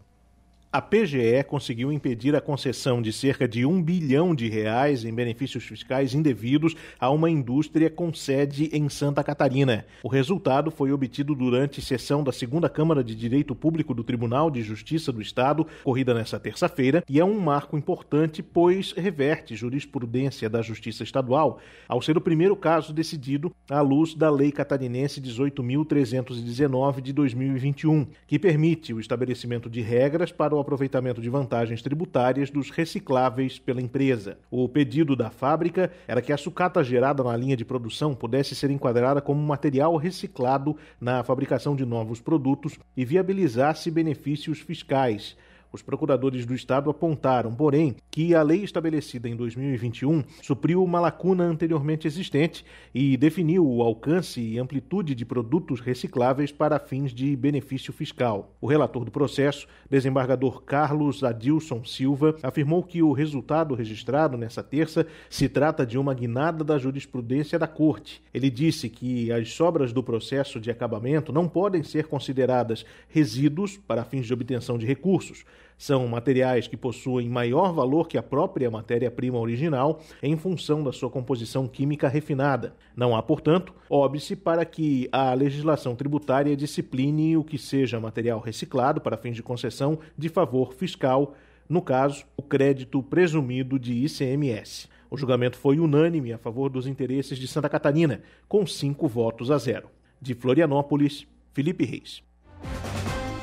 A 0.76 0.82
PGE 0.82 1.42
conseguiu 1.48 1.90
impedir 1.90 2.36
a 2.36 2.40
concessão 2.42 3.00
de 3.00 3.10
cerca 3.10 3.48
de 3.48 3.64
um 3.64 3.82
bilhão 3.82 4.34
de 4.34 4.46
reais 4.46 5.06
em 5.06 5.14
benefícios 5.14 5.64
fiscais 5.64 6.12
indevidos 6.12 6.76
a 7.00 7.08
uma 7.08 7.30
indústria 7.30 7.88
com 7.88 8.12
sede 8.12 8.68
em 8.70 8.86
Santa 8.90 9.24
Catarina. 9.24 9.86
O 10.02 10.08
resultado 10.08 10.70
foi 10.70 10.92
obtido 10.92 11.34
durante 11.34 11.80
sessão 11.80 12.22
da 12.22 12.30
segunda 12.30 12.68
Câmara 12.68 13.02
de 13.02 13.14
Direito 13.14 13.54
Público 13.54 13.94
do 13.94 14.04
Tribunal 14.04 14.50
de 14.50 14.60
Justiça 14.60 15.10
do 15.10 15.22
Estado, 15.22 15.66
corrida 15.82 16.12
nesta 16.12 16.38
terça-feira, 16.38 17.02
e 17.08 17.18
é 17.18 17.24
um 17.24 17.40
marco 17.40 17.78
importante, 17.78 18.42
pois 18.42 18.92
reverte 18.92 19.56
jurisprudência 19.56 20.46
da 20.50 20.60
Justiça 20.60 21.02
Estadual, 21.02 21.58
ao 21.88 22.02
ser 22.02 22.18
o 22.18 22.20
primeiro 22.20 22.54
caso 22.54 22.92
decidido 22.92 23.50
à 23.70 23.80
luz 23.80 24.14
da 24.14 24.28
Lei 24.28 24.52
Catarinense 24.52 25.22
18.319 25.22 27.00
de 27.00 27.14
2021, 27.14 28.06
que 28.26 28.38
permite 28.38 28.92
o 28.92 29.00
estabelecimento 29.00 29.70
de 29.70 29.80
regras 29.80 30.30
para 30.30 30.54
o 30.54 30.65
aproveitamento 30.66 31.22
de 31.22 31.30
vantagens 31.30 31.80
tributárias 31.80 32.50
dos 32.50 32.70
recicláveis 32.70 33.56
pela 33.56 33.80
empresa. 33.80 34.36
O 34.50 34.68
pedido 34.68 35.14
da 35.14 35.30
fábrica 35.30 35.92
era 36.08 36.20
que 36.20 36.32
a 36.32 36.36
sucata 36.36 36.82
gerada 36.82 37.22
na 37.22 37.36
linha 37.36 37.56
de 37.56 37.64
produção 37.64 38.16
pudesse 38.16 38.56
ser 38.56 38.70
enquadrada 38.70 39.20
como 39.20 39.40
material 39.40 39.96
reciclado 39.96 40.76
na 41.00 41.22
fabricação 41.22 41.76
de 41.76 41.86
novos 41.86 42.20
produtos 42.20 42.76
e 42.96 43.04
viabilizasse 43.04 43.92
benefícios 43.92 44.58
fiscais. 44.58 45.36
Os 45.72 45.82
procuradores 45.82 46.46
do 46.46 46.54
Estado 46.54 46.88
apontaram, 46.88 47.54
porém, 47.54 47.96
que 48.10 48.34
a 48.34 48.42
lei 48.42 48.62
estabelecida 48.62 49.28
em 49.28 49.36
2021 49.36 50.24
supriu 50.42 50.82
uma 50.82 51.00
lacuna 51.00 51.44
anteriormente 51.44 52.06
existente 52.06 52.64
e 52.94 53.16
definiu 53.16 53.66
o 53.66 53.82
alcance 53.82 54.40
e 54.40 54.58
amplitude 54.58 55.14
de 55.14 55.24
produtos 55.24 55.80
recicláveis 55.80 56.50
para 56.50 56.78
fins 56.78 57.12
de 57.12 57.36
benefício 57.36 57.92
fiscal. 57.92 58.54
O 58.60 58.66
relator 58.66 59.04
do 59.04 59.10
processo, 59.10 59.66
desembargador 59.90 60.62
Carlos 60.62 61.22
Adilson 61.22 61.84
Silva, 61.84 62.36
afirmou 62.42 62.82
que 62.82 63.02
o 63.02 63.12
resultado 63.12 63.74
registrado 63.74 64.36
nessa 64.36 64.62
terça 64.62 65.06
se 65.28 65.48
trata 65.48 65.84
de 65.84 65.98
uma 65.98 66.14
guinada 66.14 66.64
da 66.64 66.78
jurisprudência 66.78 67.58
da 67.58 67.66
Corte. 67.66 68.22
Ele 68.32 68.50
disse 68.50 68.88
que 68.88 69.30
as 69.32 69.52
sobras 69.52 69.92
do 69.92 70.02
processo 70.02 70.60
de 70.60 70.70
acabamento 70.70 71.32
não 71.32 71.48
podem 71.48 71.82
ser 71.82 72.06
consideradas 72.06 72.84
resíduos 73.08 73.76
para 73.76 74.04
fins 74.04 74.26
de 74.26 74.32
obtenção 74.32 74.78
de 74.78 74.86
recursos. 74.86 75.44
São 75.78 76.06
materiais 76.08 76.66
que 76.66 76.76
possuem 76.76 77.28
maior 77.28 77.72
valor 77.72 78.08
que 78.08 78.16
a 78.16 78.22
própria 78.22 78.70
matéria-prima 78.70 79.38
original 79.38 80.00
em 80.22 80.36
função 80.36 80.82
da 80.82 80.90
sua 80.90 81.10
composição 81.10 81.68
química 81.68 82.08
refinada. 82.08 82.74
Não 82.96 83.14
há, 83.14 83.22
portanto, 83.22 83.74
óbice 83.90 84.34
para 84.34 84.64
que 84.64 85.08
a 85.12 85.34
legislação 85.34 85.94
tributária 85.94 86.56
discipline 86.56 87.36
o 87.36 87.44
que 87.44 87.58
seja 87.58 88.00
material 88.00 88.40
reciclado 88.40 89.00
para 89.00 89.18
fins 89.18 89.36
de 89.36 89.42
concessão 89.42 89.98
de 90.16 90.30
favor 90.30 90.72
fiscal, 90.72 91.34
no 91.68 91.82
caso, 91.82 92.24
o 92.36 92.42
crédito 92.42 93.02
presumido 93.02 93.78
de 93.78 93.92
ICMS. 93.92 94.88
O 95.10 95.16
julgamento 95.16 95.58
foi 95.58 95.78
unânime 95.78 96.32
a 96.32 96.38
favor 96.38 96.70
dos 96.70 96.86
interesses 96.86 97.38
de 97.38 97.46
Santa 97.46 97.68
Catarina, 97.68 98.22
com 98.48 98.66
cinco 98.66 99.06
votos 99.06 99.50
a 99.50 99.58
zero. 99.58 99.88
De 100.20 100.34
Florianópolis, 100.34 101.26
Felipe 101.52 101.84
Reis. 101.84 102.22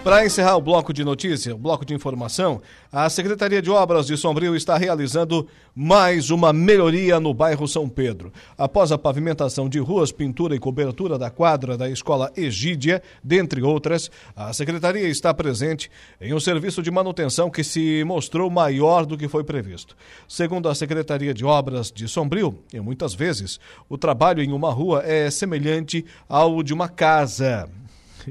Para 0.04 0.26
encerrar 0.26 0.58
o 0.58 0.62
bloco 0.62 0.92
de 0.92 1.02
notícia, 1.02 1.56
o 1.56 1.58
bloco 1.58 1.86
de 1.86 1.94
informação, 1.94 2.62
a 2.92 3.10
Secretaria 3.10 3.62
de 3.62 3.72
Obras 3.72 4.06
de 4.06 4.18
Sombrio 4.18 4.54
está 4.54 4.78
realizando 4.78 5.48
mais 5.74 6.30
uma 6.30 6.52
melhoria 6.52 7.22
no 7.22 7.34
bairro 7.34 7.66
São 7.70 7.88
Pedro. 7.88 8.30
Após 8.58 8.92
a 8.92 8.98
pavimentação 8.98 9.70
de 9.70 9.80
ruas, 9.80 10.12
pintura 10.12 10.54
e 10.54 10.60
cobertura 10.60 11.18
da 11.18 11.30
quadra 11.30 11.78
da 11.78 11.90
Escola 11.90 12.30
Egídia, 12.36 13.02
dentre 13.24 13.62
outras, 13.62 14.12
a 14.36 14.52
Secretaria 14.52 15.08
está 15.08 15.34
presente 15.34 15.90
em 16.20 16.34
um 16.34 16.40
serviço 16.40 16.84
de 16.84 16.92
manutenção 16.92 17.50
que 17.50 17.64
se 17.64 18.04
mostrou 18.04 18.50
maior 18.50 19.06
do 19.06 19.18
que 19.18 19.30
foi 19.30 19.46
previsto. 19.46 19.96
Segundo 20.28 20.68
a 20.68 20.76
Secretaria 20.76 21.34
de 21.34 21.46
Obras 21.46 21.90
de 21.90 22.10
Sombrio, 22.10 22.60
e 22.74 22.80
muitas 22.82 23.14
vezes, 23.14 23.58
o 23.88 23.98
trabalho 23.98 24.44
em 24.44 24.52
uma 24.52 24.70
rua 24.70 25.02
é 25.06 25.32
semelhante 25.32 26.06
ao 26.28 26.62
de 26.62 26.74
uma 26.74 26.90
casa 26.90 27.70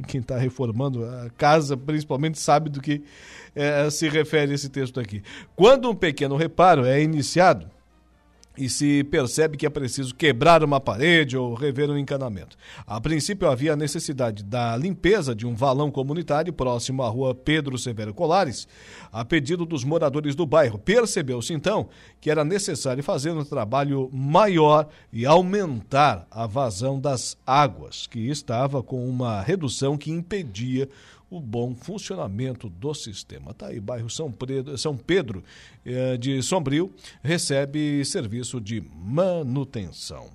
quem 0.07 0.21
está 0.21 0.37
reformando 0.37 1.05
a 1.05 1.31
casa, 1.37 1.77
principalmente, 1.77 2.39
sabe 2.39 2.71
do 2.71 2.81
que 2.81 3.03
é, 3.55 3.89
se 3.91 4.09
refere 4.09 4.55
esse 4.55 4.69
texto 4.69 4.99
aqui. 4.99 5.23
Quando 5.55 5.91
um 5.91 5.95
pequeno 5.95 6.37
reparo 6.37 6.85
é 6.85 7.03
iniciado, 7.03 7.71
e 8.57 8.69
se 8.69 9.05
percebe 9.05 9.57
que 9.57 9.67
é 9.67 9.71
preciso 9.71 10.15
quebrar 10.15 10.63
uma 10.63 10.81
parede 10.81 11.37
ou 11.37 11.55
rever 11.55 11.91
um 11.91 11.97
encanamento. 11.97 12.57
A 12.87 13.01
princípio 13.01 13.49
havia 13.49 13.73
a 13.73 13.77
necessidade 13.77 14.43
da 14.43 14.77
limpeza 14.77 15.35
de 15.35 15.47
um 15.47 15.55
valão 15.55 15.91
comunitário 15.91 16.53
próximo 16.53 17.03
à 17.03 17.09
rua 17.09 17.35
Pedro 17.35 17.79
Severo 17.79 18.13
Colares, 18.13 18.69
a 19.11 19.25
pedido 19.25 19.65
dos 19.65 19.85
moradores 19.85 20.35
do 20.35 20.47
bairro. 20.47 20.79
Percebeu-se 20.79 21.53
então 21.53 21.89
que 22.21 22.31
era 22.31 22.45
necessário 22.45 23.03
fazer 23.03 23.31
um 23.31 23.45
trabalho 23.45 24.11
maior 24.13 24.89
e 25.13 25.25
aumentar 25.25 26.27
a 26.31 26.47
vazão 26.47 27.01
das 27.01 27.37
águas, 27.47 28.07
que 28.07 28.29
estava 28.29 28.83
com 28.83 29.09
uma 29.09 29.41
redução 29.41 29.97
que 29.97 30.11
impedia 30.11 30.89
o 31.33 31.41
bom 31.41 31.75
funcionamento 31.75 32.69
do 32.69 32.93
sistema. 32.93 33.55
Tá 33.55 33.69
aí, 33.69 33.81
bairro 33.81 34.11
São 34.11 34.31
Pedro, 34.31 34.77
São 34.77 34.95
Pedro 34.95 35.43
eh, 35.85 36.19
de 36.19 36.43
Sombrio 36.43 36.93
recebe 37.23 38.05
serviço 38.05 38.61
de 38.61 38.85
manutenção. 38.95 40.27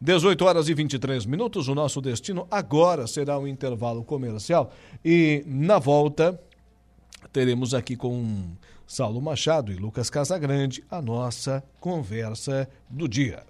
18 0.00 0.44
horas 0.46 0.68
e 0.70 0.74
23 0.74 1.26
minutos, 1.26 1.68
o 1.68 1.74
nosso 1.74 2.00
destino 2.00 2.46
agora 2.50 3.06
será 3.06 3.38
um 3.38 3.46
intervalo 3.46 4.02
comercial 4.02 4.72
e 5.04 5.44
na 5.46 5.78
volta 5.78 6.40
teremos 7.34 7.74
aqui 7.74 7.94
com 7.94 8.46
Saulo 8.86 9.20
Machado 9.20 9.70
e 9.70 9.76
Lucas 9.76 10.08
Casagrande 10.08 10.82
a 10.90 11.02
nossa 11.02 11.62
conversa 11.78 12.66
do 12.88 13.06
dia. 13.06 13.44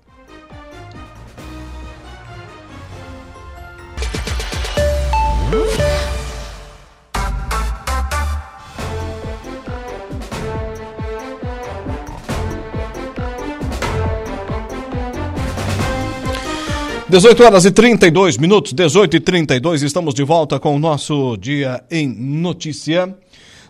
18 17.08 17.44
horas 17.44 17.64
e 17.64 17.70
32 17.70 18.36
minutos, 18.36 18.72
18 18.72 19.16
e 19.16 19.20
32, 19.20 19.82
estamos 19.82 20.12
de 20.12 20.24
volta 20.24 20.58
com 20.58 20.74
o 20.74 20.78
nosso 20.78 21.36
Dia 21.36 21.84
em 21.88 22.08
Notícia. 22.08 23.16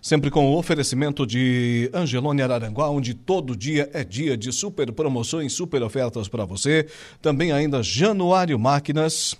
Sempre 0.00 0.30
com 0.30 0.46
o 0.46 0.56
oferecimento 0.56 1.26
de 1.26 1.90
Angelone 1.92 2.40
Araranguá, 2.40 2.88
onde 2.88 3.12
todo 3.12 3.54
dia 3.54 3.90
é 3.92 4.02
dia 4.02 4.38
de 4.38 4.50
super 4.52 4.90
promoções, 4.90 5.52
super 5.52 5.82
ofertas 5.82 6.28
para 6.28 6.46
você. 6.46 6.86
Também 7.20 7.52
ainda 7.52 7.82
Januário 7.82 8.58
Máquinas. 8.58 9.36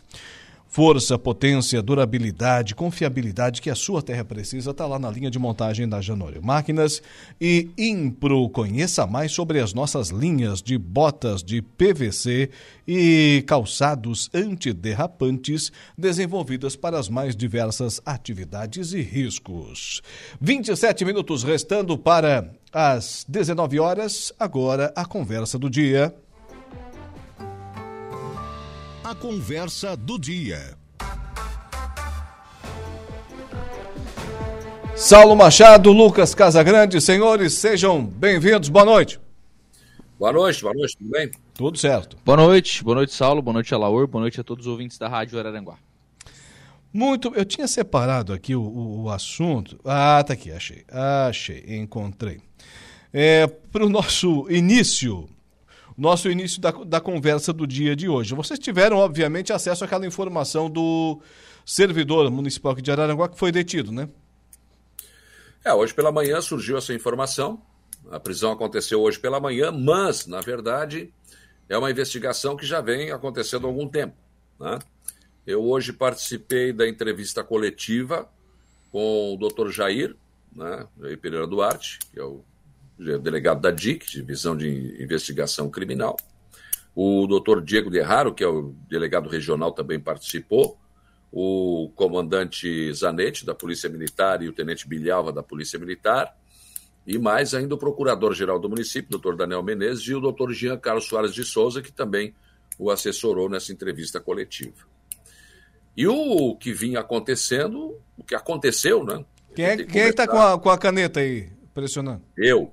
Força, 0.77 1.19
potência, 1.19 1.81
durabilidade, 1.81 2.75
confiabilidade 2.75 3.63
que 3.63 3.71
a 3.71 3.75
sua 3.75 4.03
terra 4.03 4.27
precisa 4.27 4.73
está 4.73 4.87
lá 4.87 4.99
na 4.99 5.11
linha 5.11 5.31
de 5.31 5.39
montagem 5.39 5.89
da 5.89 6.03
Janório 6.03 6.45
Máquinas 6.45 7.01
e 7.41 7.71
Impro. 7.79 8.47
Conheça 8.51 9.07
mais 9.07 9.33
sobre 9.33 9.59
as 9.59 9.73
nossas 9.73 10.11
linhas 10.11 10.61
de 10.61 10.77
botas 10.77 11.43
de 11.43 11.63
PVC 11.63 12.51
e 12.87 13.43
calçados 13.47 14.29
antiderrapantes 14.35 15.73
desenvolvidas 15.97 16.77
para 16.77 16.99
as 16.99 17.09
mais 17.09 17.35
diversas 17.35 17.99
atividades 18.05 18.93
e 18.93 19.01
riscos. 19.01 20.03
27 20.43 21.07
minutos 21.07 21.43
restando 21.43 21.97
para 21.97 22.51
as 22.71 23.25
19 23.27 23.81
horas. 23.81 24.31
Agora 24.39 24.93
a 24.95 25.07
conversa 25.07 25.59
do 25.59 25.71
dia. 25.71 26.15
A 29.09 29.15
conversa 29.15 29.97
do 29.97 30.19
dia. 30.19 30.77
Saulo 34.97 35.37
Machado, 35.37 35.93
Lucas 35.93 36.35
Casagrande, 36.35 37.01
senhores, 37.01 37.53
sejam 37.53 38.05
bem-vindos. 38.05 38.69
Boa 38.69 38.85
noite. 38.85 39.21
Boa 40.19 40.33
noite, 40.33 40.61
boa 40.61 40.75
noite, 40.75 40.97
tudo 40.97 41.09
bem? 41.09 41.31
Tudo 41.55 41.79
certo. 41.79 42.17
Boa 42.25 42.37
noite, 42.37 42.83
boa 42.83 42.97
noite, 42.97 43.15
Saulo, 43.15 43.41
boa 43.41 43.53
noite, 43.53 43.73
Alaor, 43.73 44.09
boa 44.09 44.23
noite 44.23 44.41
a 44.41 44.43
todos 44.43 44.67
os 44.67 44.73
ouvintes 44.73 44.99
da 44.99 45.07
Rádio 45.07 45.39
Araranguá. 45.39 45.79
Muito, 46.93 47.33
eu 47.37 47.45
tinha 47.45 47.69
separado 47.69 48.33
aqui 48.33 48.57
o, 48.57 48.61
o, 48.61 49.03
o 49.05 49.11
assunto. 49.11 49.79
Ah, 49.85 50.25
tá 50.27 50.33
aqui, 50.33 50.51
achei. 50.51 50.83
Achei, 50.91 51.65
encontrei. 51.77 52.41
É, 53.13 53.47
Para 53.47 53.87
o 53.87 53.89
nosso 53.89 54.51
início 54.51 55.29
nosso 55.97 56.31
início 56.31 56.61
da, 56.61 56.71
da 56.71 57.01
conversa 57.01 57.53
do 57.53 57.67
dia 57.67 57.97
de 57.97 58.09
hoje. 58.09 58.35
Vocês 58.35 58.59
tiveram, 58.59 58.99
obviamente, 58.99 59.53
acesso 59.53 59.85
àquela 59.85 60.07
informação 60.07 60.69
do 60.69 61.21
servidor 61.65 62.31
municipal 62.31 62.75
de 62.75 62.91
Araranguá 62.91 63.29
que 63.29 63.39
foi 63.39 63.51
detido, 63.51 63.91
né? 63.91 64.09
É, 65.65 65.73
hoje 65.73 65.93
pela 65.95 66.13
manhã 66.13 66.41
surgiu 66.41 66.77
essa 66.77 66.95
informação. 66.95 67.61
A 68.11 68.21
prisão 68.21 68.53
aconteceu 68.53 69.01
hoje 69.01 69.19
pela 69.19 69.41
manhã, 69.41 69.73
mas, 69.73 70.27
na 70.27 70.41
verdade, 70.41 71.13
é 71.69 71.77
uma 71.77 71.91
investigação 71.91 72.57
que 72.57 72.65
já 72.65 72.81
vem 72.81 73.11
acontecendo 73.11 73.67
há 73.67 73.71
algum 73.71 73.89
tempo. 73.89 74.15
Né? 74.61 74.79
Eu 75.45 75.65
hoje 75.65 75.93
participei 75.93 76.73
da 76.73 76.89
entrevista 76.89 77.43
coletiva 77.43 78.29
com 78.93 79.35
o 79.35 79.37
Dr. 79.37 79.71
Jair, 79.71 80.15
né, 80.55 80.87
Jair 81.01 81.19
Pereira 81.19 81.47
Duarte, 81.47 81.99
que 82.13 82.21
é 82.21 82.23
o 82.23 82.45
delegado 82.99 83.61
da 83.61 83.71
DIC, 83.71 84.07
Divisão 84.07 84.57
de 84.57 85.03
Investigação 85.03 85.71
Criminal. 85.71 86.17
O 86.95 87.27
doutor 87.27 87.63
Diego 87.63 87.91
Derraro, 87.91 88.35
que 88.35 88.43
é 88.43 88.49
o 88.49 88.75
delegado 88.89 89.29
regional, 89.29 89.73
também 89.73 90.01
participou. 90.01 90.79
O 91.31 91.93
comandante 91.95 92.93
Zanetti, 92.95 93.45
da 93.45 93.55
Polícia 93.55 93.91
Militar, 93.91 94.43
e 94.43 94.49
o 94.49 94.53
tenente 94.53 94.89
Bilhalva, 94.89 95.31
da 95.31 95.43
Polícia 95.43 95.79
Militar. 95.79 96.35
E 97.07 97.19
mais 97.19 97.53
ainda 97.53 97.75
o 97.75 97.79
procurador-geral 97.79 98.59
do 98.59 98.69
município, 98.69 99.11
doutor 99.11 99.37
Daniel 99.37 99.63
Menezes, 99.63 100.05
e 100.05 100.15
o 100.15 100.21
doutor 100.21 100.53
Jean 100.53 100.79
Carlos 100.79 101.05
Soares 101.05 101.35
de 101.35 101.45
Souza, 101.45 101.83
que 101.83 101.93
também 101.93 102.35
o 102.79 102.91
assessorou 102.91 103.49
nessa 103.49 103.73
entrevista 103.73 104.19
coletiva. 104.19 104.87
E 105.95 106.07
o 106.07 106.57
que 106.57 106.73
vinha 106.73 107.01
acontecendo, 107.01 108.01
o 108.17 108.25
que 108.25 108.35
aconteceu, 108.35 109.05
né? 109.05 109.25
Quem 109.55 109.65
é, 109.65 109.73
é 109.73 109.85
que 109.85 109.99
está 109.99 110.27
com 110.27 110.41
a, 110.41 110.59
com 110.59 110.71
a 110.71 110.79
caneta 110.79 111.21
aí 111.21 111.56
pressionando? 111.77 112.23
Eu. 112.35 112.73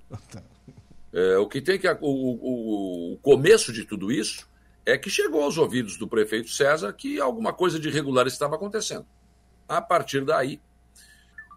É, 1.12 1.38
o 1.38 1.46
que 1.46 1.62
tem 1.62 1.78
que. 1.78 1.88
O, 1.88 1.98
o, 2.02 3.14
o 3.14 3.18
começo 3.18 3.74
de 3.74 3.84
tudo 3.84 4.10
isso 4.10 4.50
é 4.86 4.98
que 4.98 5.10
chegou 5.10 5.44
aos 5.44 5.58
ouvidos 5.58 5.98
do 5.98 6.08
prefeito 6.08 6.50
César 6.50 6.94
que 6.94 7.20
alguma 7.20 7.52
coisa 7.52 7.78
de 7.78 7.90
irregular 7.90 8.26
estava 8.28 8.56
acontecendo. 8.56 9.06
A 9.68 9.82
partir 9.82 10.24
daí, 10.24 10.62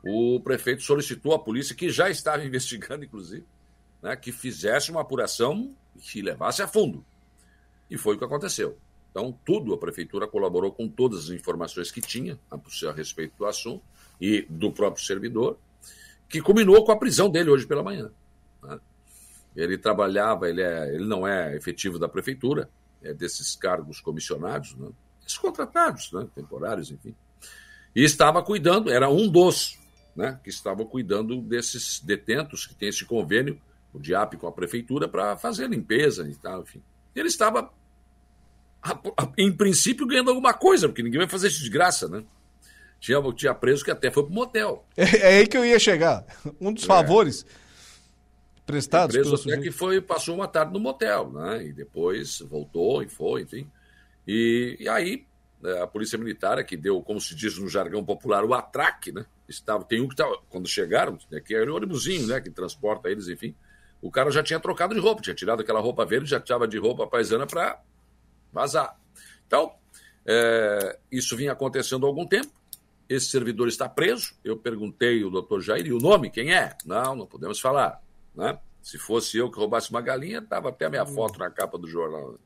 o 0.04 0.40
prefeito 0.40 0.82
solicitou 0.82 1.32
à 1.32 1.38
polícia, 1.38 1.74
que 1.74 1.88
já 1.88 2.10
estava 2.10 2.42
investigando, 2.44 3.04
inclusive, 3.04 3.46
né, 4.02 4.16
que 4.16 4.32
fizesse 4.32 4.90
uma 4.90 5.02
apuração 5.02 5.72
que 6.00 6.20
levasse 6.20 6.62
a 6.62 6.68
fundo. 6.68 7.04
E 7.88 7.96
foi 7.96 8.16
o 8.16 8.18
que 8.18 8.24
aconteceu. 8.24 8.76
Então, 9.10 9.38
tudo 9.44 9.72
a 9.72 9.78
prefeitura 9.78 10.26
colaborou 10.26 10.72
com 10.72 10.88
todas 10.88 11.24
as 11.26 11.30
informações 11.30 11.90
que 11.92 12.00
tinha 12.00 12.38
a, 12.50 12.92
respeito 12.92 13.34
do 13.38 13.46
assunto 13.46 13.82
e 14.20 14.42
do 14.42 14.72
próprio 14.72 15.02
servidor, 15.02 15.58
que 16.28 16.40
culminou 16.40 16.84
com 16.84 16.92
a 16.92 16.96
prisão 16.96 17.30
dele 17.30 17.50
hoje 17.50 17.66
pela 17.66 17.82
manhã. 17.82 18.10
Né? 18.62 18.78
Ele 19.54 19.78
trabalhava, 19.78 20.48
ele, 20.48 20.62
é, 20.62 20.94
ele 20.94 21.06
não 21.06 21.26
é 21.26 21.54
efetivo 21.56 21.98
da 21.98 22.08
prefeitura, 22.08 22.68
é 23.02 23.12
desses 23.14 23.54
cargos 23.56 24.00
comissionados, 24.00 24.74
né? 24.74 24.88
contratados, 25.40 26.12
né? 26.12 26.26
temporários, 26.34 26.90
enfim. 26.90 27.14
E 27.94 28.04
estava 28.04 28.42
cuidando, 28.42 28.90
era 28.90 29.08
um 29.08 29.28
dos 29.28 29.78
né, 30.16 30.40
que 30.42 30.48
estavam 30.48 30.86
cuidando 30.86 31.40
desses 31.42 32.00
detentos 32.00 32.66
que 32.66 32.74
tem 32.74 32.88
esse 32.88 33.04
convênio, 33.04 33.60
o 33.92 33.98
DIAP 33.98 34.34
com 34.36 34.46
a 34.46 34.52
prefeitura, 34.52 35.06
para 35.06 35.36
fazer 35.36 35.68
limpeza 35.68 36.28
e 36.28 36.34
tal, 36.34 36.62
enfim. 36.62 36.82
Ele 37.14 37.28
estava, 37.28 37.70
em 39.36 39.52
princípio, 39.52 40.06
ganhando 40.06 40.30
alguma 40.30 40.54
coisa, 40.54 40.88
porque 40.88 41.02
ninguém 41.02 41.20
vai 41.20 41.28
fazer 41.28 41.48
isso 41.48 41.62
de 41.62 41.70
graça, 41.70 42.08
né? 42.08 42.24
Tinha, 42.98 43.20
tinha 43.34 43.54
preso 43.54 43.84
que 43.84 43.90
até 43.90 44.10
foi 44.10 44.24
para 44.24 44.32
o 44.32 44.34
motel. 44.34 44.86
É, 44.96 45.04
é, 45.04 45.38
aí 45.38 45.46
que 45.46 45.56
eu 45.56 45.64
ia 45.64 45.78
chegar. 45.78 46.24
Um 46.60 46.72
dos 46.72 46.84
é. 46.84 46.86
favores 46.86 47.44
prestados 48.66 49.14
preso 49.14 49.36
até 49.36 49.58
que 49.58 49.70
foi, 49.70 50.00
passou 50.00 50.34
uma 50.34 50.48
tarde 50.48 50.72
no 50.72 50.80
motel, 50.80 51.30
né? 51.30 51.64
E 51.64 51.72
depois 51.72 52.40
voltou 52.40 53.02
e 53.02 53.08
foi, 53.08 53.42
enfim. 53.42 53.70
E, 54.26 54.76
e 54.80 54.88
aí, 54.88 55.24
né, 55.62 55.80
a 55.80 55.86
Polícia 55.86 56.18
Militar, 56.18 56.62
que 56.64 56.76
deu, 56.76 57.00
como 57.00 57.20
se 57.20 57.34
diz 57.34 57.56
no 57.58 57.68
jargão 57.68 58.04
popular, 58.04 58.44
o 58.44 58.52
atraque, 58.52 59.12
né? 59.12 59.24
Estava, 59.48 59.84
tem 59.84 60.00
um 60.00 60.08
que 60.08 60.14
estava, 60.14 60.36
quando 60.50 60.66
chegaram, 60.66 61.16
né, 61.30 61.40
que 61.40 61.54
era 61.54 61.70
o 61.70 61.76
ônibusinho, 61.76 62.26
né? 62.26 62.40
Que 62.40 62.50
transporta 62.50 63.08
eles, 63.08 63.28
enfim. 63.28 63.54
O 64.02 64.10
cara 64.10 64.30
já 64.30 64.42
tinha 64.42 64.58
trocado 64.58 64.94
de 64.94 65.00
roupa, 65.00 65.22
tinha 65.22 65.34
tirado 65.34 65.60
aquela 65.60 65.80
roupa 65.80 66.04
verde, 66.04 66.28
já 66.28 66.38
estava 66.38 66.66
de 66.66 66.78
roupa 66.78 67.06
paisana 67.06 67.46
para 67.46 67.80
vazar. 68.52 68.96
Então, 69.46 69.72
é, 70.26 70.98
isso 71.10 71.36
vinha 71.36 71.52
acontecendo 71.52 72.04
há 72.04 72.08
algum 72.08 72.26
tempo. 72.26 72.55
Esse 73.08 73.26
servidor 73.26 73.68
está 73.68 73.88
preso. 73.88 74.34
Eu 74.42 74.56
perguntei 74.56 75.22
ao 75.22 75.30
doutor 75.30 75.60
Jair, 75.60 75.86
e 75.86 75.92
o 75.92 75.98
nome, 75.98 76.30
quem 76.30 76.52
é? 76.52 76.76
Não, 76.84 77.14
não 77.14 77.26
podemos 77.26 77.60
falar. 77.60 78.02
Né? 78.34 78.58
Se 78.82 78.98
fosse 78.98 79.38
eu 79.38 79.50
que 79.50 79.58
roubasse 79.58 79.90
uma 79.90 80.00
galinha, 80.00 80.42
tava 80.42 80.68
até 80.68 80.86
a 80.86 80.90
minha 80.90 81.06
foto 81.06 81.38
na 81.38 81.50
capa 81.50 81.78
do 81.78 81.88
jornal. 81.88 82.38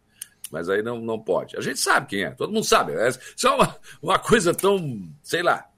Mas 0.51 0.69
aí 0.69 0.82
não, 0.82 1.01
não 1.01 1.19
pode. 1.19 1.57
A 1.57 1.61
gente 1.61 1.78
sabe 1.78 2.09
quem 2.09 2.24
é, 2.24 2.31
todo 2.32 2.53
mundo 2.53 2.65
sabe. 2.65 2.93
É 2.93 3.11
só 3.37 3.57
uma, 3.57 3.77
uma 4.03 4.19
coisa 4.19 4.55
tão, 4.55 5.09
sei 5.23 5.43
lá. 5.43 5.69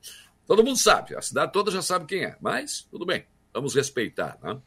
Todo 0.47 0.65
mundo 0.65 0.79
sabe, 0.79 1.15
a 1.15 1.23
cidade 1.23 1.53
toda 1.53 1.71
já 1.71 1.83
sabe 1.83 2.07
quem 2.07 2.25
é. 2.25 2.37
Mas, 2.41 2.87
tudo 2.91 3.07
bem, 3.07 3.25
vamos 3.53 3.75
respeitar. 3.75 4.39
Né? 4.43 4.61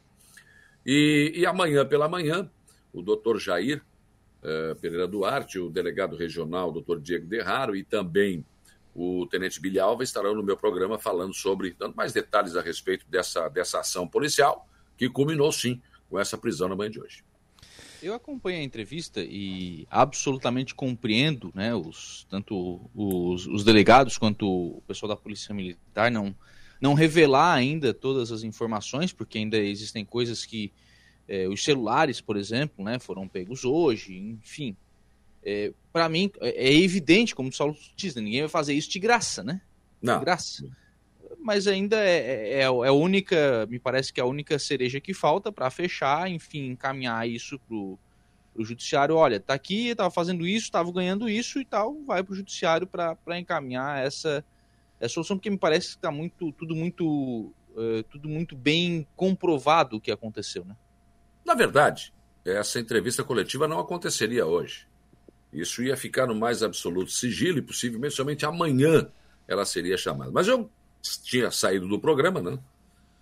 E, 0.84 1.32
e 1.34 1.46
amanhã 1.46 1.84
pela 1.84 2.08
manhã, 2.08 2.50
o 2.92 3.02
doutor 3.02 3.38
Jair 3.38 3.82
uh, 4.42 4.74
Pereira 4.76 5.06
Duarte, 5.06 5.58
o 5.58 5.68
delegado 5.68 6.16
regional, 6.16 6.72
doutor 6.72 7.00
Diego 7.00 7.26
Derraro, 7.26 7.76
e 7.76 7.82
também 7.82 8.44
o 8.96 9.26
tenente 9.26 9.60
Bilhalva 9.60 10.02
estarão 10.02 10.34
no 10.34 10.42
meu 10.42 10.56
programa 10.56 10.98
falando 10.98 11.34
sobre, 11.34 11.76
dando 11.78 11.94
mais 11.94 12.14
detalhes 12.14 12.56
a 12.56 12.62
respeito 12.62 13.06
dessa, 13.10 13.46
dessa 13.50 13.80
ação 13.80 14.08
policial 14.08 14.66
que 14.96 15.06
culminou 15.10 15.52
sim 15.52 15.82
com 16.08 16.18
essa 16.18 16.38
prisão 16.38 16.66
na 16.66 16.74
manhã 16.74 16.90
de 16.90 17.00
hoje. 17.00 17.22
Eu 18.02 18.14
acompanho 18.14 18.58
a 18.58 18.62
entrevista 18.62 19.20
e 19.22 19.86
absolutamente 19.90 20.74
compreendo, 20.74 21.52
né, 21.54 21.74
os, 21.74 22.26
tanto 22.30 22.90
os, 22.94 23.46
os, 23.46 23.64
delegados 23.64 24.16
quanto 24.16 24.46
o 24.48 24.82
pessoal 24.86 25.10
da 25.10 25.16
Polícia 25.16 25.54
Militar 25.54 26.10
não, 26.10 26.34
não 26.80 26.94
revelar 26.94 27.52
ainda 27.52 27.92
todas 27.92 28.32
as 28.32 28.42
informações, 28.42 29.12
porque 29.12 29.36
ainda 29.36 29.58
existem 29.58 30.06
coisas 30.06 30.46
que 30.46 30.72
é, 31.28 31.46
os 31.48 31.62
celulares, 31.62 32.20
por 32.20 32.36
exemplo, 32.36 32.82
né, 32.82 32.98
foram 32.98 33.28
pegos 33.28 33.64
hoje, 33.64 34.16
enfim. 34.16 34.74
É, 35.48 35.72
Para 35.92 36.08
mim 36.08 36.30
é, 36.40 36.68
é 36.68 36.74
evidente, 36.74 37.34
como 37.34 37.50
o 37.50 37.52
Saulo 37.52 37.76
diz, 37.94 38.16
né, 38.16 38.22
ninguém 38.22 38.40
vai 38.40 38.48
fazer 38.48 38.74
isso 38.74 38.90
de 38.90 38.98
graça, 38.98 39.44
né? 39.44 39.60
Não. 40.02 40.18
De 40.18 40.24
graça 40.24 40.64
mas 41.46 41.68
ainda 41.68 41.96
é, 41.96 42.16
é, 42.16 42.52
é, 42.54 42.60
é, 42.60 42.64
a 42.64 42.92
única, 42.92 43.66
me 43.66 43.78
parece 43.78 44.12
que 44.12 44.20
é 44.20 44.22
a 44.22 44.26
única 44.26 44.58
cereja 44.58 45.00
que 45.00 45.14
falta 45.14 45.52
para 45.52 45.70
fechar, 45.70 46.28
enfim, 46.28 46.70
encaminhar 46.70 47.28
isso 47.28 47.56
pro, 47.60 47.96
pro 48.52 48.64
judiciário. 48.64 49.14
Olha, 49.14 49.38
tá 49.38 49.54
aqui, 49.54 49.94
tava 49.94 50.10
fazendo 50.10 50.44
isso, 50.44 50.72
tava 50.72 50.90
ganhando 50.90 51.28
isso 51.28 51.60
e 51.60 51.64
tal, 51.64 52.02
vai 52.04 52.24
pro 52.24 52.34
judiciário 52.34 52.84
para 52.84 53.38
encaminhar 53.38 54.04
essa, 54.04 54.44
essa 54.98 55.14
solução, 55.14 55.36
porque 55.36 55.48
me 55.48 55.56
parece 55.56 55.90
que 55.90 55.96
está 55.96 56.10
muito, 56.10 56.50
tudo 56.50 56.74
muito, 56.74 57.54
uh, 57.76 58.02
tudo 58.10 58.28
muito 58.28 58.56
bem 58.56 59.06
comprovado 59.14 59.96
o 59.96 60.00
que 60.00 60.10
aconteceu, 60.10 60.64
né? 60.64 60.76
Na 61.44 61.54
verdade, 61.54 62.12
essa 62.44 62.80
entrevista 62.80 63.22
coletiva 63.22 63.68
não 63.68 63.78
aconteceria 63.78 64.44
hoje. 64.44 64.88
Isso 65.52 65.82
ia 65.82 65.96
ficar 65.96 66.26
no 66.26 66.34
mais 66.34 66.62
absoluto 66.62 67.10
sigilo 67.10 67.58
e 67.58 67.62
possivelmente 67.62 68.14
somente 68.14 68.44
amanhã 68.44 69.08
ela 69.46 69.64
seria 69.64 69.96
chamada. 69.96 70.30
Mas 70.30 70.48
eu 70.48 70.70
tinha 71.22 71.50
saído 71.50 71.86
do 71.88 72.00
programa, 72.00 72.42
né? 72.42 72.58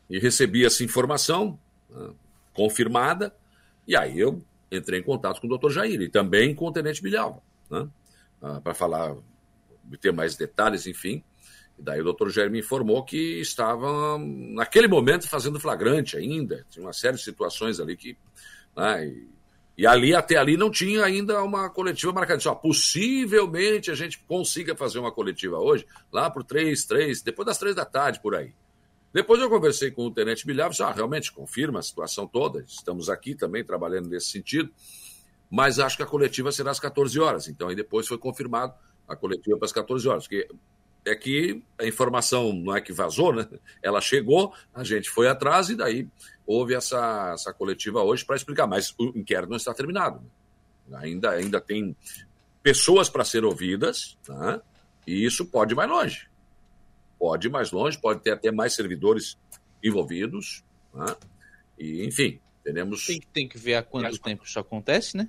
E 0.08 0.18
recebi 0.18 0.64
essa 0.64 0.82
informação 0.84 1.58
né, 1.90 2.10
confirmada, 2.52 3.34
e 3.86 3.96
aí 3.96 4.18
eu 4.18 4.42
entrei 4.70 5.00
em 5.00 5.02
contato 5.02 5.40
com 5.40 5.46
o 5.46 5.50
doutor 5.50 5.70
Jair 5.70 6.00
e 6.00 6.08
também 6.08 6.54
com 6.54 6.66
o 6.66 6.72
tenente 6.72 7.02
Bilhalva, 7.02 7.40
né? 7.70 7.88
Ah, 8.42 8.60
para 8.60 8.74
falar, 8.74 9.16
ter 10.00 10.12
mais 10.12 10.36
detalhes, 10.36 10.86
enfim. 10.86 11.22
E 11.78 11.82
daí 11.82 12.00
o 12.00 12.04
doutor 12.04 12.30
Jair 12.30 12.50
me 12.50 12.60
informou 12.60 13.02
que 13.04 13.40
estava, 13.40 14.18
naquele 14.18 14.88
momento, 14.88 15.28
fazendo 15.28 15.60
flagrante 15.60 16.16
ainda. 16.16 16.66
Tinha 16.70 16.84
uma 16.84 16.92
série 16.92 17.16
de 17.16 17.22
situações 17.22 17.80
ali 17.80 17.96
que. 17.96 18.16
Né, 18.76 19.06
e, 19.06 19.33
e 19.76 19.86
ali, 19.86 20.14
até 20.14 20.36
ali, 20.36 20.56
não 20.56 20.70
tinha 20.70 21.04
ainda 21.04 21.42
uma 21.42 21.68
coletiva 21.68 22.12
marcada. 22.12 22.40
Só, 22.40 22.54
possivelmente 22.54 23.90
a 23.90 23.94
gente 23.94 24.18
consiga 24.20 24.76
fazer 24.76 25.00
uma 25.00 25.10
coletiva 25.10 25.58
hoje, 25.58 25.86
lá 26.12 26.30
por 26.30 26.44
três, 26.44 26.84
três, 26.84 27.22
depois 27.22 27.46
das 27.46 27.58
três 27.58 27.74
da 27.74 27.84
tarde, 27.84 28.20
por 28.20 28.36
aí. 28.36 28.54
Depois 29.12 29.40
eu 29.40 29.48
conversei 29.48 29.90
com 29.90 30.06
o 30.06 30.10
Tenente 30.10 30.46
Bilhar, 30.46 30.70
ah, 30.80 30.92
realmente 30.92 31.32
confirma 31.32 31.78
a 31.78 31.82
situação 31.82 32.26
toda, 32.26 32.64
estamos 32.66 33.08
aqui 33.08 33.34
também 33.34 33.64
trabalhando 33.64 34.08
nesse 34.08 34.26
sentido, 34.26 34.70
mas 35.50 35.78
acho 35.78 35.96
que 35.96 36.02
a 36.02 36.06
coletiva 36.06 36.50
será 36.50 36.72
às 36.72 36.80
14 36.80 37.18
horas. 37.20 37.46
Então, 37.46 37.68
aí 37.68 37.76
depois 37.76 38.08
foi 38.08 38.18
confirmado 38.18 38.74
a 39.06 39.14
coletiva 39.14 39.56
para 39.56 39.66
as 39.66 39.72
14 39.72 40.08
horas, 40.08 40.24
porque 40.24 40.48
é 41.04 41.14
que 41.14 41.62
a 41.78 41.86
informação 41.86 42.52
não 42.52 42.74
é 42.74 42.80
que 42.80 42.92
vazou, 42.92 43.32
né? 43.32 43.46
Ela 43.82 44.00
chegou, 44.00 44.52
a 44.72 44.82
gente 44.82 45.10
foi 45.10 45.28
atrás 45.28 45.68
e 45.68 45.76
daí 45.76 46.08
houve 46.46 46.74
essa, 46.74 47.32
essa 47.34 47.52
coletiva 47.52 48.02
hoje 48.02 48.24
para 48.24 48.36
explicar, 48.36 48.66
mas 48.66 48.94
o 48.98 49.12
inquérito 49.16 49.50
não 49.50 49.56
está 49.56 49.72
terminado. 49.72 50.20
Ainda, 50.92 51.30
ainda 51.30 51.60
tem 51.60 51.96
pessoas 52.62 53.08
para 53.08 53.24
ser 53.24 53.44
ouvidas, 53.44 54.18
tá? 54.24 54.60
e 55.06 55.24
isso 55.24 55.46
pode 55.46 55.74
ir 55.74 55.76
mais 55.76 55.90
longe. 55.90 56.28
Pode 57.18 57.46
ir 57.46 57.50
mais 57.50 57.70
longe, 57.72 57.98
pode 57.98 58.20
ter 58.20 58.32
até 58.32 58.50
mais 58.50 58.74
servidores 58.74 59.38
envolvidos. 59.82 60.62
Tá? 60.92 61.16
E, 61.78 62.04
enfim, 62.04 62.38
teremos. 62.62 63.06
Tem, 63.06 63.20
tem 63.32 63.48
que 63.48 63.58
ver 63.58 63.76
há 63.76 63.82
quanto 63.82 64.04
mais... 64.04 64.18
tempo 64.18 64.44
isso 64.44 64.58
acontece, 64.58 65.16
né? 65.16 65.28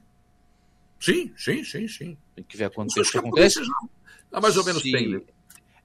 Sim, 1.00 1.34
sim, 1.38 1.64
sim, 1.64 1.88
sim. 1.88 2.18
Tem 2.36 2.44
que 2.44 2.58
ver 2.58 2.66
há 2.66 2.70
quanto 2.70 2.94
tempo 2.94 3.08
isso 3.08 3.18
acontece. 3.20 3.64
Já, 3.64 3.74
há 4.32 4.42
mais 4.42 4.58
ou 4.58 4.66
menos 4.66 4.82
Se... 4.82 4.92
tem, 4.92 5.10
né? 5.10 5.22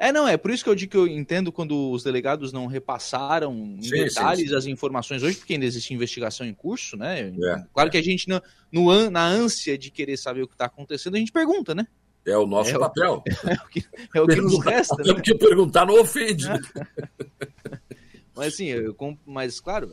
É, 0.02 0.10
não, 0.10 0.26
é 0.26 0.38
por 0.38 0.50
isso 0.50 0.64
que 0.64 0.70
eu 0.70 0.74
digo 0.74 0.92
que 0.92 0.96
eu 0.96 1.06
entendo 1.06 1.52
quando 1.52 1.90
os 1.90 2.02
delegados 2.02 2.54
não 2.54 2.66
repassaram 2.66 3.52
em 3.78 3.82
Sim, 3.82 3.90
detalhes 3.90 4.44
sim, 4.44 4.48
sim. 4.48 4.54
as 4.56 4.64
informações 4.64 5.22
hoje, 5.22 5.36
porque 5.36 5.52
ainda 5.52 5.66
existe 5.66 5.92
investigação 5.92 6.46
em 6.46 6.54
curso, 6.54 6.96
né? 6.96 7.28
É. 7.28 7.64
Claro 7.74 7.90
que 7.90 7.98
a 7.98 8.02
gente, 8.02 8.26
no, 8.26 8.40
no 8.72 9.10
na 9.10 9.26
ânsia 9.26 9.76
de 9.76 9.90
querer 9.90 10.16
saber 10.16 10.40
o 10.42 10.48
que 10.48 10.54
está 10.54 10.64
acontecendo, 10.64 11.16
a 11.16 11.18
gente 11.18 11.30
pergunta, 11.30 11.74
né? 11.74 11.86
É 12.24 12.34
o 12.34 12.46
nosso 12.46 12.70
É 12.70 12.76
o- 12.76 12.80
papel. 12.80 13.22
É 13.44 13.54
o 13.54 13.68
que, 13.68 13.84
é 14.14 14.20
o 14.22 14.26
que 14.26 14.36
nos 14.40 14.64
resta, 14.64 14.96
né? 15.04 15.12
Porque 15.12 15.34
perguntar 15.34 15.84
não 15.84 16.00
ofende. 16.00 16.48
né? 16.48 16.58
Mas 18.34 18.54
assim, 18.54 18.66
eu, 18.68 18.96
mas 19.26 19.60
claro, 19.60 19.92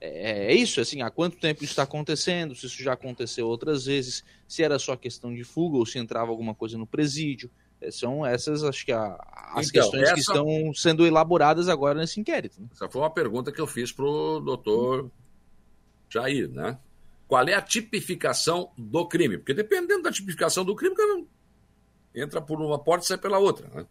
é, 0.00 0.52
é 0.52 0.54
isso, 0.54 0.80
assim, 0.80 1.00
há 1.00 1.10
quanto 1.10 1.36
tempo 1.36 1.62
isso 1.62 1.72
está 1.74 1.84
acontecendo, 1.84 2.54
se 2.54 2.66
isso 2.66 2.82
já 2.82 2.94
aconteceu 2.94 3.46
outras 3.46 3.84
vezes, 3.84 4.24
se 4.48 4.64
era 4.64 4.78
só 4.80 4.96
questão 4.96 5.32
de 5.32 5.44
fuga 5.44 5.76
ou 5.76 5.86
se 5.86 5.98
entrava 5.98 6.30
alguma 6.30 6.54
coisa 6.56 6.76
no 6.76 6.86
presídio. 6.88 7.48
É, 7.86 7.90
São 7.90 8.24
essas, 8.24 8.62
acho 8.64 8.84
que, 8.84 8.92
a- 8.92 9.16
as 9.54 9.68
Então, 9.68 9.82
questões 9.82 10.04
que 10.12 10.20
essa- 10.20 10.32
estão 10.32 10.72
sendo 10.74 11.06
elaboradas 11.06 11.68
agora 11.68 11.98
nesse 11.98 12.18
inquérito. 12.20 12.60
né? 12.60 12.68
Essa 12.72 12.88
foi 12.88 13.00
uma 13.02 13.10
pergunta 13.10 13.52
que 13.52 13.60
eu 13.60 13.66
fiz 13.66 13.92
para 13.92 14.04
o 14.04 14.40
doutor 14.40 15.10
Jair, 16.08 16.48
né? 16.50 16.78
Qual 17.28 17.42
é 17.48 17.54
a 17.54 17.62
tipificação 17.62 18.70
do 18.76 19.06
crime? 19.06 19.38
Porque 19.38 19.54
dependendo 19.54 20.02
da 20.02 20.12
tipificação 20.12 20.64
do 20.64 20.74
crime, 20.74 20.94
cara 20.94 21.24
entra 22.14 22.40
por 22.40 22.60
uma 22.60 22.78
porta 22.78 23.04
e 23.04 23.08
sai 23.08 23.18
pela 23.18 23.38
outra. 23.38 23.68
Né? 23.74 23.86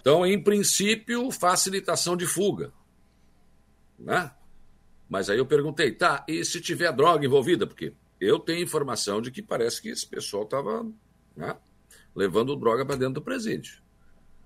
Então, 0.00 0.24
em 0.24 0.42
princípio, 0.42 1.30
facilitação 1.30 2.16
de 2.16 2.24
fuga. 2.26 2.72
Né? 3.98 4.30
Mas 5.08 5.28
aí 5.28 5.38
eu 5.38 5.46
perguntei, 5.46 5.92
tá, 5.92 6.24
e 6.28 6.44
se 6.44 6.60
tiver 6.60 6.92
droga 6.92 7.24
envolvida? 7.26 7.66
Porque 7.66 7.92
eu 8.20 8.38
tenho 8.38 8.62
informação 8.62 9.20
de 9.20 9.30
que 9.30 9.42
parece 9.42 9.82
que 9.82 9.88
esse 9.88 10.06
pessoal 10.06 10.44
estava 10.44 10.84
né, 11.36 11.56
levando 12.16 12.56
droga 12.56 12.84
para 12.84 12.96
dentro 12.96 13.14
do 13.14 13.22
presídio. 13.22 13.82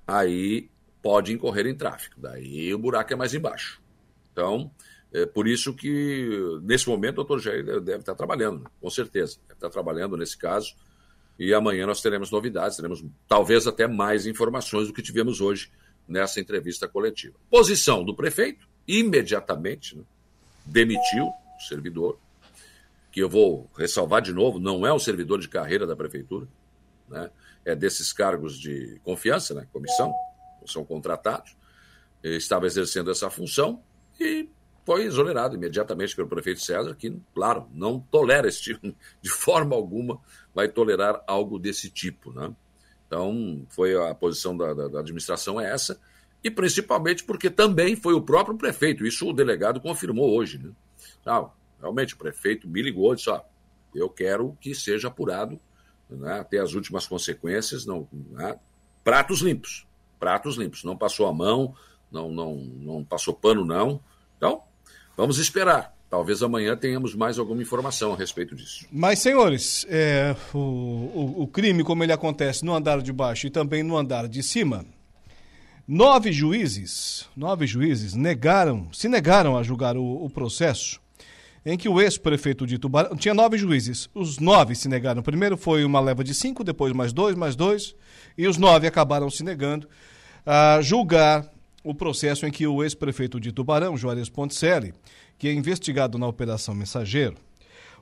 Aí 0.07 0.69
pode 1.01 1.33
incorrer 1.33 1.67
em 1.67 1.75
tráfico. 1.75 2.21
Daí 2.21 2.75
o 2.75 2.79
buraco 2.79 3.13
é 3.13 3.17
mais 3.17 3.33
embaixo. 3.33 3.81
Então, 4.33 4.71
é 5.13 5.25
por 5.25 5.47
isso 5.47 5.73
que, 5.73 6.29
nesse 6.63 6.89
momento, 6.89 7.15
o 7.15 7.25
doutor 7.25 7.39
Jair 7.39 7.65
deve 7.81 8.01
estar 8.01 8.15
trabalhando, 8.15 8.69
com 8.81 8.91
certeza. 8.91 9.39
Deve 9.43 9.55
estar 9.55 9.71
trabalhando 9.71 10.17
nesse 10.17 10.37
caso. 10.37 10.75
E 11.39 11.55
amanhã 11.55 11.87
nós 11.87 12.03
teremos 12.03 12.31
novidades, 12.31 12.77
teremos 12.77 13.03
talvez 13.27 13.67
até 13.67 13.87
mais 13.87 14.27
informações 14.27 14.89
do 14.89 14.93
que 14.93 15.01
tivemos 15.01 15.41
hoje 15.41 15.71
nessa 16.07 16.39
entrevista 16.39 16.87
coletiva. 16.87 17.35
Posição 17.49 18.05
do 18.05 18.15
prefeito, 18.15 18.69
imediatamente, 18.87 19.97
né, 19.97 20.03
demitiu 20.67 21.25
o 21.25 21.63
servidor, 21.67 22.19
que 23.11 23.21
eu 23.21 23.29
vou 23.29 23.71
ressalvar 23.75 24.21
de 24.21 24.33
novo, 24.35 24.59
não 24.59 24.87
é 24.87 24.93
um 24.93 24.99
servidor 24.99 25.41
de 25.41 25.49
carreira 25.49 25.87
da 25.87 25.97
prefeitura, 25.97 26.47
né, 27.09 27.31
é 27.65 27.75
desses 27.75 28.13
cargos 28.13 28.59
de 28.59 29.01
confiança, 29.05 29.55
né, 29.55 29.67
comissão, 29.73 30.13
são 30.67 30.85
contratados, 30.85 31.57
Ele 32.23 32.37
estava 32.37 32.67
exercendo 32.67 33.11
essa 33.11 33.31
função 33.31 33.83
e 34.19 34.49
foi 34.85 35.05
exonerado 35.05 35.55
imediatamente 35.57 36.15
pelo 36.17 36.29
prefeito 36.29 36.61
César, 36.61 36.95
que, 36.95 37.17
claro, 37.35 37.67
não 37.73 38.01
tolera 38.01 38.49
esse 38.49 38.61
tipo, 38.63 38.95
de 39.23 39.31
forma 39.31 39.75
alguma 39.77 40.21
vai 40.55 40.69
tolerar 40.69 41.23
algo 41.27 41.59
desse 41.59 41.89
tipo. 41.91 42.33
Né? 42.33 42.51
Então, 43.07 43.65
foi 43.71 43.95
a 43.97 44.15
posição 44.15 44.57
da, 44.57 44.75
da- 44.75 44.89
da 44.89 45.01
administração 45.01 45.61
é 45.61 45.71
essa, 45.71 46.01
e 46.43 46.51
principalmente 46.51 47.25
porque 47.25 47.51
também 47.51 47.95
foi 47.97 48.15
o 48.15 48.23
próprio 48.23 48.57
prefeito, 48.57 49.07
isso 49.07 49.29
o 49.29 49.33
delegado 49.33 49.81
confirmou 49.81 50.35
hoje. 50.37 50.59
Né? 50.59 50.71
Ah, 51.27 51.49
realmente, 51.79 52.15
o 52.15 52.19
prefeito 52.19 52.67
me 52.69 52.81
ligou 52.83 53.13
e 53.13 53.17
disse: 53.17 53.29
ó, 53.31 53.43
eu 53.95 54.09
quero 54.09 54.57
que 54.61 54.75
seja 54.75 55.09
apurado 55.09 55.61
né, 56.17 56.41
até 56.41 56.59
as 56.59 56.75
últimas 56.75 57.07
consequências, 57.07 57.87
não, 57.87 58.09
né, 58.13 58.57
pratos 59.05 59.41
limpos, 59.41 59.87
pratos 60.19 60.57
limpos, 60.57 60.85
não 60.85 60.97
passou 60.97 61.27
a 61.27 61.33
mão, 61.33 61.75
não, 62.11 62.31
não, 62.31 62.55
não 62.57 63.05
passou 63.05 63.35
pano, 63.35 63.65
não. 63.65 64.01
Então, 64.37 64.63
vamos 65.17 65.39
esperar. 65.39 65.95
Talvez 66.11 66.43
amanhã 66.43 66.77
tenhamos 66.77 67.15
mais 67.15 67.39
alguma 67.39 67.63
informação 67.63 68.13
a 68.13 68.17
respeito 68.17 68.57
disso. 68.57 68.85
Mas, 68.91 69.21
senhores, 69.21 69.87
é, 69.89 70.35
o, 70.53 70.59
o, 70.59 71.43
o 71.43 71.47
crime, 71.47 71.85
como 71.85 72.03
ele 72.03 72.13
acontece 72.13 72.65
no 72.65 72.75
andar 72.75 73.01
de 73.01 73.13
baixo 73.13 73.47
e 73.47 73.51
também 73.51 73.85
no 73.85 73.97
andar 73.97 74.27
de 74.27 74.43
cima, 74.43 74.85
nove 75.87 76.33
juízes, 76.33 77.29
nove 77.37 77.65
juízes 77.65 78.15
negaram, 78.15 78.93
se 78.93 79.09
negaram 79.09 79.57
a 79.57 79.63
julgar 79.63 79.97
o, 79.97 80.25
o 80.25 80.29
processo 80.29 81.01
em 81.65 81.77
que 81.77 81.89
o 81.89 82.01
ex-prefeito 82.01 82.67
de 82.67 82.79
Tubarão, 82.79 83.17
tinha 83.17 83.35
nove 83.35 83.59
juízes, 83.59 84.09
os 84.15 84.39
nove 84.39 84.75
se 84.75 84.89
negaram. 84.89 85.23
Primeiro 85.23 85.57
foi 85.57 85.85
uma 85.85 86.01
leva 86.01 86.25
de 86.25 86.35
cinco, 86.35 86.65
depois 86.65 86.93
mais 86.93 87.13
dois, 87.13 87.37
mais 87.37 87.55
dois, 87.55 87.95
e 88.37 88.47
os 88.47 88.57
nove 88.57 88.87
acabaram 88.87 89.29
se 89.29 89.45
negando 89.45 89.89
a 90.45 90.81
julgar 90.81 91.51
o 91.85 91.95
processo 91.95 92.47
em 92.47 92.51
que 92.51 92.67
o 92.67 92.83
ex-prefeito 92.83 93.39
de 93.39 93.53
Tubarão, 93.53 93.97
Juarez 93.97 94.29
Ponticelli, 94.29 94.95
que 95.39 95.49
é 95.49 95.53
investigado 95.53 96.19
na 96.19 96.27
Operação 96.27 96.75
Mensageiro, 96.75 97.37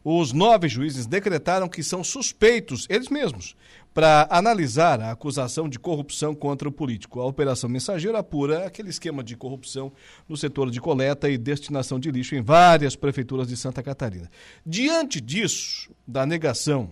os 0.05 0.32
nove 0.32 0.68
juízes 0.68 1.06
decretaram 1.06 1.68
que 1.68 1.82
são 1.82 2.02
suspeitos, 2.02 2.86
eles 2.89 3.09
mesmos, 3.09 3.56
para 3.93 4.28
analisar 4.31 5.01
a 5.01 5.10
acusação 5.10 5.69
de 5.69 5.78
corrupção 5.78 6.35
contra 6.35 6.69
o 6.69 6.73
político. 6.73 7.20
A 7.20 7.27
Operação 7.27 7.69
Mensageiro 7.69 8.16
apura 8.16 8.66
aquele 8.66 8.90
esquema 8.90 9.24
de 9.24 9.36
corrupção 9.36 9.93
no 10.28 10.36
setor 10.36 10.70
de 10.70 10.81
coleta 10.81 11.28
e 11.28 11.36
destinação 11.36 11.98
de 11.98 12.10
lixo 12.10 12.35
em 12.35 12.43
várias 12.43 12.94
prefeituras 12.94 13.48
de 13.48 13.56
Santa 13.56 13.82
Catarina. 13.82 14.31
Diante 14.65 15.20
disso, 15.20 15.90
da 16.06 16.24
negação 16.24 16.90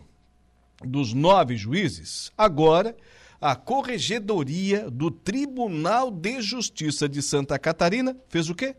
dos 0.85 1.15
nove 1.15 1.57
juízes, 1.57 2.33
agora 2.37 2.95
a 3.41 3.55
Corregedoria 3.55 4.91
do 4.91 5.11
Tribunal 5.11 6.11
de 6.11 6.41
Justiça 6.41 7.09
de 7.09 7.23
Santa 7.23 7.59
Catarina 7.59 8.17
fez 8.29 8.49
o 8.49 8.55
quê? 8.55 8.75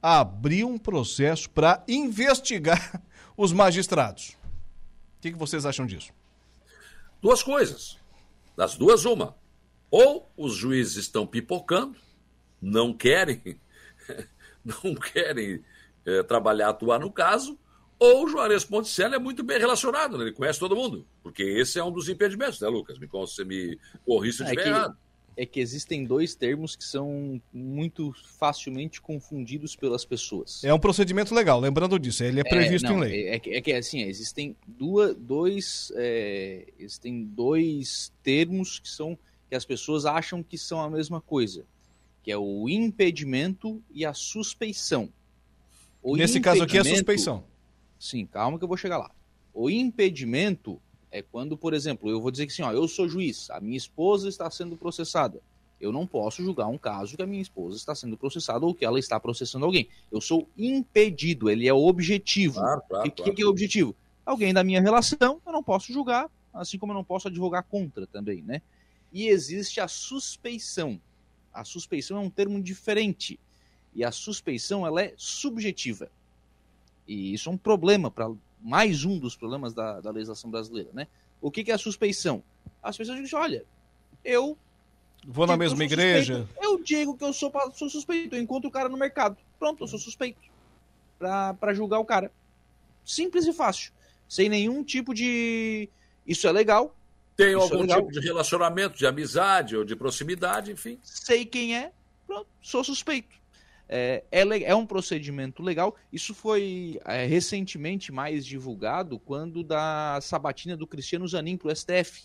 Abriu 0.00 0.68
um 0.68 0.78
processo 0.78 1.48
para 1.50 1.82
investigar 1.88 3.02
os 3.36 3.52
magistrados. 3.52 4.36
O 5.18 5.22
que, 5.22 5.32
que 5.32 5.38
vocês 5.38 5.64
acham 5.64 5.86
disso? 5.86 6.12
Duas 7.24 7.42
coisas. 7.42 7.96
Das 8.54 8.76
duas, 8.76 9.06
uma. 9.06 9.34
Ou 9.90 10.30
os 10.36 10.54
juízes 10.54 10.96
estão 10.96 11.26
pipocando, 11.26 11.96
não 12.60 12.92
querem, 12.92 13.58
não 14.62 14.94
querem 14.94 15.64
eh, 16.04 16.22
trabalhar, 16.24 16.68
atuar 16.68 17.00
no 17.00 17.10
caso, 17.10 17.58
ou 17.98 18.26
o 18.26 18.28
Juarez 18.28 18.62
Ponticelli 18.62 19.14
é 19.14 19.18
muito 19.18 19.42
bem 19.42 19.58
relacionado, 19.58 20.18
né? 20.18 20.24
ele 20.24 20.32
conhece 20.32 20.60
todo 20.60 20.76
mundo. 20.76 21.06
Porque 21.22 21.42
esse 21.42 21.78
é 21.78 21.82
um 21.82 21.90
dos 21.90 22.10
impedimentos, 22.10 22.60
né, 22.60 22.68
Lucas? 22.68 22.98
Me, 22.98 23.08
me 23.46 23.78
corri 24.04 24.30
se 24.30 24.42
eu 24.42 24.46
É 24.46 24.50
estiver 24.50 24.66
errado. 24.66 24.98
É 25.36 25.44
que 25.44 25.58
existem 25.60 26.04
dois 26.04 26.34
termos 26.34 26.76
que 26.76 26.84
são 26.84 27.40
muito 27.52 28.12
facilmente 28.38 29.00
confundidos 29.00 29.74
pelas 29.74 30.04
pessoas. 30.04 30.62
É 30.62 30.72
um 30.72 30.78
procedimento 30.78 31.34
legal, 31.34 31.58
lembrando 31.60 31.98
disso, 31.98 32.22
ele 32.22 32.40
é 32.40 32.44
previsto 32.44 32.88
não, 32.88 32.98
em 32.98 33.00
lei. 33.00 33.28
É, 33.28 33.34
é 33.36 33.60
que- 33.60 33.72
é 33.72 33.76
assim, 33.78 34.02
existem 34.02 34.56
duas, 34.66 35.14
dois, 35.16 35.92
é, 35.96 36.66
existem 36.78 37.24
dois 37.24 38.12
termos 38.22 38.78
que 38.78 38.88
são 38.88 39.18
que 39.48 39.54
as 39.54 39.64
pessoas 39.64 40.06
acham 40.06 40.42
que 40.42 40.56
são 40.56 40.80
a 40.80 40.88
mesma 40.88 41.20
coisa, 41.20 41.64
que 42.22 42.30
é 42.32 42.38
o 42.38 42.68
impedimento 42.68 43.82
e 43.92 44.04
a 44.06 44.14
suspeição. 44.14 45.08
O 46.02 46.16
Nesse 46.16 46.40
caso 46.40 46.62
aqui 46.62 46.76
é 46.76 46.80
impedimento- 46.80 46.96
suspeição. 46.98 47.44
Sim, 47.98 48.26
calma 48.26 48.58
que 48.58 48.64
eu 48.64 48.68
vou 48.68 48.76
chegar 48.76 48.98
lá. 48.98 49.10
O 49.52 49.68
impedimento 49.70 50.80
é 51.14 51.22
quando, 51.22 51.56
por 51.56 51.72
exemplo, 51.72 52.10
eu 52.10 52.20
vou 52.20 52.32
dizer 52.32 52.44
que 52.44 52.52
assim, 52.52 52.62
ó, 52.62 52.72
eu 52.72 52.88
sou 52.88 53.08
juiz, 53.08 53.48
a 53.48 53.60
minha 53.60 53.76
esposa 53.76 54.28
está 54.28 54.50
sendo 54.50 54.76
processada. 54.76 55.40
Eu 55.80 55.92
não 55.92 56.08
posso 56.08 56.42
julgar 56.42 56.66
um 56.66 56.76
caso 56.76 57.16
que 57.16 57.22
a 57.22 57.26
minha 57.26 57.40
esposa 57.40 57.76
está 57.76 57.94
sendo 57.94 58.16
processada 58.16 58.66
ou 58.66 58.74
que 58.74 58.84
ela 58.84 58.98
está 58.98 59.20
processando 59.20 59.64
alguém. 59.64 59.88
Eu 60.10 60.20
sou 60.20 60.48
impedido, 60.58 61.48
ele 61.48 61.68
é 61.68 61.72
objetivo. 61.72 62.54
Claro, 62.56 62.82
claro, 62.88 63.06
E 63.06 63.08
o 63.08 63.12
que, 63.12 63.22
claro. 63.22 63.34
que 63.36 63.42
é 63.42 63.46
objetivo? 63.46 63.94
Alguém 64.26 64.52
da 64.52 64.64
minha 64.64 64.80
relação, 64.80 65.40
eu 65.46 65.52
não 65.52 65.62
posso 65.62 65.92
julgar, 65.92 66.28
assim 66.52 66.78
como 66.78 66.90
eu 66.90 66.96
não 66.96 67.04
posso 67.04 67.28
advogar 67.28 67.62
contra 67.62 68.08
também, 68.08 68.42
né? 68.42 68.60
E 69.12 69.28
existe 69.28 69.80
a 69.80 69.86
suspeição. 69.86 71.00
A 71.52 71.62
suspeição 71.62 72.16
é 72.16 72.20
um 72.20 72.30
termo 72.30 72.60
diferente. 72.60 73.38
E 73.94 74.02
a 74.02 74.10
suspeição, 74.10 74.84
ela 74.84 75.00
é 75.00 75.14
subjetiva. 75.16 76.10
E 77.06 77.32
isso 77.34 77.48
é 77.48 77.52
um 77.52 77.58
problema, 77.58 78.10
para 78.10 78.32
mais 78.64 79.04
um 79.04 79.18
dos 79.18 79.36
problemas 79.36 79.74
da, 79.74 80.00
da 80.00 80.10
legislação 80.10 80.50
brasileira, 80.50 80.88
né? 80.94 81.06
O 81.38 81.50
que, 81.50 81.62
que 81.62 81.70
é 81.70 81.74
a 81.74 81.78
suspeição? 81.78 82.42
As 82.82 82.96
pessoas 82.96 83.20
dizem, 83.20 83.38
olha, 83.38 83.64
eu 84.24 84.56
Vou 85.26 85.46
na 85.46 85.56
mesma 85.56 85.82
eu 85.82 85.86
igreja. 85.86 86.38
suspeito. 86.38 86.64
Eu 86.64 86.82
digo 86.82 87.16
que 87.16 87.24
eu 87.24 87.32
sou, 87.32 87.52
sou 87.74 87.90
suspeito, 87.90 88.34
eu 88.34 88.42
encontro 88.42 88.68
o 88.68 88.72
cara 88.72 88.88
no 88.88 88.96
mercado. 88.96 89.36
Pronto, 89.58 89.84
eu 89.84 89.88
sou 89.88 89.98
suspeito. 89.98 90.40
Pra, 91.18 91.52
pra 91.54 91.74
julgar 91.74 91.98
o 91.98 92.04
cara. 92.04 92.32
Simples 93.04 93.46
e 93.46 93.52
fácil. 93.52 93.92
Sem 94.26 94.48
nenhum 94.48 94.82
tipo 94.82 95.12
de. 95.14 95.88
Isso 96.26 96.48
é 96.48 96.52
legal. 96.52 96.94
Tem 97.36 97.48
isso 97.48 97.58
é 97.58 97.62
algum 97.62 97.80
legal. 97.80 98.00
tipo 98.00 98.12
de 98.12 98.20
relacionamento, 98.20 98.96
de 98.96 99.06
amizade 99.06 99.76
ou 99.76 99.84
de 99.84 99.94
proximidade, 99.94 100.72
enfim. 100.72 100.98
Sei 101.02 101.44
quem 101.44 101.76
é, 101.76 101.92
pronto, 102.26 102.48
sou 102.62 102.82
suspeito. 102.82 103.36
É, 103.88 104.24
é, 104.30 104.62
é 104.62 104.74
um 104.74 104.86
procedimento 104.86 105.62
legal. 105.62 105.94
Isso 106.12 106.34
foi 106.34 107.00
é, 107.04 107.26
recentemente 107.26 108.10
mais 108.10 108.46
divulgado 108.46 109.18
quando 109.18 109.62
da 109.62 110.18
sabatina 110.22 110.76
do 110.76 110.86
Cristiano 110.86 111.28
Zanin 111.28 111.56
pro 111.56 111.74
STF. 111.74 112.24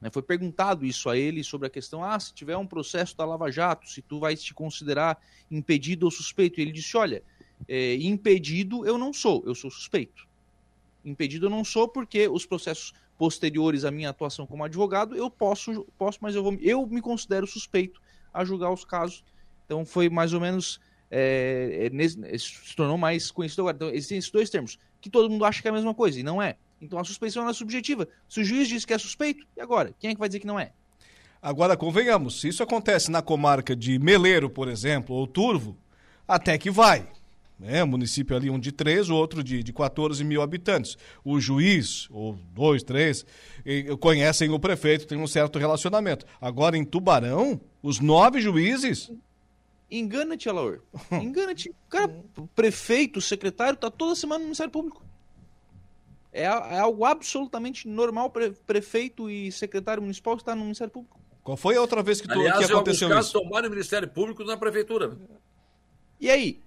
Né? 0.00 0.10
Foi 0.10 0.22
perguntado 0.22 0.84
isso 0.84 1.08
a 1.08 1.16
ele 1.16 1.42
sobre 1.42 1.66
a 1.66 1.70
questão: 1.70 2.02
ah, 2.02 2.18
se 2.18 2.32
tiver 2.32 2.56
um 2.56 2.66
processo 2.66 3.16
da 3.16 3.24
Lava 3.24 3.50
Jato, 3.50 3.88
se 3.88 4.00
tu 4.00 4.20
vai 4.20 4.36
te 4.36 4.54
considerar 4.54 5.20
impedido 5.50 6.06
ou 6.06 6.10
suspeito. 6.10 6.60
E 6.60 6.62
ele 6.62 6.72
disse: 6.72 6.96
olha, 6.96 7.22
é, 7.66 7.96
impedido 7.96 8.86
eu 8.86 8.96
não 8.96 9.12
sou, 9.12 9.42
eu 9.46 9.54
sou 9.54 9.70
suspeito. 9.70 10.26
Impedido 11.04 11.46
eu 11.46 11.50
não 11.50 11.64
sou 11.64 11.88
porque 11.88 12.28
os 12.28 12.44
processos 12.44 12.92
posteriores 13.16 13.84
à 13.84 13.90
minha 13.90 14.10
atuação 14.10 14.46
como 14.46 14.62
advogado 14.62 15.16
eu 15.16 15.28
posso, 15.28 15.84
posso 15.98 16.18
mas 16.20 16.36
eu, 16.36 16.42
vou, 16.42 16.54
eu 16.60 16.86
me 16.86 17.00
considero 17.00 17.46
suspeito 17.46 18.00
a 18.32 18.44
julgar 18.44 18.72
os 18.72 18.84
casos. 18.84 19.24
Então 19.68 19.84
foi 19.84 20.08
mais 20.08 20.32
ou 20.32 20.40
menos. 20.40 20.80
É, 21.10 21.90
é, 21.92 22.38
se 22.38 22.74
tornou 22.74 22.96
mais 22.96 23.30
conhecido 23.30 23.60
agora. 23.62 23.76
Então, 23.76 23.88
existem 23.90 24.18
esses 24.18 24.30
dois 24.30 24.48
termos, 24.48 24.78
que 24.98 25.10
todo 25.10 25.28
mundo 25.28 25.44
acha 25.44 25.60
que 25.60 25.68
é 25.68 25.70
a 25.70 25.74
mesma 25.74 25.94
coisa, 25.94 26.18
e 26.18 26.22
não 26.22 26.40
é. 26.40 26.56
Então 26.80 26.98
a 26.98 27.04
suspeição 27.04 27.46
é 27.48 27.52
subjetiva. 27.52 28.08
Se 28.28 28.40
o 28.40 28.44
juiz 28.44 28.66
diz 28.66 28.84
que 28.84 28.94
é 28.94 28.98
suspeito, 28.98 29.46
e 29.56 29.60
agora? 29.60 29.94
Quem 29.98 30.10
é 30.10 30.14
que 30.14 30.18
vai 30.18 30.28
dizer 30.28 30.40
que 30.40 30.46
não 30.46 30.58
é? 30.58 30.72
Agora, 31.40 31.76
convenhamos, 31.76 32.40
se 32.40 32.48
isso 32.48 32.62
acontece 32.62 33.10
na 33.10 33.22
comarca 33.22 33.76
de 33.76 33.98
Meleiro, 33.98 34.50
por 34.50 34.68
exemplo, 34.68 35.14
ou 35.14 35.26
Turvo, 35.26 35.76
até 36.26 36.56
que 36.56 36.70
vai. 36.70 37.06
Né? 37.58 37.82
Município 37.84 38.36
ali, 38.36 38.48
um 38.48 38.58
de 38.58 38.70
três, 38.70 39.10
o 39.10 39.16
outro 39.16 39.42
de, 39.42 39.62
de 39.62 39.72
14 39.72 40.22
mil 40.24 40.40
habitantes. 40.40 40.96
O 41.24 41.40
juiz, 41.40 42.08
ou 42.10 42.38
dois, 42.54 42.82
três, 42.82 43.26
conhecem 44.00 44.50
o 44.50 44.58
prefeito, 44.58 45.06
tem 45.06 45.18
um 45.18 45.26
certo 45.26 45.58
relacionamento. 45.58 46.24
Agora, 46.40 46.76
em 46.76 46.84
Tubarão, 46.84 47.60
os 47.82 47.98
nove 47.98 48.40
juízes. 48.40 49.10
Engana-te, 49.90 50.48
Alaor. 50.48 50.80
Engana-te. 51.10 51.70
O 51.70 51.74
cara, 51.88 52.14
prefeito, 52.54 53.20
secretário, 53.20 53.78
tá 53.78 53.90
toda 53.90 54.14
semana 54.14 54.40
no 54.40 54.44
Ministério 54.44 54.72
Público. 54.72 55.02
É, 56.32 56.42
é 56.42 56.78
algo 56.78 57.04
absolutamente 57.04 57.88
normal, 57.88 58.30
pre, 58.30 58.50
prefeito 58.66 59.30
e 59.30 59.50
secretário 59.50 60.02
municipal 60.02 60.36
estar 60.36 60.54
no 60.54 60.62
Ministério 60.62 60.92
Público. 60.92 61.18
Qual 61.42 61.56
foi 61.56 61.76
a 61.76 61.80
outra 61.80 62.02
vez 62.02 62.20
que, 62.20 62.28
tu, 62.28 62.38
Aliás, 62.38 62.58
que 62.58 62.64
aconteceu 62.70 63.08
alguns 63.08 63.24
isso? 63.24 63.32
casos, 63.32 63.32
tomaram 63.32 63.68
o 63.68 63.70
Ministério 63.70 64.08
Público 64.08 64.44
na 64.44 64.56
Prefeitura. 64.56 65.16
E 66.20 66.28
aí? 66.28 66.60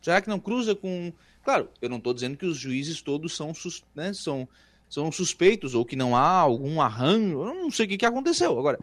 Será 0.00 0.22
que 0.22 0.28
não 0.30 0.40
cruza 0.40 0.74
com. 0.74 1.12
Claro, 1.44 1.68
eu 1.82 1.90
não 1.90 1.98
estou 1.98 2.14
dizendo 2.14 2.38
que 2.38 2.46
os 2.46 2.56
juízes 2.56 3.02
todos 3.02 3.36
são, 3.36 3.52
sus... 3.52 3.84
né, 3.94 4.14
são, 4.14 4.48
são 4.88 5.12
suspeitos 5.12 5.74
ou 5.74 5.84
que 5.84 5.96
não 5.96 6.16
há 6.16 6.28
algum 6.30 6.80
arranjo. 6.80 7.42
Eu 7.42 7.54
não 7.54 7.70
sei 7.70 7.84
o 7.84 7.88
que, 7.90 7.98
que 7.98 8.06
aconteceu. 8.06 8.58
Agora, 8.58 8.78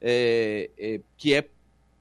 é, 0.00 0.70
é, 0.78 1.00
que 1.18 1.34
é 1.34 1.46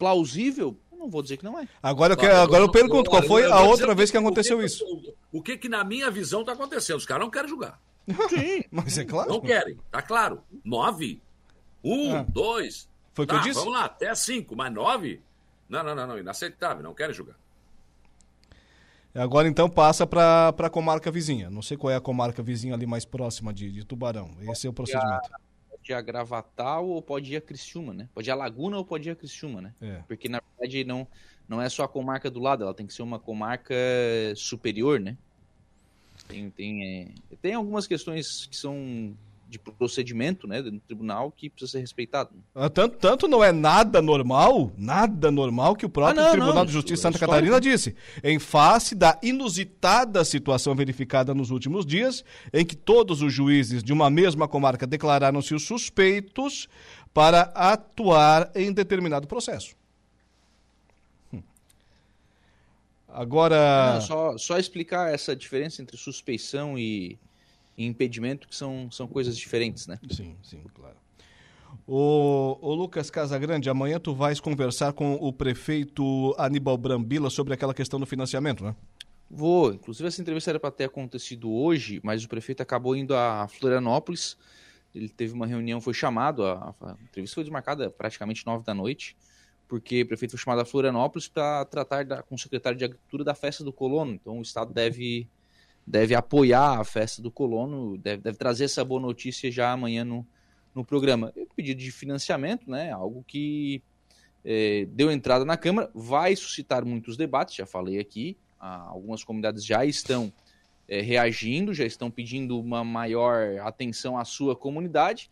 plausível, 0.01 0.75
não 0.91 1.07
vou 1.07 1.21
dizer 1.21 1.37
que 1.37 1.43
não 1.43 1.59
é. 1.59 1.67
Agora, 1.81 2.13
eu, 2.13 2.17
quero, 2.17 2.37
agora 2.37 2.63
eu 2.63 2.71
pergunto, 2.71 3.07
qual 3.07 3.21
foi 3.21 3.45
a 3.45 3.61
outra 3.61 3.93
vez 3.93 4.09
que 4.09 4.17
aconteceu 4.17 4.59
isso? 4.63 4.83
O 5.31 5.43
que, 5.43 5.55
que, 5.55 5.69
na 5.69 5.83
minha 5.83 6.09
visão, 6.09 6.39
está 6.39 6.53
acontecendo? 6.53 6.97
Os 6.97 7.05
caras 7.05 7.23
não 7.23 7.29
querem 7.29 7.47
julgar. 7.47 7.79
Sim. 8.27 8.63
Mas 8.71 8.97
é 8.97 9.05
claro. 9.05 9.29
Não 9.29 9.39
querem, 9.39 9.77
tá 9.91 10.01
claro. 10.01 10.41
Nove. 10.65 11.21
Um, 11.83 12.15
ah. 12.15 12.25
dois. 12.27 12.89
Foi 13.13 13.25
o 13.25 13.27
tá, 13.27 13.35
que 13.35 13.39
eu 13.39 13.43
disse? 13.43 13.59
Vamos 13.59 13.73
lá, 13.73 13.85
até 13.85 14.13
cinco, 14.15 14.55
mas 14.55 14.73
nove? 14.73 15.21
Não, 15.69 15.83
não, 15.83 15.93
não, 15.93 16.07
não, 16.07 16.17
inaceitável, 16.17 16.81
não 16.81 16.95
querem 16.95 17.13
julgar. 17.13 17.35
Agora 19.13 19.47
então 19.47 19.69
passa 19.69 20.07
para 20.07 20.49
a 20.49 20.69
comarca 20.69 21.11
vizinha. 21.11 21.47
Não 21.49 21.61
sei 21.61 21.77
qual 21.77 21.91
é 21.91 21.95
a 21.95 22.01
comarca 22.01 22.41
vizinha 22.41 22.73
ali 22.73 22.87
mais 22.87 23.05
próxima 23.05 23.53
de, 23.53 23.71
de 23.71 23.85
Tubarão. 23.85 24.31
Esse 24.49 24.65
é 24.65 24.69
o 24.69 24.73
procedimento. 24.73 25.29
Pode 25.81 25.91
ir 25.91 25.95
a 25.95 26.01
Gravatal 26.01 26.87
ou 26.87 27.01
pode 27.01 27.33
ir 27.33 27.37
a 27.37 27.41
Criciúma, 27.41 27.93
né? 27.93 28.07
Pode 28.13 28.29
ir 28.29 28.31
a 28.31 28.35
Laguna 28.35 28.77
ou 28.77 28.85
pode 28.85 29.09
ir 29.09 29.11
a 29.11 29.15
Criciúma, 29.15 29.61
né? 29.61 29.73
É. 29.81 30.03
Porque 30.07 30.29
na 30.29 30.39
verdade 30.39 30.83
não, 30.83 31.07
não 31.49 31.59
é 31.59 31.67
só 31.67 31.83
a 31.83 31.87
comarca 31.87 32.29
do 32.29 32.39
lado, 32.39 32.63
ela 32.63 32.73
tem 32.73 32.85
que 32.85 32.93
ser 32.93 33.01
uma 33.01 33.19
comarca 33.19 33.75
superior, 34.35 34.99
né? 34.99 35.17
Tem, 36.27 36.49
tem, 36.51 36.85
é... 36.85 37.35
tem 37.41 37.53
algumas 37.55 37.87
questões 37.87 38.45
que 38.45 38.55
são 38.55 39.15
de 39.51 39.59
procedimento, 39.59 40.47
né, 40.47 40.61
no 40.61 40.79
tribunal 40.79 41.29
que 41.29 41.49
precisa 41.49 41.73
ser 41.73 41.79
respeitado. 41.79 42.29
Tanto, 42.73 42.97
tanto 42.97 43.27
não 43.27 43.43
é 43.43 43.51
nada 43.51 44.01
normal, 44.01 44.71
nada 44.77 45.29
normal 45.29 45.75
que 45.75 45.85
o 45.85 45.89
próprio 45.89 46.21
ah, 46.21 46.23
não, 46.23 46.31
Tribunal 46.31 46.55
não, 46.55 46.65
de 46.65 46.71
Justiça 46.71 46.95
de 46.95 47.01
Santa 47.01 47.19
Catarina 47.19 47.59
disse, 47.59 47.93
em 48.23 48.39
face 48.39 48.95
da 48.95 49.19
inusitada 49.21 50.23
situação 50.23 50.73
verificada 50.73 51.33
nos 51.33 51.51
últimos 51.51 51.85
dias, 51.85 52.23
em 52.53 52.65
que 52.65 52.77
todos 52.77 53.21
os 53.21 53.33
juízes 53.33 53.83
de 53.83 53.91
uma 53.91 54.09
mesma 54.09 54.47
comarca 54.47 54.87
declararam-se 54.87 55.53
os 55.53 55.63
suspeitos 55.63 56.69
para 57.13 57.41
atuar 57.53 58.49
em 58.55 58.71
determinado 58.71 59.27
processo. 59.27 59.75
Hum. 61.33 61.43
Agora. 63.09 63.95
Não, 63.95 64.01
só, 64.01 64.37
só 64.37 64.57
explicar 64.57 65.13
essa 65.13 65.35
diferença 65.35 65.81
entre 65.81 65.97
suspeição 65.97 66.79
e, 66.79 67.19
e 67.77 67.85
impedimento, 67.85 68.48
que 68.48 68.56
são, 68.56 68.89
são 68.91 69.07
coisas 69.07 69.38
diferentes, 69.38 69.88
né? 69.88 69.99
Sim, 70.10 70.35
sim, 70.43 70.64
claro. 70.73 70.95
O, 71.88 72.57
o, 72.61 72.73
Lucas 72.73 73.10
Casagrande, 73.10 73.69
amanhã 73.69 73.99
tu 73.99 74.14
vais 74.14 74.39
conversar 74.39 74.93
com 74.93 75.15
o 75.15 75.31
prefeito 75.31 76.35
Aníbal 76.38 76.77
Brambila 76.77 77.30
sobre 77.30 77.53
aquela 77.53 77.73
questão 77.73 77.99
do 77.99 78.06
financiamento, 78.06 78.64
né? 78.64 78.76
Vou. 79.30 79.73
Inclusive, 79.73 80.07
essa 80.07 80.22
entrevista 80.22 80.52
era 80.52 80.60
para 80.60 80.72
ter 80.72 80.84
acontecido 80.85 81.52
hoje, 81.52 82.02
mas 82.03 82.23
o 82.23 82.30
prefeito 82.30 82.61
acabou 82.61 82.95
indo 82.95 83.15
a 83.15 83.48
Florianópolis. 83.48 84.38
Ele 84.93 85.07
teve 85.07 85.34
uma 85.34 85.48
reunião, 85.48 85.80
foi 85.80 85.93
chamado, 85.93 86.45
a, 86.45 86.76
a 86.81 86.98
entrevista 87.03 87.35
foi 87.35 87.45
desmarcada 87.45 87.89
praticamente 87.89 88.45
nove 88.45 88.65
da 88.65 88.73
noite, 88.73 89.15
porque 89.69 90.02
o 90.02 90.06
prefeito 90.06 90.31
foi 90.31 90.39
chamado 90.39 90.60
a 90.60 90.65
Florianópolis 90.65 91.30
para 91.30 91.64
tratar 91.64 92.03
da, 92.03 92.22
com 92.22 92.35
o 92.35 92.38
secretário 92.38 92.77
de 92.77 92.84
Agricultura 92.84 93.23
da 93.23 93.34
festa 93.34 93.64
do 93.64 93.72
colono. 93.72 94.11
Então, 94.11 94.38
o 94.38 94.41
Estado 94.41 94.73
deve 94.73 95.30
deve 95.85 96.15
apoiar 96.15 96.79
a 96.79 96.83
festa 96.83 97.21
do 97.21 97.31
colono, 97.31 97.97
deve, 97.97 98.21
deve 98.21 98.37
trazer 98.37 98.65
essa 98.65 98.83
boa 98.83 99.01
notícia 99.01 99.51
já 99.51 99.71
amanhã 99.71 100.03
no, 100.03 100.25
no 100.73 100.85
programa. 100.85 101.33
O 101.35 101.53
pedido 101.53 101.79
de 101.79 101.91
financiamento, 101.91 102.69
né, 102.69 102.91
algo 102.91 103.23
que 103.27 103.81
é, 104.43 104.85
deu 104.91 105.11
entrada 105.11 105.45
na 105.45 105.57
Câmara, 105.57 105.89
vai 105.93 106.35
suscitar 106.35 106.85
muitos 106.85 107.17
debates, 107.17 107.55
já 107.55 107.65
falei 107.65 107.99
aqui, 107.99 108.37
algumas 108.59 109.23
comunidades 109.23 109.65
já 109.65 109.85
estão 109.85 110.31
é, 110.87 111.01
reagindo, 111.01 111.73
já 111.73 111.85
estão 111.85 112.11
pedindo 112.11 112.59
uma 112.59 112.83
maior 112.83 113.59
atenção 113.61 114.17
à 114.17 114.25
sua 114.25 114.55
comunidade, 114.55 115.29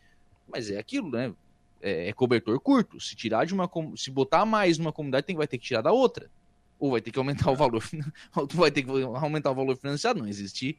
mas 0.47 0.71
é 0.71 0.79
aquilo, 0.79 1.11
né? 1.11 1.33
É, 1.81 2.09
é 2.09 2.13
cobertor 2.13 2.59
curto. 2.59 2.99
Se 2.99 3.15
tirar 3.15 3.45
de 3.45 3.53
uma 3.53 3.69
se 3.95 4.11
botar 4.11 4.45
mais 4.45 4.77
numa 4.77 4.91
comunidade, 4.91 5.27
tem, 5.27 5.35
vai 5.35 5.47
ter 5.47 5.57
que 5.57 5.65
tirar 5.65 5.81
da 5.81 5.91
outra 5.91 6.29
ou 6.79 6.91
vai 6.91 7.01
ter 7.01 7.11
que 7.11 7.19
aumentar 7.19 7.51
o 7.51 7.55
valor, 7.55 7.83
ou 8.35 8.47
tu 8.47 8.57
vai 8.57 8.71
ter 8.71 8.83
que 8.83 8.89
aumentar 8.89 9.51
o 9.51 9.55
valor 9.55 9.75
financiado, 9.75 10.19
não 10.19 10.27
existe, 10.27 10.77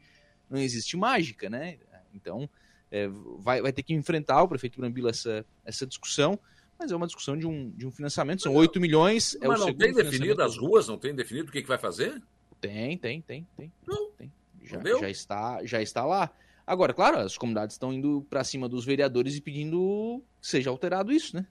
não 0.48 0.58
existe 0.58 0.96
mágica, 0.96 1.50
né? 1.50 1.78
Então, 2.14 2.48
é, 2.90 3.08
vai, 3.38 3.62
vai 3.62 3.72
ter 3.72 3.82
que 3.82 3.94
enfrentar 3.94 4.42
o 4.42 4.48
prefeito 4.48 4.80
Brambila 4.80 5.10
essa, 5.10 5.44
essa 5.64 5.86
discussão, 5.86 6.38
mas 6.78 6.90
é 6.90 6.96
uma 6.96 7.06
discussão 7.06 7.36
de 7.36 7.46
um, 7.46 7.70
de 7.70 7.86
um 7.86 7.90
financiamento, 7.90 8.42
são 8.42 8.54
8 8.54 8.80
milhões. 8.80 9.36
É 9.40 9.46
mas 9.46 9.60
o 9.60 9.66
não 9.66 9.74
tem 9.74 9.92
definido 9.92 10.42
as 10.42 10.56
ruas, 10.56 10.88
não 10.88 10.98
tem 10.98 11.14
definido 11.14 11.50
o 11.50 11.52
que, 11.52 11.62
que 11.62 11.68
vai 11.68 11.78
fazer? 11.78 12.20
Tem, 12.60 12.96
tem, 12.96 13.20
tem, 13.20 13.46
tem. 13.56 13.72
tem. 14.16 14.32
Já, 14.62 14.80
já, 14.82 15.10
está, 15.10 15.64
já 15.64 15.82
está 15.82 16.04
lá. 16.04 16.30
Agora, 16.66 16.94
claro, 16.94 17.18
as 17.18 17.36
comunidades 17.36 17.74
estão 17.74 17.92
indo 17.92 18.24
para 18.30 18.44
cima 18.44 18.68
dos 18.68 18.84
vereadores 18.84 19.36
e 19.36 19.40
pedindo 19.40 20.22
que 20.40 20.46
seja 20.46 20.70
alterado 20.70 21.12
isso, 21.12 21.36
né? 21.36 21.46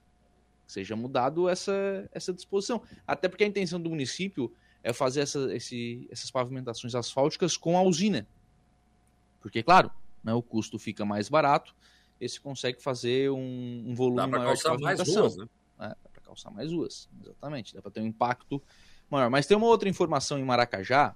Seja 0.72 0.96
mudado 0.96 1.50
essa, 1.50 2.08
essa 2.14 2.32
disposição. 2.32 2.82
Até 3.08 3.28
porque 3.28 3.44
a 3.44 3.48
intenção 3.48 3.82
do 3.82 3.90
município 3.90 4.54
é 4.84 4.94
fazer 4.94 5.22
essa, 5.22 5.54
esse, 5.54 6.08
essas 6.12 6.30
pavimentações 6.30 6.94
asfálticas 6.94 7.58
com 7.58 7.78
a 7.78 7.82
usina. 7.82 8.28
Porque, 9.42 9.64
claro, 9.64 9.92
né, 10.24 10.34
o 10.34 10.42
custo 10.42 10.78
fica 10.78 11.04
mais 11.04 11.28
barato, 11.28 11.76
esse 12.22 12.40
consegue 12.40 12.82
fazer 12.82 13.32
um, 13.32 13.86
um 13.88 13.96
volume 13.96 14.28
maior 14.28 14.56
de 14.56 14.64
pavimentação. 14.64 15.24
Mais 15.24 15.36
ruas, 15.36 15.38
né? 15.38 15.50
É, 15.80 15.88
dá 15.88 16.10
para 16.12 16.22
calçar 16.22 16.52
mais 16.52 16.72
ruas, 16.72 17.10
exatamente. 17.22 17.74
Dá 17.74 17.82
para 17.82 17.92
ter 17.92 18.02
um 18.02 18.06
impacto 18.06 18.62
maior. 19.10 19.30
Mas 19.30 19.48
tem 19.48 19.58
uma 19.58 19.68
outra 19.68 19.90
informação 19.90 20.38
em 20.38 20.44
Maracajá, 20.44 21.16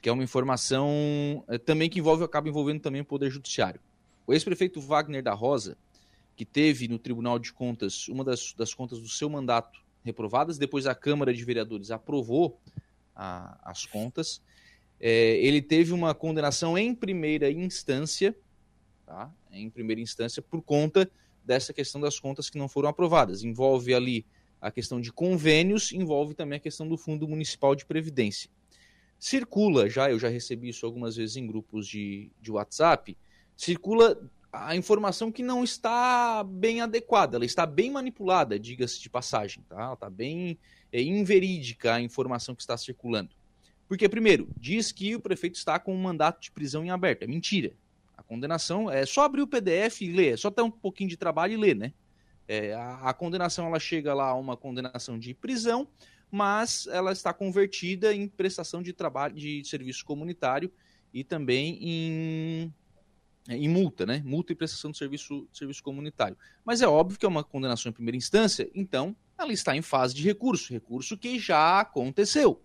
que 0.00 0.08
é 0.08 0.12
uma 0.12 0.24
informação 0.24 1.44
é, 1.48 1.58
também 1.58 1.90
que 1.90 1.98
envolve, 1.98 2.24
acaba 2.24 2.48
envolvendo 2.48 2.80
também 2.80 3.00
o 3.00 3.04
Poder 3.04 3.28
Judiciário. 3.28 3.80
O 4.26 4.32
ex-prefeito 4.32 4.80
Wagner 4.80 5.22
da 5.22 5.34
Rosa, 5.34 5.76
que 6.36 6.44
teve 6.44 6.86
no 6.86 6.98
Tribunal 6.98 7.38
de 7.38 7.52
Contas 7.52 8.06
uma 8.08 8.22
das, 8.22 8.52
das 8.52 8.74
contas 8.74 9.00
do 9.00 9.08
seu 9.08 9.28
mandato 9.28 9.80
reprovadas, 10.04 10.58
depois 10.58 10.86
a 10.86 10.94
Câmara 10.94 11.34
de 11.34 11.44
Vereadores 11.44 11.90
aprovou 11.90 12.60
a, 13.14 13.58
as 13.68 13.86
contas. 13.86 14.40
É, 15.00 15.38
ele 15.38 15.60
teve 15.60 15.92
uma 15.92 16.14
condenação 16.14 16.76
em 16.78 16.94
primeira 16.94 17.50
instância, 17.50 18.36
tá? 19.04 19.32
em 19.50 19.68
primeira 19.70 20.00
instância, 20.00 20.42
por 20.42 20.62
conta 20.62 21.10
dessa 21.44 21.72
questão 21.72 22.00
das 22.00 22.20
contas 22.20 22.50
que 22.50 22.58
não 22.58 22.68
foram 22.68 22.88
aprovadas. 22.88 23.42
Envolve 23.42 23.94
ali 23.94 24.26
a 24.60 24.70
questão 24.70 25.00
de 25.00 25.12
convênios, 25.12 25.92
envolve 25.92 26.34
também 26.34 26.58
a 26.58 26.60
questão 26.60 26.86
do 26.86 26.96
Fundo 26.96 27.26
Municipal 27.26 27.74
de 27.74 27.86
Previdência. 27.86 28.50
Circula 29.18 29.88
já, 29.88 30.10
eu 30.10 30.18
já 30.18 30.28
recebi 30.28 30.68
isso 30.68 30.84
algumas 30.84 31.16
vezes 31.16 31.36
em 31.36 31.46
grupos 31.46 31.88
de, 31.88 32.30
de 32.40 32.50
WhatsApp, 32.50 33.16
circula 33.56 34.30
a 34.52 34.74
informação 34.74 35.30
que 35.30 35.42
não 35.42 35.62
está 35.62 36.42
bem 36.44 36.80
adequada, 36.80 37.36
ela 37.36 37.44
está 37.44 37.66
bem 37.66 37.90
manipulada, 37.90 38.58
diga-se 38.58 39.00
de 39.00 39.10
passagem, 39.10 39.62
tá? 39.68 39.76
Ela 39.76 39.94
está 39.94 40.08
bem 40.08 40.58
é, 40.92 41.02
inverídica 41.02 41.94
a 41.94 42.00
informação 42.00 42.54
que 42.54 42.62
está 42.62 42.76
circulando. 42.76 43.30
Porque, 43.88 44.08
primeiro, 44.08 44.48
diz 44.56 44.90
que 44.90 45.14
o 45.14 45.20
prefeito 45.20 45.56
está 45.56 45.78
com 45.78 45.94
um 45.94 46.00
mandato 46.00 46.40
de 46.40 46.50
prisão 46.50 46.84
em 46.84 46.90
aberto. 46.90 47.22
É 47.22 47.26
mentira. 47.26 47.72
condenação 48.26 48.90
é 48.90 49.06
só 49.06 49.22
abrir 49.22 49.42
o 49.42 49.46
PDF 49.46 50.00
e 50.00 50.12
ler, 50.12 50.34
é 50.34 50.36
só 50.36 50.50
ter 50.50 50.62
um 50.62 50.70
pouquinho 50.70 51.08
de 51.08 51.16
trabalho 51.16 51.52
e 51.52 51.56
ler, 51.56 51.76
né? 51.76 51.92
É, 52.48 52.74
a, 52.74 53.10
a, 53.10 53.14
condenação 53.14 53.66
ela 53.66 53.78
chega 53.78 54.14
lá 54.14 54.28
a 54.28 54.34
uma 54.34 54.56
condenação 54.56 55.18
de 55.18 55.34
prisão, 55.34 55.86
mas 56.30 56.86
ela 56.88 57.12
está 57.12 57.32
convertida 57.32 58.14
em 58.14 58.28
prestação 58.28 58.82
de 58.82 58.92
trabalho 58.92 59.34
de 59.34 59.64
serviço 59.64 60.04
comunitário 60.04 60.70
e 61.12 61.24
também 61.24 61.78
em, 61.80 62.74
em 63.48 63.68
multa, 63.68 64.04
né? 64.04 64.22
Multa 64.24 64.52
e 64.52 64.56
prestação 64.56 64.90
de 64.90 64.98
serviço, 64.98 65.46
de 65.50 65.58
serviço 65.58 65.82
comunitário. 65.82 66.36
Mas 66.64 66.82
é 66.82 66.88
óbvio 66.88 67.18
que 67.18 67.24
é 67.24 67.28
uma 67.28 67.44
condenação 67.44 67.90
em 67.90 67.92
primeira 67.92 68.16
instância, 68.16 68.68
então 68.74 69.14
ela 69.38 69.52
está 69.52 69.76
em 69.76 69.82
fase 69.82 70.14
de 70.14 70.22
recurso, 70.22 70.72
recurso 70.72 71.16
que 71.16 71.38
já 71.38 71.80
aconteceu. 71.80 72.60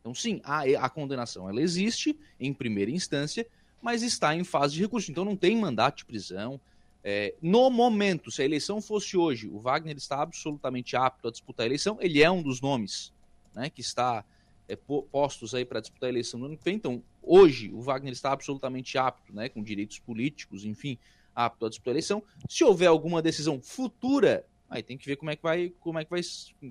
Então, 0.00 0.14
sim, 0.14 0.40
a, 0.42 0.62
a 0.84 0.88
condenação 0.88 1.48
ela 1.48 1.60
existe 1.60 2.18
em 2.40 2.52
primeira 2.52 2.90
instância, 2.90 3.46
mas 3.80 4.02
está 4.02 4.34
em 4.34 4.44
fase 4.44 4.74
de 4.74 4.80
recurso. 4.80 5.10
Então, 5.10 5.24
não 5.24 5.36
tem 5.36 5.56
mandato 5.56 5.98
de 5.98 6.04
prisão. 6.04 6.60
É, 7.04 7.34
no 7.40 7.70
momento, 7.70 8.30
se 8.30 8.42
a 8.42 8.44
eleição 8.44 8.80
fosse 8.80 9.16
hoje, 9.16 9.48
o 9.48 9.60
Wagner 9.60 9.96
está 9.96 10.22
absolutamente 10.22 10.96
apto 10.96 11.28
a 11.28 11.30
disputar 11.30 11.64
a 11.64 11.66
eleição. 11.66 11.98
Ele 12.00 12.22
é 12.22 12.30
um 12.30 12.42
dos 12.42 12.60
nomes 12.60 13.12
né, 13.54 13.70
que 13.70 13.80
está 13.80 14.24
é, 14.68 14.76
postos 14.76 15.54
aí 15.54 15.64
para 15.64 15.80
disputar 15.80 16.08
a 16.08 16.10
eleição 16.10 16.40
no 16.40 16.46
ano 16.46 16.56
que 16.56 16.64
vem. 16.64 16.76
Então, 16.76 17.02
hoje, 17.22 17.70
o 17.72 17.80
Wagner 17.80 18.12
está 18.12 18.32
absolutamente 18.32 18.96
apto, 18.98 19.34
né, 19.34 19.48
com 19.48 19.62
direitos 19.62 19.98
políticos, 19.98 20.64
enfim, 20.64 20.98
apto 21.34 21.66
a 21.66 21.68
disputar 21.68 21.92
a 21.92 21.94
eleição. 21.94 22.22
Se 22.48 22.64
houver 22.64 22.86
alguma 22.86 23.22
decisão 23.22 23.60
futura, 23.60 24.44
aí 24.68 24.82
tem 24.82 24.98
que 24.98 25.06
ver 25.06 25.16
como 25.16 25.30
é 25.30 25.36
que 25.36 25.42
vai, 25.42 25.72
como 25.80 25.98
é 25.98 26.04
que 26.04 26.10
vai, 26.10 26.20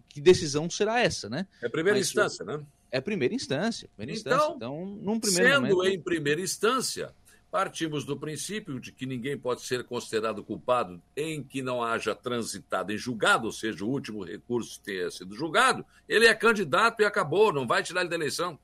que 0.10 0.22
decisão 0.22 0.70
será 0.70 1.00
essa, 1.00 1.30
né? 1.30 1.48
É 1.62 1.70
primeira 1.70 1.98
Mas, 1.98 2.08
instância, 2.08 2.46
né? 2.46 2.64
É 2.92 3.02
primeira 3.02 3.34
instância. 3.34 3.90
Primeira 3.96 4.20
então, 4.20 4.34
instância. 4.34 4.56
então, 4.56 4.86
num 4.86 5.20
primeiro 5.20 5.50
sendo 5.50 5.76
momento... 5.76 5.94
em 5.94 6.02
primeira 6.02 6.42
instância, 6.42 7.14
partimos 7.52 8.06
do 8.06 8.18
princípio 8.18 8.80
de 8.80 8.92
que 8.92 9.06
ninguém 9.06 9.38
pode 9.38 9.62
ser 9.62 9.84
considerado 9.84 10.44
culpado 10.44 11.02
em 11.16 11.44
que 11.44 11.62
não 11.62 11.84
haja 11.84 12.14
transitado 12.14 12.92
em 12.92 12.98
julgado, 12.98 13.46
ou 13.46 13.52
seja, 13.52 13.84
o 13.84 13.90
último 13.90 14.24
recurso 14.24 14.80
tenha 14.82 15.10
sido 15.10 15.36
julgado. 15.36 15.86
Ele 16.08 16.28
é 16.28 16.34
candidato 16.34 17.02
e 17.02 17.06
acabou, 17.06 17.54
não 17.54 17.68
vai 17.68 17.84
tirar 17.84 18.02
ele 18.02 18.10
da 18.10 18.16
eleição. 18.16 18.60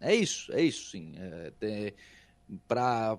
É 0.00 0.14
isso, 0.14 0.52
é 0.52 0.62
isso, 0.62 0.90
sim. 0.90 1.14
É, 1.60 1.92
para 2.66 3.18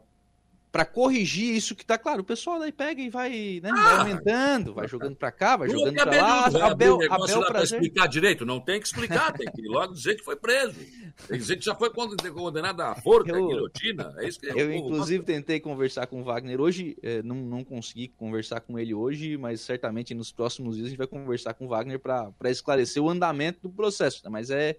para 0.71 0.85
corrigir 0.85 1.53
isso 1.53 1.75
que 1.75 1.85
tá 1.85 1.97
claro, 1.97 2.21
o 2.21 2.23
pessoal 2.23 2.57
daí 2.57 2.71
pega 2.71 3.01
e 3.01 3.09
vai, 3.09 3.59
né, 3.61 3.69
ah, 3.73 3.75
vai 3.75 3.97
aumentando, 3.97 4.73
vai 4.73 4.87
jogando 4.87 5.17
para 5.17 5.31
cá, 5.31 5.57
vai 5.57 5.69
jogando 5.69 5.93
para 5.95 6.21
lá. 6.21 6.45
Abel, 6.45 6.63
Abel, 6.63 7.13
Abel 7.13 7.45
para 7.45 7.63
explicar 7.63 8.07
direito, 8.07 8.45
não 8.45 8.61
tem 8.61 8.79
que 8.79 8.87
explicar, 8.87 9.33
tem 9.33 9.51
que 9.51 9.61
logo 9.63 9.93
dizer 9.93 10.15
que 10.15 10.23
foi 10.23 10.37
preso. 10.37 10.73
Tem 10.73 11.27
que 11.27 11.37
dizer 11.39 11.57
que 11.57 11.65
já 11.65 11.75
foi 11.75 11.89
condenado 11.89 12.79
à 12.79 12.95
forca, 12.95 13.31
eu, 13.31 13.47
guilhotina. 13.47 14.13
É 14.17 14.27
isso 14.27 14.39
que 14.39 14.47
eu, 14.47 14.73
inclusive, 14.73 15.25
tentei 15.25 15.59
conversar 15.59 16.07
com 16.07 16.21
o 16.21 16.23
Wagner 16.23 16.61
hoje, 16.61 16.97
é, 17.03 17.21
não, 17.21 17.35
não 17.35 17.65
consegui 17.65 18.07
conversar 18.07 18.61
com 18.61 18.79
ele 18.79 18.93
hoje, 18.93 19.35
mas 19.35 19.59
certamente 19.59 20.13
nos 20.13 20.31
próximos 20.31 20.75
dias 20.75 20.87
a 20.87 20.89
gente 20.89 20.97
vai 20.97 21.07
conversar 21.07 21.53
com 21.53 21.65
o 21.65 21.67
Wagner 21.67 21.99
para 21.99 22.49
esclarecer 22.49 23.03
o 23.03 23.09
andamento 23.09 23.59
do 23.61 23.69
processo. 23.69 24.21
Né? 24.23 24.29
Mas 24.29 24.49
é. 24.49 24.77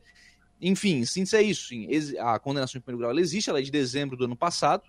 Enfim, 0.63 1.05
sim, 1.05 1.25
é 1.35 1.43
isso. 1.43 1.69
Sim. 1.69 1.89
A 2.21 2.39
condenação 2.39 2.79
em 2.79 2.83
primeiro 2.83 3.01
grau 3.01 3.11
ela 3.11 3.21
existe, 3.21 3.51
ela 3.51 3.59
é 3.59 3.63
de 3.63 3.71
dezembro 3.71 4.17
do 4.17 4.25
ano 4.25 4.37
passado. 4.37 4.85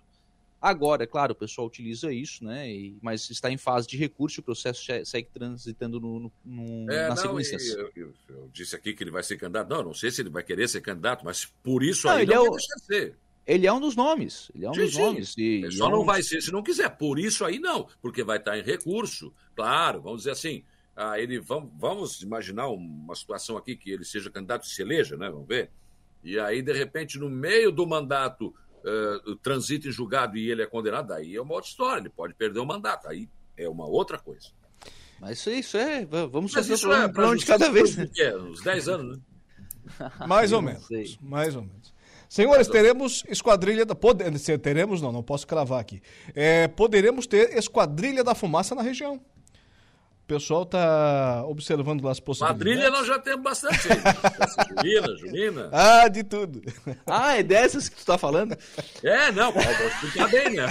Agora, 0.62 1.02
é 1.02 1.06
claro, 1.06 1.32
o 1.32 1.36
pessoal 1.36 1.66
utiliza 1.66 2.10
isso, 2.10 2.42
né? 2.42 2.70
E, 2.70 2.96
mas 3.02 3.28
está 3.28 3.50
em 3.50 3.58
fase 3.58 3.86
de 3.86 3.98
recurso, 3.98 4.40
o 4.40 4.42
processo 4.42 4.82
segue 5.04 5.28
transitando 5.34 6.00
no, 6.00 6.32
no, 6.42 6.90
é, 6.90 7.08
na 7.08 7.16
segunda 7.16 7.42
instância. 7.42 7.72
Eu, 7.74 7.90
eu, 7.94 8.14
eu, 8.30 8.48
disse 8.50 8.74
aqui 8.74 8.94
que 8.94 9.04
ele 9.04 9.10
vai 9.10 9.22
ser 9.22 9.36
candidato. 9.36 9.68
Não, 9.68 9.82
não 9.82 9.92
sei 9.92 10.10
se 10.10 10.22
ele 10.22 10.30
vai 10.30 10.42
querer 10.42 10.66
ser 10.66 10.80
candidato, 10.80 11.22
mas 11.22 11.44
por 11.44 11.82
isso 11.82 12.06
não, 12.06 12.14
aí 12.14 12.24
não 12.24 12.46
é 12.46 12.48
o... 12.48 12.58
ser. 12.58 13.14
Ele 13.46 13.66
é 13.66 13.72
um 13.72 13.80
dos 13.80 13.94
nomes. 13.94 14.50
Ele 14.54 14.64
é 14.64 14.70
um 14.70 14.74
sim, 14.74 14.80
dos 14.80 14.94
sim. 14.94 15.00
nomes. 15.02 15.34
E, 15.36 15.70
só 15.72 15.90
não 15.90 16.02
vai 16.02 16.22
ser 16.22 16.40
se 16.40 16.50
não 16.50 16.62
quiser. 16.62 16.88
Por 16.96 17.18
isso 17.18 17.44
aí 17.44 17.58
não, 17.58 17.86
porque 18.00 18.24
vai 18.24 18.38
estar 18.38 18.56
em 18.58 18.62
recurso. 18.62 19.34
Claro, 19.54 20.00
vamos 20.00 20.20
dizer 20.20 20.30
assim. 20.30 20.64
Ah, 20.96 21.18
ele 21.18 21.40
vamos, 21.40 21.72
vamos 21.76 22.20
imaginar 22.22 22.68
uma 22.68 23.14
situação 23.14 23.56
aqui 23.56 23.76
que 23.76 23.90
ele 23.90 24.04
seja 24.04 24.30
candidato 24.30 24.64
e 24.64 24.68
se 24.70 24.80
eleja, 24.80 25.16
né? 25.16 25.28
Vamos 25.28 25.48
ver. 25.48 25.70
E 26.22 26.38
aí, 26.38 26.62
de 26.62 26.72
repente, 26.72 27.18
no 27.18 27.28
meio 27.28 27.70
do 27.72 27.86
mandato, 27.86 28.54
uh, 28.84 29.36
transita 29.36 29.88
em 29.88 29.92
julgado 29.92 30.36
e 30.36 30.50
ele 30.50 30.62
é 30.62 30.66
condenado, 30.66 31.12
aí 31.12 31.34
é 31.34 31.40
uma 31.40 31.54
outra 31.54 31.68
história, 31.68 32.00
ele 32.00 32.08
pode 32.10 32.34
perder 32.34 32.60
o 32.60 32.66
mandato, 32.66 33.08
aí 33.08 33.28
é 33.56 33.68
uma 33.68 33.86
outra 33.86 34.18
coisa. 34.18 34.48
Mas 35.20 35.38
isso, 35.38 35.50
isso 35.50 35.76
é, 35.76 36.04
vamos 36.04 36.52
Mas 36.52 36.54
fazer 36.54 36.74
isso 36.74 36.86
um 36.86 37.12
plano, 37.12 37.34
é 37.34 37.36
de 37.36 37.46
cada 37.46 37.70
vez. 37.70 37.96
É, 38.18 38.36
uns 38.36 38.62
10 38.62 38.88
anos, 38.88 39.16
né? 39.16 39.22
mais 40.26 40.52
ou 40.52 40.62
menos, 40.62 40.86
sei. 40.86 41.16
mais 41.20 41.54
ou 41.54 41.62
menos. 41.62 41.92
Senhores, 42.28 42.66
teremos 42.66 43.22
esquadrilha 43.28 43.84
da. 43.84 43.94
Pode, 43.94 44.24
teremos, 44.58 45.00
não, 45.00 45.12
não 45.12 45.22
posso 45.22 45.46
cravar 45.46 45.80
aqui. 45.80 46.02
É, 46.34 46.66
poderemos 46.66 47.26
ter 47.26 47.56
esquadrilha 47.56 48.24
da 48.24 48.34
fumaça 48.34 48.74
na 48.74 48.82
região. 48.82 49.20
O 50.24 50.26
pessoal 50.26 50.62
está 50.62 51.44
observando 51.46 52.02
lá 52.02 52.10
as 52.10 52.18
possibilidades. 52.18 52.58
Quadrilha 52.58 52.90
nós 52.90 53.06
já 53.06 53.18
temos 53.18 53.42
bastante. 53.42 53.88
Julina, 54.70 55.16
Julina. 55.18 55.68
Ah, 55.70 56.08
de 56.08 56.24
tudo. 56.24 56.62
Ah, 57.06 57.36
é 57.36 57.42
dessas 57.42 57.90
que 57.90 57.96
tu 57.96 57.98
está 57.98 58.16
falando? 58.16 58.56
É, 59.02 59.30
não, 59.32 59.52
pode 59.52 59.68
explicar 59.68 60.30
bem, 60.30 60.54
né? 60.54 60.64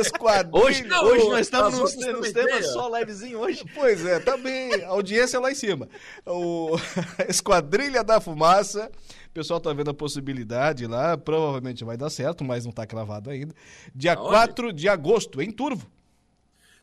Esquadrilha. 0.00 0.64
Hoje, 0.64 0.82
não, 0.84 1.04
hoje 1.04 1.28
nós 1.28 1.40
estamos 1.40 1.78
nos, 1.78 1.94
nos 1.94 2.32
temas 2.32 2.72
só 2.72 2.88
levezinho 2.88 3.38
hoje. 3.38 3.66
Pois 3.74 4.02
é, 4.06 4.18
também. 4.18 4.80
Tá 4.80 4.86
audiência 4.86 5.38
lá 5.38 5.52
em 5.52 5.54
cima. 5.54 5.86
O 6.24 6.78
Esquadrilha 7.28 8.02
da 8.02 8.18
Fumaça. 8.18 8.90
O 9.28 9.34
pessoal 9.34 9.58
está 9.58 9.74
vendo 9.74 9.90
a 9.90 9.94
possibilidade 9.94 10.86
lá. 10.86 11.18
Provavelmente 11.18 11.84
vai 11.84 11.98
dar 11.98 12.08
certo, 12.08 12.42
mas 12.44 12.64
não 12.64 12.70
está 12.70 12.86
cravado 12.86 13.28
ainda. 13.28 13.54
Dia 13.94 14.14
Aonde? 14.14 14.30
4 14.30 14.72
de 14.72 14.88
agosto, 14.88 15.42
em 15.42 15.50
Turvo. 15.50 15.86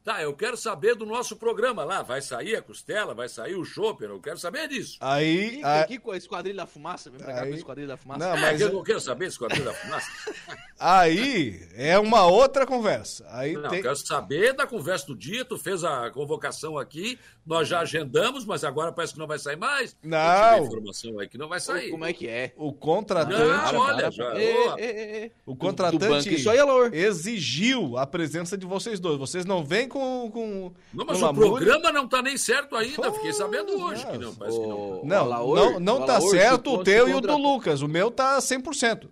Tá, 0.04 0.22
eu 0.22 0.34
quero 0.34 0.56
saber 0.56 0.96
do 0.96 1.06
nosso 1.06 1.36
programa 1.36 1.84
lá. 1.84 2.02
Vai 2.02 2.22
sair 2.22 2.56
a 2.56 2.62
costela, 2.62 3.14
vai 3.14 3.28
sair 3.28 3.56
o 3.56 3.66
chopp, 3.66 4.02
eu 4.04 4.20
quero 4.20 4.38
saber 4.38 4.68
disso. 4.68 4.98
Aí. 5.02 5.62
Aqui 5.64 6.00
com 6.00 6.12
a 6.12 6.18
Esquadrilha 6.18 6.58
da 6.58 6.66
Fumaça, 6.66 7.10
vem 7.10 7.20
pra 7.20 7.34
cá 7.34 7.46
com 7.46 7.54
a 7.54 7.58
Esquadrilha 7.58 7.88
da 7.90 7.98
Fumaça. 7.98 8.20
Não, 8.20 8.42
mas... 8.42 8.62
É, 8.62 8.64
eu 8.64 8.74
não 8.74 8.84
quero 8.84 9.02
saber 9.02 9.28
Esquadrilha 9.28 9.66
da 9.66 9.74
Fumaça. 9.74 10.10
Aí 10.80 11.68
é 11.76 12.00
uma 12.00 12.26
outra 12.26 12.66
conversa. 12.66 13.28
Aí 13.32 13.54
não, 13.54 13.70
tem... 13.70 13.82
quero 13.82 13.98
saber 13.98 14.54
da 14.54 14.66
conversa 14.66 15.08
do 15.08 15.16
dia. 15.16 15.44
Tu 15.44 15.58
fez 15.58 15.84
a 15.84 16.10
convocação 16.10 16.78
aqui, 16.78 17.20
nós 17.46 17.68
já 17.68 17.82
agendamos, 17.82 18.46
mas 18.46 18.64
agora 18.64 18.94
parece 18.94 19.12
que 19.14 19.20
não 19.20 19.28
vai 19.28 19.38
sair 19.38 19.58
mais. 19.58 19.98
Não. 20.02 20.66
informação 20.66 21.20
aí 21.20 21.28
que 21.28 21.38
não 21.38 21.50
vai 21.50 21.60
sair. 21.60 21.90
Como 21.90 22.06
é 22.06 22.14
que 22.14 22.28
é? 22.30 22.54
O 22.56 22.72
contratante. 22.72 23.74
Não, 23.74 23.82
olha, 23.82 24.10
já. 24.10 24.34
o 25.46 25.54
contratante 25.54 26.34
isso 26.34 26.50
aí 26.50 26.60
é 26.60 26.98
exigiu 26.98 27.98
a 27.98 28.08
presença 28.08 28.58
de 28.58 28.66
vocês 28.66 29.02
dois. 29.02 29.20
Vocês 29.20 29.44
não 29.44 29.66
vêm 29.66 29.89
com. 29.90 30.32
com 30.32 30.72
não, 30.94 31.06
mas 31.06 31.22
o 31.22 31.34
programa 31.34 31.92
não 31.92 32.08
tá 32.08 32.22
nem 32.22 32.38
certo 32.38 32.76
ainda. 32.76 33.12
Fiquei 33.12 33.34
sabendo 33.34 33.78
hoje 33.82 34.06
que 34.06 34.18
não. 34.18 34.34
Parece 34.34 34.60
que 34.60 34.68
não. 34.68 35.04
Não, 35.04 35.56
não, 35.56 35.80
não 35.80 36.06
tá 36.06 36.22
certo 36.22 36.76
o 36.76 36.84
teu 36.84 37.10
e 37.10 37.14
o 37.14 37.20
do 37.20 37.38
Lucas. 37.38 37.82
O 37.82 37.88
meu 37.88 38.10
tá 38.10 38.38
100%. 38.38 39.10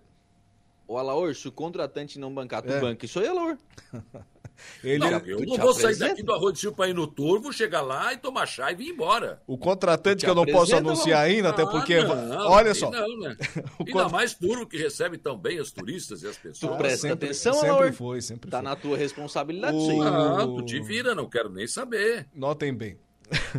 Ô, 0.86 0.96
Alaor, 0.96 1.34
se 1.34 1.46
o 1.46 1.52
contratante 1.52 2.18
não 2.18 2.32
bancar, 2.32 2.62
tu 2.62 2.72
é. 2.72 2.80
banca. 2.80 3.04
Isso 3.04 3.20
aí, 3.20 3.28
Alaor. 3.28 3.58
Ele, 4.82 4.98
não, 4.98 5.18
eu 5.26 5.40
não 5.40 5.56
vou 5.56 5.74
sair 5.74 5.96
daqui 5.96 6.22
do 6.22 6.32
Arroio 6.32 6.52
de 6.52 6.60
Silva 6.60 6.76
para 6.76 6.88
ir 6.88 6.94
no 6.94 7.06
Turvo, 7.06 7.52
chegar 7.52 7.80
lá 7.80 8.12
e 8.12 8.16
tomar 8.16 8.46
chá 8.46 8.70
e 8.70 8.74
vir 8.74 8.88
embora. 8.90 9.40
O 9.46 9.58
contratante 9.58 10.24
que 10.24 10.30
eu 10.30 10.34
não 10.34 10.46
posso 10.46 10.76
anunciar 10.76 11.24
ainda, 11.24 11.50
até 11.50 11.64
porque. 11.66 11.94
Ah, 11.94 12.14
não, 12.14 12.50
olha 12.50 12.74
só. 12.74 12.90
Não, 12.90 13.18
né? 13.18 13.36
Ainda 13.86 14.08
mais 14.08 14.34
Turvo 14.34 14.66
que 14.66 14.76
recebe 14.76 15.18
tão 15.18 15.36
bem 15.36 15.60
os 15.60 15.72
turistas 15.72 16.22
e 16.22 16.28
as 16.28 16.36
pessoas. 16.36 16.72
Tu 16.72 16.78
presta 16.78 17.08
sempre, 17.08 17.26
atenção, 17.26 17.54
Sempre 17.54 17.92
foi, 17.92 18.20
sempre 18.20 18.50
tá 18.50 18.58
foi. 18.58 18.64
na 18.64 18.76
tua 18.76 18.96
responsabilidade, 18.96 19.76
o... 19.76 19.80
sim. 19.86 20.00
Ah, 20.02 20.38
tu 20.44 20.62
te 20.62 20.80
vira, 20.80 21.14
não 21.14 21.28
quero 21.28 21.50
nem 21.50 21.66
saber. 21.66 22.26
Notem 22.34 22.74
bem. 22.74 22.98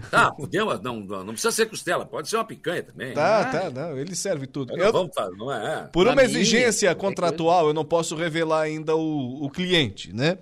Tá, 0.09 0.31
podemos, 0.33 0.79
não, 0.81 0.99
não, 0.99 1.23
não 1.23 1.33
precisa 1.33 1.51
ser 1.51 1.67
costela, 1.67 2.05
pode 2.05 2.27
ser 2.27 2.37
uma 2.37 2.45
picanha 2.45 2.83
também. 2.83 3.13
Tá, 3.13 3.41
ah, 3.41 3.45
tá, 3.45 3.69
não, 3.69 3.97
ele 3.97 4.15
serve 4.15 4.47
tudo. 4.47 4.75
Eu, 4.75 4.91
vamos 4.91 5.13
fazer, 5.13 5.35
não 5.37 5.51
é? 5.51 5.87
Por 5.91 6.07
uma 6.07 6.23
exigência 6.23 6.93
contratual, 6.95 7.67
eu 7.67 7.73
não 7.73 7.85
posso 7.85 8.15
revelar 8.15 8.61
ainda 8.61 8.95
o, 8.95 9.45
o 9.45 9.49
cliente, 9.49 10.13
né? 10.13 10.37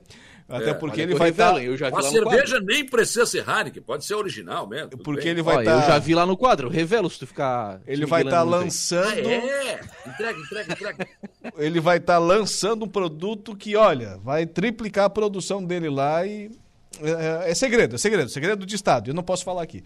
Até 0.49 0.69
é, 0.69 0.73
porque 0.73 1.01
ele 1.01 1.13
vai 1.13 1.29
estar. 1.29 1.53
Tá... 1.53 1.99
A 1.99 2.01
cerveja 2.03 2.59
nem 2.61 2.85
precisa 2.85 3.25
ser 3.25 3.47
Heineken, 3.47 3.83
pode 3.83 4.05
ser 4.05 4.15
original 4.15 4.65
mesmo. 4.65 4.97
Porque 4.97 5.23
bem. 5.23 5.31
ele 5.31 5.41
vai 5.41 5.59
estar. 5.59 5.75
Tá... 5.75 5.83
Eu 5.83 5.87
já 5.87 5.99
vi 5.99 6.15
lá 6.15 6.25
no 6.25 6.37
quadro, 6.37 6.69
revelo 6.69 7.09
se 7.09 7.19
tu 7.19 7.27
ficar. 7.27 7.81
Ele 7.85 8.05
vai 8.05 8.21
estar 8.21 8.37
tá 8.37 8.43
lançando. 8.43 9.27
Ah, 9.27 9.33
é, 9.33 9.79
entrega, 10.07 10.39
entrega, 10.39 10.73
entrega. 10.73 11.07
ele 11.57 11.79
vai 11.81 11.97
estar 11.97 12.13
tá 12.13 12.19
lançando 12.19 12.85
um 12.85 12.87
produto 12.87 13.55
que, 13.57 13.75
olha, 13.75 14.17
vai 14.23 14.45
triplicar 14.45 15.05
a 15.05 15.09
produção 15.09 15.63
dele 15.63 15.89
lá 15.89 16.25
e 16.25 16.49
é, 17.01 17.51
é, 17.51 17.53
segredo, 17.53 17.95
é 17.95 17.97
segredo, 17.97 18.29
segredo 18.29 18.65
de 18.65 18.75
Estado. 18.75 19.09
Eu 19.09 19.13
não 19.13 19.23
posso 19.23 19.43
falar 19.43 19.63
aqui. 19.63 19.83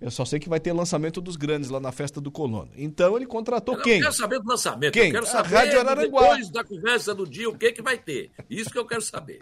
Eu 0.00 0.10
só 0.10 0.24
sei 0.24 0.38
que 0.38 0.48
vai 0.48 0.60
ter 0.60 0.72
lançamento 0.72 1.20
dos 1.20 1.36
grandes 1.36 1.70
lá 1.70 1.80
na 1.80 1.92
festa 1.92 2.20
do 2.20 2.30
Colono. 2.30 2.70
Então 2.76 3.16
ele 3.16 3.26
contratou 3.26 3.76
eu 3.76 3.82
quem? 3.82 3.96
Eu 3.96 4.02
quero 4.02 4.12
saber 4.12 4.40
do 4.40 4.48
lançamento. 4.48 4.92
Quem? 4.92 5.06
Eu 5.06 5.12
quero 5.12 5.26
saber 5.26 5.56
a 5.56 5.60
Rádio 5.60 5.80
Araranguá. 5.80 6.20
depois 6.20 6.50
da 6.50 6.64
conversa 6.64 7.14
do 7.14 7.26
dia 7.26 7.48
o 7.48 7.56
que, 7.56 7.72
que 7.72 7.82
vai 7.82 7.96
ter. 7.96 8.30
Isso 8.50 8.70
que 8.70 8.78
eu 8.78 8.86
quero 8.86 9.02
saber. 9.02 9.38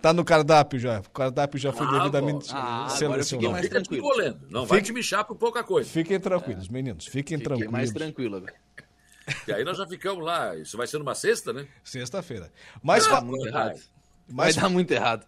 Tá 0.00 0.12
no 0.12 0.24
cardápio 0.24 0.78
já. 0.78 1.00
O 1.00 1.10
cardápio 1.10 1.58
já 1.58 1.72
foi 1.72 1.86
ah, 1.86 1.90
devidamente 1.90 2.48
ah, 2.52 2.88
selecionado. 2.88 3.52
Mais 3.52 3.64
Fica 3.66 3.82
tranquilo. 3.82 4.08
Não 4.50 4.62
Fique... 4.62 4.68
vai 4.68 4.82
te 4.82 4.92
michar 4.92 5.24
por 5.24 5.36
pouca 5.36 5.62
coisa. 5.62 5.88
Fiquem 5.90 6.18
tranquilos, 6.18 6.68
é. 6.68 6.72
meninos. 6.72 7.04
Fiquem 7.06 7.36
Fiquei 7.38 7.44
tranquilos. 7.44 7.72
mais 7.72 7.90
tranquilo 7.92 8.36
agora. 8.36 8.54
E 9.46 9.52
aí 9.52 9.62
nós 9.64 9.76
já 9.76 9.86
ficamos 9.86 10.24
lá. 10.24 10.56
Isso 10.56 10.76
vai 10.76 10.86
ser 10.86 10.98
numa 10.98 11.14
sexta, 11.14 11.52
né? 11.52 11.66
Sexta-feira. 11.84 12.50
Mas 12.82 13.06
Ah, 13.06 13.10
fa- 13.10 13.20
muito 13.20 13.46
errado. 13.46 13.78
Mas- 14.28 14.54
Vai 14.54 14.62
dar 14.62 14.68
muito 14.68 14.90
errado. 14.92 15.26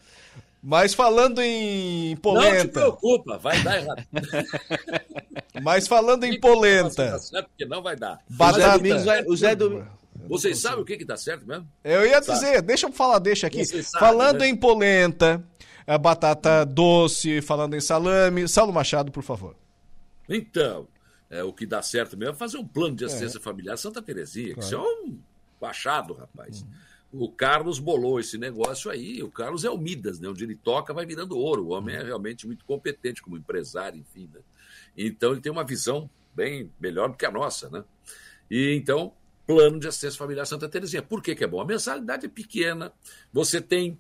Mas 0.63 0.95
falando 0.95 1.41
em 1.43 2.11
Não 2.11 2.15
te 2.17 2.21
polenta, 2.21 2.69
preocupa, 2.69 3.37
vai 3.39 3.61
dar 3.63 3.79
errado. 3.83 4.07
mas 5.61 5.89
falando 5.89 6.25
em 6.25 6.39
polenta, 6.41 7.19
certo, 7.19 7.49
porque 7.49 7.65
não 7.67 7.83
vai 7.83 7.97
dar. 7.97 8.19
Batata. 8.29 8.59
O 8.59 8.63
Zé 8.63 8.73
Domingos 8.79 9.05
vai- 9.05 9.25
o 9.27 9.37
Zé 9.37 9.55
Domingos- 9.57 9.89
Vocês 10.29 10.59
sabem 10.59 10.81
o 10.81 10.85
que 10.85 10.97
que 10.97 11.05
dá 11.05 11.17
certo 11.17 11.47
mesmo? 11.47 11.69
eu 11.83 12.07
ia 12.07 12.23
Sabe. 12.23 12.39
dizer, 12.39 12.63
deixa 12.63 12.87
eu 12.87 12.93
falar, 12.93 13.19
deixa 13.19 13.47
aqui. 13.47 13.65
Sabe, 13.65 13.83
falando 13.99 14.41
né? 14.41 14.49
em 14.49 14.57
polenta, 14.57 15.43
batata 16.01 16.65
doce, 16.65 17.41
falando 17.41 17.75
em 17.75 17.81
salame, 17.81 18.47
Saulo 18.49 18.73
Machado, 18.73 19.11
por 19.11 19.23
favor. 19.23 19.57
Então, 20.29 20.87
é, 21.31 21.43
o 21.43 21.53
que 21.53 21.67
dá 21.67 21.83
certo 21.83 22.17
mesmo 22.17 22.35
é 22.35 22.37
fazer 22.37 22.59
um 22.59 22.67
plano 22.67 22.95
de 22.97 23.05
assistência 23.05 23.39
É. 23.39 23.41
familiar 23.41 23.77
Santa 23.77 24.01
Terezinha, 24.03 24.49
que 24.49 24.55
Claro. 24.55 24.67
isso 24.67 24.75
é 24.77 24.81
um 24.81 25.19
achado, 25.67 26.15
rapaz. 26.15 26.65
O 27.13 27.31
Carlos 27.31 27.79
bolou 27.79 28.19
esse 28.19 28.39
negócio 28.39 28.91
aí. 28.91 29.23
O 29.23 29.31
Carlos 29.31 29.65
é 29.65 29.71
o 29.71 29.77
Midas, 29.77 30.19
né? 30.19 30.29
Onde 30.29 30.45
ele 30.45 30.57
toca, 30.57 30.95
vai 30.95 31.05
virando 31.05 31.37
ouro. 31.37 31.67
O 31.67 31.69
homem 31.73 31.95
é 31.95 32.03
realmente 32.03 32.47
muito 32.47 32.65
competente 32.65 33.21
como 33.23 33.37
empresário, 33.37 33.99
enfim. 33.99 34.31
Né? 34.33 34.41
Então, 34.97 35.33
ele 35.33 35.41
tem 35.43 35.53
uma 35.53 35.63
visão 35.65 36.09
bem 36.35 36.71
melhor 36.81 37.11
do 37.11 37.17
que 37.17 37.27
a 37.27 37.31
nossa, 37.31 37.69
né? 37.69 37.85
E 38.51 38.75
então, 38.75 39.13
plano 39.47 39.79
de 39.79 39.89
assistência 39.89 40.19
familiar 40.19 40.47
Santa 40.47 40.69
Terezinha. 40.69 41.03
Por 41.03 41.23
que, 41.23 41.35
que 41.35 41.45
é 41.45 41.47
bom? 41.47 41.61
A 41.61 41.65
mensalidade 41.65 42.27
é 42.27 42.29
pequena, 42.29 42.93
você 43.33 43.61
tem 43.61 43.99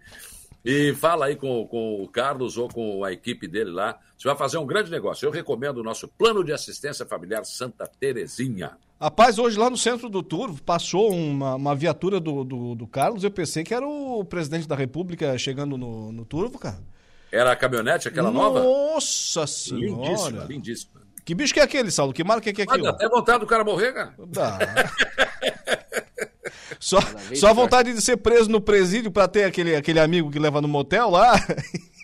E 0.64 0.94
fala 0.94 1.26
aí 1.26 1.36
com, 1.36 1.66
com 1.66 2.02
o 2.02 2.08
Carlos 2.08 2.56
ou 2.56 2.68
com 2.68 3.04
a 3.04 3.12
equipe 3.12 3.48
dele 3.48 3.70
lá. 3.70 3.98
Você 4.16 4.28
vai 4.28 4.36
fazer 4.36 4.58
um 4.58 4.66
grande 4.66 4.90
negócio. 4.90 5.26
Eu 5.26 5.30
recomendo 5.32 5.78
o 5.78 5.82
nosso 5.82 6.06
plano 6.06 6.44
de 6.44 6.52
assistência 6.52 7.04
familiar 7.04 7.44
Santa 7.44 7.86
Terezinha. 7.86 8.76
Rapaz, 9.00 9.38
hoje 9.38 9.58
lá 9.58 9.68
no 9.68 9.76
centro 9.76 10.08
do 10.08 10.22
Turvo 10.22 10.62
passou 10.62 11.10
uma, 11.12 11.56
uma 11.56 11.74
viatura 11.74 12.20
do, 12.20 12.44
do, 12.44 12.74
do 12.76 12.86
Carlos. 12.86 13.24
Eu 13.24 13.30
pensei 13.32 13.64
que 13.64 13.74
era 13.74 13.84
o 13.84 14.24
presidente 14.24 14.68
da 14.68 14.76
República 14.76 15.36
chegando 15.36 15.76
no, 15.76 16.12
no 16.12 16.24
Turvo, 16.24 16.56
cara. 16.58 16.78
Era 17.32 17.50
a 17.50 17.56
caminhonete, 17.56 18.06
aquela 18.06 18.30
nova? 18.30 18.62
Nossa 18.62 19.46
senhora! 19.46 20.06
Lindíssima, 20.06 20.44
lindíssima. 20.44 21.02
Que 21.24 21.34
bicho 21.34 21.54
que 21.54 21.60
é 21.60 21.62
aquele, 21.62 21.90
Saulo? 21.90 22.12
Que 22.12 22.22
marca 22.22 22.52
que 22.52 22.60
é 22.60 22.64
aquilo? 22.64 22.84
dá 22.84 22.90
até 22.90 23.08
vontade 23.08 23.40
do 23.40 23.46
cara 23.46 23.64
morrer, 23.64 23.92
cara. 23.92 24.14
Dá. 24.28 24.58
Só, 26.84 26.98
só 27.36 27.46
a 27.48 27.52
vontade 27.52 27.92
de 27.94 28.00
ser 28.02 28.16
preso 28.16 28.50
no 28.50 28.60
presídio 28.60 29.10
pra 29.12 29.28
ter 29.28 29.44
aquele, 29.44 29.76
aquele 29.76 30.00
amigo 30.00 30.30
que 30.32 30.38
leva 30.38 30.60
no 30.60 30.66
motel 30.66 31.08
lá 31.10 31.34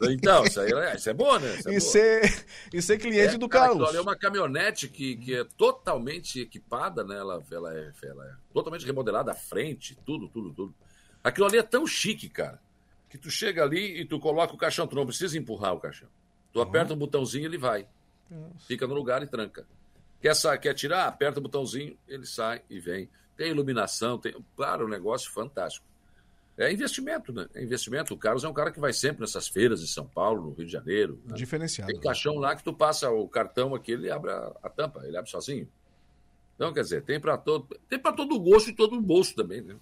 Então, 0.09 0.44
isso, 0.44 0.60
aí, 0.60 0.72
é- 0.72 0.94
isso 0.94 1.10
é 1.10 1.14
bom, 1.14 1.36
né? 1.38 1.52
Isso 1.56 1.68
é 1.68 1.72
e, 1.74 1.74
bom. 1.74 1.80
ser, 1.80 2.46
e 2.72 2.80
ser 2.82 2.98
cliente 2.98 3.34
É, 3.34 3.38
do 3.38 3.48
cara, 3.48 3.70
Carlos. 3.70 3.88
ali 3.88 3.98
é 3.98 4.00
uma 4.00 4.16
caminhonete 4.16 4.86
que, 4.88 5.16
que 5.16 5.34
é 5.34 5.44
totalmente 5.56 6.40
equipada, 6.40 7.02
né? 7.02 7.16
Ela, 7.18 7.42
ela, 7.50 7.74
é, 7.76 7.90
ela 8.05 8.24
é 8.24 8.32
totalmente 8.55 8.86
remodelada 8.86 9.32
à 9.32 9.34
frente, 9.34 9.98
tudo, 10.06 10.28
tudo, 10.28 10.55
tudo. 10.55 10.74
Aquilo 11.24 11.46
ali 11.48 11.59
é 11.59 11.62
tão 11.64 11.84
chique, 11.84 12.28
cara, 12.28 12.60
que 13.10 13.18
tu 13.18 13.28
chega 13.32 13.64
ali 13.64 14.00
e 14.00 14.05
tu 14.05 14.20
coloca 14.20 14.55
o 14.55 14.56
caixão, 14.56 14.86
tu 14.86 14.94
não 14.94 15.05
precisa 15.05 15.36
empurrar 15.36 15.74
o 15.74 15.80
caixão. 15.80 16.09
Tu 16.52 16.60
aperta 16.60 16.94
um 16.94 16.96
botãozinho 16.96 17.46
ele 17.46 17.59
vai. 17.59 17.84
Fica 18.68 18.86
no 18.86 18.94
lugar 18.94 19.22
e 19.24 19.26
tranca. 19.26 19.66
Quer, 20.22 20.34
sa- 20.36 20.56
quer 20.56 20.74
tirar? 20.74 21.09
Aperta 21.09 21.40
o 21.40 21.42
botãozinho, 21.42 21.98
ele 22.06 22.24
sai 22.26 22.62
e 22.70 22.78
vem. 22.78 23.09
Tem 23.39 23.51
iluminação, 23.51 24.19
tem. 24.19 24.35
Claro, 24.55 24.85
um 24.85 24.89
negócio 24.89 25.31
fantástico. 25.31 25.86
É 26.59 26.73
investimento, 26.73 27.32
né? 27.32 27.47
É 27.55 27.62
investimento. 27.62 28.12
O 28.12 28.19
Carlos 28.19 28.43
é 28.43 28.48
um 28.48 28.52
cara 28.52 28.73
que 28.73 28.81
vai 28.81 28.93
sempre 28.93 29.20
nessas 29.20 29.47
feiras 29.48 29.81
em 29.81 29.86
São 29.86 30.05
Paulo, 30.05 30.43
no 30.43 30.52
Rio 30.55 30.66
de 30.66 30.73
Janeiro. 30.73 31.19
né? 31.24 31.36
Diferenciado. 31.36 31.90
Tem 31.90 32.01
caixão 32.01 32.35
lá 32.35 32.55
que 32.56 32.65
tu 32.65 32.74
passa 32.74 33.09
o 33.10 33.28
cartão 33.28 33.74
aqui, 33.77 33.93
ele 33.93 34.10
abre 34.10 34.32
a, 34.32 34.52
a 34.65 34.69
tampa, 34.69 35.06
ele 35.06 35.16
abre 35.16 35.31
sozinho. 35.31 35.69
Então, 36.56 36.73
quer 36.74 36.81
dizer, 36.82 37.05
tem 37.05 37.20
para 37.20 37.39
todo, 37.39 37.78
tem 37.89 37.97
para 37.97 38.12
todo 38.12 38.36
gosto 38.40 38.70
e 38.70 38.74
todo 38.74 39.01
bolso 39.01 39.36
também, 39.36 39.60
né? 39.62 39.77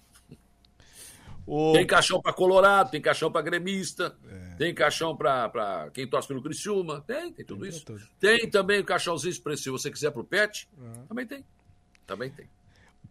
O- 1.47 1.73
Tem 1.73 1.87
caixão 1.87 2.21
para 2.21 2.33
Colorado, 2.33 2.91
tem 2.91 3.01
caixão 3.01 3.31
para 3.31 3.41
gremista, 3.41 4.15
É. 4.29 4.55
tem 4.57 4.75
caixão 4.75 5.15
para 5.17 5.89
quem 5.93 6.05
torce 6.05 6.27
pelo 6.27 6.43
Criciúma, 6.43 7.01
tem, 7.07 7.31
tem 7.33 7.45
tudo 7.45 7.65
isso. 7.65 7.83
Tem 8.19 8.47
também 8.49 8.81
o 8.81 8.85
caixãozinho 8.85 9.33
se 9.33 9.69
você 9.71 9.89
quiser 9.89 10.11
pro 10.11 10.23
pet, 10.25 10.69
também 11.07 11.25
tem. 11.25 11.43
Também 12.05 12.29
tem. 12.29 12.47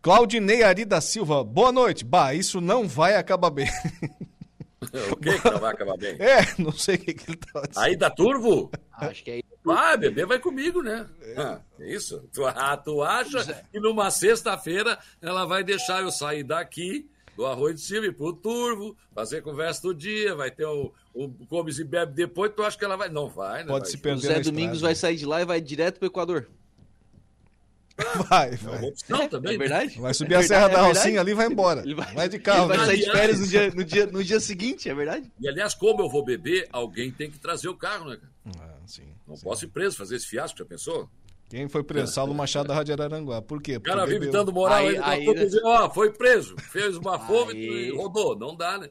Claudinei 0.02 0.62
Ari 0.62 0.84
da 0.84 1.00
Silva, 1.00 1.42
boa 1.42 1.72
noite. 1.72 2.04
Bah, 2.04 2.34
isso 2.34 2.60
não 2.60 2.86
vai 2.86 3.16
acabar 3.16 3.50
bem. 3.50 3.66
o 5.10 5.16
que 5.16 5.40
que 5.40 5.50
não 5.50 5.58
vai 5.58 5.72
acabar 5.72 5.96
bem? 5.96 6.16
É, 6.20 6.54
não 6.58 6.72
sei 6.72 6.96
o 6.96 6.98
que, 6.98 7.14
que 7.14 7.30
ele 7.30 7.38
tá 7.38 7.62
dizendo. 7.62 7.84
Aí 7.84 7.96
da 7.96 8.10
Turvo? 8.10 8.70
Acho 8.92 9.24
que 9.24 9.30
é 9.30 9.40
Vai, 9.64 9.96
bebê 9.96 10.24
vai 10.24 10.38
comigo, 10.38 10.80
né? 10.80 11.06
Ah, 11.36 11.58
é 11.80 11.92
isso? 11.92 12.22
Tu, 12.32 12.46
ah, 12.46 12.76
tu 12.76 13.02
acha 13.02 13.64
que 13.72 13.80
numa 13.80 14.12
sexta-feira 14.12 14.96
ela 15.20 15.44
vai 15.44 15.64
deixar 15.64 16.02
eu 16.02 16.12
sair 16.12 16.44
daqui 16.44 17.10
do 17.36 17.44
Arroio 17.44 17.74
de 17.74 17.80
Silva 17.80 18.06
e 18.06 18.10
ir 18.10 18.12
pro 18.12 18.32
Turvo, 18.32 18.96
fazer 19.12 19.42
conversa 19.42 19.82
do 19.82 19.92
dia, 19.92 20.36
vai 20.36 20.52
ter 20.52 20.64
o, 20.66 20.92
o 21.12 21.28
comes 21.48 21.80
e 21.80 21.84
bebe 21.84 22.14
depois, 22.14 22.52
tu 22.54 22.62
acha 22.62 22.78
que 22.78 22.84
ela 22.84 22.96
vai? 22.96 23.08
Não 23.08 23.28
vai, 23.28 23.64
né? 23.64 23.66
Pode 23.68 23.80
vai, 23.86 23.90
se 23.90 23.96
O 23.96 24.00
perder 24.00 24.20
Zé 24.20 24.34
na 24.36 24.40
Domingos 24.40 24.76
estrada. 24.76 24.86
vai 24.86 24.94
sair 24.94 25.16
de 25.16 25.26
lá 25.26 25.42
e 25.42 25.44
vai 25.44 25.60
direto 25.60 25.98
pro 25.98 26.06
Equador. 26.06 26.48
Vai, 28.28 28.50
É 28.54 28.58
uma 28.62 28.70
vai. 28.78 28.84
opção 28.88 29.28
também. 29.28 29.54
É 29.54 29.58
verdade? 29.58 29.98
Vai 30.00 30.12
subir 30.14 30.34
a 30.34 30.40
É 30.40 30.42
Serra 30.42 30.68
verdade, 30.68 30.74
da 30.82 30.86
é 30.86 30.88
Rocinha 30.92 31.04
verdade? 31.04 31.18
ali 31.20 31.30
e 31.30 31.34
vai 31.34 31.46
embora. 31.46 31.80
Ele 31.80 31.94
vai, 31.94 32.14
Vai 32.14 32.28
de 32.28 32.38
carro. 32.38 32.68
ele 32.70 32.76
vai 32.76 32.86
sair 32.86 32.98
de 32.98 33.10
férias 33.10 33.40
no 33.40 33.46
dia, 33.46 33.70
no, 33.70 33.84
dia, 33.84 34.06
no 34.06 34.24
dia 34.24 34.40
seguinte, 34.40 34.88
é 34.90 34.94
verdade? 34.94 35.32
E 35.40 35.48
aliás, 35.48 35.74
como 35.74 36.02
eu 36.02 36.08
vou 36.10 36.22
beber, 36.24 36.68
alguém 36.72 37.10
tem 37.10 37.30
que 37.30 37.38
trazer 37.38 37.68
o 37.68 37.74
carro, 37.76 38.10
né, 38.10 38.16
cara? 38.18 38.32
Ah, 38.60 38.74
sim, 38.86 39.02
Não 39.26 39.34
sim. 39.36 39.44
posso 39.44 39.64
ir 39.64 39.68
preso, 39.68 39.96
fazer 39.96 40.16
esse 40.16 40.26
fiasco, 40.26 40.58
já 40.58 40.64
pensou? 40.66 41.08
Quem 41.48 41.68
foi 41.68 41.82
preso? 41.84 42.12
Saulo 42.12 42.34
Machado 42.34 42.68
da 42.68 42.74
Rádio 42.74 42.92
Araranguá. 42.92 43.40
Por 43.40 43.62
quê? 43.62 43.76
O 43.76 43.80
cara 43.80 44.00
Porque 44.00 44.12
vive 44.14 44.26
bebeu. 44.26 44.40
dando 44.40 44.52
moral 44.52 44.78
Aí- 44.78 44.88
aí, 44.88 44.98
a 44.98 45.30
aí- 45.30 45.34
dizer, 45.34 45.60
ó, 45.64 45.88
foi 45.88 46.10
preso, 46.12 46.56
fez 46.70 46.96
uma 46.96 47.18
fome 47.20 47.52
Aí- 47.52 47.88
e 47.88 47.96
rodou. 47.96 48.36
Não 48.36 48.54
dá, 48.54 48.76
né? 48.78 48.90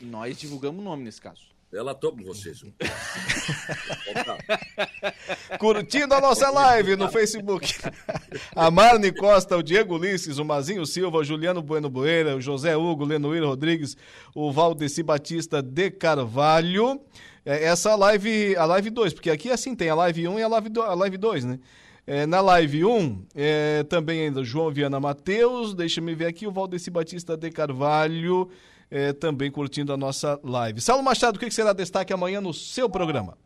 Nós 0.00 0.38
divulgamos 0.38 0.80
o 0.80 0.84
nome 0.84 1.02
nesse 1.04 1.20
caso. 1.20 1.42
Ela 1.72 1.94
com 1.94 2.22
vocês. 2.22 2.62
Curtindo 5.58 6.14
a 6.14 6.20
nossa 6.20 6.48
live 6.48 6.96
no 6.96 7.10
Facebook. 7.10 7.74
A 8.54 8.70
Marne 8.70 9.12
Costa, 9.12 9.56
o 9.56 9.62
Diego 9.62 9.96
Ulisses, 9.96 10.38
o 10.38 10.44
Mazinho 10.44 10.86
Silva, 10.86 11.18
o 11.18 11.24
Juliano 11.24 11.60
Bueno 11.60 11.90
Boeira, 11.90 12.36
o 12.36 12.40
José 12.40 12.76
Hugo, 12.76 13.04
o 13.04 13.06
Lenoir 13.06 13.44
Rodrigues, 13.44 13.96
o 14.34 14.52
Valdeci 14.52 15.02
Batista 15.02 15.60
de 15.60 15.90
Carvalho. 15.90 17.00
É, 17.44 17.64
Essa 17.64 17.96
live, 17.96 18.56
a 18.56 18.64
live 18.64 18.90
2, 18.90 19.12
porque 19.12 19.30
aqui 19.30 19.50
assim 19.50 19.74
tem 19.74 19.90
a 19.90 19.94
live 19.94 20.28
1 20.28 20.38
e 20.38 20.42
a 20.42 20.48
live 20.48 20.68
2, 20.68 20.88
a 20.88 20.94
live 20.94 21.16
2 21.16 21.44
né? 21.44 21.58
É, 22.06 22.24
na 22.24 22.40
live 22.40 22.84
1, 22.84 23.26
é, 23.34 23.82
também 23.82 24.20
ainda 24.20 24.44
João 24.44 24.70
Viana 24.70 25.00
Matheus, 25.00 25.74
deixa-me 25.74 26.14
ver 26.14 26.26
aqui, 26.26 26.46
o 26.46 26.52
Valdeci 26.52 26.88
Batista 26.88 27.36
de 27.36 27.50
Carvalho, 27.50 28.48
é, 28.90 29.12
também 29.12 29.50
curtindo 29.50 29.92
a 29.92 29.96
nossa 29.96 30.40
live. 30.42 30.80
Saulo 30.80 31.02
Machado, 31.02 31.36
o 31.36 31.38
que 31.38 31.46
que 31.46 31.54
será 31.54 31.72
destaque 31.72 32.12
amanhã 32.12 32.40
no 32.40 32.54
seu 32.54 32.88
programa? 32.88 33.36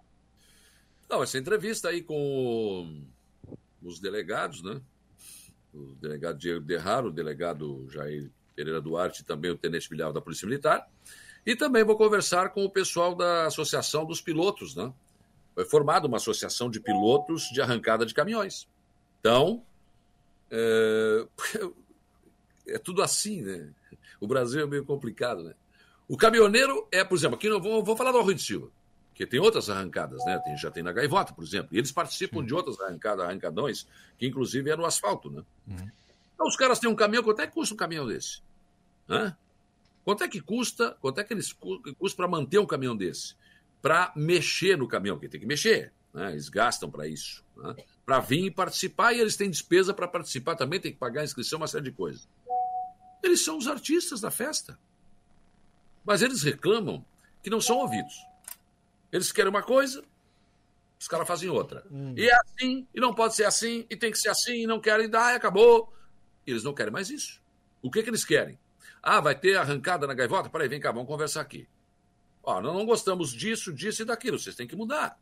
Não, 1.08 1.22
essa 1.22 1.38
entrevista 1.38 1.88
aí 1.88 2.02
com 2.02 3.02
os 3.82 3.98
delegados, 3.98 4.62
né? 4.62 4.80
O 5.72 5.94
delegado 5.94 6.38
Diego 6.38 6.60
Derraro, 6.60 7.08
o 7.08 7.12
delegado 7.12 7.88
Jair 7.90 8.30
Pereira 8.54 8.80
Duarte 8.80 9.24
também 9.24 9.50
o 9.50 9.56
tenente 9.56 9.90
militar 9.90 10.12
da 10.12 10.20
Polícia 10.20 10.46
Militar. 10.46 10.86
E 11.46 11.56
também 11.56 11.82
vou 11.82 11.96
conversar 11.96 12.50
com 12.50 12.64
o 12.64 12.70
pessoal 12.70 13.14
da 13.14 13.46
Associação 13.46 14.04
dos 14.04 14.20
Pilotos, 14.20 14.74
né? 14.74 14.92
Foi 15.54 15.64
formada 15.64 16.06
uma 16.06 16.18
associação 16.18 16.70
de 16.70 16.80
pilotos 16.80 17.44
de 17.52 17.60
arrancada 17.60 18.04
de 18.04 18.14
caminhões. 18.14 18.68
Então, 19.18 19.64
é, 20.50 21.26
é 22.68 22.78
tudo 22.78 23.02
assim, 23.02 23.42
né? 23.42 23.72
O 24.20 24.26
Brasil 24.26 24.60
é 24.62 24.66
meio 24.66 24.84
complicado, 24.84 25.42
né? 25.42 25.54
O 26.06 26.16
caminhoneiro 26.16 26.86
é, 26.92 27.02
por 27.04 27.16
exemplo, 27.16 27.36
aqui 27.36 27.46
eu 27.46 27.60
vou, 27.60 27.82
vou 27.82 27.96
falar 27.96 28.12
do 28.12 28.18
Arroio 28.18 28.34
de 28.34 28.42
Silva, 28.42 28.68
que 29.14 29.26
tem 29.26 29.40
outras 29.40 29.70
arrancadas, 29.70 30.24
né? 30.24 30.38
Tem, 30.44 30.56
já 30.56 30.70
tem 30.70 30.82
na 30.82 30.92
Gaivota, 30.92 31.32
por 31.32 31.44
exemplo. 31.44 31.68
E 31.72 31.78
eles 31.78 31.92
participam 31.92 32.44
de 32.44 32.52
outras 32.54 32.80
arrancadas, 32.80 33.24
arrancadões, 33.24 33.86
que 34.18 34.26
inclusive 34.26 34.70
é 34.70 34.76
no 34.76 34.84
asfalto, 34.84 35.30
né? 35.30 35.42
Então 36.34 36.46
os 36.46 36.56
caras 36.56 36.78
têm 36.78 36.90
um 36.90 36.94
caminhão, 36.94 37.22
quanto 37.22 37.40
é 37.42 37.46
que 37.46 37.52
custa 37.54 37.74
um 37.74 37.76
caminhão 37.76 38.06
desse? 38.06 38.42
Hã? 39.08 39.36
Quanto 40.04 40.24
é 40.24 40.28
que 40.28 40.40
custa? 40.40 40.96
Quanto 41.00 41.20
é 41.20 41.24
que 41.24 41.32
eles 41.32 41.52
cu- 41.52 41.80
custa 41.98 42.16
para 42.16 42.28
manter 42.28 42.58
um 42.58 42.66
caminhão 42.66 42.96
desse? 42.96 43.34
Para 43.82 44.12
mexer 44.16 44.76
no 44.76 44.88
caminhão, 44.88 45.18
que 45.18 45.28
tem 45.28 45.40
que 45.40 45.46
mexer, 45.46 45.92
né? 46.12 46.32
Eles 46.32 46.48
gastam 46.48 46.90
para 46.90 47.06
isso, 47.06 47.44
né? 47.56 47.76
Para 48.04 48.18
vir 48.20 48.46
e 48.46 48.50
participar 48.50 49.12
e 49.12 49.20
eles 49.20 49.36
têm 49.36 49.48
despesa 49.48 49.94
para 49.94 50.08
participar 50.08 50.56
também, 50.56 50.80
tem 50.80 50.92
que 50.92 50.98
pagar 50.98 51.20
a 51.20 51.24
inscrição, 51.24 51.58
uma 51.58 51.68
série 51.68 51.84
de 51.84 51.92
coisas. 51.92 52.26
Eles 53.22 53.44
são 53.44 53.58
os 53.58 53.66
artistas 53.66 54.20
da 54.20 54.30
festa. 54.30 54.78
Mas 56.04 56.22
eles 56.22 56.42
reclamam 56.42 57.04
que 57.42 57.50
não 57.50 57.60
são 57.60 57.78
ouvidos. 57.78 58.14
Eles 59.12 59.32
querem 59.32 59.50
uma 59.50 59.62
coisa, 59.62 60.04
os 60.98 61.08
caras 61.08 61.26
fazem 61.26 61.48
outra. 61.48 61.84
E 62.16 62.28
é 62.28 62.34
assim, 62.34 62.86
e 62.94 63.00
não 63.00 63.14
pode 63.14 63.34
ser 63.34 63.44
assim, 63.44 63.86
e 63.88 63.96
tem 63.96 64.10
que 64.10 64.18
ser 64.18 64.28
assim, 64.28 64.62
e 64.62 64.66
não 64.66 64.80
querem 64.80 65.08
dar, 65.08 65.32
e 65.32 65.36
acabou. 65.36 65.92
Eles 66.46 66.62
não 66.62 66.74
querem 66.74 66.92
mais 66.92 67.10
isso. 67.10 67.40
O 67.82 67.90
que, 67.90 68.02
que 68.02 68.10
eles 68.10 68.24
querem? 68.24 68.58
Ah, 69.02 69.20
vai 69.20 69.34
ter 69.34 69.56
arrancada 69.56 70.06
na 70.06 70.14
gaivota? 70.14 70.50
Peraí, 70.50 70.68
vem 70.68 70.80
cá, 70.80 70.92
vamos 70.92 71.08
conversar 71.08 71.40
aqui. 71.40 71.66
Ó, 72.42 72.60
nós 72.60 72.74
não 72.74 72.84
gostamos 72.84 73.32
disso, 73.32 73.72
disso 73.72 74.02
e 74.02 74.04
daquilo, 74.04 74.38
vocês 74.38 74.54
têm 74.54 74.66
que 74.66 74.76
mudar. 74.76 75.18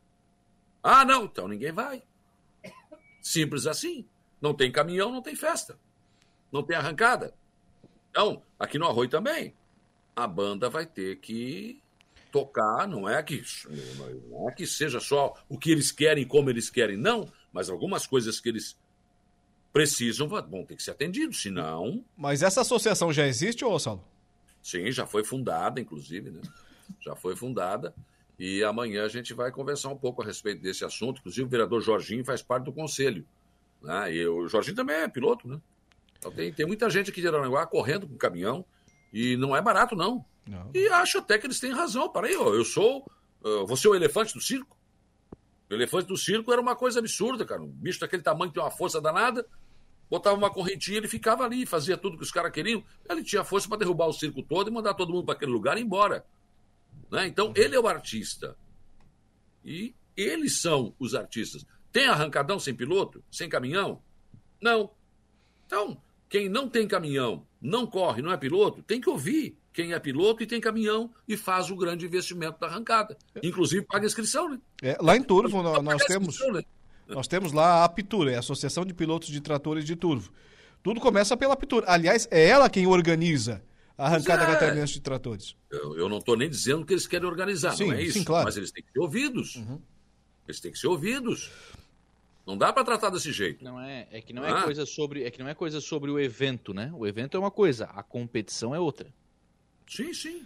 Ah, 0.83 1.05
não, 1.05 1.25
então 1.25 1.47
ninguém 1.47 1.71
vai. 1.71 2.03
Simples 3.21 3.65
assim. 3.65 4.07
Não 4.41 4.53
tem 4.53 4.71
caminhão, 4.71 5.11
não 5.11 5.21
tem 5.21 5.35
festa. 5.35 5.77
Não 6.51 6.63
tem 6.63 6.75
arrancada. 6.75 7.33
Então, 8.09 8.41
aqui 8.57 8.77
no 8.77 8.87
Arroio 8.87 9.09
também, 9.09 9.53
a 10.15 10.27
banda 10.27 10.69
vai 10.69 10.85
ter 10.85 11.17
que 11.17 11.81
tocar, 12.31 12.87
não 12.87 13.09
é 13.09 13.21
que 13.23 13.43
não 14.29 14.49
é 14.49 14.51
que 14.51 14.67
seja 14.67 14.99
só 14.99 15.33
o 15.47 15.57
que 15.57 15.71
eles 15.71 15.91
querem, 15.91 16.27
como 16.27 16.49
eles 16.49 16.69
querem, 16.69 16.97
não, 16.97 17.27
mas 17.51 17.69
algumas 17.69 18.05
coisas 18.05 18.39
que 18.39 18.49
eles 18.49 18.77
precisam 19.73 20.27
vão 20.27 20.65
ter 20.65 20.75
que 20.75 20.83
ser 20.83 20.91
atendidos, 20.91 21.41
senão... 21.41 22.03
Mas 22.17 22.41
essa 22.43 22.61
associação 22.61 23.13
já 23.13 23.27
existe, 23.27 23.63
ô 23.63 23.77
Saulo? 23.79 24.03
Sim, 24.61 24.91
já 24.91 25.05
foi 25.05 25.23
fundada, 25.23 25.79
inclusive, 25.79 26.31
né? 26.31 26.41
Já 26.99 27.15
foi 27.15 27.35
fundada. 27.35 27.93
E 28.37 28.63
amanhã 28.63 29.05
a 29.05 29.07
gente 29.07 29.33
vai 29.33 29.51
conversar 29.51 29.89
um 29.89 29.97
pouco 29.97 30.21
a 30.21 30.25
respeito 30.25 30.61
desse 30.61 30.85
assunto. 30.85 31.19
Inclusive, 31.19 31.45
o 31.45 31.49
vereador 31.49 31.81
Jorginho 31.81 32.23
faz 32.23 32.41
parte 32.41 32.65
do 32.65 32.73
conselho. 32.73 33.25
Né? 33.81 34.15
E 34.15 34.27
o 34.27 34.47
Jorginho 34.47 34.75
também 34.75 34.95
é 34.95 35.07
piloto, 35.07 35.47
né? 35.47 35.59
Então, 36.19 36.31
tem, 36.31 36.53
tem 36.53 36.65
muita 36.65 36.89
gente 36.89 37.09
aqui 37.09 37.21
de 37.21 37.27
Aranaguá 37.27 37.65
correndo 37.65 38.07
com 38.07 38.17
caminhão 38.17 38.65
e 39.11 39.35
não 39.37 39.55
é 39.55 39.61
barato, 39.61 39.95
não. 39.95 40.23
Não. 40.45 40.69
E 40.73 40.87
acho 40.89 41.19
até 41.19 41.37
que 41.37 41.47
eles 41.47 41.59
têm 41.59 41.71
razão. 41.71 42.09
Para 42.09 42.27
aí, 42.27 42.35
ó, 42.35 42.53
eu 42.53 42.65
sou. 42.65 43.05
Uh, 43.41 43.65
você 43.65 43.87
é 43.87 43.89
o 43.91 43.95
elefante 43.95 44.33
do 44.33 44.41
circo? 44.41 44.77
O 45.69 45.73
elefante 45.73 46.07
do 46.07 46.17
circo 46.17 46.51
era 46.51 46.61
uma 46.61 46.75
coisa 46.75 46.99
absurda, 46.99 47.45
cara. 47.45 47.61
Um 47.61 47.67
bicho 47.67 47.99
daquele 47.99 48.21
tamanho 48.21 48.51
tem 48.51 48.61
uma 48.61 48.71
força 48.71 48.99
danada. 48.99 49.45
Botava 50.09 50.35
uma 50.35 50.49
correntinha, 50.49 50.97
ele 50.97 51.07
ficava 51.07 51.43
ali, 51.43 51.67
fazia 51.67 51.95
tudo 51.95 52.17
que 52.17 52.23
os 52.23 52.31
caras 52.31 52.51
queriam. 52.51 52.83
Ele 53.07 53.23
tinha 53.23 53.43
força 53.43 53.69
para 53.69 53.77
derrubar 53.77 54.07
o 54.07 54.13
circo 54.13 54.41
todo 54.41 54.69
e 54.69 54.73
mandar 54.73 54.95
todo 54.95 55.13
mundo 55.13 55.25
para 55.25 55.35
aquele 55.35 55.51
lugar 55.51 55.77
e 55.77 55.81
ir 55.81 55.83
embora. 55.83 56.25
Né? 57.11 57.27
Então, 57.27 57.53
ele 57.55 57.75
é 57.75 57.79
o 57.79 57.87
artista. 57.87 58.57
E 59.63 59.93
eles 60.17 60.61
são 60.61 60.95
os 60.99 61.13
artistas. 61.13 61.63
Tem 61.91 62.07
arrancadão 62.07 62.59
sem 62.59 62.73
piloto? 62.73 63.23
Sem 63.31 63.47
caminhão? 63.47 64.01
Não. 64.59 64.91
Então, 65.67 66.01
quem 66.29 66.47
não 66.47 66.69
tem 66.69 66.87
caminhão, 66.87 67.45
não 67.59 67.87
corre, 67.87 68.21
não 68.21 68.31
é 68.31 68.37
piloto, 68.37 68.83
tem 68.83 69.01
que 69.01 69.09
ouvir 69.09 69.57
quem 69.73 69.93
é 69.93 69.99
piloto 69.99 70.43
e 70.43 70.45
tem 70.45 70.61
caminhão 70.61 71.11
e 71.27 71.35
faz 71.35 71.69
o 71.71 71.75
grande 71.75 72.05
investimento 72.05 72.59
da 72.59 72.67
arrancada. 72.67 73.17
Inclusive 73.41 73.85
paga 73.85 74.05
inscrição, 74.05 74.49
né? 74.49 74.59
É, 74.81 74.97
lá 75.01 75.17
em 75.17 75.23
Turvo 75.23 75.63
nós, 75.63 75.83
nós 75.83 76.03
temos 76.05 76.39
né? 76.51 76.61
nós 77.07 77.27
temos 77.27 77.51
lá 77.51 77.81
a 77.81 77.83
Apitura, 77.85 78.31
é 78.31 78.35
a 78.35 78.39
Associação 78.39 78.85
de 78.85 78.93
Pilotos 78.93 79.29
de 79.29 79.41
Tratores 79.41 79.83
de 79.83 79.95
Turvo. 79.95 80.31
Tudo 80.83 80.99
começa 80.99 81.35
pela 81.35 81.53
Apitura. 81.53 81.85
Aliás, 81.89 82.27
é 82.31 82.47
ela 82.47 82.69
quem 82.69 82.85
organiza 82.85 83.61
a 83.97 84.05
arrancada 84.05 84.43
é. 84.43 84.45
catarinense 84.45 84.93
de 84.93 85.01
tratores. 85.01 85.55
Eu, 85.69 85.97
eu 85.97 86.07
não 86.07 86.19
estou 86.19 86.37
nem 86.37 86.49
dizendo 86.49 86.85
que 86.85 86.93
eles 86.93 87.05
querem 87.05 87.27
organizar, 87.27 87.75
Sim, 87.75 87.87
não 87.87 87.93
é 87.93 88.03
isso. 88.03 88.19
sim, 88.19 88.23
claro. 88.23 88.43
Uhum. 88.43 88.45
Mas 88.45 88.57
eles 88.57 88.71
têm 88.71 88.83
que 88.83 88.91
ser 88.91 88.99
ouvidos. 88.99 89.61
Eles 90.47 90.59
têm 90.61 90.71
que 90.71 90.79
ser 90.79 90.87
ouvidos. 90.87 91.51
Não 92.49 92.57
dá 92.57 92.73
para 92.73 92.83
tratar 92.83 93.11
desse 93.11 93.31
jeito. 93.31 93.63
Não 93.63 93.79
é, 93.79 94.07
é 94.11 94.21
que 94.21 94.33
não 94.33 94.43
Ah. 94.43 94.61
é 94.61 94.63
coisa 94.63 94.83
sobre, 94.83 95.23
é 95.23 95.29
que 95.29 95.37
não 95.37 95.47
é 95.47 95.53
coisa 95.53 95.79
sobre 95.79 96.09
o 96.09 96.19
evento, 96.19 96.73
né? 96.73 96.91
O 96.95 97.05
evento 97.05 97.37
é 97.37 97.39
uma 97.39 97.51
coisa, 97.51 97.85
a 97.93 98.01
competição 98.01 98.73
é 98.73 98.79
outra. 98.79 99.13
Sim, 99.87 100.11
sim. 100.15 100.41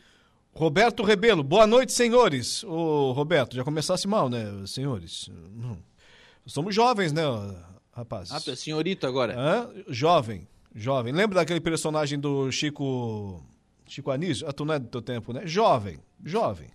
Roberto 0.53 1.01
Rebelo, 1.01 1.41
boa 1.41 1.65
noite, 1.65 1.93
senhores. 1.93 2.61
Ô, 2.65 3.13
Roberto, 3.13 3.55
já 3.55 3.63
começasse 3.63 4.05
mal, 4.05 4.30
né, 4.30 4.45
senhores? 4.67 5.30
Hum. 5.30 5.77
Somos 6.45 6.75
jovens, 6.75 7.13
né, 7.13 7.23
rapazes? 7.93 8.34
Ah, 8.34 8.41
tu 8.41 8.51
é 8.51 8.55
senhorito 8.57 9.07
agora. 9.07 9.34
Hã? 9.39 9.69
Jovem, 9.88 10.45
jovem. 10.75 11.13
Lembra 11.13 11.39
daquele 11.39 11.61
personagem 11.61 12.19
do 12.19 12.51
Chico 12.51 13.41
Chico 13.88 14.11
Anísio? 14.11 14.45
Ah, 14.45 14.51
tu 14.51 14.65
não 14.65 14.73
é 14.73 14.80
do 14.80 14.88
teu 14.88 15.01
tempo, 15.01 15.31
né? 15.31 15.43
Jovem, 15.47 15.99
jovem. 16.21 16.67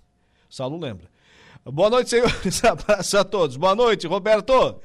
Saulo 0.49 0.79
lembra. 0.81 1.07
Boa 1.67 1.91
noite, 1.91 2.09
senhores. 2.09 2.65
Abraço 2.65 3.19
a 3.19 3.25
todos. 3.25 3.59
Boa 3.59 3.75
noite, 3.75 4.07
Roberto. 4.07 4.81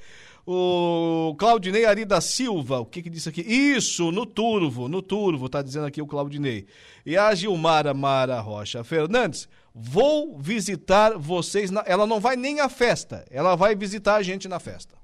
O 0.46 1.36
Claudinei 1.40 1.86
Ari 1.86 2.04
da 2.04 2.20
Silva, 2.20 2.80
o 2.80 2.86
que 2.86 3.02
que 3.02 3.10
disse 3.10 3.30
aqui? 3.30 3.42
Isso, 3.42 4.12
no 4.12 4.26
Turvo, 4.26 4.90
no 4.90 5.02
Turvo, 5.02 5.48
tá 5.48 5.62
dizendo 5.62 5.86
aqui 5.86 6.02
o 6.02 6.08
Claudinei. 6.08 6.68
E 7.06 7.16
a 7.16 7.34
Gilmara 7.34 7.94
Mara 7.94 8.42
Rocha 8.42 8.84
Fernandes, 8.84 9.48
vou 9.74 10.38
visitar 10.38 11.18
vocês, 11.18 11.72
na... 11.72 11.82
ela 11.86 12.06
não 12.06 12.20
vai 12.20 12.36
nem 12.36 12.60
à 12.60 12.68
festa, 12.68 13.26
ela 13.32 13.56
vai 13.56 13.74
visitar 13.74 14.16
a 14.16 14.22
gente 14.22 14.50
na 14.50 14.60
festa. 14.60 14.96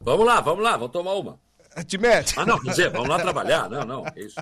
Vamos 0.00 0.24
lá, 0.24 0.40
vamos 0.40 0.64
lá, 0.64 0.72
vamos 0.78 0.92
tomar 0.92 1.12
uma. 1.14 1.38
Te 1.86 1.98
mete. 1.98 2.38
Ah, 2.38 2.46
não, 2.46 2.58
quer 2.58 2.70
dizer, 2.70 2.90
vamos 2.90 3.08
lá 3.08 3.18
trabalhar. 3.18 3.68
Não, 3.68 3.84
não, 3.84 4.06
é 4.06 4.12
isso. 4.16 4.36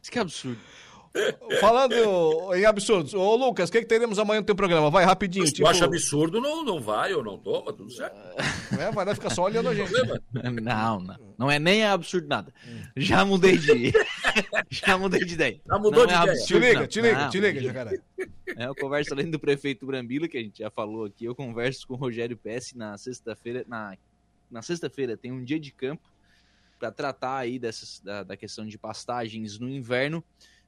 Isso 0.00 0.12
que 0.12 0.18
absurdo. 0.20 0.60
Falando 1.60 1.94
em 2.54 2.64
absurdos, 2.64 3.14
ô 3.14 3.34
Lucas, 3.36 3.68
o 3.68 3.72
que, 3.72 3.80
que 3.80 3.86
teremos 3.86 4.18
amanhã 4.18 4.40
no 4.40 4.46
teu 4.46 4.54
programa? 4.54 4.90
Vai 4.90 5.04
rapidinho. 5.04 5.46
Se 5.46 5.52
tipo, 5.54 5.68
acha 5.68 5.84
absurdo, 5.84 6.40
não, 6.40 6.64
não 6.64 6.80
vai 6.80 7.12
ou 7.14 7.22
não 7.22 7.38
toma, 7.38 7.72
tudo 7.72 7.90
certo. 7.90 8.16
É, 8.78 8.90
vai 8.90 9.04
lá 9.04 9.14
ficar 9.14 9.30
só 9.30 9.44
olhando 9.44 9.68
a 9.68 9.74
gente. 9.74 9.90
Não, 10.62 11.00
não. 11.00 11.16
Não 11.38 11.50
é 11.50 11.58
nem 11.58 11.84
absurdo 11.84 12.26
nada. 12.28 12.52
Já 12.96 13.24
mudei 13.24 13.56
de. 13.58 13.92
Já 14.70 14.98
mudei 14.98 15.24
de 15.24 15.34
ideia. 15.34 15.60
Já 15.66 15.78
mudou 15.78 16.00
Não 16.00 16.06
de 16.06 16.12
é 16.14 16.16
ideia. 16.16 16.32
absurdo, 16.32 16.46
Te 16.46 16.66
liga, 16.66 16.80
não. 16.80 16.86
te 16.86 17.00
liga, 17.00 17.18
Não, 17.18 17.30
te 17.30 17.40
liga, 17.40 17.60
jacaré. 17.62 18.00
É, 18.56 18.66
eu 18.66 18.74
converso 18.74 19.12
além 19.14 19.30
do 19.30 19.38
prefeito 19.38 19.86
Brambila, 19.86 20.28
que 20.28 20.36
a 20.36 20.40
gente 20.40 20.58
já 20.58 20.70
falou 20.70 21.04
aqui, 21.04 21.24
eu 21.24 21.34
converso 21.34 21.86
com 21.86 21.94
o 21.94 21.96
Rogério 21.96 22.36
Pesce 22.36 22.76
na 22.76 22.96
sexta-feira. 22.98 23.64
Na, 23.68 23.96
na 24.50 24.62
sexta-feira 24.62 25.16
tem 25.16 25.32
um 25.32 25.42
dia 25.44 25.58
de 25.60 25.72
campo 25.72 26.02
para 26.78 26.90
tratar 26.90 27.38
aí 27.38 27.58
dessas, 27.58 28.00
da, 28.00 28.22
da 28.22 28.36
questão 28.36 28.66
de 28.66 28.76
pastagens 28.78 29.58
no 29.58 29.68
inverno. 29.68 30.22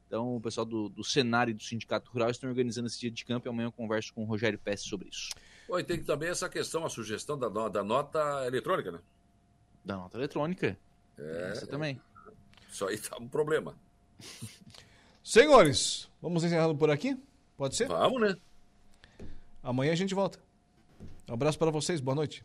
Então, 0.08 0.36
o 0.36 0.40
pessoal 0.40 0.64
do, 0.64 0.88
do 0.88 1.04
Senar 1.04 1.50
e 1.50 1.52
do 1.52 1.62
Sindicato 1.62 2.10
Rural 2.10 2.30
estão 2.30 2.48
organizando 2.48 2.86
esse 2.86 2.98
dia 2.98 3.10
de 3.10 3.26
campo 3.26 3.46
e 3.46 3.50
amanhã 3.50 3.66
eu 3.66 3.72
converso 3.72 4.12
com 4.14 4.22
o 4.22 4.24
Rogério 4.24 4.58
Pesce 4.58 4.88
sobre 4.88 5.10
isso. 5.10 5.28
Pô, 5.66 5.78
e 5.78 5.84
tem 5.84 6.02
também 6.02 6.30
essa 6.30 6.48
questão, 6.48 6.86
a 6.86 6.88
sugestão 6.88 7.38
da, 7.38 7.48
da 7.68 7.84
nota 7.84 8.18
eletrônica, 8.46 8.90
né? 8.90 9.00
Da 9.84 9.96
nota 9.98 10.16
eletrônica. 10.16 10.78
É, 11.18 11.50
Essa 11.50 11.66
também. 11.66 12.00
Isso 12.72 12.86
aí 12.86 12.96
tá 12.96 13.18
um 13.20 13.28
problema. 13.28 13.78
Senhores, 15.22 16.08
vamos 16.22 16.42
encerrando 16.42 16.74
por 16.74 16.88
aqui? 16.88 17.14
Pode 17.54 17.76
ser? 17.76 17.86
Vamos, 17.88 18.22
né? 18.22 18.34
Amanhã 19.62 19.92
a 19.92 19.96
gente 19.96 20.14
volta. 20.14 20.38
Um 21.28 21.34
abraço 21.34 21.58
para 21.58 21.70
vocês, 21.70 22.00
boa 22.00 22.14
noite. 22.14 22.42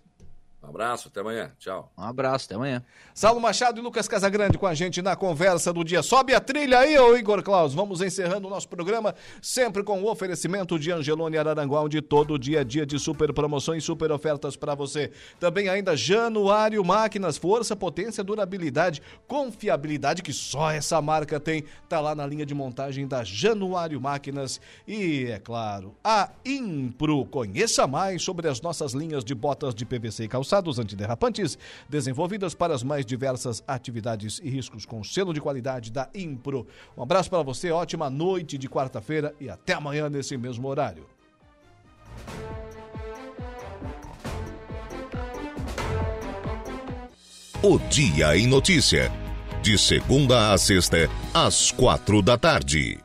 Um 0.63 0.69
abraço, 0.69 1.09
até 1.09 1.19
amanhã. 1.19 1.51
Tchau. 1.59 1.91
Um 1.97 2.03
abraço, 2.03 2.45
até 2.45 2.55
amanhã. 2.55 2.81
Saulo 3.13 3.41
Machado 3.41 3.81
e 3.81 3.83
Lucas 3.83 4.07
Casagrande 4.07 4.57
com 4.57 4.65
a 4.65 4.73
gente 4.73 5.01
na 5.01 5.13
conversa 5.13 5.73
do 5.73 5.83
dia. 5.83 6.01
Sobe 6.01 6.33
a 6.33 6.39
trilha 6.39 6.79
aí, 6.79 6.97
ô 6.97 7.17
Igor 7.17 7.43
Claus. 7.43 7.73
Vamos 7.73 7.99
encerrando 7.99 8.47
o 8.47 8.49
nosso 8.49 8.69
programa, 8.69 9.13
sempre 9.41 9.83
com 9.83 10.01
o 10.01 10.09
oferecimento 10.09 10.79
de 10.79 10.89
Angelone 10.89 11.37
Araranguá, 11.37 11.81
onde 11.81 12.01
todo 12.01 12.39
dia 12.39 12.61
é 12.61 12.63
dia 12.63 12.85
de 12.85 12.97
super 12.97 13.33
promoções, 13.33 13.83
super 13.83 14.09
ofertas 14.09 14.55
para 14.55 14.73
você. 14.73 15.11
Também 15.37 15.67
ainda 15.67 15.97
Januário 15.97 16.83
Máquinas, 16.83 17.37
força, 17.37 17.75
potência, 17.75 18.23
durabilidade, 18.23 19.01
confiabilidade 19.27 20.21
que 20.21 20.31
só 20.31 20.71
essa 20.71 21.01
marca 21.01 21.41
tem. 21.41 21.65
Tá 21.89 21.99
lá 21.99 22.15
na 22.15 22.25
linha 22.25 22.45
de 22.45 22.55
montagem 22.55 23.05
da 23.05 23.21
Januário 23.25 23.99
Máquinas. 23.99 24.61
E, 24.87 25.25
é 25.25 25.39
claro, 25.39 25.93
a 26.01 26.29
Impro. 26.45 27.25
Conheça 27.25 27.85
mais 27.85 28.23
sobre 28.23 28.47
as 28.47 28.61
nossas 28.61 28.93
linhas 28.93 29.25
de 29.25 29.35
botas 29.35 29.75
de 29.75 29.85
PVC 29.85 30.23
e 30.23 30.27
calçados 30.53 30.77
antiderrapantes, 30.77 31.57
desenvolvidas 31.89 32.53
para 32.53 32.75
as 32.75 32.83
mais 32.83 33.03
diversas 33.05 33.63
atividades 33.67 34.39
e 34.43 34.49
riscos 34.49 34.85
com 34.85 35.03
selo 35.03 35.33
de 35.33 35.41
qualidade 35.41 35.91
da 35.91 36.07
Impro. 36.13 36.67
Um 36.95 37.01
abraço 37.01 37.29
para 37.29 37.41
você, 37.41 37.71
ótima 37.71 38.07
noite 38.09 38.57
de 38.57 38.69
quarta-feira 38.69 39.33
e 39.39 39.49
até 39.49 39.73
amanhã 39.73 40.09
nesse 40.09 40.37
mesmo 40.37 40.67
horário. 40.67 41.07
O 47.63 47.79
Dia 47.89 48.37
em 48.37 48.45
Notícia. 48.45 49.11
De 49.63 49.77
segunda 49.77 50.53
a 50.53 50.57
sexta, 50.57 51.09
às 51.33 51.71
quatro 51.71 52.21
da 52.21 52.37
tarde. 52.37 53.02